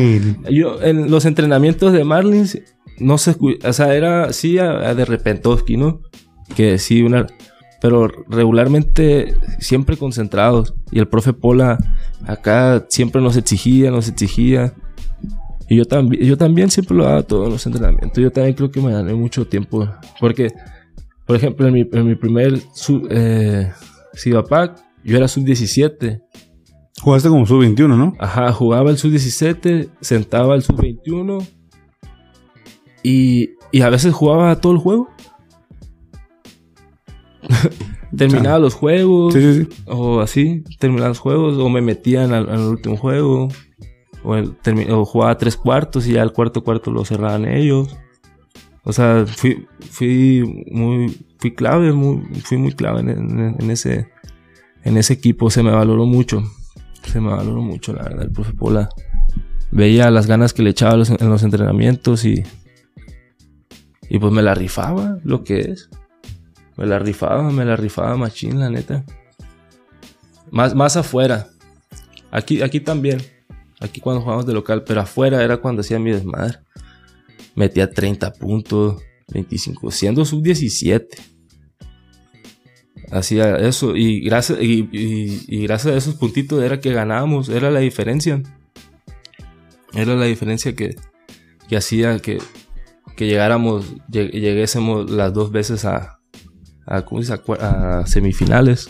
Yo, 0.50 0.82
en 0.82 1.10
los 1.10 1.24
entrenamientos 1.24 1.92
de 1.92 2.04
Marlins, 2.04 2.58
no 2.98 3.18
se 3.18 3.36
O 3.64 3.72
sea, 3.72 3.94
era 3.94 4.32
sí 4.32 4.58
a, 4.58 4.88
a 4.88 4.94
de 4.94 5.04
Repentovsky, 5.04 5.76
¿no? 5.76 6.00
Que 6.56 6.78
sí, 6.78 7.02
una. 7.02 7.26
Pero 7.80 8.08
regularmente 8.28 9.34
siempre 9.58 9.96
concentrados. 9.96 10.74
Y 10.90 10.98
el 10.98 11.08
profe 11.08 11.32
Pola 11.32 11.78
acá 12.26 12.86
siempre 12.88 13.22
nos 13.22 13.36
exigía, 13.36 13.90
nos 13.90 14.08
exigía. 14.08 14.74
Y 15.68 15.76
yo 15.76 15.84
también, 15.84 16.24
yo 16.24 16.36
también 16.36 16.70
siempre 16.70 16.96
lo 16.96 17.04
daba 17.04 17.22
todo 17.22 17.46
en 17.46 17.52
los 17.52 17.64
entrenamientos. 17.64 18.22
Yo 18.22 18.30
también 18.32 18.54
creo 18.54 18.70
que 18.70 18.80
me 18.80 18.92
gané 18.92 19.14
mucho 19.14 19.46
tiempo. 19.46 19.88
Porque, 20.18 20.52
por 21.26 21.36
ejemplo, 21.36 21.66
en 21.68 21.74
mi, 21.74 21.88
en 21.90 22.06
mi 22.06 22.16
primer 22.16 22.60
sub, 22.74 23.06
eh, 23.10 23.70
Sivapac, 24.12 24.78
yo 25.04 25.16
era 25.16 25.28
sub-17. 25.28 26.20
Jugaste 27.00 27.28
como 27.28 27.46
sub-21, 27.46 27.96
¿no? 27.96 28.14
Ajá, 28.18 28.52
jugaba 28.52 28.90
el 28.90 28.98
sub-17, 28.98 29.90
sentaba 30.00 30.54
el 30.54 30.62
sub-21 30.62 31.46
y, 33.02 33.50
y 33.72 33.80
a 33.82 33.88
veces 33.90 34.12
jugaba 34.14 34.60
todo 34.60 34.72
el 34.72 34.78
juego. 34.78 35.08
terminaba 38.16 38.58
los 38.58 38.74
juegos 38.74 39.32
Sí, 39.34 39.40
sí, 39.40 39.64
sí. 39.64 39.82
o 39.86 40.20
así, 40.20 40.64
terminaba 40.78 41.08
los 41.08 41.18
juegos 41.18 41.56
o 41.58 41.68
me 41.68 41.80
metían 41.80 42.32
al, 42.32 42.48
al 42.50 42.60
último 42.60 42.96
juego 42.96 43.48
o, 44.22 44.36
el- 44.36 44.54
o 44.90 45.04
jugaba 45.04 45.38
tres 45.38 45.56
cuartos 45.56 46.06
y 46.06 46.12
ya 46.14 46.22
el 46.22 46.32
cuarto 46.32 46.62
cuarto 46.62 46.90
lo 46.90 47.04
cerraban 47.04 47.46
ellos. 47.46 47.96
O 48.84 48.92
sea, 48.92 49.24
fui, 49.26 49.66
fui 49.90 50.64
muy, 50.70 51.16
fui 51.38 51.54
clave, 51.54 51.92
muy, 51.92 52.22
fui 52.42 52.56
muy 52.58 52.72
clave 52.72 53.00
en, 53.00 53.08
en- 53.10 53.56
en 53.58 53.70
ese, 53.70 54.08
en 54.84 54.96
ese 54.96 55.12
equipo, 55.14 55.50
se 55.50 55.62
me 55.62 55.70
valoró 55.70 56.04
mucho. 56.06 56.42
Se 57.04 57.20
me 57.20 57.30
valoró 57.30 57.62
mucho, 57.62 57.92
la 57.92 58.04
verdad, 58.04 58.22
el 58.22 58.32
profe 58.32 58.52
Pola. 58.52 58.88
Veía 59.70 60.10
las 60.10 60.26
ganas 60.26 60.52
que 60.52 60.62
le 60.62 60.70
echaba 60.70 60.94
en 60.94 61.28
los 61.28 61.42
entrenamientos 61.42 62.24
y. 62.24 62.44
Y 64.08 64.18
pues 64.18 64.32
me 64.32 64.42
la 64.42 64.54
rifaba, 64.54 65.18
lo 65.24 65.44
que 65.44 65.60
es. 65.60 65.88
Me 66.76 66.86
la 66.86 66.98
rifaba, 66.98 67.50
me 67.50 67.64
la 67.64 67.76
rifaba 67.76 68.16
machín, 68.16 68.58
la 68.58 68.70
neta. 68.70 69.04
Más, 70.50 70.74
más 70.74 70.96
afuera. 70.96 71.48
Aquí, 72.30 72.62
aquí 72.62 72.80
también. 72.80 73.20
Aquí 73.80 74.00
cuando 74.00 74.20
jugábamos 74.20 74.46
de 74.46 74.52
local, 74.52 74.82
pero 74.84 75.00
afuera 75.00 75.42
era 75.44 75.58
cuando 75.58 75.80
hacía 75.80 75.98
mi 75.98 76.10
desmadre. 76.10 76.58
Metía 77.54 77.90
30 77.90 78.32
puntos, 78.32 79.02
25, 79.28 79.90
siendo 79.90 80.24
sub 80.24 80.42
17 80.42 81.39
hacía 83.12 83.56
eso 83.56 83.96
y 83.96 84.20
gracias 84.20 84.58
y, 84.60 84.88
y- 84.92 85.44
y 85.48 85.62
gracias 85.66 85.94
a 85.94 85.96
esos 85.98 86.14
puntitos 86.14 86.62
era 86.62 86.80
que 86.80 86.92
ganábamos 86.92 87.48
era 87.48 87.70
la 87.70 87.80
diferencia 87.80 88.42
era 89.94 90.14
la 90.14 90.26
diferencia 90.26 90.74
que, 90.76 90.94
que 91.68 91.76
hacía 91.76 92.18
que, 92.20 92.38
que 93.16 93.26
llegáramos 93.26 93.96
lleg- 94.08 94.30
lleguésemos 94.32 95.10
las 95.10 95.32
dos 95.34 95.50
veces 95.52 95.84
a 95.84 96.20
a, 96.86 97.04
a 97.60 98.06
semifinales 98.06 98.88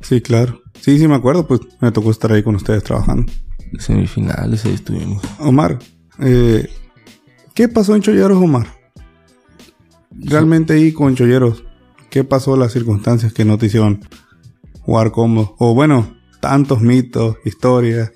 Sí, 0.00 0.20
claro. 0.20 0.60
Sí, 0.80 0.98
sí, 1.00 1.08
me 1.08 1.16
acuerdo, 1.16 1.48
pues 1.48 1.60
me 1.80 1.90
tocó 1.90 2.12
estar 2.12 2.30
ahí 2.30 2.40
con 2.44 2.54
ustedes 2.54 2.84
trabajando. 2.84 3.32
semifinales 3.80 4.64
ahí 4.64 4.74
estuvimos 4.74 5.20
Omar, 5.40 5.80
eh, 6.20 6.68
¿qué 7.54 7.66
pasó 7.68 7.96
en 7.96 8.02
Cholleros, 8.02 8.40
Omar? 8.40 8.68
Realmente 10.12 10.74
ahí 10.74 10.92
con 10.92 11.16
Cholleros, 11.16 11.64
¿qué 12.16 12.24
pasó 12.24 12.56
las 12.56 12.72
circunstancias 12.72 13.34
que 13.34 13.44
no 13.44 13.58
te 13.58 13.66
hicieron 13.66 14.00
jugar 14.80 15.12
cómodo? 15.12 15.54
O 15.58 15.74
bueno, 15.74 16.16
tantos 16.40 16.80
mitos, 16.80 17.36
historias, 17.44 18.10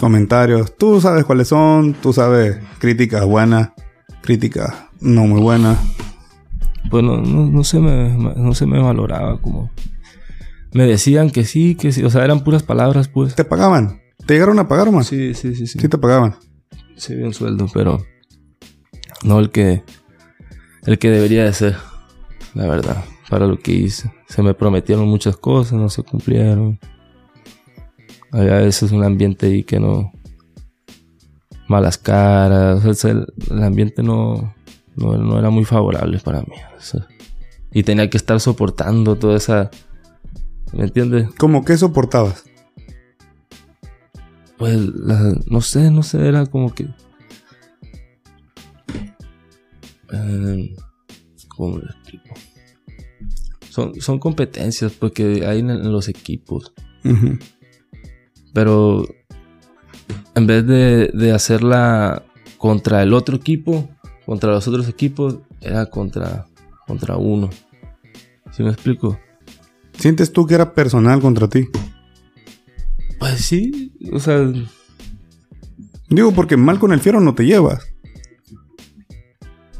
comentarios. 0.00 0.76
Tú 0.76 1.00
sabes 1.00 1.24
cuáles 1.24 1.46
son, 1.46 1.94
tú 1.94 2.12
sabes 2.12 2.58
críticas 2.80 3.24
buenas, 3.24 3.70
críticas 4.20 4.74
no 5.00 5.26
muy 5.28 5.40
buenas. 5.40 5.78
pues 6.90 7.04
no, 7.04 7.18
no, 7.18 7.62
se 7.62 7.78
me 7.78 8.08
no 8.18 8.52
se 8.52 8.66
me 8.66 8.82
valoraba 8.82 9.40
como 9.40 9.70
me 10.72 10.86
decían 10.86 11.30
que 11.30 11.44
sí 11.44 11.76
que 11.76 11.92
sí 11.92 12.02
o 12.02 12.10
sea 12.10 12.24
eran 12.24 12.42
puras 12.42 12.64
palabras 12.64 13.06
pues 13.06 13.36
¿Te 13.36 13.44
pagaban? 13.44 14.00
¿Te 14.26 14.34
llegaron 14.34 14.58
a 14.58 14.66
pagar, 14.66 14.88
Omar? 14.88 15.04
sí 15.04 15.34
sí 15.34 15.54
sí 15.54 15.68
sí 15.68 15.78
Sí 15.78 15.88
te 15.88 15.98
pagaban. 15.98 16.34
Sí, 16.96 17.14
un 17.14 17.32
sueldo, 17.32 17.68
pero 17.72 18.04
no 19.22 19.38
el 19.38 19.50
que 19.50 19.84
el 20.84 20.98
que 20.98 21.10
debería 21.10 21.44
de 21.44 21.52
ser, 21.52 21.76
la 22.56 22.66
verdad, 22.66 23.04
para 23.28 23.46
lo 23.46 23.58
que 23.58 23.72
hice. 23.72 24.12
Se 24.28 24.42
me 24.42 24.54
prometieron 24.54 25.06
muchas 25.08 25.36
cosas, 25.36 25.74
no 25.74 25.88
se 25.88 26.02
cumplieron. 26.02 26.78
Había 28.32 28.58
a 28.58 28.60
veces 28.62 28.92
un 28.92 29.04
ambiente 29.04 29.46
ahí 29.46 29.62
que 29.64 29.78
no 29.78 30.10
malas 31.68 31.98
caras, 31.98 32.84
o 32.84 32.94
sea, 32.94 33.10
el, 33.12 33.26
el 33.50 33.62
ambiente 33.62 34.02
no, 34.02 34.54
no, 34.94 35.16
no 35.18 35.38
era 35.38 35.50
muy 35.50 35.64
favorable 35.64 36.18
para 36.20 36.40
mí. 36.42 36.54
o 36.76 36.80
sea, 36.80 37.06
y 37.72 37.82
tenía 37.82 38.08
que 38.08 38.16
estar 38.16 38.38
soportando 38.40 39.16
toda 39.16 39.36
esa 39.36 39.70
¿me 40.72 40.84
entiendes? 40.84 41.28
¿Cómo 41.38 41.64
que 41.64 41.76
soportabas? 41.76 42.44
Pues, 44.58 44.76
la- 44.76 45.34
no 45.46 45.60
sé, 45.60 45.90
no 45.90 46.02
sé, 46.02 46.26
era 46.26 46.46
como 46.46 46.72
que... 46.74 46.88
Eh, 50.12 50.74
¿Cómo 51.48 51.78
lo 51.78 51.84
explico? 51.86 52.34
Son, 53.76 53.92
son 54.00 54.18
competencias 54.18 54.92
porque 54.92 55.44
hay 55.46 55.58
en, 55.58 55.68
en 55.68 55.92
los 55.92 56.08
equipos. 56.08 56.72
Pero 58.54 59.04
en 60.34 60.46
vez 60.46 60.66
de, 60.66 61.10
de 61.12 61.32
hacerla 61.32 62.22
contra 62.56 63.02
el 63.02 63.12
otro 63.12 63.36
equipo, 63.36 63.90
contra 64.24 64.50
los 64.52 64.66
otros 64.66 64.88
equipos, 64.88 65.40
era 65.60 65.84
contra, 65.86 66.46
contra 66.86 67.18
uno. 67.18 67.50
¿Sí 68.52 68.62
me 68.62 68.70
explico? 68.70 69.18
¿Sientes 69.98 70.32
tú 70.32 70.46
que 70.46 70.54
era 70.54 70.72
personal 70.72 71.20
contra 71.20 71.46
ti? 71.46 71.68
Pues 73.18 73.44
sí, 73.44 73.92
o 74.10 74.18
sea, 74.18 74.50
Digo, 76.08 76.32
porque 76.32 76.56
mal 76.56 76.78
con 76.78 76.92
el 76.92 77.00
fiero 77.00 77.20
no 77.20 77.34
te 77.34 77.44
llevas. 77.44 77.84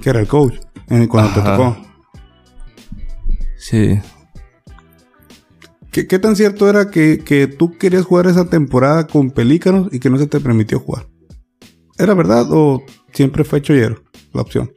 Que 0.02 0.10
era 0.10 0.20
el 0.20 0.26
coach. 0.28 0.54
eh, 0.90 1.06
Cuando 1.08 1.32
te 1.32 1.40
tocó. 1.40 1.76
Sí. 3.68 4.00
¿Qué, 5.90 6.06
qué 6.06 6.18
tan 6.18 6.36
cierto 6.36 6.68
era 6.68 6.90
que, 6.90 7.18
que 7.24 7.46
tú 7.46 7.76
querías 7.78 8.04
jugar 8.04 8.26
esa 8.26 8.48
temporada 8.50 9.06
con 9.06 9.30
Pelícanos 9.30 9.88
y 9.92 9.98
que 9.98 10.10
no 10.10 10.18
se 10.18 10.26
te 10.26 10.40
permitió 10.40 10.78
jugar? 10.78 11.06
¿Era 11.98 12.14
verdad 12.14 12.46
o 12.50 12.82
siempre 13.12 13.44
fue 13.44 13.62
chollero 13.62 14.02
la 14.32 14.42
opción? 14.42 14.70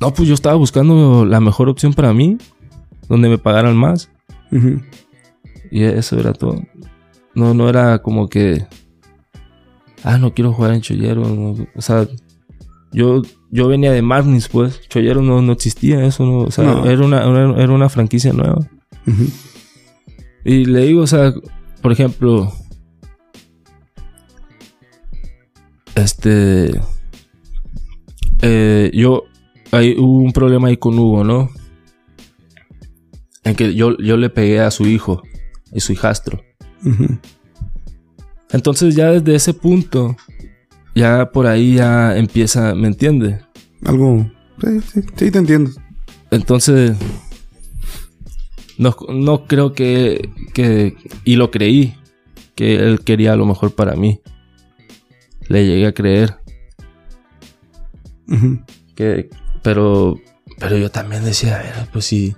No, 0.00 0.14
pues 0.14 0.28
yo 0.28 0.34
estaba 0.34 0.54
buscando 0.54 1.26
la 1.26 1.40
mejor 1.40 1.68
opción 1.68 1.92
para 1.92 2.14
mí, 2.14 2.38
donde 3.08 3.28
me 3.28 3.36
pagaran 3.36 3.76
más. 3.76 4.10
Y 5.70 5.82
eso 5.84 6.18
era 6.18 6.32
todo. 6.32 6.62
No, 7.34 7.52
no 7.54 7.68
era 7.68 8.00
como 8.00 8.28
que. 8.28 8.66
Ah, 10.02 10.16
no 10.16 10.32
quiero 10.32 10.52
jugar 10.52 10.72
en 10.72 10.80
Chollero. 10.80 11.28
no, 11.28 11.66
o 11.74 11.82
sea, 11.82 12.08
Yo, 12.92 13.22
yo 13.50 13.68
venía 13.68 13.92
de 13.92 14.02
Marnis, 14.02 14.48
pues. 14.48 14.80
Cholleros 14.88 15.22
no, 15.22 15.40
no 15.42 15.52
existía 15.52 16.04
eso, 16.04 16.24
no. 16.24 16.38
O 16.38 16.50
sea, 16.50 16.64
No. 16.64 16.84
Era, 16.90 17.04
una, 17.04 17.26
una- 17.28 17.62
era 17.62 17.72
una 17.72 17.88
franquicia 17.88 18.32
nueva. 18.32 18.58
Y 20.44 20.64
le 20.64 20.86
digo, 20.86 21.02
o 21.02 21.06
sea, 21.06 21.32
por 21.82 21.92
ejemplo, 21.92 22.52
este, 25.94 26.80
eh, 28.42 28.90
yo, 28.94 29.24
ahí 29.72 29.94
hubo 29.98 30.18
un 30.22 30.32
problema 30.32 30.68
ahí 30.68 30.76
con 30.76 30.98
Hugo, 30.98 31.24
¿no? 31.24 31.50
En 33.44 33.54
que 33.54 33.74
yo, 33.74 33.96
yo 33.98 34.16
le 34.16 34.30
pegué 34.30 34.60
a 34.60 34.70
su 34.70 34.86
hijo 34.86 35.22
y 35.72 35.80
su 35.80 35.92
hijastro. 35.92 36.40
Entonces 38.50 38.94
ya 38.96 39.10
desde 39.12 39.34
ese 39.34 39.54
punto, 39.54 40.16
ya 40.94 41.30
por 41.32 41.46
ahí 41.46 41.74
ya 41.74 42.16
empieza, 42.16 42.74
¿me 42.74 42.88
entiende? 42.88 43.40
Algo. 43.84 44.30
Sí, 44.62 44.80
sí, 44.80 45.00
sí, 45.16 45.30
te 45.30 45.38
entiendo. 45.38 45.70
Entonces, 46.30 46.96
no, 48.78 48.96
no 49.08 49.46
creo 49.46 49.72
que, 49.72 50.30
que, 50.52 50.96
y 51.24 51.36
lo 51.36 51.50
creí, 51.50 51.94
que 52.54 52.76
él 52.76 53.00
quería 53.00 53.36
lo 53.36 53.46
mejor 53.46 53.74
para 53.74 53.94
mí. 53.94 54.20
Le 55.48 55.66
llegué 55.66 55.86
a 55.86 55.94
creer, 55.94 56.38
que, 58.94 59.28
pero, 59.62 60.16
pero 60.58 60.78
yo 60.78 60.90
también 60.90 61.24
decía, 61.24 61.56
a 61.56 61.62
ver, 61.62 61.88
pues 61.92 62.04
si, 62.04 62.36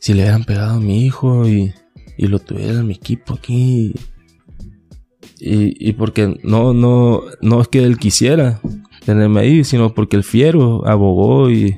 si 0.00 0.12
le 0.12 0.22
hubieran 0.22 0.44
pegado 0.44 0.74
a 0.74 0.80
mi 0.80 1.06
hijo 1.06 1.46
y, 1.48 1.72
y 2.16 2.26
lo 2.26 2.40
tuviera 2.40 2.80
en 2.80 2.86
mi 2.86 2.94
equipo 2.94 3.34
aquí, 3.34 3.94
y, 3.94 3.94
y 5.40 5.92
porque 5.94 6.38
no, 6.42 6.72
no, 6.74 7.22
no 7.40 7.60
es 7.60 7.68
que 7.68 7.82
él 7.84 7.98
quisiera 7.98 8.60
tenerme 9.04 9.40
ahí, 9.40 9.64
sino 9.64 9.94
porque 9.94 10.16
el 10.16 10.24
fiero 10.24 10.86
abogó 10.86 11.50
y, 11.50 11.76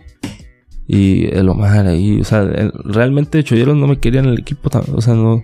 y 0.86 1.26
el 1.34 1.48
Omar 1.48 1.86
ahí, 1.86 2.20
o 2.20 2.24
sea, 2.24 2.42
el- 2.42 2.72
realmente 2.84 3.42
Cholleros 3.42 3.76
no 3.76 3.86
me 3.88 3.98
querían 3.98 4.26
en 4.26 4.32
el 4.32 4.38
equipo, 4.40 4.70
o 4.92 5.00
sea, 5.00 5.14
no, 5.14 5.42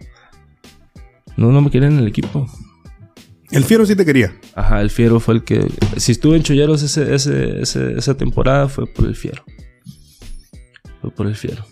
no, 1.37 1.51
no 1.53 1.61
me 1.61 1.71
querían 1.71 1.95
en 1.95 1.99
el 2.01 2.09
equipo. 2.09 2.47
El 3.51 3.65
fiero 3.65 3.85
sí 3.85 3.95
te 3.97 4.05
quería. 4.07 4.33
Ajá, 4.55 4.81
el 4.81 4.89
Fiero 4.89 5.21
fue 5.21 5.35
el 5.35 5.45
que. 5.45 5.67
Si 5.99 6.13
estuve 6.13 6.37
en 6.39 6.43
Cholleros 6.43 6.83
ese, 6.83 7.15
ese, 7.15 7.61
ese- 7.61 7.99
esa 7.99 8.17
temporada 8.17 8.67
fue 8.69 8.87
por 8.87 9.05
el 9.07 9.15
Fiero. 9.15 9.43
Fue 11.03 11.11
por 11.11 11.27
el 11.27 11.37
Fiero. 11.37 11.63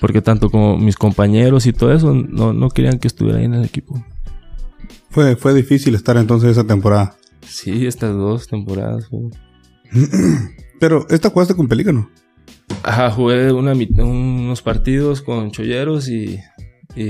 Porque 0.00 0.20
tanto 0.22 0.50
como 0.50 0.76
mis 0.78 0.96
compañeros 0.96 1.66
y 1.66 1.72
todo 1.72 1.92
eso 1.92 2.12
no, 2.14 2.52
no 2.52 2.68
querían 2.70 2.98
que 2.98 3.08
estuviera 3.08 3.38
ahí 3.38 3.44
en 3.44 3.54
el 3.54 3.64
equipo. 3.64 4.02
Fue, 5.10 5.36
fue 5.36 5.54
difícil 5.54 5.94
estar 5.94 6.16
entonces 6.16 6.50
esa 6.50 6.64
temporada. 6.64 7.16
Sí, 7.46 7.86
estas 7.86 8.14
dos 8.14 8.46
temporadas. 8.48 9.08
fue- 9.08 9.30
Pero 10.80 11.06
esta 11.08 11.30
jugaste 11.30 11.54
con 11.54 11.68
Pelícano. 11.68 12.10
Ajá, 12.82 13.10
jugué 13.10 13.52
una, 13.52 13.72
unos 14.04 14.60
partidos 14.62 15.22
con 15.22 15.50
Cholleros 15.50 16.08
y, 16.08 16.38
y, 16.94 17.02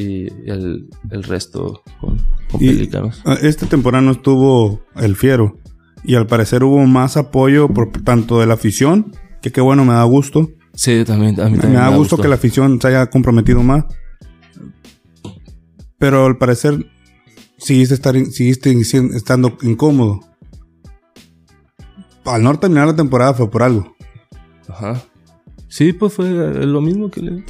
y 0.00 0.26
el, 0.46 0.88
el 1.10 1.22
resto 1.24 1.82
con, 2.00 2.16
con 2.50 2.60
Pelícanos. 2.60 3.20
Ah, 3.26 3.36
Esta 3.42 3.66
temporada 3.66 4.02
no 4.02 4.12
estuvo 4.12 4.80
el 4.96 5.16
fiero. 5.16 5.58
Y 6.02 6.14
al 6.14 6.26
parecer 6.26 6.64
hubo 6.64 6.78
más 6.86 7.16
apoyo 7.18 7.68
por 7.68 7.90
tanto 7.92 8.40
de 8.40 8.46
la 8.46 8.54
afición, 8.54 9.12
que 9.42 9.52
qué 9.52 9.60
bueno, 9.60 9.84
me 9.84 9.92
da 9.92 10.04
gusto. 10.04 10.48
Sí, 10.80 11.04
también, 11.04 11.38
a 11.38 11.44
mí 11.44 11.56
Me, 11.56 11.58
también 11.58 11.82
da 11.82 11.94
gusto 11.94 12.16
que 12.16 12.26
la 12.26 12.36
afición 12.36 12.80
se 12.80 12.88
haya 12.88 13.10
comprometido 13.10 13.62
más. 13.62 13.84
Pero 15.98 16.24
al 16.24 16.38
parecer 16.38 16.86
seguiste, 17.58 17.92
estar, 17.92 18.14
seguiste 18.14 18.70
estando 19.14 19.58
incómodo. 19.60 20.20
Al 22.24 22.42
no 22.42 22.58
terminar 22.58 22.86
la 22.86 22.96
temporada 22.96 23.34
fue 23.34 23.50
por 23.50 23.62
algo. 23.62 23.94
Ajá. 24.70 25.02
Sí, 25.68 25.92
pues 25.92 26.14
fue 26.14 26.30
eh, 26.30 26.64
lo 26.64 26.80
mismo 26.80 27.10
que 27.10 27.20
le... 27.20 27.44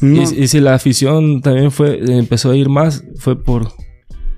No, 0.00 0.22
Y, 0.22 0.44
y 0.44 0.48
si 0.48 0.60
la 0.60 0.72
afición 0.72 1.42
también 1.42 1.70
fue 1.70 2.00
empezó 2.16 2.52
a 2.52 2.56
ir 2.56 2.70
más, 2.70 3.04
fue 3.18 3.38
por, 3.38 3.68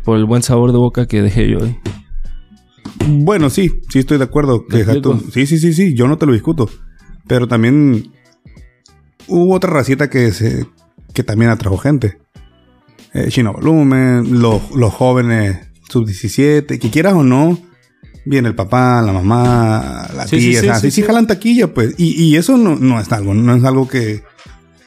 por 0.02 0.18
el 0.18 0.24
buen 0.24 0.42
sabor 0.42 0.72
de 0.72 0.78
boca 0.78 1.06
que 1.06 1.22
dejé 1.22 1.48
yo 1.48 1.62
ahí. 1.62 1.78
Bueno, 3.06 3.50
sí, 3.50 3.80
sí 3.88 4.00
estoy 4.00 4.18
de 4.18 4.24
acuerdo. 4.24 4.64
Sí, 5.32 5.46
sí, 5.46 5.58
sí, 5.58 5.72
sí, 5.72 5.94
yo 5.94 6.06
no 6.08 6.18
te 6.18 6.26
lo 6.26 6.32
discuto. 6.32 6.68
Pero 7.26 7.48
también 7.48 8.12
hubo 9.28 9.54
otra 9.54 9.70
racita 9.70 10.10
que 10.10 10.32
se 10.32 10.66
que 11.12 11.24
también 11.24 11.50
atrajo 11.50 11.78
gente. 11.78 12.18
Eh, 13.12 13.28
Chino 13.28 13.52
Volumen, 13.52 14.40
los, 14.40 14.70
los 14.70 14.92
jóvenes 14.92 15.58
sub-17, 15.88 16.78
que 16.78 16.90
quieras 16.90 17.14
o 17.14 17.24
no, 17.24 17.58
viene 18.24 18.48
el 18.48 18.54
papá, 18.54 19.02
la 19.02 19.12
mamá, 19.12 20.08
la 20.14 20.26
Sí, 20.26 20.38
tía, 20.38 20.60
sí, 20.60 20.68
sí, 20.68 20.80
sí, 20.80 20.90
sí, 20.90 21.02
jalan 21.02 21.26
taquilla, 21.26 21.74
pues. 21.74 21.94
Y, 21.98 22.22
y 22.22 22.36
eso 22.36 22.56
no, 22.56 22.76
no 22.76 23.00
es 23.00 23.10
algo, 23.10 23.34
no 23.34 23.54
es 23.54 23.64
algo 23.64 23.88
que, 23.88 24.22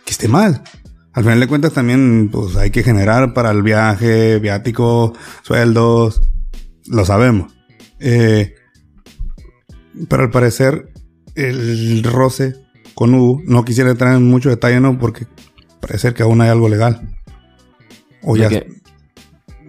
que 0.06 0.11
esté 0.11 0.28
mal. 0.28 0.64
Al 1.11 1.24
final 1.24 1.40
de 1.40 1.48
cuentas 1.48 1.74
también, 1.74 2.30
pues 2.32 2.56
hay 2.56 2.72
que 2.72 2.84
generar 2.84 3.34
para 3.34 3.52
el 3.52 3.61
viaje, 3.61 4.40
viático, 4.40 5.14
sueldos, 5.44 6.22
lo 6.88 7.06
sabemos. 7.06 7.53
Eh, 8.03 8.53
pero 10.09 10.23
al 10.23 10.30
parecer, 10.31 10.91
el 11.35 12.03
roce 12.03 12.55
con 12.93 13.13
Hugo, 13.13 13.41
no 13.45 13.63
quisiera 13.65 13.91
entrar 13.91 14.15
en 14.15 14.23
mucho 14.30 14.49
detalle, 14.49 14.80
¿no? 14.80 14.99
Porque 14.99 15.25
parece 15.80 16.13
que 16.13 16.21
aún 16.23 16.41
hay 16.41 16.49
algo 16.49 16.67
legal. 16.69 17.01
O 18.21 18.35
ya. 18.35 18.49
¿De? 18.49 18.67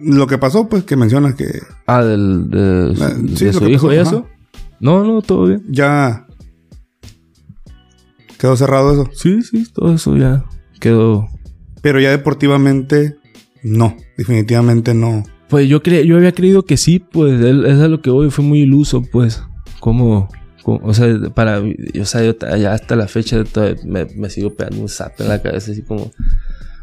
Lo 0.01 0.27
que 0.27 0.37
pasó, 0.37 0.67
pues, 0.67 0.83
que 0.83 0.95
mencionas 0.97 1.35
que 1.35 1.45
Ah, 1.87 2.03
del, 2.03 2.49
de, 2.49 2.93
Ah, 3.01 3.13
de 3.17 3.35
sí, 3.37 3.45
lo 3.45 3.53
su 3.53 3.59
que 3.61 3.71
hijo 3.71 3.87
pasó, 3.87 3.93
y 3.93 3.97
ajá. 3.99 4.09
eso. 4.09 4.27
No, 4.81 5.03
no, 5.05 5.21
todo 5.21 5.45
bien. 5.47 5.63
ya 5.69 6.27
quedó 8.37 8.55
cerrado 8.57 8.91
eso. 8.93 9.09
Sí, 9.13 9.41
sí, 9.41 9.65
todo 9.73 9.93
eso 9.95 10.15
ya 10.17 10.43
quedó. 10.79 11.27
Pero 11.81 11.99
ya 12.01 12.09
deportivamente, 12.11 13.15
no. 13.63 13.95
Definitivamente 14.17 14.93
no. 14.93 15.23
Pues 15.55 15.69
yo 15.69 15.81
cre 15.81 16.05
yo 16.05 16.17
había 16.17 16.33
creído 16.33 16.65
que 16.65 16.75
sí, 16.75 16.99
pues 16.99 17.39
él, 17.41 17.65
es 17.65 17.77
lo 17.77 18.01
que 18.01 18.09
hoy 18.09 18.29
fue 18.29 18.43
muy 18.43 18.59
iluso, 18.59 19.01
pues. 19.09 19.41
Como, 19.79 20.27
como- 20.63 20.85
o 20.85 20.93
sea, 20.93 21.07
para, 21.33 21.61
o 21.61 22.03
sea, 22.05 22.25
yo 22.25 22.35
ya 22.57 22.73
hasta 22.73 22.97
la 22.97 23.07
fecha 23.07 23.41
me, 23.85 24.03
me 24.17 24.29
sigo 24.29 24.53
pegando 24.53 24.81
un 24.81 24.89
zap 24.89 25.13
en 25.21 25.29
la 25.29 25.41
cabeza, 25.41 25.71
así 25.71 25.81
como, 25.81 26.11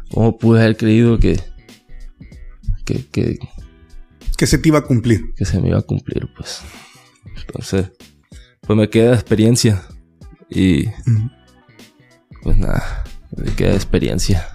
¿cómo 0.09 0.39
pude 0.39 0.59
haber 0.63 0.75
creído 0.75 1.19
que, 1.19 1.39
que, 2.83 3.05
que, 3.11 3.37
Que 4.37 4.47
se 4.47 4.57
te 4.57 4.69
iba 4.69 4.79
a 4.79 4.83
cumplir. 4.85 5.35
que 5.35 5.45
se 5.45 5.61
me 5.61 5.69
iba 5.69 5.77
a 5.77 5.83
cumplir, 5.83 6.27
pues. 6.35 6.61
Entonces, 7.45 7.91
pues 8.61 8.75
me 8.75 8.89
queda 8.89 9.13
experiencia. 9.13 9.83
Y 10.49 10.85
pues 12.41 12.57
nada, 12.57 13.03
me 13.37 13.53
queda 13.53 13.75
experiencia. 13.75 14.47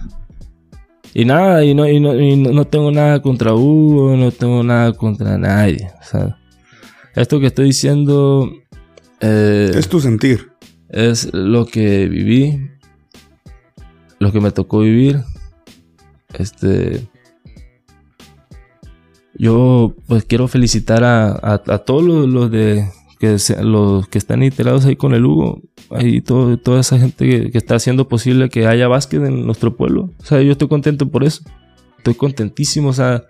Y 1.13 1.25
nada, 1.25 1.63
y 1.63 1.73
no, 1.73 1.87
y 1.87 1.99
no, 1.99 2.15
y 2.15 2.35
no, 2.35 2.65
tengo 2.65 2.91
nada 2.91 3.21
contra 3.21 3.53
Hugo, 3.53 4.15
no 4.15 4.31
tengo 4.31 4.63
nada 4.63 4.93
contra 4.93 5.37
nadie. 5.37 5.91
O 5.99 6.03
sea, 6.03 6.37
esto 7.15 7.39
que 7.39 7.47
estoy 7.47 7.65
diciendo 7.65 8.51
eh, 9.19 9.71
Es 9.73 9.89
tu 9.89 9.99
sentir. 9.99 10.51
es 10.89 11.33
lo 11.33 11.65
que 11.65 12.07
viví, 12.07 12.69
lo 14.19 14.31
que 14.31 14.39
me 14.39 14.51
tocó 14.51 14.79
vivir. 14.79 15.21
Este. 16.37 17.07
Yo, 19.33 19.95
pues 20.07 20.25
quiero 20.25 20.47
felicitar 20.47 21.03
a, 21.03 21.31
a, 21.31 21.53
a 21.53 21.77
todos 21.79 22.03
los, 22.03 22.27
los 22.27 22.51
de 22.51 22.87
que 23.19 23.37
se- 23.37 23.61
los 23.63 24.07
que 24.07 24.17
están 24.17 24.41
integrados 24.43 24.85
ahí 24.85 24.95
con 24.95 25.13
el 25.13 25.25
Hugo. 25.25 25.61
Ahí 25.91 26.21
todo, 26.21 26.57
toda 26.57 26.79
esa 26.79 26.97
gente 26.97 27.27
que, 27.29 27.51
que 27.51 27.57
está 27.57 27.75
haciendo 27.75 28.07
posible 28.07 28.49
que 28.49 28.65
haya 28.65 28.87
básquet 28.87 29.21
en 29.23 29.45
nuestro 29.45 29.75
pueblo. 29.75 30.11
O 30.19 30.25
sea, 30.25 30.41
yo 30.41 30.53
estoy 30.53 30.67
contento 30.69 31.09
por 31.09 31.23
eso. 31.23 31.41
Estoy 31.97 32.13
contentísimo, 32.15 32.89
o 32.89 32.93
sea. 32.93 33.25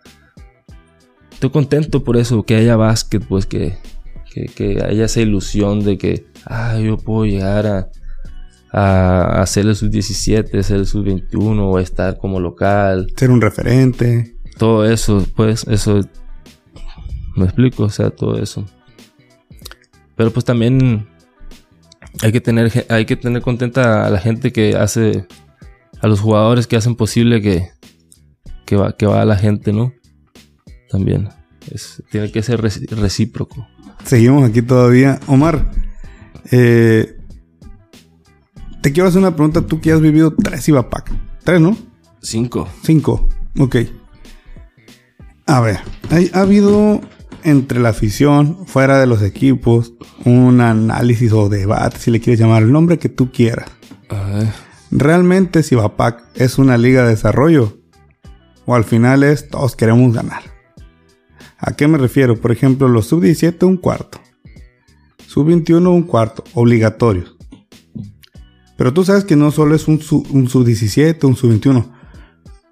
Estoy 1.32 1.49
contento 1.52 2.03
por 2.03 2.18
eso, 2.18 2.44
que 2.44 2.56
haya 2.56 2.76
básquet, 2.76 3.24
pues 3.26 3.45
que, 3.45 3.78
que, 4.34 4.45
que 4.48 4.84
haya 4.84 5.06
esa 5.06 5.22
ilusión 5.22 5.84
de 5.86 5.98
que, 5.98 6.26
ah, 6.45 6.78
yo 6.80 6.98
puedo 6.98 7.26
llegar 7.26 7.66
a, 7.66 7.90
a 8.74 9.41
hacer 9.41 9.66
el 9.66 9.76
sub-17, 9.76 10.60
hacer 10.60 10.78
el 10.78 10.86
sub-21 10.86 11.60
o 11.61 11.80
estar 11.80 12.18
como 12.18 12.40
local. 12.41 13.07
Ser 13.16 13.32
un 13.32 13.40
referente. 13.41 14.36
Todo 14.57 14.84
eso, 14.86 15.26
pues, 15.36 15.66
eso. 15.70 16.02
Me 17.38 17.45
explico, 17.45 17.84
o 17.86 17.90
sea, 17.90 18.10
todo 18.10 18.38
eso. 18.38 18.66
Pero 20.19 20.31
pues 20.33 20.43
también 20.43 21.07
hay 22.21 22.33
que 22.33 22.41
tener, 22.41 22.85
hay 22.89 23.05
que 23.05 23.15
tener 23.15 23.41
contenta 23.41 24.05
a 24.05 24.09
la 24.09 24.19
gente 24.19 24.51
que 24.51 24.75
hace, 24.75 25.25
a 26.01 26.07
los 26.07 26.19
jugadores 26.19 26.67
que 26.67 26.75
hacen 26.75 26.95
posible 26.95 27.41
que, 27.41 27.69
que 28.65 28.75
va, 28.75 28.97
que 28.97 29.05
va 29.05 29.21
a 29.21 29.25
la 29.25 29.37
gente, 29.37 29.71
¿no? 29.71 29.93
También. 30.89 31.29
Es, 31.71 32.03
tiene 32.11 32.33
que 32.33 32.43
ser 32.43 32.59
recíproco. 32.61 33.65
Seguimos 34.03 34.43
aquí 34.49 34.61
todavía. 34.61 35.21
Omar, 35.27 35.71
eh, 36.51 37.15
te 38.81 38.91
quiero 38.91 39.07
hacer 39.07 39.19
una 39.19 39.37
pregunta. 39.37 39.61
Tú 39.65 39.79
que 39.79 39.93
has 39.93 40.01
vivido 40.01 40.35
tres 40.35 40.67
IVAPAC. 40.67 41.13
Tres, 41.45 41.61
¿no? 41.61 41.77
Cinco. 42.21 42.67
Cinco. 42.83 43.29
Ok. 43.57 43.77
A 45.45 45.61
ver. 45.61 45.79
Hay- 46.09 46.29
ha 46.33 46.41
habido 46.41 46.99
entre 47.44 47.80
la 47.80 47.90
afición, 47.90 48.66
fuera 48.66 48.99
de 48.99 49.07
los 49.07 49.22
equipos, 49.22 49.94
un 50.26 50.61
análisis 50.61 51.32
o 51.32 51.49
debate, 51.49 51.98
si 51.99 52.11
le 52.11 52.20
quieres 52.20 52.40
llamar 52.40 52.64
el 52.64 52.72
nombre 52.72 52.98
que 52.98 53.10
tú 53.10 53.32
quieras. 53.32 53.70
¿Realmente 54.91 55.64
Cibapac 55.64 56.24
es 56.36 56.57
una 56.57 56.78
liga 56.78 57.03
de 57.03 57.10
desarrollo? 57.10 57.78
¿O 58.66 58.76
al 58.76 58.84
final 58.84 59.24
es 59.24 59.49
todos 59.49 59.76
queremos 59.76 60.14
ganar? 60.14 60.44
¿A 61.57 61.76
qué 61.76 61.88
me 61.88 61.98
refiero? 61.98 62.36
Por 62.38 62.52
ejemplo, 62.52 62.88
los 62.88 63.07
sub-17 63.07 63.64
un 63.66 63.78
cuarto. 63.78 64.20
Sub-21 65.28 65.88
un 65.88 66.03
cuarto, 66.03 66.44
obligatorios. 66.53 67.36
Pero 68.78 68.94
tú 68.94 69.03
sabes 69.03 69.26
que 69.26 69.36
no 69.36 69.52
solo 69.52 69.76
es 69.76 69.88
un 69.88 70.02
sub-17, 70.02 71.24
un 71.26 71.36
sub-21. 71.36 71.98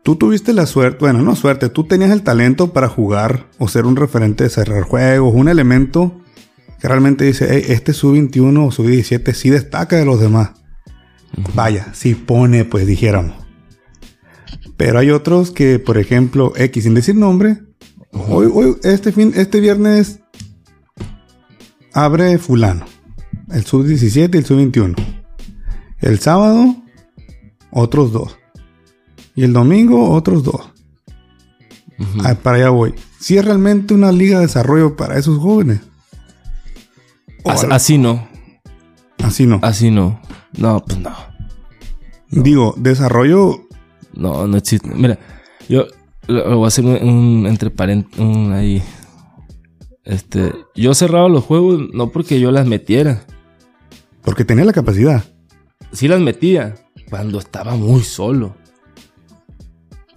Tú 0.07 0.15
tuviste 0.15 0.53
la 0.53 0.65
suerte, 0.65 0.99
bueno, 1.01 1.21
no 1.21 1.35
suerte, 1.35 1.67
tú 1.67 1.84
tenías 1.84 2.11
el 2.11 2.23
talento 2.23 2.71
para 2.71 2.88
jugar 2.88 3.49
o 3.57 3.67
ser 3.67 3.85
un 3.85 3.97
referente 3.97 4.45
de 4.45 4.49
cerrar 4.49 4.84
juegos, 4.84 5.34
un 5.35 5.49
elemento 5.49 6.21
que 6.79 6.88
realmente 6.88 7.25
dice, 7.25 7.45
"Hey, 7.49 7.65
este 7.67 7.91
sub-21 7.91 8.67
o 8.67 8.71
sub-17 8.71 9.34
sí 9.34 9.49
destaca 9.49 9.97
de 9.97 10.05
los 10.05 10.21
demás. 10.21 10.51
Vaya, 11.53 11.93
si 11.93 12.15
pone, 12.15 12.63
pues 12.63 12.88
dijéramos. 12.88 13.35
Pero 14.77 14.97
hay 14.97 15.11
otros 15.11 15.51
que, 15.51 15.77
por 15.77 15.97
ejemplo, 15.97 16.53
X, 16.55 16.85
sin 16.85 16.93
decir 16.93 17.15
nombre, 17.15 17.57
hoy, 18.13 18.49
hoy, 18.49 18.77
este 18.84 19.11
fin, 19.11 19.34
este 19.35 19.59
viernes 19.59 20.21
abre 21.91 22.38
fulano. 22.38 22.85
El 23.51 23.65
sub-17 23.65 24.35
y 24.35 24.38
el 24.38 24.45
sub-21. 24.45 24.95
El 25.99 26.19
sábado, 26.19 26.77
otros 27.71 28.13
dos. 28.13 28.38
Y 29.38 29.43
el 29.43 29.53
domingo, 29.53 30.09
otros 30.11 30.43
dos. 30.43 30.72
Ah, 32.23 32.35
para 32.41 32.57
allá 32.57 32.69
voy. 32.69 32.93
Si 33.19 33.38
es 33.38 33.45
realmente 33.45 33.93
una 33.93 34.11
liga 34.11 34.38
de 34.39 34.47
desarrollo 34.47 34.95
para 34.95 35.18
esos 35.18 35.38
jóvenes. 35.38 35.80
As- 37.45 37.64
así 37.65 37.97
no. 37.97 38.27
así 39.23 39.45
no. 39.45 39.59
Así 39.61 39.89
no. 39.91 40.19
No, 40.57 40.84
pues 40.85 40.99
no. 40.99 41.11
Digo, 42.30 42.73
desarrollo 42.77 43.61
No, 44.14 44.47
no 44.47 44.57
existe. 44.57 44.89
Mira, 44.93 45.18
yo 45.69 45.85
lo, 46.27 46.49
lo 46.49 46.57
voy 46.57 46.65
a 46.65 46.68
hacer 46.68 46.84
un, 46.85 47.07
un 47.07 47.45
entre 47.47 47.69
paréntesis, 47.69 48.19
ahí. 48.51 48.84
Este, 50.03 50.51
yo 50.76 50.93
cerraba 50.93 51.30
los 51.30 51.43
juegos 51.43 51.81
no 51.93 52.11
porque 52.11 52.39
yo 52.39 52.51
las 52.51 52.65
metiera. 52.68 53.23
porque 54.23 54.45
tenía 54.45 54.65
la 54.65 54.73
capacidad. 54.73 55.23
Sí 55.91 56.07
las 56.07 56.19
metía 56.22 56.76
cuando 57.09 57.39
estaba 57.39 57.76
muy 57.76 58.01
solo. 58.03 58.55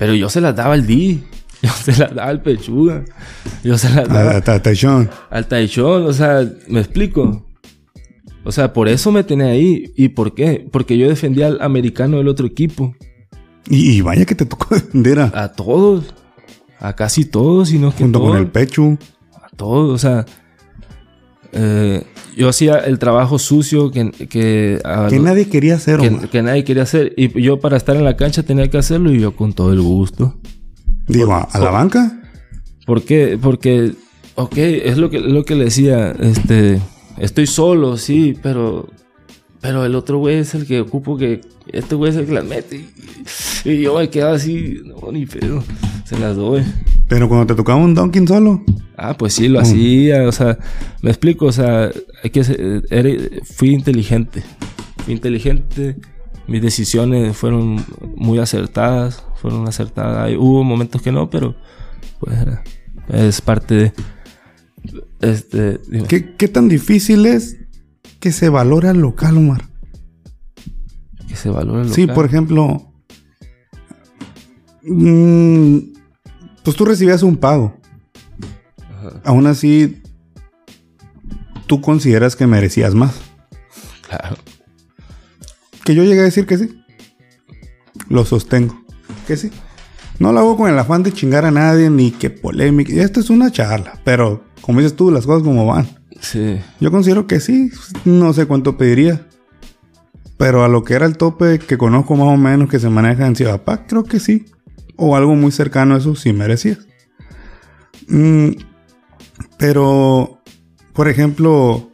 Pero 0.01 0.15
yo 0.15 0.29
se 0.29 0.41
las 0.41 0.57
daba 0.57 0.75
al 0.75 0.85
D. 0.85 1.21
Yo 1.63 1.69
se 1.71 1.93
las 1.95 2.15
daba 2.15 2.31
al 2.31 2.41
Pechuga. 2.43 3.05
Yo 3.63 3.77
se 3.77 3.91
las 3.91 4.09
daba 4.09 4.31
a- 4.33 4.37
a 4.39 4.63
Taichón. 4.63 5.11
al 5.29 5.47
Taichón. 5.47 6.05
O 6.07 6.13
sea, 6.15 6.43
me 6.69 6.81
explico. 6.81 7.47
O 8.45 8.51
sea, 8.51 8.73
por 8.73 8.89
eso 8.89 9.13
me 9.13 9.25
tenía 9.25 9.49
ahí. 9.49 9.93
¿Y 9.95 10.09
por 10.09 10.35
qué? 10.35 10.67
Porque 10.73 10.97
yo 10.97 11.07
defendía 11.07 11.49
al 11.49 11.61
americano 11.61 12.17
del 12.17 12.29
otro 12.29 12.47
equipo. 12.47 12.95
Y, 13.69 13.91
y 13.91 14.01
vaya 14.01 14.25
que 14.25 14.35
te 14.35 14.47
tocó 14.47 14.75
defender 14.75 15.21
a, 15.21 15.25
A 15.35 15.53
todos. 15.53 16.15
A 16.79 16.97
casi 16.97 17.27
todos, 17.27 17.69
sino 17.69 17.91
que 17.95 18.05
junto 18.05 18.21
con 18.23 18.39
el 18.39 18.47
Pechu. 18.47 18.97
A 19.35 19.55
todos, 19.55 19.91
o 19.95 19.99
sea. 19.99 20.25
eh, 21.53 22.03
yo 22.36 22.48
hacía 22.48 22.77
el 22.78 22.98
trabajo 22.98 23.39
sucio 23.39 23.90
que, 23.90 24.11
que, 24.11 24.81
a 24.85 25.09
Que 25.09 25.16
lo- 25.16 25.23
nadie 25.24 25.48
quería 25.48 25.74
hacer, 25.77 26.01
que- 26.31 26.43
nadie 26.43 26.65
quería 26.65 26.82
hacer. 26.85 27.12
Y 27.16 27.40
yo 27.43 27.61
para 27.61 27.77
estar 27.77 27.97
en 27.97 28.05
la 28.05 28.16
cancha 28.16 28.43
tenía 28.43 28.69
que 28.69 28.78
hacerlo 28.78 29.12
y 29.12 29.20
yo 29.20 29.35
con 29.36 29.52
todo 29.52 29.73
el 29.73 29.81
gusto. 29.81 30.39
Digo, 31.07 31.35
a, 31.35 31.48
la 31.59 31.70
banca. 31.70 32.20
¿Por 32.86 33.02
qué? 33.02 33.39
Porque, 33.40 33.93
ok, 34.36 34.57
es 34.57 34.97
lo 34.98 35.11
que, 35.11 35.20
lo 35.20 35.44
que 35.44 35.55
le 35.55 35.65
decía, 35.65 36.12
este, 36.20 36.81
estoy 37.19 37.47
solo, 37.47 37.97
sí, 37.97 38.36
pero, 38.43 38.89
pero 39.61 39.85
el 39.85 39.94
otro 39.94 40.19
güey 40.19 40.36
es 40.36 40.55
el 40.55 40.66
que 40.66 40.81
ocupo 40.81 41.16
que, 41.16 41.40
este 41.73 41.94
güey 41.94 42.11
es 42.11 42.16
el 42.16 42.27
que 42.27 42.32
las 42.32 42.44
mete. 42.44 42.85
Y, 43.65 43.70
y 43.70 43.82
yo 43.82 43.98
me 43.98 44.09
quedaba 44.09 44.35
así, 44.36 44.81
no, 44.85 45.12
ni 45.12 45.27
pedo, 45.27 45.62
se 46.05 46.19
las 46.19 46.36
doy. 46.36 46.62
Pero 47.11 47.28
cuando 47.28 47.47
te 47.47 47.55
tocaba 47.55 47.78
un 47.78 47.95
Dunkin 47.95 48.27
solo. 48.27 48.62
Ah, 48.97 49.15
pues 49.19 49.35
sí, 49.35 49.49
lo 49.49 49.61
hacía, 49.61 50.27
o 50.28 50.32
sea, 50.32 50.59
me 51.03 51.11
explico, 51.11 51.47
o 51.47 51.53
sea, 51.53 51.91
hay 52.24 52.31
que 52.31 52.45
ser- 52.45 52.85
era- 52.89 53.11
fui 53.45 53.70
inteligente, 53.74 54.43
fui 55.05 55.12
inteligente, 55.15 55.97
mis 56.47 56.62
decisiones 56.62 57.37
fueron 57.37 57.85
muy 58.16 58.39
acertadas, 58.39 59.24
fueron 59.37 59.66
acertadas, 59.69 60.31
hubo 60.39 60.62
momentos 60.65 61.03
que 61.03 61.11
no, 61.12 61.28
pero 61.28 61.57
pues 62.20 62.39
era- 62.39 62.62
es 63.09 63.41
parte 63.41 63.74
de, 63.74 63.93
este. 65.20 65.81
¿Qué, 66.09 66.37
qué 66.37 66.47
tan 66.49 66.69
difícil 66.69 67.27
es 67.27 67.57
que 68.20 68.31
se 68.32 68.49
valore 68.51 68.89
al 68.89 69.01
local, 69.01 69.37
Omar? 69.37 69.65
que 71.27 71.35
se 71.37 71.49
valora 71.51 71.82
el 71.82 71.93
Sí, 71.93 72.03
local. 72.03 72.15
por 72.15 72.24
ejemplo. 72.27 72.93
mm, 74.82 75.78
pues 76.71 76.77
tú 76.79 76.85
recibías 76.85 77.25
un 77.25 77.37
pago. 77.37 77.77
Ajá, 78.81 79.21
Aún 79.25 79.49
así, 79.49 80.01
tú 81.67 81.81
consideras 81.81 82.37
que 82.37 82.47
merecías 82.47 82.95
más. 82.95 83.13
claro. 84.09 84.37
Que 85.85 85.97
yo 85.97 86.05
llegué 86.05 86.21
a 86.21 86.25
decir 86.25 86.47
que 86.47 86.59
sí. 86.59 86.85
Lo 88.09 88.25
sostengo. 88.25 88.81
Que 89.27 89.37
sí. 89.37 89.51
No 90.21 90.33
lo 90.33 90.39
hago 90.39 90.57
con 90.57 90.71
el 90.71 90.79
afán 90.79 91.03
de 91.03 91.13
chingar 91.13 91.45
a 91.45 91.51
nadie 91.51 91.91
ni 91.91 92.13
que 92.13 92.31
polémica. 92.31 92.93
Esto 92.93 93.19
es 93.19 93.31
una 93.31 93.51
charla. 93.51 93.99
Pero, 94.05 94.45
como 94.61 94.79
dices 94.79 94.95
tú, 94.95 95.11
las 95.11 95.27
cosas 95.27 95.43
como 95.43 95.67
van. 95.67 95.89
Sí, 96.21 96.61
Yo 96.79 96.93
considero 96.93 97.27
que 97.27 97.41
sí. 97.41 97.73
No 98.05 98.33
sé 98.33 98.47
cuánto 98.47 98.77
pediría. 98.77 99.27
Pero 100.37 100.63
a 100.65 100.69
lo 100.69 100.85
que 100.85 100.95
era 100.95 101.07
el 101.07 101.17
tope 101.17 101.59
que 101.59 101.77
conozco 101.77 102.15
más 102.15 102.29
o 102.29 102.37
menos 102.37 102.69
que 102.71 102.79
se 102.79 102.91
maneja 102.91 103.27
en 103.27 103.35
Ciudad 103.35 103.61
Paz, 103.63 103.81
creo 103.89 104.05
que 104.05 104.21
sí. 104.21 104.45
O 105.03 105.17
algo 105.17 105.35
muy 105.35 105.51
cercano 105.51 105.95
a 105.95 105.99
eso 105.99 106.15
sí 106.15 106.33
merecías. 106.35 106.79
Mm, 108.07 108.51
pero, 109.57 110.43
por 110.93 111.09
ejemplo, 111.09 111.91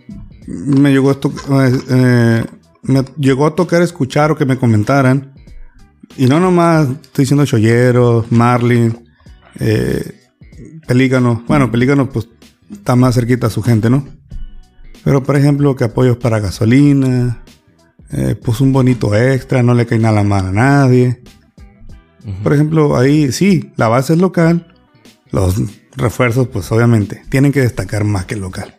me 0.47 0.91
llegó 0.91 1.12
esto, 1.12 1.33
eh, 1.51 1.78
eh, 1.89 2.45
me 2.83 3.05
llegó 3.16 3.47
a 3.47 3.55
tocar 3.55 3.81
escuchar 3.83 4.33
o 4.33 4.37
que 4.37 4.45
me 4.45 4.59
comentaran. 4.59 5.35
Y 6.16 6.27
no 6.27 6.41
nomás 6.41 6.89
estoy 6.89 7.23
diciendo 7.23 7.47
cholleros, 7.47 8.31
marlin, 8.33 8.99
eh. 9.61 10.12
Bueno, 11.47 11.70
pelícanos 11.70 12.09
pues 12.12 12.28
está 12.73 12.97
más 12.97 13.15
cerquita 13.15 13.49
a 13.49 13.51
su 13.51 13.62
gente, 13.62 13.91
¿no? 13.91 14.07
Pero 15.05 15.23
por 15.23 15.37
ejemplo 15.37 15.77
que 15.77 15.85
apoyos 15.85 16.16
para 16.16 16.41
gasolina, 16.41 17.43
eh, 18.11 18.35
pues 18.41 18.61
un 18.61 18.73
bonito 18.73 19.15
extra, 19.15 19.62
no 19.62 19.74
le 19.74 19.87
cae 19.87 19.99
nada 19.99 20.23
mal 20.23 20.47
a 20.47 20.53
nadie. 20.53 21.23
Por 22.43 22.53
ejemplo, 22.53 22.97
ahí 22.97 23.31
sí, 23.31 23.70
la 23.77 23.89
base 23.89 24.15
es 24.15 24.19
local. 24.19 24.74
Los 25.31 25.57
refuerzos, 25.97 26.48
pues 26.48 26.70
obviamente, 26.73 27.23
tienen 27.28 27.53
que 27.53 27.61
destacar 27.61 28.05
más 28.05 28.24
que 28.27 28.35
el 28.35 28.40
local. 28.40 28.74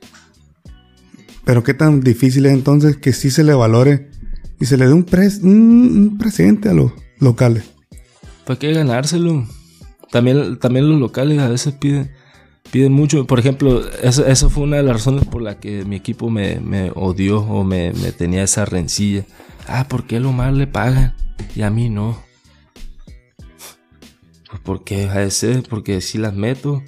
Pero 1.45 1.63
qué 1.63 1.73
tan 1.73 2.01
difícil 2.01 2.45
es 2.45 2.53
entonces 2.53 2.97
que 2.97 3.13
sí 3.13 3.31
se 3.31 3.43
le 3.43 3.53
valore 3.53 4.09
y 4.59 4.65
se 4.65 4.75
le 4.77 4.87
dé 4.87 4.93
un, 4.93 5.05
pres- 5.05 5.41
un, 5.43 6.17
presente 6.19 6.69
a 6.69 6.73
los 6.73 6.91
locales. 7.19 7.63
pues 8.45 8.57
hay 8.61 8.67
que 8.69 8.73
ganárselo. 8.73 9.47
También, 10.11 10.57
también 10.59 10.89
los 10.89 10.99
locales 10.99 11.39
a 11.39 11.47
veces 11.47 11.73
piden, 11.73 12.11
piden 12.71 12.91
mucho. 12.91 13.25
Por 13.27 13.39
ejemplo, 13.39 13.81
eso, 14.01 14.25
eso 14.25 14.49
fue 14.49 14.63
una 14.63 14.77
de 14.77 14.83
las 14.83 14.93
razones 14.97 15.25
por 15.25 15.41
la 15.41 15.59
que 15.59 15.85
mi 15.85 15.95
equipo 15.95 16.29
me, 16.29 16.59
me 16.59 16.91
odió 16.95 17.39
o 17.41 17.63
me, 17.63 17.93
me 17.93 18.11
tenía 18.11 18.43
esa 18.43 18.65
rencilla. 18.65 19.23
Ah, 19.67 19.87
¿por 19.87 20.05
qué 20.05 20.17
a 20.17 20.51
le 20.51 20.67
pagan 20.67 21.13
y 21.55 21.61
a 21.61 21.69
mí 21.69 21.89
no? 21.89 22.26
Porque 24.67 25.05
a 25.09 25.23
ese, 25.23 25.63
porque 25.69 26.01
si 26.01 26.17
las 26.17 26.35
meto. 26.35 26.83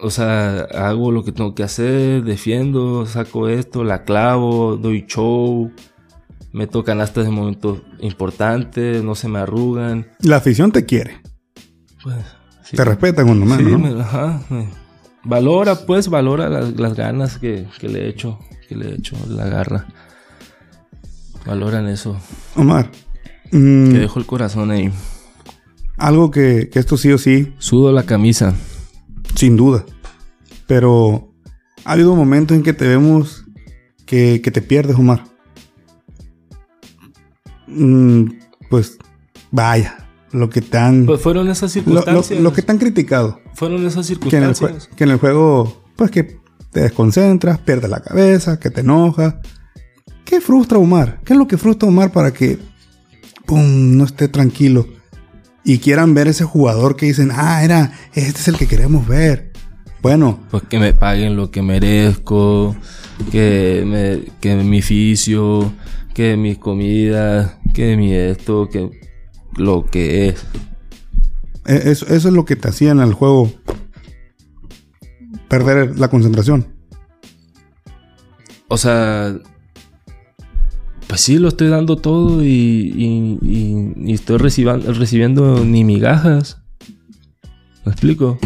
O 0.00 0.08
sea, 0.10 0.62
hago 0.74 1.12
lo 1.12 1.22
que 1.24 1.30
tengo 1.32 1.54
que 1.54 1.62
hacer, 1.62 2.24
defiendo, 2.24 3.04
saco 3.04 3.48
esto, 3.48 3.84
la 3.84 4.04
clavo, 4.04 4.76
doy 4.78 5.04
show, 5.06 5.70
meto 6.52 6.82
canastas 6.84 7.26
en 7.26 7.34
momentos 7.34 7.82
importantes, 8.00 9.04
no 9.04 9.14
se 9.14 9.28
me 9.28 9.40
arrugan. 9.40 10.06
La 10.20 10.36
afición 10.36 10.72
te 10.72 10.86
quiere, 10.86 11.20
Pues, 12.02 12.16
sí. 12.64 12.76
te 12.76 12.84
respetan 12.84 13.26
cuando 13.26 13.44
Sí, 13.54 13.62
menos, 13.62 13.72
¿no? 13.72 13.78
me- 13.94 14.00
ajá, 14.00 14.40
me- 14.48 14.68
valora, 15.24 15.74
pues, 15.84 16.08
valora 16.08 16.48
las, 16.48 16.72
las 16.80 16.94
ganas 16.94 17.36
que, 17.38 17.66
que 17.78 17.88
le 17.90 18.06
he 18.06 18.08
hecho, 18.08 18.38
que 18.68 18.74
le 18.76 18.88
he 18.88 18.94
hecho, 18.94 19.16
la 19.28 19.44
garra. 19.46 19.86
Valoran 21.44 21.88
eso, 21.88 22.16
Omar, 22.56 22.88
mm, 23.50 23.90
que 23.92 23.98
dejo 23.98 24.18
el 24.20 24.26
corazón 24.26 24.70
ahí. 24.70 24.90
Algo 26.06 26.30
que, 26.30 26.68
que 26.70 26.78
esto 26.78 26.96
sí 26.96 27.12
o 27.12 27.18
sí 27.18 27.54
Sudo 27.58 27.92
la 27.92 28.02
camisa. 28.04 28.54
Sin 29.36 29.56
duda. 29.56 29.84
Pero 30.66 31.32
ha 31.84 31.92
habido 31.92 32.14
momentos 32.14 32.56
en 32.56 32.62
que 32.62 32.72
te 32.72 32.86
vemos 32.86 33.44
que, 34.06 34.40
que 34.42 34.50
te 34.50 34.62
pierdes, 34.62 34.96
Omar. 34.96 35.24
Mm, 37.66 38.24
pues 38.68 38.98
vaya, 39.50 40.06
lo 40.32 40.50
que 40.50 40.60
te 40.60 40.76
han... 40.78 41.06
Pues 41.06 41.20
fueron 41.20 41.48
esas 41.48 41.74
lo, 41.76 41.82
lo- 41.82 41.84
circunstancias. 42.02 42.40
lo 42.40 42.52
que 42.52 42.62
te 42.62 42.72
han 42.72 42.78
criticado. 42.78 43.40
Fueron 43.54 43.86
esas 43.86 44.06
Que 44.06 44.14
en, 44.36 44.42
el 44.44 44.50
jue- 44.50 44.54
circunstancias. 44.54 44.88
que 44.96 45.04
en 45.04 45.10
el 45.10 45.18
juego, 45.18 45.82
pues 45.96 46.10
que 46.10 46.38
te 46.70 46.80
desconcentras, 46.80 47.58
pierdes 47.60 47.90
la 47.90 48.00
cabeza, 48.00 48.58
que 48.58 48.70
te 48.70 48.80
enojas. 48.80 49.36
¿Qué 50.24 50.40
frustra 50.40 50.78
a 50.78 50.80
Omar? 50.80 51.20
¿Qué 51.24 51.34
es 51.34 51.38
lo 51.38 51.46
que 51.46 51.58
frustra 51.58 51.86
a 51.86 51.92
Omar 51.92 52.12
para 52.12 52.32
que 52.32 52.58
pum, 53.46 53.96
no 53.96 54.04
esté 54.04 54.28
tranquilo? 54.28 54.86
Y 55.64 55.78
quieran 55.78 56.14
ver 56.14 56.28
ese 56.28 56.44
jugador 56.44 56.96
que 56.96 57.06
dicen, 57.06 57.30
ah, 57.32 57.62
era, 57.62 57.92
este 58.14 58.40
es 58.40 58.48
el 58.48 58.56
que 58.56 58.66
queremos 58.66 59.06
ver. 59.06 59.52
Bueno, 60.02 60.40
Pues 60.50 60.64
que 60.64 60.80
me 60.80 60.92
paguen 60.92 61.36
lo 61.36 61.50
que 61.52 61.62
merezco, 61.62 62.74
que, 63.30 63.84
me, 63.86 64.32
que 64.40 64.56
mi 64.56 64.82
fisio, 64.82 65.72
que 66.12 66.36
mi 66.36 66.56
comida, 66.56 67.60
que 67.72 67.96
mi 67.96 68.12
esto, 68.12 68.68
que 68.68 68.90
lo 69.56 69.86
que 69.86 70.28
es. 70.28 70.44
e- 71.66 71.90
eso, 71.90 72.06
eso 72.06 72.28
es 72.28 72.34
lo 72.34 72.44
que 72.44 72.56
te 72.56 72.68
hacían 72.68 72.98
al 72.98 73.14
juego 73.14 73.52
perder 75.48 75.98
la 75.98 76.08
concentración. 76.08 76.66
O 78.68 78.76
sea, 78.78 79.34
pues 81.12 81.20
sí, 81.20 81.38
lo 81.38 81.48
estoy 81.48 81.68
dando 81.68 81.96
todo 81.96 82.42
y, 82.42 82.48
y, 82.48 83.38
y- 83.42 83.92
y 84.10 84.14
estoy 84.14 84.38
recibiendo 84.38 85.62
ni 85.62 85.84
migajas. 85.84 86.62
¿Me 87.84 87.92
explico? 87.92 88.38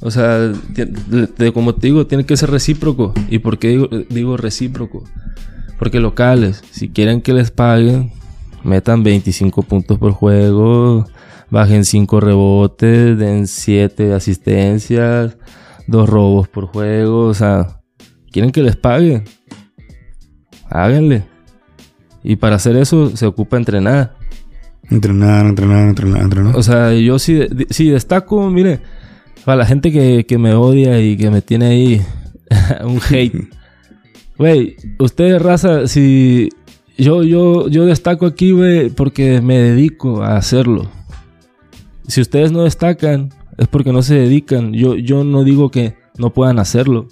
O 0.00 0.10
sea, 0.10 0.50
ti- 0.74 0.86
de- 0.86 1.28
de- 1.28 1.52
como 1.52 1.76
te 1.76 1.86
digo, 1.86 2.08
tiene 2.08 2.26
que 2.26 2.36
ser 2.36 2.50
recíproco. 2.50 3.14
¿Y 3.28 3.38
por 3.38 3.60
qué 3.60 3.68
digo, 3.68 3.88
digo 4.08 4.36
recíproco? 4.36 5.04
Porque 5.78 6.00
locales, 6.00 6.64
si 6.72 6.88
quieren 6.88 7.20
que 7.22 7.32
les 7.32 7.52
paguen, 7.52 8.10
metan 8.64 9.04
25 9.04 9.62
puntos 9.62 9.96
por 10.00 10.10
juego, 10.10 11.06
bajen 11.48 11.84
5 11.84 12.18
rebotes, 12.18 13.16
den 13.18 13.46
7 13.46 14.14
asistencias, 14.14 15.36
2 15.86 16.08
robos 16.08 16.48
por 16.48 16.66
juego. 16.66 17.26
O 17.26 17.34
sea, 17.34 17.80
quieren 18.32 18.50
que 18.50 18.64
les 18.64 18.74
paguen. 18.74 19.22
Háganle. 20.68 21.29
Y 22.22 22.36
para 22.36 22.56
hacer 22.56 22.76
eso 22.76 23.16
se 23.16 23.26
ocupa 23.26 23.56
entrenar. 23.56 24.14
Entrenar, 24.90 25.46
entrenar, 25.46 25.88
entrenar, 25.88 26.22
entrenar. 26.22 26.56
O 26.56 26.62
sea, 26.62 26.92
yo 26.94 27.18
sí, 27.18 27.40
sí 27.70 27.88
destaco, 27.90 28.50
mire, 28.50 28.80
para 29.44 29.58
la 29.58 29.66
gente 29.66 29.92
que, 29.92 30.26
que 30.26 30.38
me 30.38 30.54
odia 30.54 31.00
y 31.00 31.16
que 31.16 31.30
me 31.30 31.42
tiene 31.42 31.66
ahí 31.66 32.02
un 32.84 33.00
hate. 33.08 33.48
Güey, 34.36 34.76
ustedes, 34.98 35.40
raza, 35.40 35.86
si 35.86 36.48
yo, 36.98 37.22
yo, 37.22 37.68
yo 37.68 37.86
destaco 37.86 38.26
aquí, 38.26 38.52
güey, 38.52 38.90
porque 38.90 39.40
me 39.40 39.58
dedico 39.58 40.22
a 40.22 40.36
hacerlo. 40.36 40.90
Si 42.06 42.20
ustedes 42.20 42.50
no 42.50 42.64
destacan, 42.64 43.30
es 43.56 43.68
porque 43.68 43.92
no 43.92 44.02
se 44.02 44.14
dedican. 44.14 44.72
Yo, 44.72 44.96
yo 44.96 45.24
no 45.24 45.44
digo 45.44 45.70
que 45.70 45.94
no 46.18 46.30
puedan 46.30 46.58
hacerlo. 46.58 47.08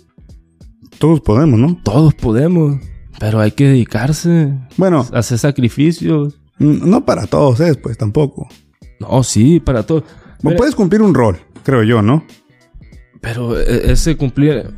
Todos 0.99 1.21
podemos, 1.21 1.61
¿no? 1.61 1.79
Todos 1.83 2.15
podemos, 2.15 2.79
pero 3.19 3.41
hay 3.41 3.53
que 3.53 3.67
dedicarse, 3.69 4.53
Bueno, 4.77 5.07
hacer 5.13 5.39
sacrificios. 5.39 6.39
no 6.59 7.05
para 7.05 7.27
todos 7.27 7.61
es, 7.61 7.77
pues 7.77 7.97
tampoco. 7.99 8.49
No, 9.01 9.23
sí, 9.23 9.61
para 9.61 9.85
todo. 9.85 10.01
Bueno, 10.01 10.41
Mira, 10.43 10.57
puedes 10.57 10.75
cumplir 10.75 11.03
un 11.03 11.15
rol, 11.15 11.39
creo 11.65 11.83
yo, 11.83 12.03
¿no? 12.03 12.25
Pero 13.21 13.59
e- 13.59 13.93
ese 13.93 14.17
cumplir. 14.17 14.75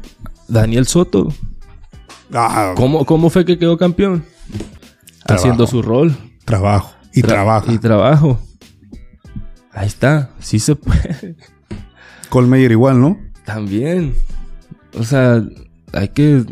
Daniel 0.48 0.86
Soto, 0.86 1.28
Ah, 2.32 2.74
¿cómo, 2.76 3.04
cómo 3.06 3.28
fue 3.30 3.44
que 3.44 3.58
quedó 3.58 3.76
campeón? 3.76 4.24
Trabajo. 5.24 5.34
Haciendo 5.48 5.66
su 5.66 5.82
rol. 5.82 6.16
trabajo. 6.44 6.94
Y 7.12 7.22
Tra- 7.22 7.26
trabaja. 7.28 7.72
Y 7.72 7.78
trabajo. 7.78 8.40
Ahí 9.72 9.86
está, 9.86 10.30
sí 10.40 10.58
se 10.58 10.74
puede. 10.76 11.36
Colmeyer 12.28 12.70
igual, 12.72 13.00
¿no? 13.00 13.18
También. 13.44 14.14
O 14.98 15.02
sea, 15.04 15.42
hay 15.92 16.08
que, 16.08 16.44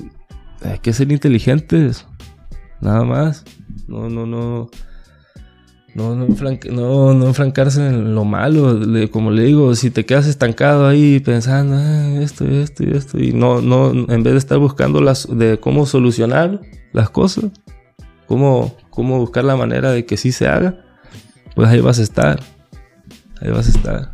hay 0.62 0.78
que 0.78 0.92
ser 0.92 1.10
inteligentes. 1.12 2.06
Nada 2.80 3.04
más. 3.04 3.44
No, 3.86 4.08
no, 4.08 4.26
no. 4.26 4.70
No, 5.94 6.14
no, 6.14 6.26
no, 6.70 7.14
no 7.14 7.26
enfrancarse 7.26 7.84
en 7.84 8.14
lo 8.14 8.24
malo. 8.24 8.74
Le- 8.78 9.10
como 9.10 9.30
le 9.32 9.42
digo, 9.44 9.74
si 9.74 9.90
te 9.90 10.04
quedas 10.06 10.26
estancado 10.28 10.86
ahí 10.86 11.18
pensando 11.18 11.74
"Ah, 11.76 12.20
esto, 12.22 12.44
esto 12.46 12.84
y 12.84 12.90
esto, 12.96 13.18
y 13.18 13.32
no, 13.32 13.60
no, 13.62 13.90
en 13.90 14.22
vez 14.22 14.34
de 14.34 14.38
estar 14.38 14.58
buscando 14.58 15.00
las, 15.00 15.26
de 15.28 15.58
cómo 15.58 15.86
solucionar 15.86 16.60
las 16.92 17.10
cosas, 17.10 17.46
cómo, 18.26 18.76
cómo 18.90 19.18
buscar 19.18 19.42
la 19.44 19.56
manera 19.56 19.90
de 19.90 20.04
que 20.06 20.16
sí 20.16 20.30
se 20.30 20.46
haga, 20.46 20.76
pues 21.56 21.68
ahí 21.68 21.80
vas 21.80 21.98
a 21.98 22.02
estar. 22.02 22.38
Ahí 23.40 23.50
vas 23.50 23.66
a 23.66 23.70
estar. 23.70 24.12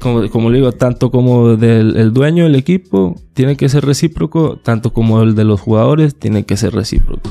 Como, 0.00 0.28
como 0.30 0.50
le 0.50 0.58
digo, 0.58 0.72
tanto 0.72 1.10
como 1.10 1.56
del 1.56 1.96
el 1.96 2.12
dueño 2.12 2.44
del 2.44 2.54
equipo 2.54 3.20
tiene 3.34 3.56
que 3.56 3.68
ser 3.68 3.84
recíproco, 3.84 4.56
tanto 4.56 4.92
como 4.92 5.22
el 5.22 5.34
de 5.34 5.44
los 5.44 5.60
jugadores 5.60 6.18
tiene 6.18 6.44
que 6.44 6.56
ser 6.56 6.72
recíproco. 6.72 7.30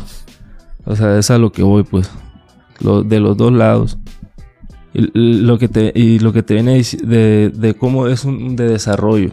O 0.86 0.96
sea, 0.96 1.18
es 1.18 1.32
a 1.32 1.38
lo 1.38 1.52
que 1.52 1.64
voy, 1.64 1.84
pues. 1.84 2.10
Lo, 2.80 3.04
de 3.04 3.20
los 3.20 3.38
dos 3.38 3.52
lados. 3.52 3.98
Y, 4.94 5.10
lo 5.14 5.58
que 5.58 5.68
te, 5.68 5.92
y 5.96 6.20
lo 6.20 6.34
que 6.34 6.44
te 6.44 6.56
viene 6.56 6.82
de, 7.04 7.52
de 7.54 7.74
cómo 7.74 8.08
es 8.08 8.26
un 8.26 8.56
de 8.56 8.68
desarrollo. 8.68 9.32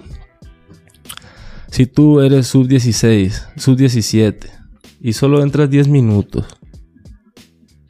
Si 1.71 1.87
tú 1.87 2.21
eres 2.21 2.47
sub 2.47 2.67
16, 2.67 3.49
sub 3.57 3.77
17 3.77 4.51
y 5.01 5.13
solo 5.13 5.43
entras 5.43 5.69
10 5.69 5.89
minutos, 5.89 6.47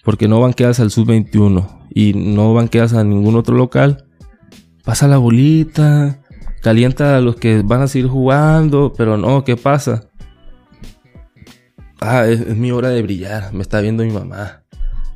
porque 0.04 0.26
no 0.26 0.40
banqueas 0.40 0.80
al 0.80 0.90
sub 0.90 1.06
21 1.06 1.86
y 1.94 2.12
no 2.14 2.54
banqueas 2.54 2.92
a 2.94 3.04
ningún 3.04 3.36
otro 3.36 3.56
local, 3.56 4.07
pasa 4.89 5.06
la 5.06 5.19
bolita, 5.19 6.19
calienta 6.62 7.19
a 7.19 7.20
los 7.20 7.36
que 7.36 7.60
van 7.60 7.82
a 7.82 7.89
seguir 7.89 8.09
jugando, 8.09 8.94
pero 8.97 9.19
no, 9.19 9.44
¿qué 9.44 9.55
pasa? 9.55 10.09
Ah, 12.01 12.27
es, 12.27 12.56
mi 12.56 12.70
hora 12.70 12.89
de 12.89 13.02
brillar, 13.02 13.52
me 13.52 13.60
está 13.60 13.82
viendo 13.82 14.02
mi 14.02 14.12
mamá, 14.12 14.62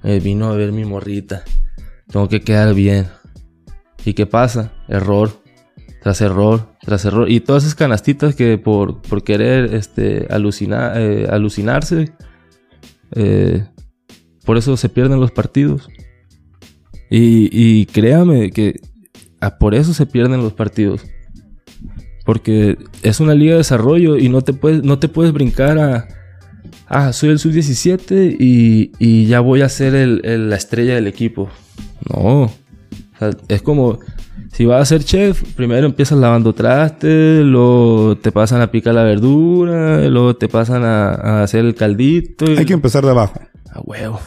me 0.02 0.20
vino 0.20 0.50
a 0.50 0.56
ver 0.56 0.72
mi 0.72 0.84
morrita, 0.84 1.42
tengo 2.06 2.28
que 2.28 2.42
quedar 2.42 2.74
bien. 2.74 3.06
¿Y 4.04 4.12
qué 4.12 4.26
pasa? 4.26 4.74
Error, 4.88 5.40
tras 6.02 6.20
error, 6.20 6.74
tras 6.82 7.06
error. 7.06 7.30
Y 7.30 7.40
todas 7.40 7.62
esas 7.62 7.74
canastitas 7.74 8.34
que 8.34 8.58
por, 8.58 9.00
por 9.00 9.24
querer 9.24 9.74
este, 9.74 10.24
eh, 10.24 11.28
alucinarse, 11.30 12.12
eh, 13.14 13.64
por 14.44 14.58
eso 14.58 14.76
se 14.76 14.90
pierden 14.90 15.18
los 15.18 15.30
partidos. 15.30 15.88
Y 17.08 17.86
créame 17.86 18.50
que 18.50 18.91
ah, 19.42 19.58
por 19.58 19.74
eso 19.74 19.92
se 19.92 20.06
pierden 20.06 20.42
los 20.42 20.54
partidos. 20.54 21.04
Porque 22.24 22.78
es 23.02 23.20
una 23.20 23.34
liga 23.34 23.52
de 23.52 23.58
desarrollo 23.58 24.16
y 24.16 24.28
no 24.28 24.42
te 24.42 24.52
puedes, 24.52 24.82
no 24.84 24.98
te 24.98 25.08
puedes 25.08 25.32
brincar 25.32 25.78
a. 25.78 26.08
Ah, 26.88 27.12
soy 27.12 27.30
el 27.30 27.38
sub-17 27.38 28.36
y, 28.38 28.92
y 28.98 29.26
ya 29.26 29.40
voy 29.40 29.62
a 29.62 29.68
ser 29.68 29.94
el- 29.94 30.20
el- 30.24 30.48
la 30.50 30.56
estrella 30.56 30.94
del 30.94 31.06
equipo. 31.08 31.48
No. 32.08 32.42
O 32.44 32.50
sea, 33.18 33.30
es 33.48 33.62
como. 33.62 33.98
Si 34.52 34.66
vas 34.66 34.82
a 34.82 34.84
ser 34.84 35.02
chef, 35.02 35.42
primero 35.54 35.86
empiezas 35.86 36.18
lavando 36.18 36.52
trastes, 36.52 37.42
luego 37.42 38.18
te 38.18 38.30
pasan 38.30 38.60
a 38.60 38.70
picar 38.70 38.94
la 38.94 39.02
verdura, 39.02 40.06
luego 40.08 40.36
te 40.36 40.46
pasan 40.46 40.84
a, 40.84 41.08
a 41.14 41.42
hacer 41.42 41.64
el 41.64 41.74
caldito. 41.74 42.44
y- 42.52 42.58
Hay 42.58 42.66
que 42.66 42.74
empezar 42.74 43.02
de 43.04 43.10
abajo. 43.12 43.40
a 43.72 43.80
huevo. 43.80 44.20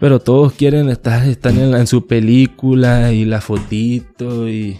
Pero 0.00 0.20
todos 0.20 0.52
quieren 0.52 0.88
estar, 0.90 1.26
están 1.26 1.58
en, 1.58 1.70
la- 1.72 1.80
en 1.80 1.86
su 1.86 2.06
película 2.06 3.12
y 3.12 3.24
la 3.24 3.40
fotito 3.40 4.48
y. 4.48 4.78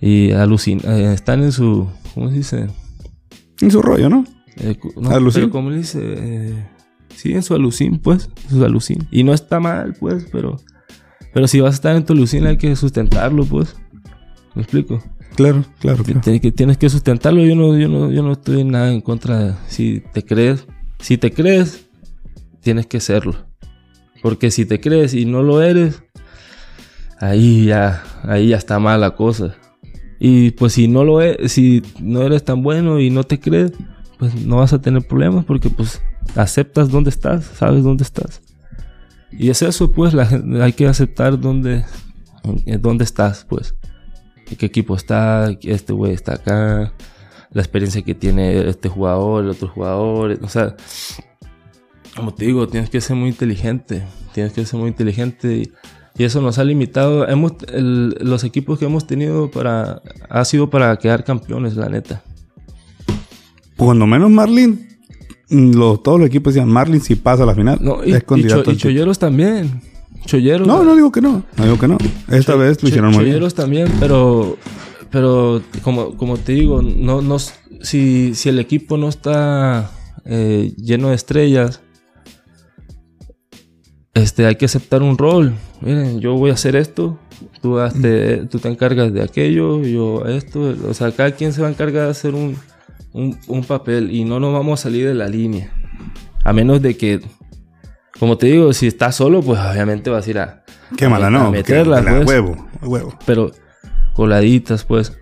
Y 0.00 0.32
alucina, 0.32 0.82
eh, 0.98 1.14
están 1.14 1.42
en 1.44 1.52
su. 1.52 1.88
¿Cómo 2.14 2.28
se 2.30 2.36
dice? 2.36 2.66
En 3.60 3.70
su 3.70 3.80
rollo, 3.80 4.08
¿no? 4.10 4.24
Eh, 4.56 4.76
no, 4.96 5.10
¿Alucin? 5.10 5.42
pero 5.42 5.50
¿cómo 5.52 5.70
le 5.70 5.78
dice? 5.78 6.00
Eh, 6.02 6.66
sí, 7.14 7.32
en 7.32 7.42
su 7.42 7.54
alucin, 7.54 7.98
pues. 7.98 8.28
Su 8.50 8.64
alucin. 8.64 8.98
Y 9.10 9.22
no 9.24 9.32
está 9.32 9.60
mal, 9.60 9.94
pues, 9.98 10.26
pero. 10.30 10.56
Pero 11.32 11.48
si 11.48 11.60
vas 11.60 11.72
a 11.72 11.74
estar 11.76 11.96
en 11.96 12.04
tu 12.04 12.12
alucin 12.12 12.46
hay 12.46 12.56
que 12.58 12.74
sustentarlo, 12.76 13.44
pues. 13.44 13.74
¿Me 14.54 14.62
explico? 14.62 15.02
Claro, 15.36 15.64
claro, 15.80 16.04
claro. 16.04 16.20
Tienes 16.20 16.40
que, 16.40 16.52
tienes 16.52 16.76
que 16.78 16.88
sustentarlo. 16.90 17.44
Yo 17.44 17.56
no, 17.56 17.76
yo 17.78 17.88
no, 17.88 18.10
yo 18.12 18.22
no 18.22 18.32
estoy 18.32 18.60
en 18.60 18.70
nada 18.70 18.92
en 18.92 19.00
contra 19.00 19.38
de 19.38 19.54
si 19.68 20.02
te 20.12 20.24
crees. 20.24 20.66
Si 21.00 21.18
te 21.18 21.32
crees, 21.32 21.86
tienes 22.60 22.86
que 22.86 23.00
serlo. 23.00 23.34
Porque 24.24 24.50
si 24.50 24.64
te 24.64 24.80
crees 24.80 25.12
y 25.12 25.26
no 25.26 25.42
lo 25.42 25.60
eres, 25.60 26.02
ahí 27.20 27.66
ya, 27.66 28.02
ahí 28.22 28.48
ya 28.48 28.56
está 28.56 28.78
mal 28.78 29.02
la 29.02 29.10
cosa. 29.10 29.54
Y 30.18 30.52
pues 30.52 30.72
si 30.72 30.88
no 30.88 31.04
lo 31.04 31.20
es, 31.20 31.52
si 31.52 31.82
no 32.00 32.22
eres 32.22 32.42
tan 32.42 32.62
bueno 32.62 33.00
y 33.00 33.10
no 33.10 33.24
te 33.24 33.38
crees, 33.38 33.72
pues 34.18 34.34
no 34.34 34.56
vas 34.56 34.72
a 34.72 34.80
tener 34.80 35.06
problemas 35.06 35.44
porque 35.44 35.68
pues 35.68 36.00
aceptas 36.36 36.88
dónde 36.88 37.10
estás, 37.10 37.44
sabes 37.44 37.84
dónde 37.84 38.02
estás. 38.02 38.40
Y 39.30 39.50
es 39.50 39.60
eso, 39.60 39.92
pues, 39.92 40.14
la 40.14 40.26
hay 40.62 40.72
que 40.72 40.86
aceptar 40.86 41.38
dónde, 41.38 41.84
en 42.64 42.80
dónde 42.80 43.04
estás, 43.04 43.44
pues. 43.46 43.74
Qué 44.58 44.64
equipo 44.64 44.96
está, 44.96 45.54
este 45.60 45.92
güey 45.92 46.14
está 46.14 46.36
acá, 46.36 46.94
la 47.50 47.60
experiencia 47.60 48.00
que 48.00 48.14
tiene 48.14 48.70
este 48.70 48.88
jugador, 48.88 49.44
el 49.44 49.50
otro 49.50 49.68
jugador, 49.68 50.38
o 50.40 50.48
sea, 50.48 50.76
como 52.16 52.32
te 52.34 52.44
digo, 52.46 52.66
tienes 52.68 52.90
que 52.90 53.00
ser 53.00 53.16
muy 53.16 53.28
inteligente, 53.30 54.02
tienes 54.32 54.52
que 54.52 54.64
ser 54.64 54.78
muy 54.80 54.88
inteligente 54.88 55.56
y, 55.56 55.72
Y 56.16 56.22
eso 56.22 56.40
nos 56.40 56.58
ha 56.60 56.64
limitado. 56.64 57.26
Hemos, 57.26 57.54
el- 57.72 58.16
los 58.20 58.44
equipos 58.44 58.78
que 58.78 58.84
hemos 58.84 59.04
tenido 59.04 59.50
para, 59.50 60.00
ha 60.30 60.44
sido 60.44 60.70
para 60.70 60.96
quedar 60.96 61.24
campeones, 61.24 61.74
la 61.76 61.88
neta. 61.88 62.22
Cuando 63.76 64.06
menos 64.06 64.30
Marlin, 64.30 64.88
mm, 65.50 65.72
los, 65.74 66.02
todos 66.02 66.20
los 66.20 66.28
equipos 66.28 66.54
decían 66.54 66.68
Marlin 66.70 67.00
si 67.00 67.16
pasa 67.16 67.42
a 67.42 67.46
la 67.46 67.54
final. 67.54 67.78
No, 67.80 68.04
y, 68.04 68.12
es 68.12 68.22
y, 68.36 68.46
Cho- 68.46 68.62
y. 68.70 68.76
Cholleros 68.76 69.18
también. 69.18 69.80
Cholleros. 70.24 70.66
No, 70.68 70.84
no 70.84 70.94
digo 70.94 71.10
que 71.10 71.20
no. 71.20 71.42
No 71.56 71.64
digo 71.64 71.78
que 71.78 71.88
no. 71.88 71.98
Esta 72.28 72.52
Cho- 72.52 72.58
vez 72.58 72.76
lo 72.76 72.80
Cho- 72.82 72.86
hicieron 72.88 73.10
muy 73.10 73.24
bien. 73.24 73.34
Cholleros 73.34 73.54
también, 73.54 73.88
pero, 73.98 74.56
pero 75.10 75.62
como, 75.82 76.16
como 76.16 76.36
te 76.36 76.52
digo, 76.52 76.80
no, 76.80 77.22
no, 77.22 77.38
si, 77.82 78.34
si 78.36 78.48
el 78.48 78.60
equipo 78.60 78.96
no 78.96 79.08
está 79.08 79.90
eh, 80.24 80.72
lleno 80.78 81.08
de 81.08 81.16
estrellas, 81.16 81.80
este, 84.14 84.46
hay 84.46 84.56
que 84.56 84.64
aceptar 84.66 85.02
un 85.02 85.18
rol. 85.18 85.54
Miren, 85.80 86.20
yo 86.20 86.34
voy 86.34 86.50
a 86.50 86.54
hacer 86.54 86.76
esto, 86.76 87.18
tú, 87.60 87.78
hazte- 87.80 88.48
tú 88.48 88.58
te 88.58 88.68
encargas 88.68 89.12
de 89.12 89.22
aquello, 89.22 89.82
yo 89.82 90.24
esto. 90.26 90.74
O 90.88 90.94
sea, 90.94 91.10
cada 91.12 91.32
quien 91.32 91.52
se 91.52 91.60
va 91.60 91.68
a 91.68 91.70
encargar 91.70 92.04
de 92.04 92.10
hacer 92.10 92.34
un, 92.34 92.56
un, 93.12 93.38
un 93.48 93.64
papel 93.64 94.10
y 94.12 94.24
no 94.24 94.40
nos 94.40 94.52
vamos 94.52 94.80
a 94.80 94.82
salir 94.84 95.06
de 95.06 95.14
la 95.14 95.28
línea. 95.28 95.72
A 96.44 96.52
menos 96.52 96.80
de 96.82 96.96
que, 96.96 97.20
como 98.20 98.38
te 98.38 98.46
digo, 98.46 98.72
si 98.72 98.86
estás 98.86 99.16
solo, 99.16 99.42
pues 99.42 99.58
obviamente 99.60 100.10
vas 100.10 100.26
a 100.26 100.30
ir 100.30 100.38
a, 100.38 100.64
Qué 100.96 101.08
mala, 101.08 101.26
a 101.26 101.30
no. 101.30 101.50
meterla, 101.50 102.02
que- 102.04 102.10
pues. 102.10 102.26
huevo, 102.28 102.68
huevo. 102.82 103.18
pero 103.26 103.50
coladitas, 104.14 104.84
pues. 104.84 105.12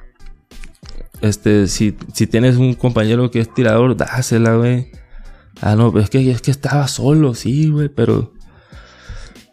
Este, 1.21 1.69
si, 1.69 1.97
si 2.13 2.27
tienes 2.27 2.57
un 2.57 2.75
compañero 2.75 3.31
que 3.31 3.39
es 3.41 3.55
tirador, 3.55 3.97
dásela, 3.97 4.57
güey. 4.57 4.91
Ah, 5.61 5.77
no, 5.77 5.97
es 6.01 6.11
que, 6.11 6.29
es 6.31 6.43
que 6.43 6.51
estaba 6.51 6.89
solo, 6.89 7.35
sí, 7.35 7.69
güey, 7.69 7.89
pero. 7.89 8.33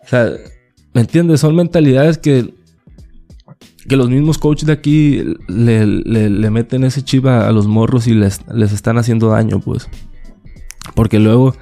O 0.10 0.12
sea, 0.12 0.30
¿me 0.94 1.02
entiendes? 1.02 1.40
Son 1.42 1.56
mentalidades 1.56 2.18
que. 2.18 2.54
Que 3.88 3.96
los 3.96 4.10
mismos 4.10 4.38
coaches 4.38 4.68
de 4.68 4.74
aquí 4.74 5.24
le, 5.48 5.86
le- 5.86 6.30
le 6.30 6.50
meten 6.52 6.84
ese 6.84 7.02
chiva 7.04 7.48
a 7.48 7.52
los 7.52 7.66
morros 7.68 8.06
y 8.08 8.14
les, 8.14 8.42
les 8.54 8.72
están 8.72 8.98
haciendo 9.00 9.30
daño, 9.30 9.60
pues. 9.62 9.88
Porque 10.96 11.18
luego 11.20 11.56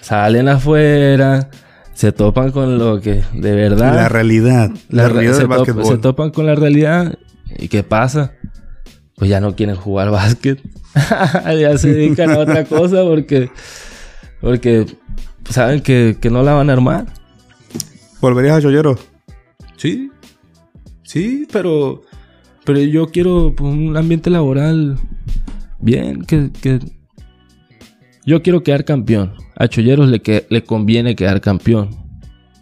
salen 0.00 0.48
afuera, 0.48 1.50
se 1.94 2.10
topan 2.12 2.50
con 2.50 2.78
lo 2.78 3.00
que 3.00 3.22
de 3.34 3.54
verdad. 3.54 3.94
La 3.94 4.08
realidad. 4.08 4.70
La, 4.88 5.04
La 5.04 5.08
realidad 5.10 5.32
se, 5.34 5.38
del 5.40 5.48
top- 5.48 5.56
básquetbol. 5.58 5.84
se 5.86 5.98
topan 5.98 6.30
con 6.30 6.46
la 6.46 6.54
realidad. 6.56 7.18
¿Y 7.58 7.68
qué 7.68 7.82
pasa? 7.84 8.32
Pues 9.16 9.30
ya 9.30 9.40
no 9.40 9.54
quieren 9.54 9.76
jugar 9.76 10.10
básquet. 10.12 10.60
ya 11.60 11.78
se 11.78 11.92
dedican 11.92 12.30
a 12.30 12.38
otra 12.38 12.64
cosa 12.64 13.02
porque, 13.04 13.50
porque 14.40 14.86
saben 15.48 15.82
que, 15.82 16.16
que 16.20 16.30
no 16.30 16.42
la 16.42 16.54
van 16.54 16.68
a 16.70 16.72
armar. 16.72 17.06
¿Volverías 18.20 18.58
a 18.58 18.60
Chollero? 18.60 18.98
Sí, 19.76 20.10
sí, 21.02 21.46
pero, 21.50 22.02
pero 22.64 22.78
yo 22.80 23.06
quiero 23.06 23.54
pues, 23.56 23.72
un 23.72 23.96
ambiente 23.96 24.28
laboral 24.28 24.98
bien, 25.78 26.22
que, 26.24 26.50
que 26.52 26.80
yo 28.26 28.42
quiero 28.42 28.62
quedar 28.62 28.84
campeón. 28.84 29.34
A 29.56 29.68
Cholleros 29.68 30.08
le, 30.08 30.20
que, 30.20 30.46
le 30.50 30.62
conviene 30.64 31.16
quedar 31.16 31.40
campeón. 31.40 31.90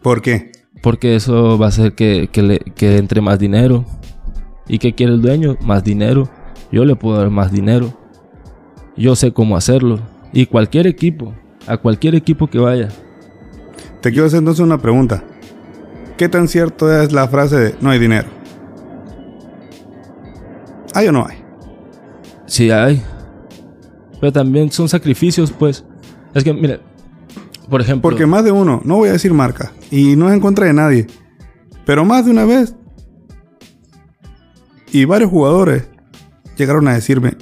¿Por 0.03 0.23
qué? 0.23 0.53
Porque 0.83 1.17
eso 1.17 1.59
va 1.59 1.67
a 1.67 1.69
hacer 1.71 1.95
que, 1.95 2.29
que, 2.31 2.43
le, 2.43 2.59
que 2.61 2.97
entre 2.97 3.21
más 3.21 3.39
dinero. 3.39 3.85
¿Y 4.69 4.79
qué 4.79 4.95
quiere 4.95 5.15
el 5.15 5.23
dueño? 5.23 5.57
Más 5.61 5.83
dinero. 5.83 6.29
Yo 6.71 6.85
le 6.85 6.95
puedo 6.95 7.19
dar 7.19 7.31
más 7.31 7.51
dinero. 7.51 7.99
Yo 8.97 9.17
sé 9.17 9.33
cómo 9.33 9.57
hacerlo. 9.57 9.99
Y 10.33 10.47
cualquier 10.47 10.87
equipo, 10.87 11.35
a 11.67 11.79
cualquier 11.79 12.15
equipo 12.15 12.47
que 12.47 12.59
vaya. 12.59 12.89
Te 14.01 14.13
quiero 14.13 14.27
hacer 14.27 14.39
entonces 14.39 14.65
una 14.65 14.79
pregunta. 14.79 15.25
¿Qué 16.19 16.29
tan 16.29 16.49
cierto 16.49 16.93
es 17.01 17.13
la 17.13 17.29
frase 17.29 17.57
de 17.57 17.75
no 17.81 17.91
hay 17.91 17.99
dinero? 17.99 18.29
¿Hay 20.95 21.07
o 21.07 21.13
no 21.13 21.25
hay? 21.27 21.39
Sí 22.47 22.71
hay. 22.71 23.03
Pero 24.21 24.33
también 24.33 24.71
son 24.73 24.89
sacrificios, 24.89 25.53
pues. 25.53 25.85
Es 26.35 26.43
que, 26.43 26.53
mire, 26.53 26.81
por 27.71 27.81
ejemplo... 27.81 28.03
Porque 28.11 28.27
más 28.27 28.45
de 28.45 28.51
uno, 28.51 28.81
no 28.85 28.97
voy 28.97 29.11
a 29.11 29.13
decir 29.13 29.33
marca, 29.33 29.73
y 29.91 30.17
no 30.17 30.29
es 30.29 30.35
en 30.35 30.41
contra 30.41 30.67
de 30.67 30.73
nadie, 30.73 31.07
pero 31.87 32.05
más 32.05 32.25
de 32.25 32.33
una 32.33 32.45
vez, 32.45 32.75
y 34.93 35.05
varios 35.05 35.31
jugadores 35.31 35.89
llegaron 36.57 36.89
a 36.89 36.95
decirme, 36.95 37.37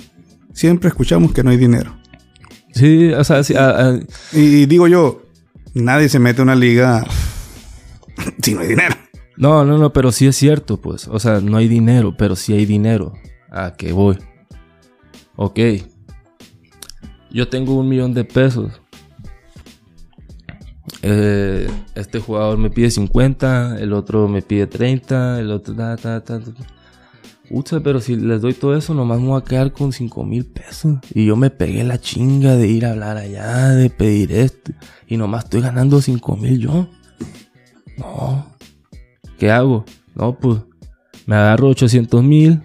siempre 0.53 0.89
escuchamos 0.89 1.33
que 1.33 1.43
no 1.43 1.51
hay 1.51 1.57
dinero. 1.57 1.97
Sí, 2.75 3.11
o 3.13 3.25
sea, 3.25 3.43
sí, 3.43 3.55
a- 3.57 3.71
a- 3.89 4.01
Y 4.33 4.67
digo 4.67 4.87
yo, 4.87 5.23
nadie 5.75 6.09
se 6.11 6.19
mete 6.19 6.43
a 6.43 6.45
una 6.45 6.55
liga 6.55 7.05
si 8.43 8.55
no 8.55 8.61
hay 8.61 8.69
dinero. 8.69 8.95
no, 9.37 9.65
no, 9.65 9.79
no, 9.79 9.93
pero 9.93 10.13
sí 10.13 10.27
es 10.27 10.37
cierto, 10.37 10.81
pues. 10.81 11.09
O 11.09 11.19
sea, 11.19 11.41
no 11.41 11.57
hay 11.57 11.69
dinero, 11.69 12.15
pero 12.17 12.37
sí 12.37 12.53
hay 12.53 12.67
dinero. 12.67 13.13
¿A 13.51 13.75
qué 13.77 13.93
voy? 13.93 14.19
Ok. 15.37 15.61
Yo 17.31 17.49
tengo 17.49 17.75
un 17.75 17.89
millón 17.89 18.15
de 18.15 18.25
pesos. 18.25 18.81
Eh, 21.03 21.69
este 21.95 22.19
jugador 22.19 22.59
me 22.59 22.71
pide 22.71 22.91
50, 22.91 23.79
el 23.79 23.93
otro 23.93 24.29
me 24.29 24.43
pide 24.43 24.67
30, 24.67 25.41
el 25.41 25.51
otro... 25.51 25.75
Ta, 25.75 25.97
ta, 25.97 26.23
ta. 26.23 26.41
Pucha, 27.49 27.81
pero 27.81 28.01
si 28.01 28.17
les 28.17 28.41
doy 28.41 28.55
todo 28.55 28.77
eso, 28.77 28.93
nomás 28.93 29.21
me 29.21 29.29
voy 29.29 29.41
a 29.41 29.45
quedar 29.45 29.73
con 29.73 29.93
5 29.93 30.25
mil 30.25 30.47
pesos. 30.47 30.99
Y 31.15 31.27
yo 31.27 31.37
me 31.37 31.51
pegué 31.51 31.85
la 31.85 31.99
chinga 31.99 32.57
de 32.57 32.67
ir 32.67 32.87
a 32.87 32.91
hablar 32.91 33.19
allá, 33.19 33.69
de 33.69 33.89
pedir 33.89 34.33
esto. 34.33 34.73
Y 35.07 35.17
nomás 35.17 35.45
estoy 35.45 35.61
ganando 35.61 36.01
5 36.01 36.37
mil 36.37 36.59
yo. 36.59 36.89
No. 37.99 38.47
¿Qué 39.39 39.51
hago? 39.51 39.85
No, 40.15 40.39
pues 40.39 40.61
me 41.27 41.37
agarro 41.37 41.69
800 41.69 42.23
mil. 42.23 42.63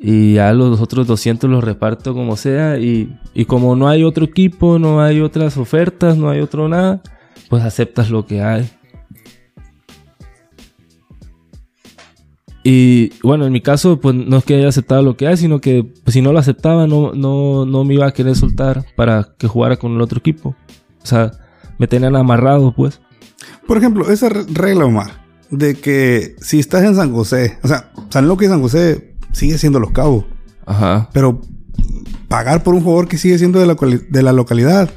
Y 0.00 0.34
ya 0.34 0.52
los 0.52 0.80
otros 0.80 1.06
200 1.06 1.50
los 1.50 1.64
reparto 1.64 2.14
como 2.14 2.36
sea. 2.36 2.78
Y, 2.78 3.18
y 3.34 3.46
como 3.46 3.74
no 3.74 3.88
hay 3.88 4.04
otro 4.04 4.24
equipo, 4.24 4.78
no 4.78 5.00
hay 5.00 5.20
otras 5.20 5.56
ofertas, 5.56 6.16
no 6.16 6.30
hay 6.30 6.40
otro 6.40 6.68
nada, 6.68 7.02
pues 7.48 7.64
aceptas 7.64 8.10
lo 8.10 8.26
que 8.26 8.42
hay. 8.42 8.70
Y 12.70 13.12
bueno, 13.22 13.46
en 13.46 13.52
mi 13.52 13.62
caso, 13.62 13.98
pues 13.98 14.14
no 14.14 14.36
es 14.36 14.44
que 14.44 14.56
haya 14.56 14.68
aceptado 14.68 15.02
lo 15.02 15.16
que 15.16 15.26
hay, 15.26 15.38
sino 15.38 15.58
que 15.58 15.84
pues, 16.04 16.12
si 16.12 16.20
no 16.20 16.32
lo 16.32 16.38
aceptaba, 16.38 16.86
no, 16.86 17.12
no, 17.14 17.64
no 17.64 17.82
me 17.82 17.94
iba 17.94 18.06
a 18.06 18.12
querer 18.12 18.36
soltar 18.36 18.84
para 18.94 19.28
que 19.38 19.48
jugara 19.48 19.78
con 19.78 19.94
el 19.94 20.02
otro 20.02 20.18
equipo. 20.18 20.54
O 21.02 21.06
sea, 21.06 21.30
me 21.78 21.86
tenían 21.86 22.14
amarrado, 22.14 22.72
pues. 22.72 23.00
Por 23.68 23.76
ejemplo, 23.78 24.10
esa 24.10 24.28
re- 24.30 24.44
regla, 24.52 24.84
Omar, 24.86 25.24
de 25.50 25.74
que 25.76 26.34
si 26.40 26.58
estás 26.58 26.82
en 26.82 26.96
San 26.96 27.12
José, 27.12 27.58
o 27.62 27.68
sea, 27.68 27.92
San 28.10 28.26
Luque 28.26 28.46
y 28.46 28.48
San 28.48 28.60
José 28.60 29.14
sigue 29.32 29.58
siendo 29.58 29.78
los 29.78 29.92
cabos, 29.92 30.24
Ajá. 30.66 31.08
pero 31.12 31.40
pagar 32.28 32.62
por 32.64 32.74
un 32.74 32.82
jugador 32.82 33.06
que 33.08 33.18
sigue 33.18 33.38
siendo 33.38 33.60
de 33.60 33.66
la, 33.66 33.76
cuali- 33.76 34.06
de 34.08 34.22
la 34.22 34.32
localidad, 34.32 34.90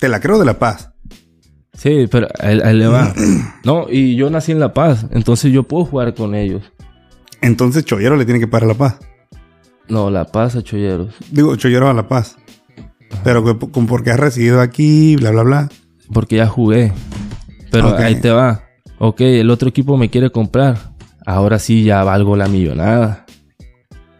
te 0.00 0.08
la 0.08 0.18
creo 0.20 0.38
de 0.38 0.44
La 0.46 0.58
Paz. 0.58 0.90
Sí, 1.74 2.06
pero 2.10 2.26
ahí, 2.40 2.58
ahí 2.64 2.74
le 2.76 2.88
va. 2.88 3.14
No, 3.64 3.86
y 3.88 4.16
yo 4.16 4.30
nací 4.30 4.50
en 4.52 4.58
La 4.60 4.72
Paz, 4.74 5.06
entonces 5.12 5.52
yo 5.52 5.62
puedo 5.62 5.84
jugar 5.84 6.14
con 6.14 6.34
ellos. 6.34 6.62
Entonces 7.40 7.84
Chollero 7.84 8.16
le 8.16 8.24
tiene 8.24 8.40
que 8.40 8.48
pagar 8.48 8.64
a 8.64 8.72
La 8.72 8.74
Paz. 8.78 8.96
No, 9.88 10.10
La 10.10 10.24
Paz 10.24 10.56
a 10.56 10.62
Cholleros. 10.62 11.14
Digo, 11.30 11.54
Chollero 11.56 11.88
a 11.88 11.94
La 11.94 12.08
Paz. 12.08 12.36
Pero 13.24 13.42
con- 13.70 13.86
porque 13.86 14.10
has 14.10 14.18
residido 14.20 14.60
aquí, 14.60 15.16
bla, 15.16 15.30
bla, 15.30 15.42
bla. 15.42 15.68
Porque 16.12 16.36
ya 16.36 16.46
jugué. 16.46 16.92
Pero 17.70 17.96
ahí 17.96 18.16
te 18.20 18.30
va. 18.30 18.64
Ok, 18.98 19.20
el 19.20 19.50
otro 19.50 19.68
equipo 19.68 19.96
me 19.96 20.10
quiere 20.10 20.30
comprar. 20.30 20.76
Ahora 21.26 21.58
sí 21.58 21.84
ya 21.84 22.02
valgo 22.04 22.36
la 22.36 22.48
millonada. 22.48 23.26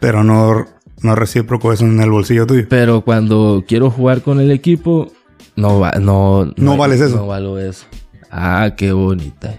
Pero 0.01 0.23
no, 0.23 0.67
no 1.03 1.15
recíproco 1.15 1.73
eso 1.73 1.85
en 1.85 2.01
el 2.01 2.11
bolsillo 2.11 2.47
tuyo. 2.47 2.67
Pero 2.69 3.01
cuando 3.03 3.65
quiero 3.67 3.91
jugar 3.91 4.23
con 4.23 4.41
el 4.41 4.51
equipo, 4.51 5.11
no 5.57 5.81
va, 5.81 5.93
no, 5.93 6.53
No 6.57 6.77
vales 6.77 7.01
eso. 7.01 7.17
No 7.17 7.27
valo 7.27 7.59
eso. 7.59 7.87
Ah, 8.31 8.75
qué 8.77 8.93
bonita. 8.93 9.59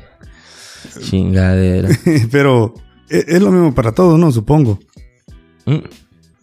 Chingadera. 1.01 1.89
Pero 2.31 2.73
e- 3.09 3.25
es, 3.27 3.41
lo 3.41 3.51
mismo 3.51 3.73
para 3.73 3.91
todos, 3.93 4.19
¿no? 4.19 4.31
Supongo. 4.31 4.79
Mm, 5.65 5.77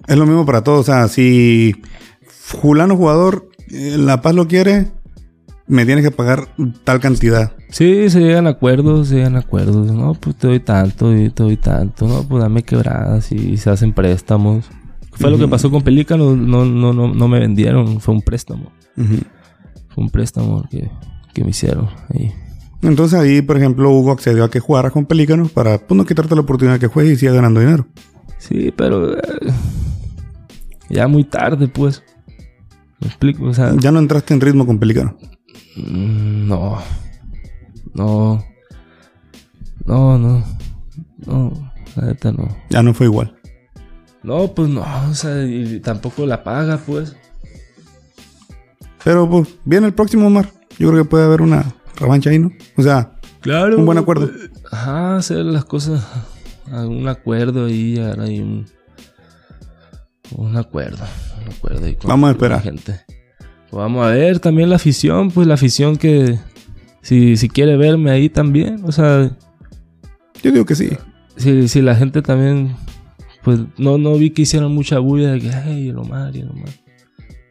Es 0.07 0.17
lo 0.17 0.27
mismo 0.27 0.45
para 0.45 0.63
todos. 0.63 0.81
O 0.81 0.85
sea, 0.85 1.09
si 1.09 1.75
Julano 2.61 2.97
jugador, 2.97 3.49
eh, 3.71 3.97
La 3.99 4.21
Paz 4.23 4.35
lo 4.35 4.47
quiere, 4.49 4.89
me 5.69 5.85
tienes 5.85 6.05
que 6.05 6.11
pagar 6.11 6.49
tal 6.85 7.01
cantidad. 7.01 7.53
Sí, 7.71 8.09
se 8.11 8.21
llegan 8.21 8.47
acuerdos, 8.47 9.09
se 9.09 9.17
llegan 9.17 9.37
acuerdos. 9.37 9.91
No, 9.93 10.15
pues 10.15 10.37
te 10.37 10.47
doy 10.47 10.61
tanto 10.61 11.17
y 11.17 11.31
te 11.31 11.43
doy 11.43 11.57
tanto. 11.57 12.07
No, 12.07 12.23
pues 12.23 12.43
dame 12.43 12.63
quebradas 12.63 13.33
y 13.33 13.57
se 13.57 13.71
hacen 13.71 13.93
préstamos. 13.93 14.67
Fue 15.13 15.31
lo 15.31 15.39
que 15.39 15.49
pasó 15.49 15.71
con 15.71 15.83
Pelícano. 15.83 16.37
No, 16.37 16.65
no, 16.65 16.93
no, 16.93 17.13
no 17.13 17.29
me 17.29 17.41
vendieron. 17.41 18.01
Fue 18.01 18.15
un 18.15 18.23
préstamo. 18.23 18.71
Fue 18.95 20.05
un 20.05 20.11
préstamo 20.11 20.65
que, 20.71 20.91
que 21.33 21.43
me 21.43 21.51
hicieron. 21.51 21.89
ahí. 22.15 22.33
Entonces 22.83 23.19
ahí, 23.19 23.43
por 23.43 23.57
ejemplo, 23.57 23.91
Hugo 23.91 24.13
accedió 24.13 24.45
a 24.45 24.51
que 24.51 24.61
jugaras 24.61 24.93
con 24.93 25.07
Pelícanos 25.07 25.51
para 25.51 25.79
pues, 25.79 25.97
no 25.97 26.05
quitarte 26.05 26.35
la 26.35 26.43
oportunidad 26.43 26.75
de 26.75 26.81
que 26.81 26.87
juegues 26.87 27.15
y 27.15 27.17
sigas 27.17 27.35
ganando 27.35 27.61
dinero. 27.61 27.87
Sí, 28.39 28.73
pero... 28.77 29.17
eh, 29.17 29.23
ya 30.91 31.09
muy 31.09 31.25
tarde, 31.25 31.67
pues. 31.67 32.03
¿Me 33.01 33.09
explico? 33.09 33.47
O 33.47 33.55
sea... 33.55 33.75
Ya 33.79 33.91
no 33.91 33.99
entraste 33.99 34.35
en 34.35 34.41
ritmo 34.41 34.67
con 34.67 34.79
Pelícanos. 34.79 35.15
Mm, 35.77 36.49
No. 36.49 36.79
No. 37.95 38.45
No, 39.85 40.19
no. 40.19 40.45
No, 41.27 41.73
la 41.97 42.07
neta 42.07 42.33
no. 42.33 42.49
Ya 42.71 42.83
no 42.83 42.93
fue 42.93 43.07
igual. 43.07 43.37
No, 44.23 44.53
pues 44.55 44.69
no, 44.69 44.85
o 45.09 45.15
sea, 45.15 45.45
y 45.45 45.79
tampoco 45.81 46.27
la 46.27 46.43
paga, 46.43 46.79
pues. 46.79 47.15
Pero 49.05 49.29
pues 49.31 49.49
viene 49.65 49.87
el 49.87 49.95
próximo, 49.95 50.27
Omar. 50.27 50.51
Yo 50.79 50.91
creo 50.91 51.05
que 51.05 51.09
puede 51.09 51.25
haber 51.25 51.43
una 51.43 51.65
revancha 51.97 52.31
ahí, 52.31 52.39
¿no? 52.41 52.51
O 52.77 52.83
sea, 52.83 53.13
Claro. 53.41 53.79
un 53.79 53.87
buen 53.87 53.99
acuerdo. 53.99 54.29
Ajá, 54.73 55.17
hacer 55.17 55.39
las 55.45 55.65
cosas. 55.65 56.05
Un 56.73 57.07
acuerdo 57.07 57.67
ahí, 57.67 57.99
ahora 58.01 58.25
hay 58.25 58.41
un. 58.41 58.67
Un 60.33 60.57
acuerdo. 60.57 61.05
Un 61.47 61.53
acuerdo 61.53 61.87
ahí 61.87 61.95
con 61.95 62.09
Vamos 62.09 62.25
a 62.25 62.31
la 62.31 62.33
esperar. 62.33 62.63
gente. 62.63 63.01
Vamos 63.77 64.07
a 64.07 64.11
ver 64.11 64.39
también 64.41 64.71
la 64.71 64.77
afición, 64.77 65.31
pues 65.31 65.47
la 65.47 65.55
afición 65.55 65.97
que. 65.97 66.39
Si, 67.03 67.37
si 67.37 67.49
quiere 67.49 67.77
verme 67.77 68.11
ahí 68.11 68.29
también, 68.29 68.81
o 68.85 68.91
sea, 68.91 69.31
Yo 70.43 70.51
digo 70.51 70.65
que 70.65 70.75
sí. 70.75 70.91
si, 71.37 71.69
si 71.69 71.83
la 71.83 71.95
gente 71.95 72.23
también. 72.23 72.75
Pues 73.45 73.61
no, 73.79 73.97
no 73.97 74.15
vi 74.15 74.31
que 74.31 74.43
hicieran 74.43 74.73
mucha 74.75 74.99
bulla 74.99 75.31
de 75.33 75.41
que, 75.41 75.51
ay, 75.53 75.91
el 75.91 75.99
Omar, 75.99 76.35
y 76.35 76.41
el 76.41 76.51
Omar. 76.51 76.69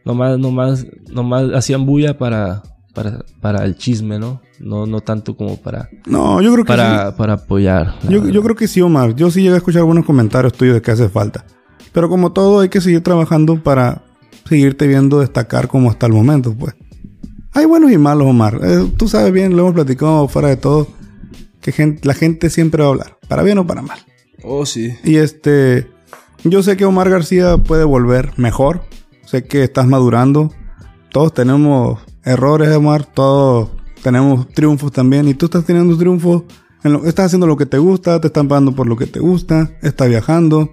Nomás, 0.04 0.38
nomás, 0.38 0.86
nomás 1.10 1.44
hacían 1.54 1.86
bulla 1.86 2.18
para, 2.18 2.62
para, 2.94 3.24
para 3.40 3.64
el 3.64 3.76
chisme, 3.76 4.18
¿no? 4.18 4.42
No, 4.60 4.84
no 4.86 5.00
tanto 5.00 5.36
como 5.36 5.56
para, 5.56 5.88
No, 6.06 6.42
yo 6.42 6.52
creo 6.52 6.64
que 6.66 6.72
sí. 6.72 6.78
para, 6.78 7.16
para 7.16 7.32
apoyar. 7.34 7.94
Yo, 8.10 8.28
yo 8.28 8.42
creo 8.42 8.54
que 8.54 8.68
sí, 8.68 8.82
Omar. 8.82 9.14
Yo 9.16 9.30
sí 9.30 9.40
llegué 9.40 9.54
a 9.54 9.58
escuchar 9.58 9.84
buenos 9.84 10.04
comentarios 10.04 10.52
tuyos 10.52 10.74
de 10.74 10.82
que 10.82 10.90
hace 10.90 11.08
falta. 11.08 11.46
Pero 11.92 12.10
como 12.10 12.30
todo, 12.32 12.60
hay 12.60 12.68
que 12.68 12.82
seguir 12.82 13.02
trabajando 13.02 13.62
para 13.62 14.02
seguirte 14.48 14.86
viendo 14.86 15.20
destacar 15.20 15.68
como 15.68 15.90
hasta 15.90 16.06
el 16.06 16.12
momento, 16.12 16.54
pues. 16.54 16.74
Hay 17.52 17.64
buenos 17.64 17.90
y 17.90 17.98
malos, 17.98 18.28
Omar. 18.28 18.60
Eh, 18.62 18.90
tú 18.96 19.08
sabes 19.08 19.32
bien, 19.32 19.56
lo 19.56 19.62
hemos 19.62 19.74
platicado 19.74 20.28
fuera 20.28 20.48
de 20.48 20.56
todo, 20.56 20.88
que 21.60 21.98
la 22.02 22.14
gente 22.14 22.50
siempre 22.50 22.82
va 22.82 22.88
a 22.88 22.92
hablar, 22.92 23.18
para 23.28 23.42
bien 23.42 23.58
o 23.58 23.66
para 23.66 23.82
mal. 23.82 23.98
Oh, 24.44 24.66
sí. 24.66 24.92
Y 25.04 25.16
este, 25.16 25.88
yo 26.44 26.62
sé 26.62 26.76
que 26.76 26.84
Omar 26.84 27.08
García 27.10 27.56
puede 27.56 27.84
volver 27.84 28.32
mejor. 28.36 28.82
Sé 29.24 29.44
que 29.44 29.64
estás 29.64 29.86
madurando. 29.88 30.52
Todos 31.10 31.32
tenemos 31.34 31.98
errores, 32.24 32.68
Omar. 32.76 33.04
Todos 33.06 33.70
tenemos 34.02 34.46
triunfos 34.50 34.92
también. 34.92 35.26
Y 35.26 35.34
tú 35.34 35.46
estás 35.46 35.64
teniendo 35.64 35.96
triunfos. 35.96 36.44
en 36.84 36.92
lo- 36.92 37.04
estás 37.06 37.26
haciendo 37.26 37.46
lo 37.48 37.56
que 37.56 37.66
te 37.66 37.78
gusta. 37.78 38.20
Te 38.20 38.28
están 38.28 38.46
pagando 38.46 38.72
por 38.72 38.86
lo 38.86 38.96
que 38.96 39.06
te 39.06 39.18
gusta. 39.18 39.70
Estás 39.82 40.08
viajando. 40.08 40.70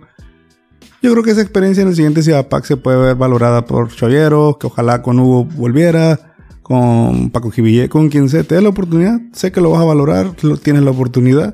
Yo 1.04 1.12
creo 1.12 1.24
que 1.24 1.32
esa 1.32 1.42
experiencia 1.42 1.82
en 1.84 1.90
el 1.90 1.96
siguiente 1.96 2.24
Ciudad 2.24 2.48
Pack 2.48 2.66
se 2.66 2.78
puede 2.78 2.98
ver 2.98 3.16
valorada 3.16 3.66
por 3.66 3.94
Chavieros. 3.94 4.58
Que 4.58 4.68
ojalá 4.68 5.02
con 5.02 5.20
Hugo 5.20 5.46
volviera. 5.46 6.34
Con 6.64 7.30
Paco 7.30 7.52
Jiville, 7.52 7.90
con 7.90 8.08
quien 8.10 8.30
sea. 8.30 8.44
Te 8.44 8.56
dé 8.56 8.62
la 8.62 8.70
oportunidad. 8.70 9.20
Sé 9.34 9.52
que 9.52 9.60
lo 9.62 9.70
vas 9.72 9.82
a 9.82 9.86
valorar. 9.86 10.32
lo- 10.42 10.56
tienes 10.58 10.82
la 10.84 10.92
oportunidad 10.92 11.54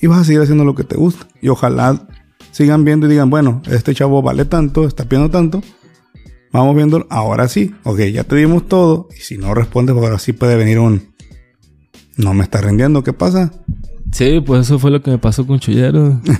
y 0.00 0.06
vas 0.08 0.20
a 0.20 0.24
seguir 0.24 0.40
haciendo 0.40 0.64
lo 0.64 0.74
que 0.74 0.84
te 0.84 0.96
gusta. 0.96 1.28
Y 1.42 1.48
ojalá 1.48 2.08
sigan 2.50 2.84
viendo 2.84 3.06
y 3.06 3.10
digan, 3.10 3.28
bueno, 3.30 3.60
este 3.70 3.94
chavo 3.94 4.20
vale 4.22 4.46
tanto, 4.46 4.86
está 4.86 5.04
pidiendo 5.04 5.30
tanto. 5.30 5.62
Vamos 6.50 6.74
viendo, 6.74 7.06
ahora 7.10 7.46
sí. 7.48 7.74
Ok, 7.84 8.00
ya 8.12 8.24
te 8.24 8.36
dimos 8.36 8.66
todo. 8.68 9.08
Y 9.16 9.20
si 9.20 9.36
no 9.38 9.54
respondes, 9.54 9.94
ahora 9.94 10.18
sí 10.18 10.32
puede 10.32 10.56
venir 10.56 10.78
un... 10.78 11.12
No 12.16 12.32
me 12.34 12.42
está 12.42 12.60
rindiendo, 12.62 13.02
¿qué 13.04 13.12
pasa? 13.12 13.52
Sí, 14.12 14.40
pues 14.44 14.62
eso 14.66 14.78
fue 14.78 14.90
lo 14.90 15.02
que 15.02 15.10
me 15.12 15.18
pasó 15.18 15.46
con 15.46 15.60
Chullero. 15.60 16.20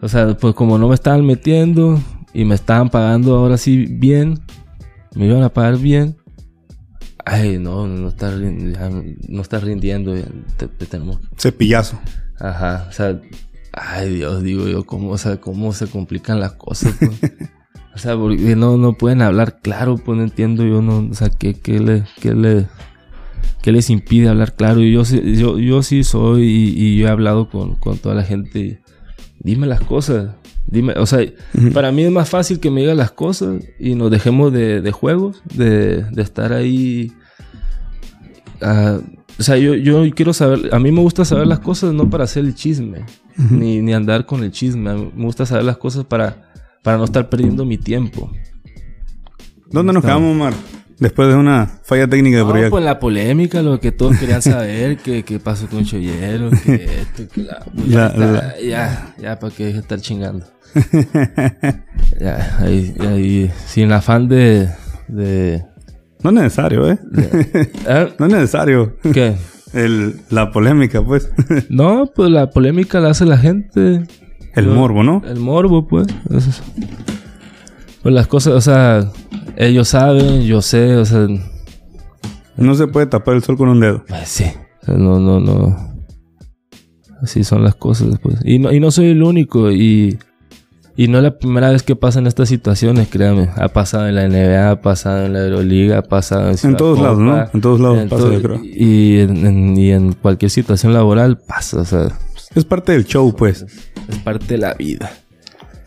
o 0.00 0.08
sea, 0.08 0.36
pues 0.36 0.54
como 0.54 0.78
no 0.78 0.88
me 0.88 0.94
estaban 0.94 1.24
metiendo 1.24 2.00
y 2.32 2.44
me 2.44 2.54
estaban 2.54 2.90
pagando 2.90 3.36
ahora 3.36 3.56
sí 3.56 3.86
bien, 3.88 4.40
me 5.14 5.26
iban 5.26 5.42
a 5.42 5.48
pagar 5.48 5.78
bien. 5.78 6.16
Ay, 7.24 7.58
no, 7.58 7.86
no 7.88 8.08
está, 8.08 8.30
rin- 8.36 8.72
ya 8.72 8.88
no 9.28 9.42
está 9.42 9.58
rindiendo. 9.58 10.14
te- 10.56 10.68
te 10.68 10.86
tenemos 10.86 11.18
Cepillazo. 11.36 11.98
Ajá, 12.38 12.86
o 12.88 12.92
sea, 12.92 13.20
ay 13.72 14.14
Dios, 14.14 14.42
digo 14.42 14.68
yo, 14.68 14.84
cómo, 14.84 15.10
o 15.10 15.18
sea, 15.18 15.40
cómo 15.40 15.72
se 15.72 15.86
complican 15.88 16.38
las 16.38 16.52
cosas. 16.52 16.94
pues. 17.00 17.20
o 17.94 17.98
sea, 17.98 18.16
porque 18.16 18.54
no, 18.54 18.76
no 18.76 18.92
pueden 18.92 19.22
hablar 19.22 19.58
claro, 19.60 19.96
pues 19.96 20.16
no 20.18 20.22
entiendo 20.24 20.64
yo, 20.64 20.82
no, 20.82 20.98
o 21.10 21.14
sea, 21.14 21.30
qué, 21.30 21.54
qué 21.54 21.80
le, 21.80 22.04
qué 22.20 22.32
le, 22.34 22.66
qué 23.62 23.72
les 23.72 23.90
impide 23.90 24.28
hablar 24.28 24.54
claro. 24.54 24.80
Y 24.82 24.92
yo, 24.92 25.04
sí- 25.04 25.36
yo, 25.36 25.58
yo 25.58 25.82
sí 25.82 26.04
soy 26.04 26.42
y, 26.44 26.74
y 26.76 26.98
yo 26.98 27.06
he 27.06 27.10
hablado 27.10 27.48
con, 27.50 27.74
con 27.76 27.98
toda 27.98 28.14
la 28.14 28.22
gente. 28.22 28.82
Dime 29.46 29.68
las 29.68 29.80
cosas, 29.80 30.30
dime, 30.66 30.94
o 30.96 31.06
sea, 31.06 31.20
para 31.72 31.92
mí 31.92 32.02
es 32.02 32.10
más 32.10 32.28
fácil 32.28 32.58
que 32.58 32.68
me 32.68 32.80
digas 32.80 32.96
las 32.96 33.12
cosas 33.12 33.62
y 33.78 33.94
nos 33.94 34.10
dejemos 34.10 34.52
de, 34.52 34.80
de 34.80 34.90
juegos, 34.90 35.40
de, 35.54 36.02
de 36.02 36.22
estar 36.22 36.52
ahí. 36.52 37.12
ah, 38.60 38.98
o 39.38 39.42
sea, 39.44 39.56
yo, 39.56 39.76
yo 39.76 40.02
quiero 40.16 40.32
saber, 40.32 40.74
a 40.74 40.80
mí 40.80 40.90
me 40.90 41.00
gusta 41.00 41.24
saber 41.24 41.46
las 41.46 41.60
cosas 41.60 41.94
no 41.94 42.10
para 42.10 42.24
hacer 42.24 42.44
el 42.44 42.56
chisme, 42.56 43.04
ni, 43.36 43.82
ni 43.82 43.92
andar 43.94 44.26
con 44.26 44.42
el 44.42 44.50
chisme. 44.50 44.90
A 44.90 44.94
mí 44.94 45.12
me 45.14 45.26
gusta 45.26 45.46
saber 45.46 45.64
las 45.64 45.76
cosas 45.76 46.04
para, 46.04 46.50
para 46.82 46.98
no 46.98 47.04
estar 47.04 47.28
perdiendo 47.28 47.64
mi 47.64 47.78
tiempo. 47.78 48.32
¿Dónde 49.70 49.92
nos 49.92 50.02
quedamos, 50.02 50.32
Omar? 50.32 50.54
Después 50.98 51.28
de 51.28 51.34
una 51.34 51.66
falla 51.82 52.08
técnica 52.08 52.38
de 52.38 52.42
No, 52.44 52.48
proyecto. 52.50 52.70
pues 52.70 52.84
la 52.84 52.98
polémica, 52.98 53.60
lo 53.62 53.78
que 53.80 53.92
todos 53.92 54.16
querían 54.16 54.40
saber, 54.40 54.96
que, 54.96 55.24
que 55.24 55.38
pasó 55.38 55.66
con 55.66 55.84
Chollero, 55.84 56.48
que 56.64 56.74
esto, 57.02 57.28
que 57.34 57.42
la, 57.42 57.58
pues 57.74 57.86
ya, 57.88 57.98
La- 57.98 58.06
está, 58.08 58.26
la- 58.32 58.60
ya, 58.62 59.14
ya, 59.18 59.38
para 59.38 59.54
qué 59.54 59.68
estar 59.70 60.00
chingando. 60.00 60.46
Ya, 62.20 62.56
ahí, 62.60 62.94
ahí, 63.00 63.50
sin 63.66 63.92
afán 63.92 64.28
de, 64.28 64.68
de, 65.08 65.62
No 66.22 66.30
es 66.30 66.34
necesario, 66.36 66.90
¿eh? 66.90 66.98
¿eh? 67.86 68.08
no 68.18 68.26
es 68.26 68.32
necesario. 68.32 68.96
¿Qué? 69.12 69.36
El, 69.74 70.20
la 70.30 70.50
polémica, 70.50 71.02
pues. 71.04 71.30
No, 71.68 72.10
pues 72.14 72.30
la 72.30 72.48
polémica 72.50 73.00
la 73.00 73.10
hace 73.10 73.26
la 73.26 73.36
gente. 73.36 74.02
El 74.54 74.64
Yo- 74.64 74.74
morbo, 74.74 75.02
¿no? 75.02 75.22
El 75.26 75.40
morbo, 75.40 75.86
pues. 75.86 76.06
Pues 78.02 78.14
las 78.14 78.26
cosas, 78.26 78.54
o 78.54 78.60
sea, 78.60 79.10
ellos 79.56 79.88
saben, 79.88 80.42
yo 80.42 80.62
sé, 80.62 80.96
o 80.96 81.04
sea, 81.04 81.26
No 82.56 82.74
se 82.74 82.86
puede 82.86 83.06
tapar 83.06 83.34
el 83.34 83.42
sol 83.42 83.56
con 83.56 83.68
un 83.68 83.80
dedo. 83.80 84.04
pues 84.08 84.28
sí. 84.28 84.44
No, 84.86 85.18
no, 85.18 85.40
no. 85.40 85.94
Así 87.22 87.44
son 87.44 87.64
las 87.64 87.74
cosas, 87.74 88.18
pues. 88.22 88.38
Y 88.44 88.58
no, 88.58 88.72
y 88.72 88.78
no 88.80 88.90
soy 88.90 89.06
el 89.06 89.22
único, 89.22 89.70
y, 89.72 90.18
y 90.96 91.08
no 91.08 91.16
es 91.18 91.24
la 91.24 91.38
primera 91.38 91.70
vez 91.70 91.82
que 91.82 91.96
pasan 91.96 92.26
estas 92.26 92.48
situaciones, 92.48 93.08
créame. 93.08 93.48
Ha 93.56 93.68
pasado 93.68 94.06
en 94.06 94.14
la 94.14 94.28
NBA, 94.28 94.70
ha 94.70 94.80
pasado 94.82 95.24
en 95.26 95.32
la 95.32 95.40
Euroliga, 95.44 95.98
ha 95.98 96.02
pasado 96.02 96.50
en, 96.50 96.56
Ciudad 96.58 96.76
todos 96.76 97.00
lados, 97.00 97.18
¿no? 97.18 97.48
En 97.52 97.60
todos 97.60 97.80
lados 97.80 97.98
en 97.98 98.08
pasa, 98.08 98.22
todo- 98.22 98.32
yo 98.34 98.42
creo. 98.42 98.60
Y 98.64 99.18
en, 99.20 99.46
en- 99.46 99.76
y 99.76 99.90
en 99.92 100.12
cualquier 100.12 100.50
situación 100.50 100.92
laboral 100.92 101.38
pasa, 101.38 101.80
o 101.80 101.84
sea, 101.84 102.08
Es 102.54 102.64
parte 102.64 102.92
del 102.92 103.04
show, 103.06 103.34
pues. 103.34 103.62
es 104.08 104.18
parte 104.22 104.46
de 104.46 104.58
la 104.58 104.74
vida. 104.74 105.10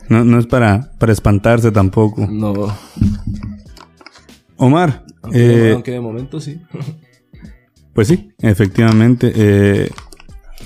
No, 0.09 0.25
no 0.25 0.39
es 0.39 0.47
para, 0.47 0.91
para 0.97 1.11
espantarse 1.13 1.71
tampoco. 1.71 2.25
No. 2.27 2.53
Omar, 4.59 5.05
Aunque, 5.23 5.39
eh, 5.39 5.47
de, 5.57 5.71
aunque 5.73 5.91
de 5.91 6.01
momento 6.01 6.39
sí. 6.39 6.61
pues 7.93 8.07
sí, 8.07 8.31
efectivamente. 8.39 9.31
eh, 9.35 9.89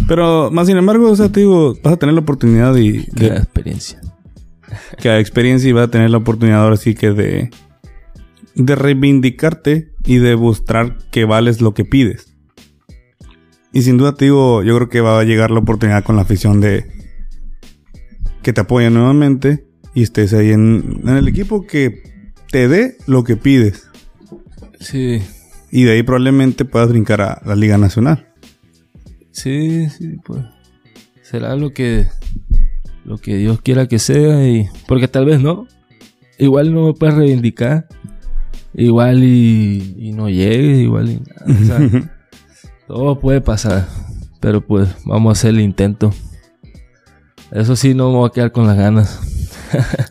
pero 0.08 0.50
más 0.52 0.68
sin 0.68 0.78
embargo, 0.78 1.10
o 1.12 1.16
sea, 1.16 1.30
te 1.32 1.42
digo, 1.42 1.76
vas 1.84 1.94
a 1.94 1.98
tener 1.98 2.14
la 2.16 2.22
oportunidad 2.22 2.76
y 2.76 3.06
de 3.12 3.28
experiencia. 3.28 4.02
que 5.00 5.10
a 5.10 5.20
experiencia 5.20 5.70
y 5.70 5.74
vas 5.74 5.88
a 5.88 5.92
tener 5.92 6.10
la 6.10 6.18
oportunidad 6.18 6.64
ahora 6.64 6.78
sí 6.78 6.96
que 6.96 7.12
de, 7.12 7.52
de 8.56 8.76
reivindicarte 8.76 9.92
y 10.06 10.18
de 10.18 10.36
mostrar 10.36 10.98
que 11.12 11.26
vales 11.26 11.62
lo 11.62 11.74
que 11.74 11.86
pides. 11.86 12.34
Y 13.72 13.84
sin 13.84 13.98
duda 13.98 14.16
te 14.16 14.26
digo, 14.26 14.64
yo 14.64 14.76
creo 14.76 14.90
que 14.90 15.02
va 15.02 15.20
a 15.20 15.24
llegar 15.24 15.52
la 15.52 15.60
oportunidad 15.60 16.04
con 16.04 16.16
la 16.16 16.24
afición 16.24 16.60
de 16.62 16.86
que 18.42 18.54
te 18.54 18.62
apoyen 18.62 18.94
nuevamente 18.94 19.66
y 19.94 20.04
estés 20.04 20.34
ahí 20.34 20.52
en, 20.52 21.02
en 21.04 21.18
el 21.18 21.28
equipo 21.28 21.66
que 21.66 22.04
te 22.54 22.68
dé 22.68 22.98
lo 23.08 23.24
que 23.24 23.36
pides. 23.36 23.90
Sí, 24.80 25.24
Y 25.72 25.86
de 25.86 25.94
ahí 25.94 26.04
probablemente 26.04 26.66
puedas 26.66 26.88
brincar 26.90 27.20
a 27.20 27.42
la 27.46 27.56
Liga 27.56 27.80
Nacional. 27.80 28.28
sí, 29.32 29.90
sí, 29.90 30.18
pues. 30.24 30.44
Será 31.24 31.56
lo 31.56 31.74
que 31.74 32.08
lo 33.06 33.18
que 33.18 33.38
Dios 33.38 33.60
quiera 33.62 33.88
que 33.88 33.98
sea 33.98 34.48
y 34.48 34.70
porque 34.88 35.08
tal 35.08 35.26
vez 35.26 35.42
no. 35.42 35.68
Igual 36.38 36.72
no 36.76 36.86
me 36.86 36.94
puedes 36.94 37.16
reivindicar. 37.16 37.88
Igual 38.76 39.24
y, 39.24 39.96
y 39.98 40.12
no 40.12 40.30
llegues, 40.30 40.80
igual 40.80 41.10
y 41.10 41.22
nada. 41.22 41.60
O 41.60 41.90
sea, 41.90 42.12
todo 42.88 43.20
puede 43.20 43.42
pasar. 43.42 43.88
Pero 44.40 44.62
pues 44.62 44.90
vamos 45.06 45.32
a 45.32 45.40
hacer 45.40 45.50
el 45.56 45.62
intento. 45.62 46.14
Eso 47.52 47.76
sí, 47.76 47.96
no 47.96 48.12
me 48.12 48.18
voy 48.18 48.28
a 48.30 48.32
quedar 48.32 48.52
con 48.52 48.68
las 48.68 48.78
ganas. 48.78 49.33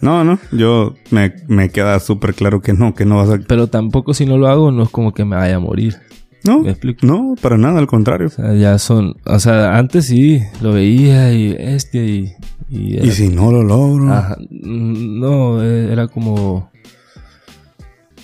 No, 0.00 0.24
no, 0.24 0.38
yo 0.52 0.94
me, 1.10 1.34
me 1.48 1.70
queda 1.70 1.98
súper 2.00 2.34
claro 2.34 2.60
que 2.60 2.72
no, 2.72 2.94
que 2.94 3.04
no 3.04 3.16
vas 3.16 3.30
a... 3.30 3.38
Pero 3.46 3.66
tampoco 3.68 4.14
si 4.14 4.26
no 4.26 4.38
lo 4.38 4.48
hago, 4.48 4.70
no 4.72 4.82
es 4.82 4.88
como 4.90 5.12
que 5.12 5.24
me 5.24 5.36
vaya 5.36 5.56
a 5.56 5.60
morir. 5.60 5.96
No, 6.44 6.60
¿Me 6.60 6.70
explico? 6.70 7.06
no, 7.06 7.36
para 7.40 7.56
nada, 7.56 7.78
al 7.78 7.86
contrario. 7.86 8.26
O 8.26 8.30
sea, 8.30 8.52
ya 8.54 8.76
son. 8.78 9.14
O 9.24 9.38
sea, 9.38 9.78
antes 9.78 10.06
sí, 10.06 10.40
lo 10.60 10.72
veía 10.72 11.32
y 11.32 11.54
este 11.56 12.04
y. 12.04 12.32
Y, 12.68 12.96
era- 12.96 13.06
Y 13.06 13.10
si 13.12 13.28
no 13.28 13.52
lo 13.52 13.62
logro... 13.62 14.12
Ajá, 14.12 14.36
no, 14.50 15.62
eh, 15.62 15.92
era 15.92 16.08
como. 16.08 16.68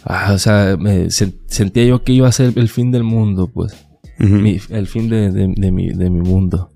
Ah, 0.05 0.33
o 0.35 0.39
sea, 0.39 0.77
me 0.79 1.11
sentía 1.11 1.85
yo 1.85 2.03
que 2.03 2.13
iba 2.13 2.27
a 2.29 2.33
ser 2.33 2.53
el 2.57 2.69
fin 2.69 2.91
del 2.91 3.05
mundo, 3.05 3.49
pues. 3.53 3.77
Mi- 4.19 4.59
el 4.71 4.87
fin 4.89 5.09
de, 5.09 5.31
de- 5.31 5.55
de 5.57 5.71
mi, 5.71 5.91
de 5.91 6.11
mi 6.11 6.21
mundo. 6.21 6.73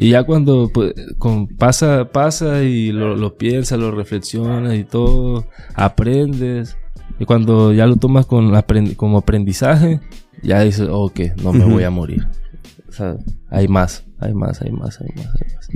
Y 0.00 0.10
ya 0.10 0.22
cuando 0.22 0.70
pues, 0.72 0.94
con, 1.18 1.48
pasa, 1.48 2.12
pasa 2.12 2.62
y 2.62 2.92
lo, 2.92 3.16
lo 3.16 3.36
piensas, 3.36 3.80
lo 3.80 3.90
reflexionas 3.90 4.76
y 4.76 4.84
todo, 4.84 5.44
aprendes. 5.74 6.76
Y 7.18 7.24
cuando 7.24 7.72
ya 7.72 7.84
lo 7.84 7.96
tomas 7.96 8.24
con 8.24 8.52
como 8.94 9.18
aprendizaje, 9.18 10.00
ya 10.40 10.60
dices, 10.60 10.86
ok, 10.88 11.20
no 11.42 11.52
me 11.52 11.64
voy 11.64 11.82
a 11.82 11.90
morir. 11.90 12.28
O 12.88 12.92
sea, 12.92 13.16
hay 13.50 13.66
más, 13.66 14.04
hay 14.20 14.34
más, 14.34 14.62
hay 14.62 14.70
más, 14.70 15.00
hay 15.00 15.08
más, 15.16 15.26
hay 15.26 15.54
más. 15.54 15.68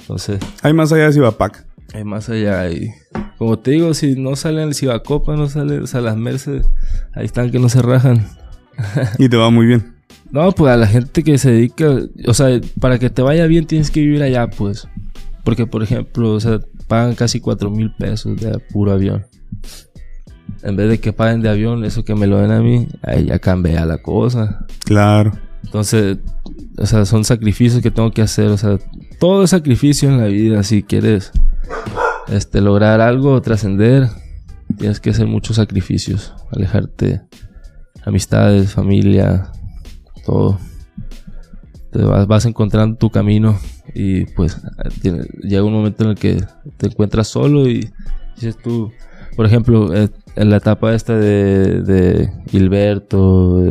Entonces. 0.00 0.40
Hay 0.62 0.72
más 0.72 0.92
allá 0.92 1.06
de 1.06 1.12
Cibapac. 1.12 1.64
Hay 1.94 2.02
más 2.02 2.28
allá. 2.28 2.68
Y 2.72 2.90
como 3.38 3.56
te 3.60 3.70
digo, 3.70 3.94
si 3.94 4.16
no 4.16 4.34
salen 4.34 4.68
el 4.68 4.74
Cibacopa, 4.74 5.36
no 5.36 5.48
salen, 5.48 5.84
o 5.84 5.86
sea, 5.86 6.00
las 6.00 6.16
Mercedes, 6.16 6.66
ahí 7.12 7.26
están 7.26 7.52
que 7.52 7.60
no 7.60 7.68
se 7.68 7.82
rajan. 7.82 8.26
y 9.18 9.28
te 9.28 9.36
va 9.36 9.50
muy 9.50 9.66
bien. 9.66 9.94
No, 10.30 10.50
pues 10.52 10.72
a 10.72 10.76
la 10.76 10.86
gente 10.86 11.22
que 11.22 11.38
se 11.38 11.52
dedica, 11.52 11.96
o 12.26 12.34
sea, 12.34 12.60
para 12.80 12.98
que 12.98 13.10
te 13.10 13.22
vaya 13.22 13.46
bien 13.46 13.66
tienes 13.66 13.90
que 13.90 14.00
vivir 14.00 14.22
allá, 14.22 14.48
pues. 14.48 14.88
Porque, 15.44 15.66
por 15.66 15.82
ejemplo, 15.82 16.32
o 16.32 16.40
sea, 16.40 16.60
pagan 16.88 17.14
casi 17.14 17.40
cuatro 17.40 17.70
mil 17.70 17.94
pesos 17.94 18.40
de 18.40 18.58
puro 18.72 18.92
avión. 18.92 19.26
En 20.62 20.76
vez 20.76 20.88
de 20.88 20.98
que 20.98 21.12
paguen 21.12 21.42
de 21.42 21.50
avión, 21.50 21.84
eso 21.84 22.04
que 22.04 22.14
me 22.14 22.26
lo 22.26 22.38
den 22.38 22.50
a 22.50 22.60
mí, 22.60 22.88
ahí 23.02 23.26
ya 23.26 23.38
cambia 23.38 23.84
la 23.84 23.98
cosa. 23.98 24.66
Claro. 24.84 25.32
Entonces, 25.62 26.18
o 26.78 26.86
sea, 26.86 27.04
son 27.04 27.24
sacrificios 27.24 27.82
que 27.82 27.90
tengo 27.90 28.10
que 28.10 28.22
hacer. 28.22 28.48
O 28.48 28.56
sea, 28.56 28.78
todo 29.18 29.44
es 29.44 29.50
sacrificio 29.50 30.08
en 30.08 30.18
la 30.18 30.26
vida. 30.26 30.62
Si 30.62 30.82
quieres 30.82 31.32
este, 32.28 32.60
lograr 32.60 33.00
algo, 33.00 33.40
trascender, 33.42 34.08
tienes 34.78 35.00
que 35.00 35.10
hacer 35.10 35.26
muchos 35.26 35.56
sacrificios. 35.56 36.32
Alejarte, 36.50 37.22
amistades, 38.04 38.72
familia, 38.72 39.50
todo. 40.24 40.58
Te 41.90 42.02
vas, 42.02 42.44
encontrando 42.44 42.96
tu 42.96 43.10
camino 43.10 43.56
y 43.94 44.24
pues 44.26 44.60
llega 45.42 45.62
un 45.62 45.72
momento 45.72 46.02
en 46.02 46.10
el 46.10 46.16
que 46.16 46.42
te 46.76 46.88
encuentras 46.88 47.28
solo 47.28 47.68
y 47.68 47.88
dices 48.34 48.58
tú, 48.60 48.90
por 49.36 49.46
ejemplo, 49.46 49.94
eh, 49.94 50.10
en 50.34 50.50
la 50.50 50.56
etapa 50.56 50.92
esta 50.92 51.16
de, 51.16 51.82
de 51.82 52.32
Gilberto, 52.48 53.70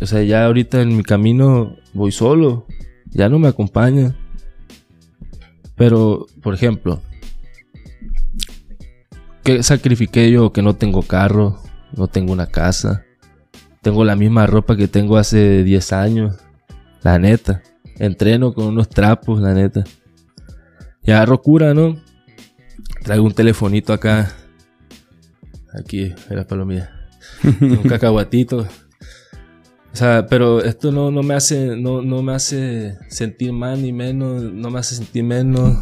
o 0.00 0.06
sea, 0.06 0.22
ya 0.22 0.44
ahorita 0.44 0.80
en 0.80 0.96
mi 0.96 1.02
camino 1.02 1.76
voy 1.92 2.12
solo, 2.12 2.66
ya 3.10 3.28
no 3.28 3.38
me 3.38 3.48
acompaña. 3.48 4.16
Pero, 5.74 6.26
por 6.42 6.54
ejemplo, 6.54 7.00
¿qué 9.42 9.62
sacrifiqué 9.62 10.30
yo 10.30 10.52
que 10.52 10.62
no 10.62 10.76
tengo 10.76 11.02
carro, 11.02 11.60
no 11.96 12.08
tengo 12.08 12.32
una 12.32 12.46
casa? 12.46 13.04
Tengo 13.88 14.04
la 14.04 14.16
misma 14.16 14.46
ropa 14.46 14.76
que 14.76 14.86
tengo 14.86 15.16
hace 15.16 15.64
10 15.64 15.92
años. 15.94 16.36
La 17.02 17.18
neta. 17.18 17.62
Entreno 17.98 18.52
con 18.52 18.66
unos 18.66 18.90
trapos, 18.90 19.40
la 19.40 19.54
neta. 19.54 19.82
Y 21.02 21.10
agarro 21.10 21.40
cura, 21.40 21.72
¿no? 21.72 21.96
Traigo 23.02 23.24
un 23.24 23.32
telefonito 23.32 23.94
acá. 23.94 24.30
Aquí, 25.72 26.12
era 26.28 26.46
palomilla. 26.46 26.90
un 27.62 27.78
cacahuatito. 27.88 28.58
O 28.58 29.96
sea, 29.96 30.26
pero 30.28 30.62
esto 30.62 30.92
no, 30.92 31.10
no 31.10 31.22
me 31.22 31.32
hace, 31.32 31.74
no, 31.74 32.02
no 32.02 32.22
me 32.22 32.34
hace 32.34 32.98
sentir 33.08 33.54
más 33.54 33.78
ni 33.78 33.94
menos, 33.94 34.42
no 34.42 34.68
me 34.68 34.80
hace 34.80 34.96
sentir 34.96 35.24
menos. 35.24 35.78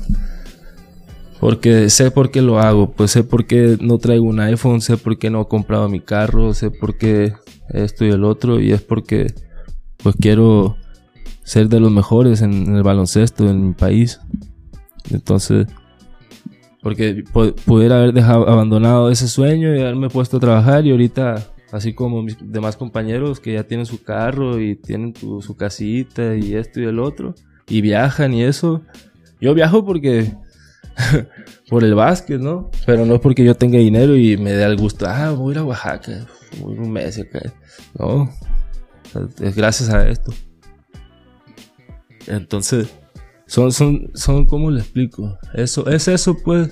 Porque 1.40 1.90
sé 1.90 2.12
por 2.12 2.30
qué 2.30 2.40
lo 2.40 2.60
hago, 2.60 2.92
pues 2.92 3.10
sé 3.10 3.24
por 3.24 3.48
qué 3.48 3.76
no 3.80 3.98
traigo 3.98 4.26
un 4.26 4.38
iPhone, 4.38 4.80
sé 4.80 4.96
por 4.96 5.18
qué 5.18 5.28
no 5.28 5.42
he 5.42 5.48
comprado 5.48 5.88
mi 5.88 5.98
carro, 5.98 6.54
sé 6.54 6.70
por 6.70 6.96
qué 6.96 7.34
esto 7.70 8.04
y 8.04 8.10
el 8.10 8.24
otro, 8.24 8.60
y 8.60 8.72
es 8.72 8.82
porque 8.82 9.34
pues 10.02 10.16
quiero 10.20 10.76
ser 11.44 11.68
de 11.68 11.80
los 11.80 11.90
mejores 11.90 12.42
en, 12.42 12.74
el 12.74 12.82
baloncesto 12.82 13.48
en 13.48 13.68
mi 13.68 13.74
país. 13.74 14.20
Entonces, 15.10 15.66
porque 16.82 17.24
pudiera 17.64 17.98
haber 17.98 18.12
dejado 18.12 18.48
abandonado 18.48 19.10
ese 19.10 19.28
sueño 19.28 19.74
y 19.74 19.80
haberme 19.80 20.08
puesto 20.08 20.36
a 20.36 20.40
trabajar 20.40 20.86
y 20.86 20.90
ahorita, 20.90 21.46
así 21.72 21.94
como 21.94 22.22
mis 22.22 22.36
demás 22.40 22.76
compañeros 22.76 23.40
que 23.40 23.54
ya 23.54 23.64
tienen 23.64 23.86
su 23.86 24.02
carro 24.02 24.60
y 24.60 24.76
tienen 24.76 25.14
su 25.16 25.56
casita 25.56 26.34
y 26.36 26.54
esto 26.54 26.80
y 26.80 26.84
el 26.84 26.98
otro, 26.98 27.34
y 27.68 27.80
viajan 27.80 28.34
y 28.34 28.42
eso, 28.42 28.82
yo 29.40 29.54
viajo 29.54 29.84
porque 29.84 30.32
por 31.68 31.84
el 31.84 31.94
básquet, 31.94 32.40
¿no? 32.40 32.70
Pero 32.84 33.06
no 33.06 33.14
es 33.14 33.20
porque 33.20 33.44
yo 33.44 33.54
tenga 33.54 33.78
dinero 33.78 34.16
y 34.16 34.36
me 34.36 34.52
dé 34.52 34.64
el 34.64 34.76
gusto, 34.76 35.06
ah, 35.08 35.30
voy 35.30 35.54
a 35.56 35.60
a 35.60 35.64
Oaxaca, 35.64 36.26
voy 36.60 36.78
un 36.78 36.92
mes. 36.92 37.24
No, 37.98 38.30
es 39.40 39.54
gracias 39.54 39.90
a 39.90 40.08
esto. 40.08 40.32
Entonces, 42.26 42.88
son, 43.46 43.72
son, 43.72 44.10
son, 44.14 44.46
¿cómo 44.46 44.70
le 44.70 44.80
explico? 44.80 45.38
Eso, 45.54 45.88
es 45.88 46.08
eso, 46.08 46.36
pues, 46.44 46.70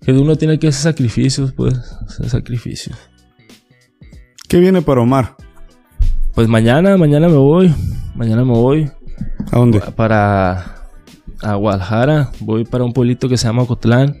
que 0.00 0.12
uno 0.12 0.36
tiene 0.36 0.58
que 0.58 0.68
hacer 0.68 0.92
sacrificios, 0.92 1.52
pues, 1.52 1.74
hacer 2.06 2.28
sacrificios. 2.30 2.96
¿Qué 4.48 4.58
viene 4.58 4.82
para 4.82 5.02
Omar? 5.02 5.36
Pues 6.34 6.48
mañana, 6.48 6.96
mañana 6.96 7.28
me 7.28 7.36
voy, 7.36 7.74
mañana 8.14 8.44
me 8.44 8.52
voy. 8.52 8.90
¿A 9.52 9.58
dónde? 9.58 9.80
Para 9.94 10.88
a 11.42 11.54
Guadalajara, 11.54 12.30
voy 12.40 12.64
para 12.64 12.84
un 12.84 12.92
pueblito 12.92 13.28
que 13.28 13.36
se 13.36 13.46
llama 13.46 13.66
Cotlán. 13.66 14.16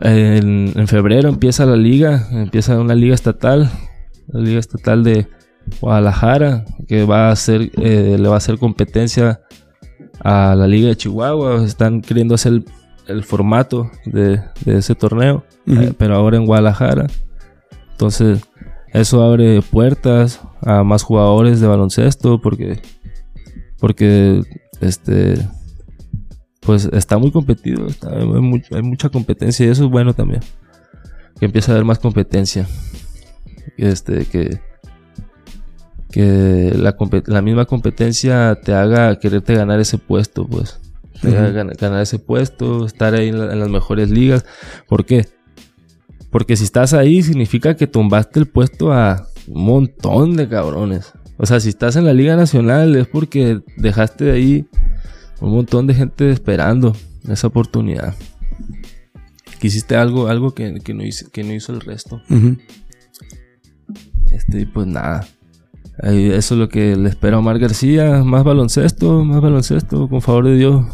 En, 0.00 0.86
febrero 0.86 1.28
empieza 1.28 1.66
la 1.66 1.76
liga, 1.76 2.28
empieza 2.30 2.78
una 2.78 2.94
liga 2.94 3.14
estatal, 3.14 3.70
la 4.28 4.40
liga 4.40 4.60
estatal 4.60 5.02
de 5.02 5.26
Guadalajara, 5.80 6.64
que 6.86 7.04
va 7.04 7.28
a 7.28 7.32
hacer, 7.32 7.70
eh, 7.76 8.16
le 8.18 8.28
va 8.28 8.34
a 8.34 8.38
hacer 8.38 8.58
competencia 8.58 9.40
a 10.20 10.54
la 10.54 10.66
liga 10.66 10.88
de 10.88 10.96
Chihuahua. 10.96 11.64
Están 11.64 12.00
queriendo 12.00 12.34
hacer 12.34 12.62
el, 13.06 13.24
formato 13.24 13.90
de, 14.04 14.40
ese 14.66 14.94
torneo, 14.94 15.44
eh, 15.66 15.92
pero 15.96 16.14
ahora 16.14 16.36
en 16.36 16.46
Guadalajara. 16.46 17.06
Entonces, 17.92 18.40
eso 18.92 19.22
abre 19.22 19.62
puertas 19.62 20.40
a 20.62 20.82
más 20.84 21.02
jugadores 21.02 21.60
de 21.60 21.66
baloncesto 21.66 22.40
porque 22.40 22.80
porque 23.78 24.42
este 24.80 25.38
pues 26.68 26.86
está 26.92 27.16
muy 27.16 27.30
competido, 27.30 27.86
hay, 28.10 28.82
mucha 28.82 29.08
competencia 29.08 29.64
y 29.64 29.70
eso 29.70 29.86
es 29.86 29.90
bueno 29.90 30.12
también. 30.12 30.42
Que 31.40 31.46
empieza 31.46 31.72
a 31.72 31.74
haber 31.74 31.86
más 31.86 31.98
competencia. 31.98 32.68
Este, 33.78 34.26
que, 34.26 34.60
que 36.10 36.74
la, 36.76 37.40
misma 37.40 37.64
competencia 37.64 38.58
te 38.62 38.74
haga 38.74 39.18
quererte 39.18 39.54
ganar 39.54 39.80
ese 39.80 39.96
puesto, 39.96 40.46
pues. 40.46 40.78
Te 41.22 41.34
haga 41.34 41.64
ganar, 41.72 42.02
ese 42.02 42.18
puesto, 42.18 42.84
estar 42.84 43.14
ahí 43.14 43.28
en, 43.28 43.38
las 43.38 43.70
mejores 43.70 44.10
ligas. 44.10 44.44
¿Por 44.86 45.06
qué? 45.06 45.26
Porque 46.28 46.54
si 46.54 46.64
estás 46.64 46.92
ahí 46.92 47.22
significa 47.22 47.76
que 47.76 47.86
tumbaste 47.86 48.40
el 48.40 48.46
puesto 48.46 48.92
a 48.92 49.26
un 49.46 49.64
montón 49.64 50.36
de 50.36 50.46
cabrones. 50.50 51.14
O 51.38 51.46
sea, 51.46 51.60
si 51.60 51.70
estás 51.70 51.96
en 51.96 52.04
la 52.04 52.12
Liga 52.12 52.36
Nacional 52.36 52.94
es 52.94 53.06
porque 53.06 53.62
dejaste 53.78 54.26
de 54.26 54.32
ahí 54.32 54.68
un 55.40 55.52
montón 55.52 55.86
de 55.86 55.94
gente 55.94 56.30
esperando 56.30 56.94
esa 57.28 57.46
oportunidad. 57.46 58.14
Que 59.60 59.68
hiciste 59.68 59.96
algo, 59.96 60.28
algo 60.28 60.54
que, 60.54 60.70
no, 60.70 61.04
hizo, 61.04 61.30
que 61.30 61.42
no 61.42 61.52
hizo 61.52 61.72
el 61.72 61.80
resto. 61.80 62.22
Este, 64.30 64.66
pues 64.66 64.86
nada. 64.86 65.26
Eso 66.02 66.54
es 66.54 66.58
lo 66.58 66.68
que 66.68 66.94
le 66.96 67.08
espera 67.08 67.36
a 67.36 67.38
Omar 67.40 67.58
García. 67.58 68.22
Más 68.24 68.44
baloncesto, 68.44 69.24
más 69.24 69.40
baloncesto, 69.40 70.08
con 70.08 70.22
favor 70.22 70.44
de 70.44 70.56
Dios. 70.56 70.86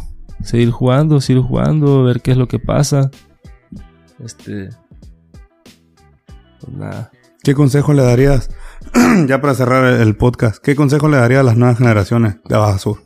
Seguir 0.43 0.71
jugando, 0.71 1.21
seguir 1.21 1.43
jugando, 1.43 2.03
ver 2.03 2.21
qué 2.21 2.31
es 2.31 2.37
lo 2.37 2.47
que 2.47 2.59
pasa. 2.59 3.11
Este. 4.23 4.69
Pues 6.59 6.73
nada. 6.73 7.11
¿Qué 7.43 7.53
consejo 7.53 7.93
le 7.93 8.01
darías, 8.01 8.49
ya 9.27 9.39
para 9.39 9.53
cerrar 9.53 10.01
el 10.01 10.15
podcast, 10.15 10.57
qué 10.63 10.75
consejo 10.75 11.09
le 11.09 11.17
darías 11.17 11.41
a 11.41 11.43
las 11.43 11.57
nuevas 11.57 11.77
generaciones 11.77 12.37
de 12.43 12.57
Baja 12.57 12.79
Sur? 12.79 13.04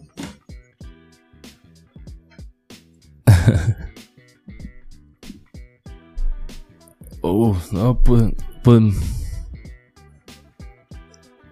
Oh, 7.21 7.57
no, 7.71 7.99
pues, 8.01 8.33
pues, 8.63 8.83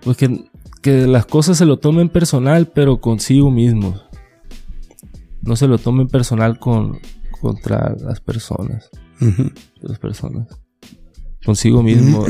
pues 0.04 0.18
que, 0.18 0.46
que 0.82 1.08
las 1.08 1.26
cosas 1.26 1.58
se 1.58 1.66
lo 1.66 1.78
tomen 1.78 2.10
personal, 2.10 2.68
pero 2.68 3.02
consigo 3.02 3.52
mismos. 3.52 4.06
No 5.42 5.56
se 5.56 5.68
lo 5.68 5.78
tomen 5.78 6.08
personal 6.08 6.60
con, 6.60 7.00
contra 7.42 7.96
las 8.00 8.20
personas. 8.20 8.90
Las 9.82 10.00
personas. 10.00 10.48
Consigo 11.46 11.82
mismo. 11.82 12.26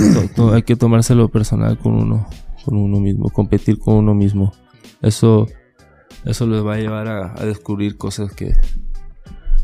hay 0.54 0.64
que 0.64 0.76
tomárselo 0.76 1.30
personal 1.30 1.78
con 1.80 1.94
uno, 1.94 2.28
con 2.64 2.78
uno 2.78 3.00
mismo, 3.00 3.30
competir 3.30 3.80
con 3.80 3.96
uno 3.96 4.14
mismo. 4.14 4.54
Eso, 5.02 5.48
eso 6.26 6.46
les 6.46 6.64
va 6.64 6.76
a 6.76 6.78
llevar 6.78 7.08
a 7.08 7.46
descubrir 7.46 7.98
cosas 7.98 8.34
que, 8.34 8.54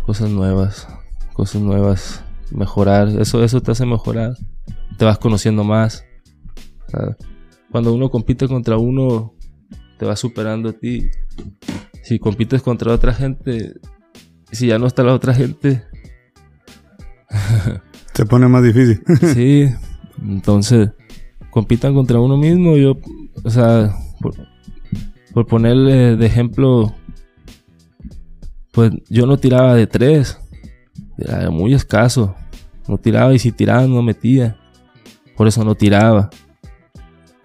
cosas 0.05 0.29
nuevas, 0.29 0.87
cosas 1.33 1.61
nuevas, 1.61 2.23
mejorar, 2.53 3.09
eso, 3.19 3.43
eso 3.43 3.61
te 3.61 3.71
hace 3.71 3.85
mejorar, 3.85 4.35
te 4.97 5.05
vas 5.05 5.17
conociendo 5.17 5.63
más. 5.63 6.05
Cuando 7.71 7.93
uno 7.93 8.09
compite 8.09 8.47
contra 8.47 8.77
uno, 8.77 9.33
te 9.97 10.05
va 10.05 10.15
superando 10.15 10.69
a 10.69 10.73
ti. 10.73 11.09
Si 12.03 12.19
compites 12.19 12.61
contra 12.61 12.93
otra 12.93 13.13
gente, 13.13 13.73
si 14.51 14.67
ya 14.67 14.77
no 14.77 14.87
está 14.87 15.03
la 15.03 15.13
otra 15.13 15.33
gente, 15.33 15.83
Se 18.13 18.25
pone 18.25 18.47
más 18.47 18.63
difícil. 18.63 19.01
sí. 19.33 19.69
Entonces, 20.21 20.89
compitan 21.49 21.93
contra 21.93 22.19
uno 22.19 22.37
mismo. 22.37 22.77
Yo, 22.77 22.97
o 23.43 23.49
sea, 23.49 23.95
por, 24.21 24.35
por 25.33 25.47
ponerle 25.47 26.15
de 26.15 26.25
ejemplo, 26.25 26.93
pues 28.71 28.91
yo 29.09 29.25
no 29.25 29.37
tiraba 29.37 29.75
de 29.75 29.87
tres. 29.87 30.39
Era 31.17 31.49
muy 31.49 31.73
escaso. 31.73 32.35
No 32.87 32.97
tiraba 32.97 33.33
y 33.33 33.39
si 33.39 33.51
tiraba 33.51 33.85
no 33.87 34.01
metía. 34.01 34.57
Por 35.35 35.47
eso 35.47 35.63
no 35.63 35.75
tiraba. 35.75 36.29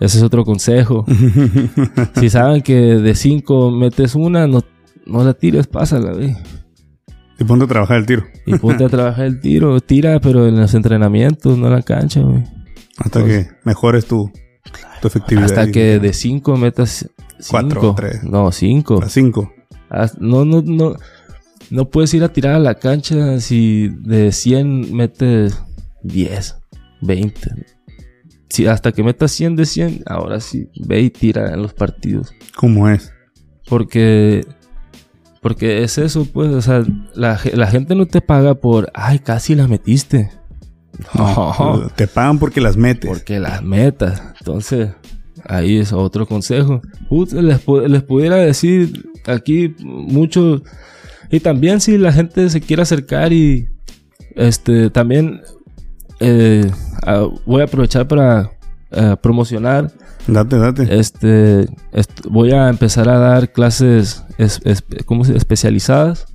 Ese 0.01 0.19
es 0.19 0.23
otro 0.23 0.44
consejo. 0.44 1.05
si 2.20 2.31
saben 2.31 2.62
que 2.62 2.74
de 2.74 3.15
cinco 3.15 3.70
metes 3.70 4.15
una, 4.15 4.47
no, 4.47 4.62
no 5.06 5.24
la 5.24 5.35
tires, 5.35 5.66
pásala, 5.66 6.12
güey. 6.12 6.36
y 7.39 7.44
ponte 7.44 7.65
a 7.65 7.69
trabajar 7.69 7.98
el 7.98 8.06
tiro. 8.06 8.24
Y 8.47 8.56
ponte 8.59 8.85
a 8.85 8.89
trabajar 8.89 9.27
el 9.27 9.40
tiro. 9.40 9.81
Tira, 9.81 10.20
pero 10.20 10.47
en 10.47 10.60
los 10.60 10.74
entrenamientos, 10.74 11.59
no 11.59 11.66
en 11.66 11.73
la 11.73 11.82
cancha, 11.82 12.20
güey. 12.20 12.44
Hasta 12.98 13.24
que 13.24 13.48
mejores 13.65 14.06
tu, 14.06 14.31
tu 15.01 15.09
efectividad. 15.09 15.47
Hasta 15.47 15.70
que 15.70 15.98
de 15.98 16.12
5 16.12 16.56
metas 16.56 17.09
Cuatro, 17.51 17.81
5. 17.81 17.94
tres. 17.94 18.24
No, 18.24 18.51
5. 18.51 19.02
A 19.02 19.09
cinco. 19.09 19.52
No, 20.19 20.44
no, 20.44 20.62
no. 20.62 20.94
No 21.70 21.90
puedes 21.90 22.12
ir 22.15 22.24
a 22.24 22.32
tirar 22.32 22.55
a 22.55 22.59
la 22.59 22.74
cancha 22.77 23.40
si 23.40 23.89
de 24.01 24.32
100 24.32 24.95
metes 24.95 25.61
10, 26.03 26.57
20. 27.03 27.51
Si 28.49 28.66
hasta 28.66 28.93
que 28.93 29.03
metas 29.03 29.31
100 29.32 29.57
de 29.57 29.66
100, 29.66 30.03
ahora 30.07 30.40
sí, 30.40 30.69
ve 30.86 31.01
y 31.03 31.11
tira 31.11 31.53
en 31.53 31.62
los 31.62 31.74
partidos. 31.74 32.32
¿Cómo 32.57 32.89
es? 32.89 33.12
Porque 33.69 34.47
porque 35.43 35.85
es 35.85 35.99
eso, 35.99 36.24
pues, 36.24 36.49
o 36.51 36.61
sea, 36.61 36.82
la, 37.15 37.36
ge- 37.39 37.57
la 37.57 37.69
gente 37.69 37.95
no 37.95 38.07
te 38.07 38.20
paga 38.20 38.55
por, 38.55 38.90
ay, 38.95 39.20
casi 39.20 39.55
la 39.55 39.69
metiste. 39.69 40.31
No. 41.15 41.89
Te 41.95 42.09
pagan 42.09 42.39
porque 42.40 42.61
las 42.61 42.77
metes. 42.77 43.09
Porque 43.09 43.39
las 43.39 43.62
metas. 43.62 44.20
Entonces, 44.40 44.90
ahí 45.45 45.77
es 45.78 45.93
otro 45.93 46.27
consejo. 46.27 46.82
Les, 47.32 47.61
les 47.89 48.03
pudiera 48.03 48.36
decir 48.36 49.09
aquí 49.27 49.74
mucho. 49.81 50.62
Y 51.31 51.41
también 51.41 51.81
si 51.81 51.99
la 51.99 52.13
gente 52.13 52.49
se 52.51 52.61
quiere 52.61 52.83
acercar 52.83 53.33
y 53.33 53.69
este 54.35 54.91
también 54.91 55.41
eh, 56.21 56.71
voy 57.47 57.61
a 57.61 57.65
aprovechar 57.65 58.09
para 58.09 58.53
eh, 58.91 59.17
promocionar. 59.21 59.91
Date, 60.27 60.59
date. 60.59 60.99
Este 60.99 61.67
est- 61.93 62.27
voy 62.29 62.53
a 62.53 62.69
empezar 62.69 63.09
a 63.09 63.19
dar 63.19 63.53
clases 63.53 64.25
es- 64.39 64.61
es- 64.65 64.83
¿cómo 65.07 65.25
se- 65.25 65.37
especializadas. 65.37 66.27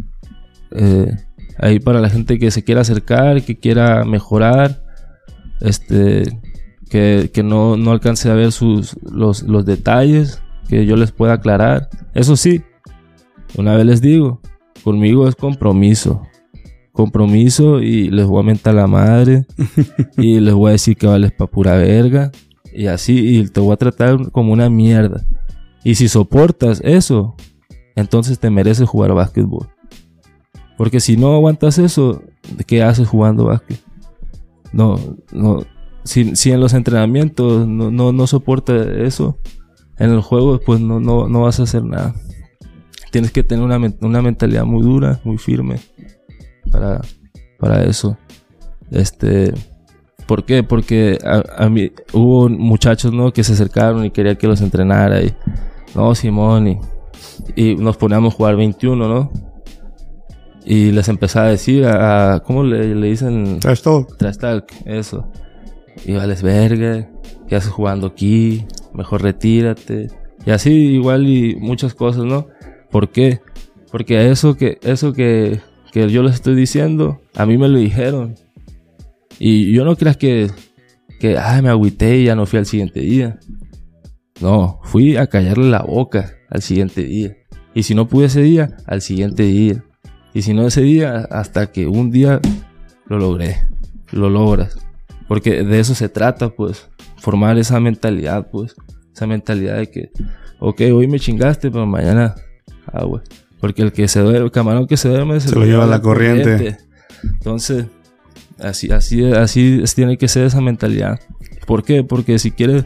Eh, 0.72 1.12
ahí 1.60 1.80
para 1.80 2.00
la 2.02 2.10
gente 2.10 2.40
que 2.40 2.50
se 2.52 2.64
quiera 2.64 2.82
acercar, 2.82 3.42
que 3.44 3.58
quiera 3.60 4.04
mejorar, 4.06 4.84
este, 5.62 6.24
que, 6.90 7.30
que 7.34 7.44
no, 7.44 7.78
no 7.78 7.92
alcance 7.92 8.30
a 8.30 8.34
ver 8.34 8.52
sus, 8.52 8.98
los, 9.04 9.44
los 9.44 9.66
detalles, 9.66 10.42
que 10.68 10.86
yo 10.86 10.96
les 10.96 11.12
pueda 11.12 11.34
aclarar. 11.34 11.90
Eso 12.14 12.36
sí, 12.36 12.64
una 13.58 13.76
vez 13.76 13.86
les 13.86 14.02
digo, 14.02 14.42
conmigo 14.84 15.28
es 15.28 15.36
compromiso. 15.36 16.22
Compromiso 16.92 17.82
y 17.82 18.10
les 18.10 18.26
voy 18.26 18.42
a 18.42 18.46
mentar 18.46 18.76
la 18.76 18.88
madre 18.88 19.46
y 20.18 20.40
les 20.40 20.54
voy 20.54 20.70
a 20.70 20.72
decir 20.74 20.96
que 20.96 21.08
vales 21.08 21.32
pa' 21.32 21.48
pura 21.48 21.76
verga 21.76 22.32
y 22.72 22.88
así 22.88 23.40
y 23.40 23.48
te 23.48 23.60
voy 23.60 23.74
a 23.74 23.78
tratar 23.78 24.32
como 24.32 24.54
una 24.54 24.70
mierda. 24.70 25.26
Y 25.84 25.96
si 25.96 26.08
soportas 26.08 26.82
eso, 26.84 27.36
entonces 27.96 28.40
te 28.40 28.50
mereces 28.50 28.88
jugar 28.88 29.14
básquetbol. 29.14 29.70
Porque 30.78 31.00
si 31.00 31.18
no 31.18 31.34
aguantas 31.34 31.78
eso, 31.78 32.24
¿qué 32.66 32.84
haces 32.84 33.08
jugando 33.08 33.46
básquet? 33.46 33.80
No, 34.72 35.00
no. 35.32 35.64
Si, 36.04 36.36
si 36.36 36.52
en 36.52 36.60
los 36.60 36.74
entrenamientos 36.74 37.68
no, 37.68 37.92
no, 37.92 38.12
no 38.12 38.28
soporta 38.28 38.76
eso, 38.76 39.38
en 39.98 40.12
el 40.12 40.22
juego 40.22 40.60
pues 40.60 40.80
no, 40.80 41.00
no, 41.00 41.28
no 41.28 41.42
vas 41.42 41.60
a 41.60 41.64
hacer 41.64 41.84
nada. 41.84 42.14
Tienes 43.14 43.32
que 43.32 43.44
tener 43.44 43.64
una, 43.64 43.78
una 44.02 44.22
mentalidad 44.24 44.66
muy 44.66 44.82
dura, 44.82 45.20
muy 45.24 45.38
firme 45.38 45.76
para, 46.72 47.00
para 47.60 47.84
eso. 47.84 48.18
Este, 48.90 49.54
¿Por 50.26 50.46
qué? 50.46 50.64
Porque 50.64 51.20
a, 51.24 51.66
a 51.66 51.70
mí 51.70 51.92
hubo 52.12 52.50
muchachos 52.50 53.14
¿no? 53.14 53.32
que 53.32 53.44
se 53.44 53.54
acercaron 53.54 54.04
y 54.04 54.10
quería 54.10 54.36
que 54.36 54.48
los 54.48 54.62
entrenara 54.62 55.22
y 55.22 55.32
no, 55.94 56.16
Simón, 56.16 56.68
y, 56.68 56.80
y 57.56 57.76
nos 57.76 57.98
poníamos 57.98 58.34
a 58.34 58.38
jugar 58.38 58.56
21, 58.56 59.08
¿no? 59.08 59.32
Y 60.66 60.92
les 60.92 61.08
empezaba 61.08 61.46
a 61.48 61.50
decir 61.52 61.86
a, 61.86 62.34
a- 62.36 62.40
¿cómo 62.40 62.64
le, 62.64 62.96
le 62.96 63.08
dicen? 63.08 63.60
Trash 63.60 63.82
talk. 63.82 64.18
Trash 64.18 64.38
talk, 64.38 64.66
eso. 64.86 65.28
Y 66.06 66.14
vales 66.14 66.42
verga, 66.42 67.10
¿qué 67.48 67.56
haces 67.58 67.70
jugando 67.70 68.08
aquí? 68.08 68.66
Mejor 68.94 69.22
retírate. 69.22 70.08
Y 70.46 70.52
así 70.52 70.72
igual 70.72 71.28
y 71.28 71.56
muchas 71.58 71.94
cosas, 71.94 72.24
¿no? 72.26 72.48
¿Por 72.94 73.10
qué? 73.10 73.42
Porque 73.92 74.30
eso 74.30 74.56
que, 74.56 74.78
eso 74.84 75.14
que, 75.14 75.60
que 75.92 76.10
yo 76.12 76.22
les 76.22 76.36
estoy 76.36 76.54
diciendo, 76.54 77.22
a 77.34 77.48
mí 77.48 77.58
me 77.58 77.68
lo 77.68 77.80
dijeron. 77.80 78.36
Y 79.40 79.74
yo 79.74 79.84
no 79.84 79.96
creas 79.96 80.16
que, 80.16 80.52
que, 81.20 81.40
ay, 81.40 81.64
me 81.64 81.70
agüité 81.70 82.20
y 82.20 82.26
ya 82.26 82.36
no 82.36 82.46
fui 82.46 82.60
al 82.60 82.68
siguiente 82.68 83.00
día. 83.00 83.40
No, 84.42 84.80
fui 84.84 85.18
a 85.18 85.26
callarle 85.26 85.72
la 85.72 85.82
boca 85.82 86.36
al 86.52 86.62
siguiente 86.62 87.04
día. 87.04 87.36
Y 87.74 87.82
si 87.82 87.96
no 87.96 88.08
pude 88.08 88.28
ese 88.28 88.44
día, 88.44 88.78
al 88.86 89.02
siguiente 89.02 89.42
día. 89.42 89.84
Y 90.36 90.44
si 90.44 90.54
no 90.54 90.68
ese 90.68 90.82
día, 90.82 91.28
hasta 91.32 91.72
que 91.72 91.88
un 91.88 92.12
día 92.12 92.42
lo 93.08 93.18
logré. 93.18 93.58
Lo 94.12 94.30
logras. 94.30 94.78
Porque 95.28 95.64
de 95.64 95.80
eso 95.80 95.96
se 95.96 96.10
trata, 96.10 96.50
pues. 96.50 96.90
Formar 97.18 97.58
esa 97.58 97.80
mentalidad, 97.80 98.52
pues. 98.52 98.76
Esa 99.12 99.26
mentalidad 99.26 99.78
de 99.78 99.90
que, 99.90 100.12
ok, 100.60 100.82
hoy 100.94 101.08
me 101.08 101.20
chingaste, 101.20 101.72
pero 101.72 101.88
mañana 101.88 102.36
agua. 102.92 103.24
Porque 103.60 103.82
el 103.82 103.94
que 103.94 104.08
se 104.08 104.20
duerme, 104.20 104.46
el 104.46 104.52
camarón 104.52 104.88
que 104.88 104.98
se 104.98 105.10
duerme 105.10 105.40
se, 105.40 105.50
Se 105.50 105.56
lo 105.56 105.66
lleva 105.66 105.86
la 105.86 106.02
corriente. 106.02 106.78
Entonces, 107.24 107.86
así, 108.60 108.92
así, 108.92 109.24
así 109.32 109.84
tiene 109.96 110.18
que 110.18 110.28
ser 110.28 110.46
esa 110.46 110.62
mentalidad. 110.62 111.20
¿Por 111.66 111.84
qué? 111.84 112.04
Porque 112.04 112.40
si 112.40 112.52
quieres, 112.52 112.86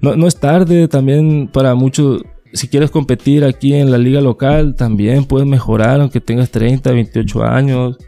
no, 0.00 0.16
no 0.16 0.26
es 0.26 0.36
tarde 0.40 0.88
también 0.88 1.48
para 1.52 1.74
muchos. 1.74 2.22
Si 2.52 2.68
quieres 2.68 2.90
competir 2.90 3.44
aquí 3.44 3.74
en 3.74 3.90
la 3.90 3.98
liga 3.98 4.20
local, 4.20 4.74
también 4.74 5.24
puedes 5.24 5.46
mejorar, 5.46 6.00
aunque 6.00 6.20
tengas 6.20 6.50
30, 6.50 6.90
28 6.92 7.44
años. 7.44 7.98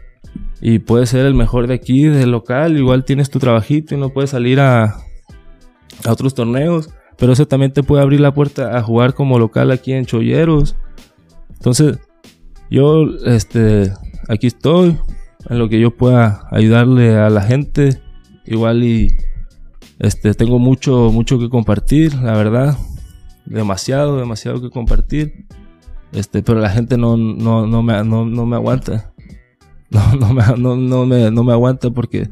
Y 0.61 0.79
puedes 0.79 1.09
ser 1.09 1.25
el 1.25 1.33
mejor 1.35 1.67
de 1.67 1.75
aquí, 1.75 2.03
del 2.03 2.31
local. 2.31 2.77
Igual 2.77 3.05
tienes 3.05 3.29
tu 3.29 3.39
trabajito 3.39 3.95
y 3.95 3.97
no 3.97 4.09
puedes 4.09 4.31
salir 4.31 4.59
a, 4.59 4.97
a 6.03 6.11
otros 6.11 6.33
torneos. 6.33 6.89
Pero 7.17 7.33
eso 7.33 7.47
también 7.47 7.71
te 7.71 7.83
puede 7.83 8.03
abrir 8.03 8.19
la 8.19 8.33
puerta 8.33 8.77
a 8.77 8.81
jugar 8.81 9.13
como 9.13 9.39
local 9.39 9.71
aquí 9.71 9.93
en 9.93 10.05
Cholleros. 10.05 10.75
Entonces, 11.53 11.99
yo, 12.69 13.05
este, 13.25 13.93
aquí 14.27 14.47
estoy. 14.47 14.97
En 15.47 15.59
lo 15.59 15.69
que 15.69 15.79
yo 15.79 15.95
pueda 15.95 16.47
ayudarle 16.51 17.17
a 17.17 17.29
la 17.29 17.41
gente. 17.41 18.01
Igual 18.45 18.83
y, 18.83 19.15
este, 19.99 20.33
tengo 20.33 20.59
mucho, 20.59 21.11
mucho 21.11 21.39
que 21.39 21.49
compartir, 21.49 22.15
la 22.15 22.33
verdad. 22.33 22.77
Demasiado, 23.45 24.17
demasiado 24.17 24.61
que 24.61 24.69
compartir. 24.69 25.45
Este, 26.11 26.41
pero 26.41 26.59
la 26.59 26.69
gente 26.69 26.97
no, 26.97 27.15
no, 27.17 27.67
no, 27.67 27.83
me, 27.83 28.03
no, 28.03 28.25
no 28.25 28.45
me 28.45 28.55
aguanta. 28.55 29.11
No, 29.91 30.13
no, 30.15 30.33
me, 30.33 30.43
no, 30.57 30.75
no, 30.75 31.05
me, 31.05 31.31
no 31.31 31.43
me 31.43 31.53
aguanta 31.53 31.89
porque 31.91 32.27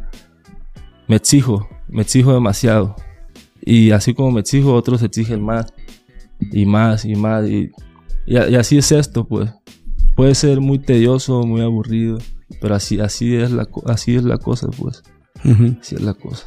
me 1.07 1.15
exijo, 1.15 1.69
me 1.88 2.01
exijo 2.01 2.34
demasiado. 2.34 2.95
Y 3.65 3.91
así 3.91 4.14
como 4.14 4.31
me 4.31 4.41
exijo, 4.41 4.73
otros 4.73 5.02
exigen 5.03 5.41
más. 5.44 5.73
Y 6.52 6.65
más, 6.65 7.06
y 7.06 7.15
más. 7.15 7.48
Y, 7.48 7.72
y, 8.26 8.34
y 8.38 8.56
así 8.56 8.77
es 8.77 8.91
esto, 8.91 9.26
pues. 9.27 9.49
Puede 10.15 10.35
ser 10.35 10.60
muy 10.61 10.80
tedioso, 10.80 11.44
muy 11.44 11.61
aburrido. 11.61 12.18
Pero 12.61 12.76
así, 12.76 12.99
así, 12.99 13.35
es, 13.35 13.52
la, 13.52 13.68
así 13.85 14.15
es 14.15 14.23
la 14.23 14.38
cosa, 14.38 14.68
pues. 14.77 15.03
Ujú. 15.45 15.76
Así 15.80 15.95
es 15.95 16.02
la 16.02 16.14
cosa. 16.14 16.45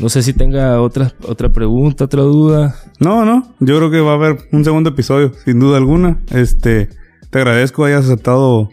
No 0.00 0.08
sé 0.08 0.22
si 0.24 0.32
tenga 0.32 0.80
otra, 0.82 1.12
otra 1.26 1.50
pregunta, 1.52 2.04
otra 2.06 2.22
duda. 2.22 2.74
No, 2.98 3.24
no. 3.24 3.54
Yo 3.60 3.76
creo 3.78 3.90
que 3.92 4.00
va 4.00 4.12
a 4.12 4.14
haber 4.14 4.38
un 4.50 4.64
segundo 4.64 4.90
episodio, 4.90 5.32
sin 5.44 5.60
duda 5.60 5.76
alguna. 5.76 6.20
Este, 6.32 6.88
te 7.30 7.38
agradezco 7.38 7.84
hayas 7.84 8.04
aceptado, 8.06 8.70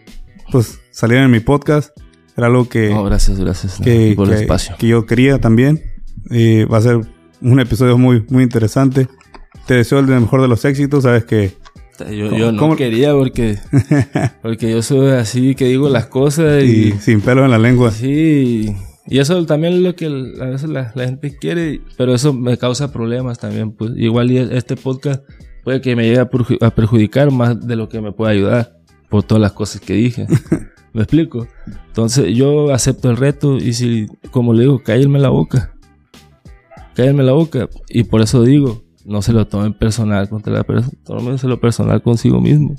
pues, 0.51 0.79
salir 0.89 1.17
en 1.19 1.29
mi 1.29 1.39
podcast. 1.39 1.91
Era 2.35 2.47
algo 2.47 2.67
que, 2.67 2.89
No, 2.89 3.03
gracias, 3.03 3.39
gracias 3.39 3.77
que, 3.83 4.13
por 4.15 4.29
el 4.29 4.33
que- 4.35 4.41
espacio. 4.41 4.75
que 4.79 4.87
yo 4.87 5.05
quería 5.05 5.39
también. 5.39 5.79
Y 6.31 6.63
va 6.63 6.79
a 6.79 6.81
ser 6.81 7.01
un 7.41 7.59
episodio 7.59 7.97
muy, 7.97 8.25
muy 8.29 8.43
interesante. 8.43 9.07
Te 9.67 9.75
deseo 9.75 9.99
el 9.99 10.07
mejor 10.07 10.41
de 10.41 10.47
los 10.47 10.63
éxitos. 10.65 11.03
Sabes 11.03 11.25
que 11.25 11.53
Yo, 12.11 12.29
¿Cómo- 12.29 12.37
yo 12.37 12.51
no 12.51 12.59
cómo- 12.59 12.75
quería 12.75 13.13
porque, 13.13 13.57
porque 14.41 14.71
yo 14.71 14.81
soy 14.81 15.11
así 15.11 15.53
que 15.55 15.65
digo 15.65 15.87
las 15.89 16.07
cosas 16.07 16.63
y 16.63 16.87
y, 16.87 16.91
sin 16.93 17.21
pelo 17.21 17.45
en 17.45 17.51
la 17.51 17.59
lengua. 17.59 17.91
sí. 17.91 18.75
Y 19.07 19.17
eso 19.17 19.43
también 19.47 19.73
es 19.73 19.79
lo 19.79 19.95
que 19.95 20.05
a 20.05 20.45
veces 20.45 20.69
la, 20.69 20.91
la 20.95 21.05
gente 21.05 21.35
quiere, 21.37 21.81
pero 21.97 22.13
eso 22.13 22.33
me 22.33 22.57
causa 22.57 22.93
problemas 22.93 23.39
también. 23.39 23.71
Pues 23.71 23.91
igual 23.97 24.29
este 24.31 24.75
podcast 24.77 25.23
puede 25.63 25.81
que 25.81 25.95
me 25.95 26.03
llegue 26.07 26.19
a 26.19 26.69
perjudicar 26.69 27.31
más 27.31 27.59
de 27.67 27.75
lo 27.75 27.89
que 27.89 27.99
me 27.99 28.11
puede 28.11 28.33
ayudar 28.33 28.77
por 29.09 29.23
todas 29.23 29.41
las 29.41 29.51
cosas 29.53 29.81
que 29.81 29.93
dije. 29.95 30.27
¿Me 30.93 31.01
explico? 31.01 31.47
Entonces 31.87 32.33
yo 32.35 32.71
acepto 32.73 33.09
el 33.09 33.17
reto 33.17 33.57
y 33.57 33.73
si, 33.73 34.05
como 34.29 34.53
le 34.53 34.61
digo, 34.61 34.81
cállenme 34.83 35.19
la 35.19 35.29
boca. 35.29 35.73
Cállenme 36.95 37.23
la 37.23 37.33
boca. 37.33 37.69
Y 37.89 38.03
por 38.03 38.21
eso 38.21 38.43
digo, 38.43 38.83
no 39.05 39.21
se 39.21 39.33
lo 39.33 39.47
tomen 39.47 39.73
personal 39.73 40.27
contra 40.29 40.53
la 40.53 40.63
persona, 40.63 40.93
tómenselo 41.03 41.59
personal 41.59 42.01
consigo 42.01 42.39
mismo. 42.41 42.75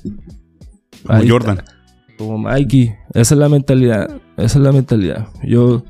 Como 1.07 1.19
Ahí 1.19 1.29
Jordan. 1.29 1.59
está. 1.59 1.73
Como 2.19 2.39
Mikey. 2.39 2.93
Esa 3.15 3.35
es 3.35 3.39
la 3.39 3.49
mentalidad. 3.49 4.09
Esa 4.37 4.59
es 4.59 4.65
la 4.65 4.73
mentalidad. 4.73 5.29
Yo 5.43 5.83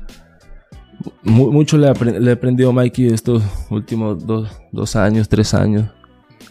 mu- 1.23 1.51
mucho 1.51 1.77
le, 1.77 1.87
he 1.87 2.31
aprendido 2.31 2.69
a 2.69 2.73
Mikey 2.73 3.07
estos 3.07 3.43
últimos 3.69 4.25
dos, 4.25 4.49
dos 4.71 4.95
años, 4.95 5.27
tres 5.29 5.53
años. 5.53 5.89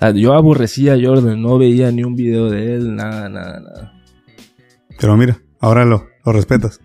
Ah, 0.00 0.10
Yo 0.10 0.34
aborrecía 0.34 0.94
a 0.94 0.98
Jordan, 1.02 1.40
no 1.40 1.58
veía 1.58 1.90
ni 1.92 2.02
un 2.04 2.14
video 2.16 2.50
de 2.50 2.74
él, 2.74 2.94
nada, 2.96 3.28
nada, 3.28 3.60
nada. 3.60 3.92
Pero 5.00 5.16
mira, 5.16 5.40
ahora 5.60 5.84
lo, 5.84 6.06
lo 6.24 6.32
respetas. 6.32 6.80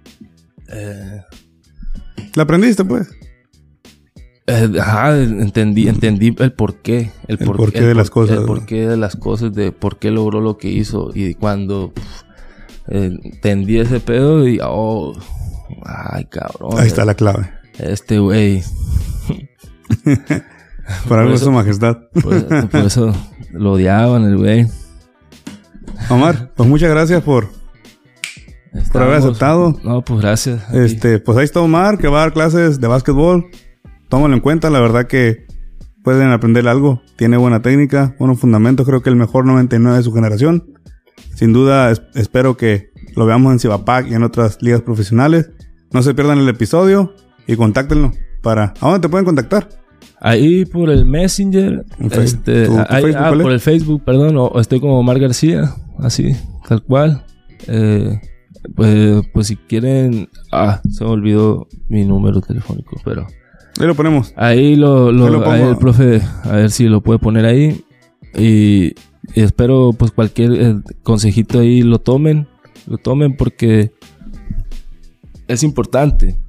Eh, 0.71 1.21
¿Le 2.35 2.41
aprendiste, 2.41 2.83
pues? 2.85 3.09
Eh, 4.47 4.69
ajá, 4.79 5.17
entendí, 5.19 5.87
entendí 5.87 6.35
el 6.39 6.53
porqué. 6.53 7.11
El, 7.27 7.37
El 7.39 7.45
por- 7.45 7.57
porqué 7.57 7.81
de 7.81 7.93
las 7.95 8.09
cosas, 8.09 8.37
El 8.37 8.41
¿no? 8.41 8.47
porqué 8.47 8.87
de 8.87 8.97
las 8.97 9.15
cosas, 9.15 9.53
de 9.53 9.71
por 9.71 9.99
qué 9.99 10.09
logró 10.11 10.41
lo 10.41 10.57
que 10.57 10.69
hizo. 10.69 11.11
Y 11.13 11.33
cuando 11.35 11.91
pf, 11.93 12.07
eh, 12.89 13.19
entendí 13.23 13.77
ese 13.79 13.99
pedo, 13.99 14.47
y 14.47 14.59
oh, 14.63 15.13
ay, 15.85 16.25
cabrón. 16.25 16.79
Ahí 16.79 16.87
está 16.87 17.03
la 17.05 17.13
clave. 17.15 17.51
Este 17.77 18.19
güey. 18.19 18.63
Por 21.07 21.19
algo 21.19 21.33
eso- 21.33 21.45
su 21.45 21.51
majestad. 21.51 21.97
Por, 22.21 22.69
por 22.69 22.79
eso 22.81 23.13
lo 23.51 23.73
odiaban 23.73 24.23
el 24.23 24.37
güey. 24.37 24.67
Omar, 26.09 26.51
pues 26.55 26.69
muchas 26.69 26.89
gracias 26.89 27.21
por, 27.23 27.49
por 28.93 29.01
haber 29.01 29.15
aceptado. 29.15 29.77
No, 29.83 30.01
pues 30.03 30.21
gracias. 30.21 30.63
Este, 30.73 31.19
pues 31.19 31.37
ahí 31.37 31.43
está 31.45 31.59
Omar, 31.59 31.97
que 31.97 32.07
va 32.07 32.19
a 32.19 32.21
dar 32.21 32.33
clases 32.33 32.79
de 32.79 32.87
básquetbol. 32.87 33.47
Tómalo 34.09 34.33
en 34.33 34.39
cuenta, 34.41 34.69
la 34.69 34.79
verdad 34.79 35.07
que 35.07 35.45
pueden 36.03 36.29
aprender 36.31 36.67
algo. 36.67 37.01
Tiene 37.17 37.37
buena 37.37 37.61
técnica, 37.61 38.15
buenos 38.19 38.39
fundamentos. 38.39 38.85
Creo 38.87 39.01
que 39.01 39.09
el 39.09 39.15
mejor 39.15 39.45
99 39.45 39.97
de 39.97 40.03
su 40.03 40.13
generación. 40.13 40.73
Sin 41.35 41.53
duda, 41.53 41.91
es- 41.91 42.01
espero 42.15 42.55
que 42.57 42.91
lo 43.15 43.25
veamos 43.25 43.51
en 43.53 43.59
Cibapac 43.59 44.07
y 44.09 44.13
en 44.13 44.23
otras 44.23 44.57
ligas 44.61 44.81
profesionales. 44.81 45.49
No 45.91 46.01
se 46.03 46.13
pierdan 46.13 46.39
el 46.39 46.47
episodio 46.49 47.13
y 47.47 47.55
contáctenlo 47.55 48.11
para... 48.41 48.73
¿A 48.79 48.85
dónde 48.89 48.99
te 48.99 49.09
pueden 49.09 49.25
contactar? 49.25 49.69
Ahí 50.19 50.65
por 50.65 50.89
el 50.89 51.05
Messenger. 51.05 51.85
En 51.99 52.09
Facebook. 52.09 52.23
Este, 52.49 52.65
¿Tu- 52.65 52.73
tu 52.75 52.79
ahí- 52.89 53.01
Facebook 53.03 53.23
ah, 53.23 53.31
es? 53.35 53.41
por 53.43 53.51
el 53.51 53.59
Facebook, 53.59 54.03
perdón. 54.03 54.37
O, 54.37 54.45
o 54.45 54.59
estoy 54.59 54.79
como 54.79 54.99
Omar 54.99 55.19
García. 55.19 55.73
Así, 55.99 56.35
tal 56.67 56.81
cual. 56.83 57.23
Eh, 57.67 58.19
pues, 58.75 59.21
pues 59.33 59.47
si 59.47 59.55
quieren. 59.57 60.27
Ah, 60.51 60.81
se 60.89 61.03
me 61.03 61.11
olvidó 61.11 61.67
mi 61.87 62.03
número 62.05 62.41
telefónico, 62.41 62.99
pero. 63.05 63.27
Ahí 63.79 63.87
lo 63.87 63.95
ponemos. 63.95 64.33
Ahí 64.35 64.75
lo, 64.75 65.11
lo- 65.11 65.25
Ahí 65.25 65.31
lo 65.31 65.39
pongo. 65.39 65.51
ahí 65.51 65.61
el 65.61 65.77
profe, 65.77 66.21
a 66.43 66.51
ver 66.55 66.71
si 66.71 66.85
lo 66.87 67.01
puede 67.01 67.19
poner 67.19 67.45
ahí. 67.45 67.83
Y, 68.35 68.87
y 69.35 69.41
espero 69.41 69.91
pues 69.97 70.11
cualquier 70.11 70.51
eh, 70.53 70.75
consejito 71.03 71.59
ahí 71.59 71.81
lo 71.81 71.99
tomen. 71.99 72.47
Lo 72.87 72.97
tomen 72.97 73.35
porque 73.37 73.91
es 75.47 75.63
importante. 75.63 76.39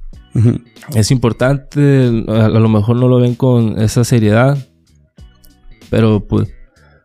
Es 0.95 1.11
importante, 1.11 2.23
a, 2.27 2.45
a 2.45 2.49
lo 2.49 2.69
mejor 2.69 2.95
no 2.95 3.07
lo 3.07 3.19
ven 3.19 3.35
con 3.35 3.79
esa 3.81 4.03
seriedad, 4.03 4.57
pero 5.89 6.21
pues 6.27 6.53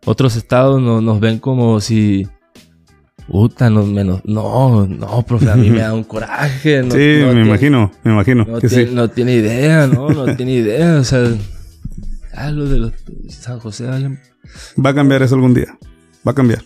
otros 0.04 0.36
estados 0.36 0.80
no- 0.80 1.00
nos 1.00 1.20
ven 1.20 1.38
como 1.38 1.80
si... 1.80 2.26
Puta, 3.28 3.70
no, 3.70 3.84
menos, 3.84 4.20
no, 4.24 4.86
no, 4.86 5.22
profe, 5.22 5.50
a 5.50 5.56
mí 5.56 5.70
me 5.70 5.78
da 5.80 5.94
un 5.94 6.04
coraje. 6.04 6.82
No, 6.82 6.90
sí, 6.90 7.18
no 7.20 7.28
me 7.28 7.32
tiene- 7.32 7.46
imagino, 7.46 7.90
me 8.04 8.12
imagino 8.12 8.44
no 8.44 8.58
que 8.58 8.68
tiene, 8.68 8.86
sí. 8.86 8.94
no 8.94 9.08
tiene 9.08 9.34
idea, 9.34 9.86
¿no? 9.86 10.10
No 10.10 10.36
tiene 10.36 10.52
idea. 10.52 10.96
O 11.00 11.04
sea, 11.04 11.32
ah, 12.34 12.50
lo 12.50 12.66
de 12.68 12.78
los 12.78 12.92
San 13.30 13.58
José 13.60 13.86
Va 14.84 14.90
a 14.90 14.94
cambiar 14.94 15.22
eso 15.22 15.34
algún 15.36 15.54
día. 15.54 15.76
Va 16.26 16.32
a 16.32 16.34
cambiar. 16.34 16.62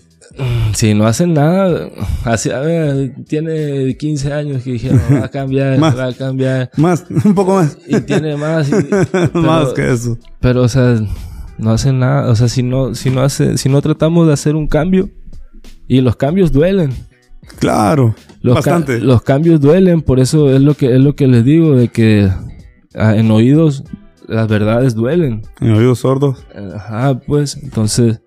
Si 0.74 0.94
no 0.94 1.06
hacen 1.06 1.32
nada, 1.34 1.88
así, 2.24 2.50
a 2.50 2.60
ver, 2.60 3.14
tiene 3.26 3.96
15 3.96 4.32
años 4.32 4.62
que 4.62 4.72
dijeron, 4.72 5.00
va 5.12 5.24
a 5.24 5.28
cambiar, 5.30 5.78
Más. 5.78 5.96
va 5.98 6.06
a 6.08 6.12
cambiar. 6.12 6.70
Más, 6.76 7.04
un 7.24 7.34
poco 7.34 7.54
más. 7.54 7.78
Y 7.86 8.00
tiene 8.00 8.36
más. 8.36 8.68
y- 8.68 9.34
más 9.38 9.72
que 9.74 9.92
eso. 9.92 10.18
Pero, 10.40 10.62
o 10.62 10.68
sea, 10.68 11.00
no 11.56 11.70
hacen 11.70 12.00
nada. 12.00 12.30
O 12.30 12.36
sea, 12.36 12.48
si 12.48 12.62
no, 12.62 12.94
si 12.94 13.10
no 13.10 13.22
hace, 13.22 13.56
si 13.58 13.68
no 13.68 13.80
tratamos 13.80 14.26
de 14.26 14.32
hacer 14.32 14.54
un 14.54 14.66
cambio, 14.68 15.08
y 15.88 16.00
los 16.02 16.14
cambios 16.16 16.52
duelen. 16.52 16.92
Claro. 17.58 18.14
Los, 18.42 18.54
ca- 18.54 18.72
bastante. 18.72 19.00
los 19.00 19.22
cambios 19.22 19.60
duelen, 19.60 20.02
por 20.02 20.20
eso 20.20 20.54
es 20.54 20.60
lo 20.60 20.74
que 20.74 20.94
es 20.94 21.00
lo 21.00 21.16
que 21.16 21.26
les 21.26 21.44
digo, 21.44 21.74
de 21.74 21.88
que 21.88 22.30
ah, 22.94 23.16
en 23.16 23.30
oídos 23.30 23.82
las 24.28 24.46
verdades 24.46 24.94
duelen. 24.94 25.42
En 25.60 25.72
oídos 25.72 26.00
sordos. 26.00 26.44
Ajá, 26.74 27.18
pues, 27.26 27.56
entonces. 27.62 28.20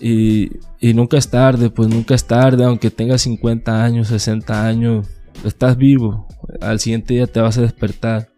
Y, 0.00 0.50
y 0.80 0.92
nunca 0.94 1.16
es 1.16 1.28
tarde, 1.28 1.70
pues 1.70 1.88
nunca 1.88 2.14
es 2.14 2.24
tarde, 2.26 2.64
aunque 2.64 2.90
tengas 2.90 3.22
50 3.22 3.84
años, 3.84 4.08
60 4.08 4.66
años, 4.66 5.06
estás 5.44 5.76
vivo. 5.76 6.26
Al 6.60 6.80
siguiente 6.80 7.14
día 7.14 7.26
te 7.26 7.40
vas 7.40 7.56
a 7.58 7.62
despertar. 7.62 8.28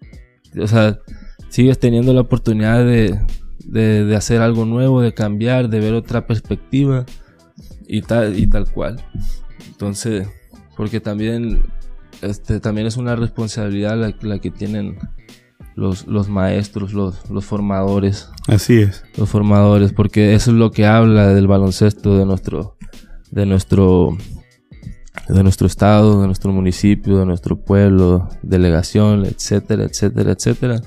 O 0.60 0.66
sea, 0.66 0.98
sigues 1.48 1.78
teniendo 1.78 2.12
la 2.12 2.20
oportunidad 2.20 2.84
de, 2.84 3.18
de, 3.64 4.04
de 4.04 4.16
hacer 4.16 4.42
algo 4.42 4.64
nuevo, 4.64 5.00
de 5.00 5.14
cambiar, 5.14 5.68
de 5.68 5.80
ver 5.80 5.94
otra 5.94 6.26
perspectiva 6.26 7.04
y 7.88 8.02
tal, 8.02 8.38
y 8.38 8.46
tal 8.46 8.70
cual. 8.70 9.02
Entonces, 9.68 10.28
porque 10.76 11.00
también, 11.00 11.62
este, 12.22 12.60
también 12.60 12.86
es 12.86 12.96
una 12.96 13.16
responsabilidad 13.16 13.96
la, 13.96 14.14
la 14.22 14.38
que 14.38 14.50
tienen 14.50 14.98
los, 15.74 16.06
los 16.06 16.28
maestros, 16.28 16.92
los, 16.94 17.28
los 17.30 17.44
formadores 17.44 18.30
Así 18.48 18.78
es. 18.78 19.04
los 19.16 19.28
formadores, 19.28 19.92
porque 19.92 20.34
eso 20.34 20.50
es 20.50 20.56
lo 20.56 20.70
que 20.70 20.86
habla 20.86 21.28
del 21.34 21.46
baloncesto 21.46 22.16
de 22.16 22.24
nuestro, 22.24 22.76
de 23.30 23.44
nuestro, 23.44 24.16
de 25.28 25.42
nuestro 25.42 25.66
estado, 25.66 26.20
de 26.22 26.26
nuestro 26.26 26.52
municipio, 26.52 27.18
de 27.18 27.26
nuestro 27.26 27.56
pueblo, 27.60 28.28
delegación, 28.42 29.26
etcétera, 29.26 29.84
etcétera, 29.84 30.32
etcétera. 30.32 30.80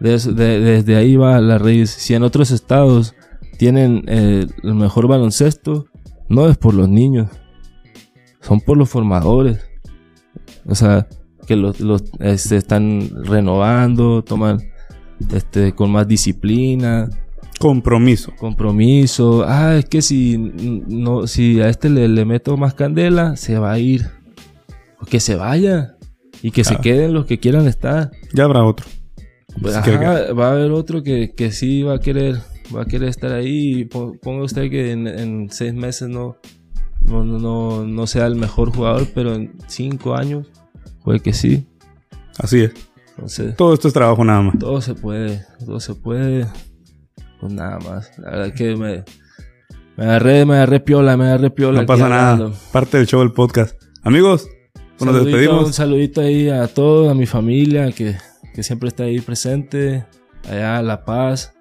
De 0.00 0.14
eso- 0.14 0.32
de- 0.32 0.60
desde 0.60 0.96
ahí 0.96 1.16
va 1.16 1.40
la 1.40 1.56
raíz. 1.56 1.88
Si 1.90 2.12
en 2.14 2.22
otros 2.22 2.50
estados 2.50 3.14
tienen 3.58 4.04
eh, 4.06 4.46
el 4.62 4.74
mejor 4.74 5.08
baloncesto, 5.08 5.86
no 6.28 6.48
es 6.48 6.56
por 6.56 6.74
los 6.74 6.88
niños, 6.88 7.28
son 8.40 8.60
por 8.60 8.76
los 8.76 8.88
formadores. 8.88 9.58
O 10.66 10.74
sea, 10.74 11.06
que 11.46 11.56
los, 11.56 11.80
los 11.80 12.02
este, 12.20 12.56
están 12.56 13.08
renovando, 13.24 14.22
toman 14.24 14.58
este, 15.32 15.72
con 15.74 15.90
más 15.90 16.06
disciplina, 16.08 17.08
Compromiso. 17.58 18.32
compromiso. 18.38 19.44
Ah, 19.46 19.76
es 19.76 19.86
que 19.86 20.02
si, 20.02 20.36
no, 20.36 21.26
si 21.26 21.60
a 21.62 21.68
este 21.70 21.88
le, 21.88 22.06
le 22.08 22.24
meto 22.26 22.56
más 22.58 22.74
candela, 22.74 23.36
se 23.36 23.58
va 23.58 23.72
a 23.72 23.78
ir. 23.78 24.06
Pues 24.98 25.10
que 25.10 25.20
se 25.20 25.36
vaya. 25.36 25.96
Y 26.42 26.50
que 26.50 26.64
se 26.64 26.70
Claro. 26.70 26.82
queden 26.82 27.12
los 27.14 27.24
que 27.24 27.38
quieran 27.38 27.66
estar. 27.66 28.10
Ya 28.34 28.44
habrá 28.44 28.62
otro. 28.62 28.86
Pues, 29.62 29.74
ajá, 29.74 30.32
va 30.34 30.48
a 30.48 30.52
haber 30.52 30.70
otro 30.70 31.02
que, 31.02 31.32
que 31.34 31.50
sí 31.50 31.82
va 31.82 31.94
a 31.94 31.98
querer, 32.00 32.36
va 32.74 32.82
a 32.82 32.84
querer 32.86 33.08
estar 33.08 33.32
ahí. 33.32 33.80
Y 33.80 33.84
po- 33.84 34.14
Ponga 34.22 34.44
usted 34.44 34.70
que 34.70 34.92
en, 34.92 35.06
en 35.06 35.50
seis 35.50 35.74
meses 35.74 36.08
no, 36.08 36.36
no, 37.02 37.24
no- 37.24 37.84
no, 37.86 38.06
sea 38.06 38.26
el 38.26 38.36
mejor 38.36 38.74
jugador, 38.74 39.06
pero 39.14 39.34
en 39.34 39.54
cinco 39.66 40.14
años 40.16 40.48
puede 41.04 41.20
que 41.20 41.32
sí. 41.32 41.66
Así 42.38 42.60
es. 42.62 42.72
Entonces, 43.10 43.56
Todo 43.56 43.72
esto 43.72 43.88
es 43.88 43.94
trabajo 43.94 44.24
nada 44.24 44.42
más. 44.42 44.58
todo 44.58 44.80
se 44.82 44.94
puede, 44.94 45.44
todo 45.64 45.80
se 45.80 45.94
puede. 45.94 46.46
Pues 47.40 47.52
nada 47.52 47.78
más. 47.78 48.10
La 48.18 48.30
verdad 48.30 48.54
que 48.54 48.76
me, 48.76 49.04
me 49.96 50.04
agarré, 50.04 50.44
me 50.44 50.54
agarré 50.56 50.80
piola, 50.80 51.16
me 51.16 51.24
agarré 51.24 51.50
piola. 51.50 51.80
No 51.80 51.86
pasa 51.86 52.08
nada. 52.08 52.32
hablando. 52.32 52.56
Parte 52.72 52.98
del 52.98 53.06
show 53.06 53.20
del 53.20 53.32
podcast. 53.32 53.80
Amigos, 54.02 54.46
pues 54.98 55.06
nos 55.06 55.14
Saludito, 55.16 55.20
Un 55.20 55.24
despedimos. 55.42 55.74
saludito 55.74 56.20
ahí 56.20 56.48
a 56.50 56.66
toda 56.68 57.12
a 57.12 57.14
mi 57.14 57.24
familia 57.26 57.90
que, 57.92 58.16
que 58.54 58.62
siempre 58.62 58.88
está 58.88 59.04
ahí 59.04 59.20
presente. 59.20 60.04
Allá 60.48 60.80
La 60.82 61.04
Paz, 61.04 61.52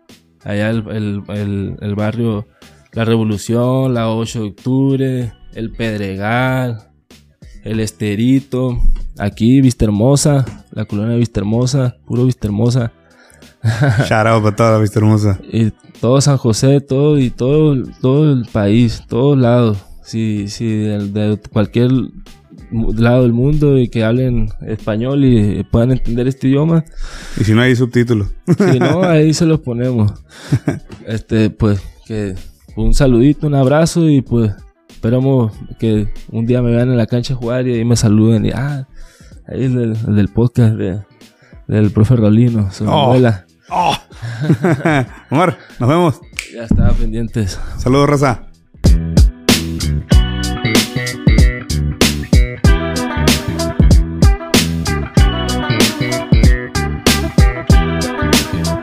allá 0.45 0.69
el, 0.69 0.87
el- 0.89 1.23
el- 1.27 1.75
el 1.81 1.95
barrio 1.95 2.47
La 2.93 3.03
Revolución, 3.03 3.93
la 3.93 4.09
8 4.09 4.39
de 4.41 4.47
octubre, 4.47 5.33
el 5.53 5.71
Pedregal, 5.71 6.87
el 7.63 7.81
Esterito. 7.81 8.79
Aquí 9.17 9.59
Vista 9.61 9.83
Hermosa, 9.85 10.45
la 10.71 10.85
colonia 10.85 11.17
Vista 11.17 11.39
Hermosa, 11.41 11.97
puro 12.05 12.25
Vista 12.25 12.47
Hermosa. 12.47 12.91
Shout 14.07 14.27
out 14.27 14.43
para 14.43 14.55
toda 14.55 14.77
vista 14.79 14.99
hermosa. 14.99 15.39
Y 15.51 15.71
todo 15.99 16.21
San 16.21 16.37
José, 16.37 16.81
todo 16.81 17.17
y 17.17 17.31
todo, 17.31 17.75
todo 17.99 18.31
el 18.31 18.45
país, 18.51 19.01
todos 19.07 19.37
lados. 19.37 19.79
Si, 20.03 20.47
si 20.49 20.67
de, 20.67 20.99
de 21.09 21.37
cualquier 21.51 21.89
lado 22.71 23.23
del 23.23 23.33
mundo 23.33 23.77
y 23.77 23.87
que 23.89 24.03
hablen 24.03 24.49
español 24.65 25.23
y 25.25 25.63
puedan 25.63 25.91
entender 25.91 26.27
este 26.27 26.47
idioma, 26.47 26.83
Y 27.39 27.43
si 27.43 27.53
no 27.53 27.61
hay 27.61 27.75
subtítulos. 27.75 28.27
si 28.57 28.79
no, 28.79 29.03
ahí 29.09 29.33
se 29.33 29.45
los 29.45 29.59
ponemos. 29.61 30.11
Este, 31.07 31.49
pues, 31.51 31.81
que, 32.07 32.35
un 32.75 32.93
saludito, 32.93 33.45
un 33.47 33.53
abrazo 33.55 34.09
y 34.09 34.21
pues 34.21 34.51
esperamos 34.89 35.51
que 35.79 36.07
un 36.31 36.45
día 36.47 36.61
me 36.63 36.71
vean 36.71 36.89
en 36.89 36.97
la 36.97 37.05
cancha 37.05 37.35
jugar 37.35 37.67
y 37.67 37.73
ahí 37.75 37.85
me 37.85 37.95
saluden 37.95 38.45
y 38.47 38.49
ah, 38.51 38.87
ahí 39.47 39.65
es 39.65 39.73
del, 39.73 39.95
el 40.07 40.15
del 40.15 40.29
podcast 40.29 40.73
de, 40.75 40.99
del 41.67 41.91
profe 41.91 42.15
Rolino, 42.15 42.71
su 42.71 42.85
Oh. 42.85 43.03
abuela. 43.03 43.45
¡Oh! 43.69 43.95
Omar, 45.31 45.57
nos 45.79 45.89
vemos. 45.89 46.21
Ya 46.53 46.63
estaba 46.63 46.89
pendientes. 46.93 47.59
Saludos, 47.77 48.09
raza. 48.09 48.43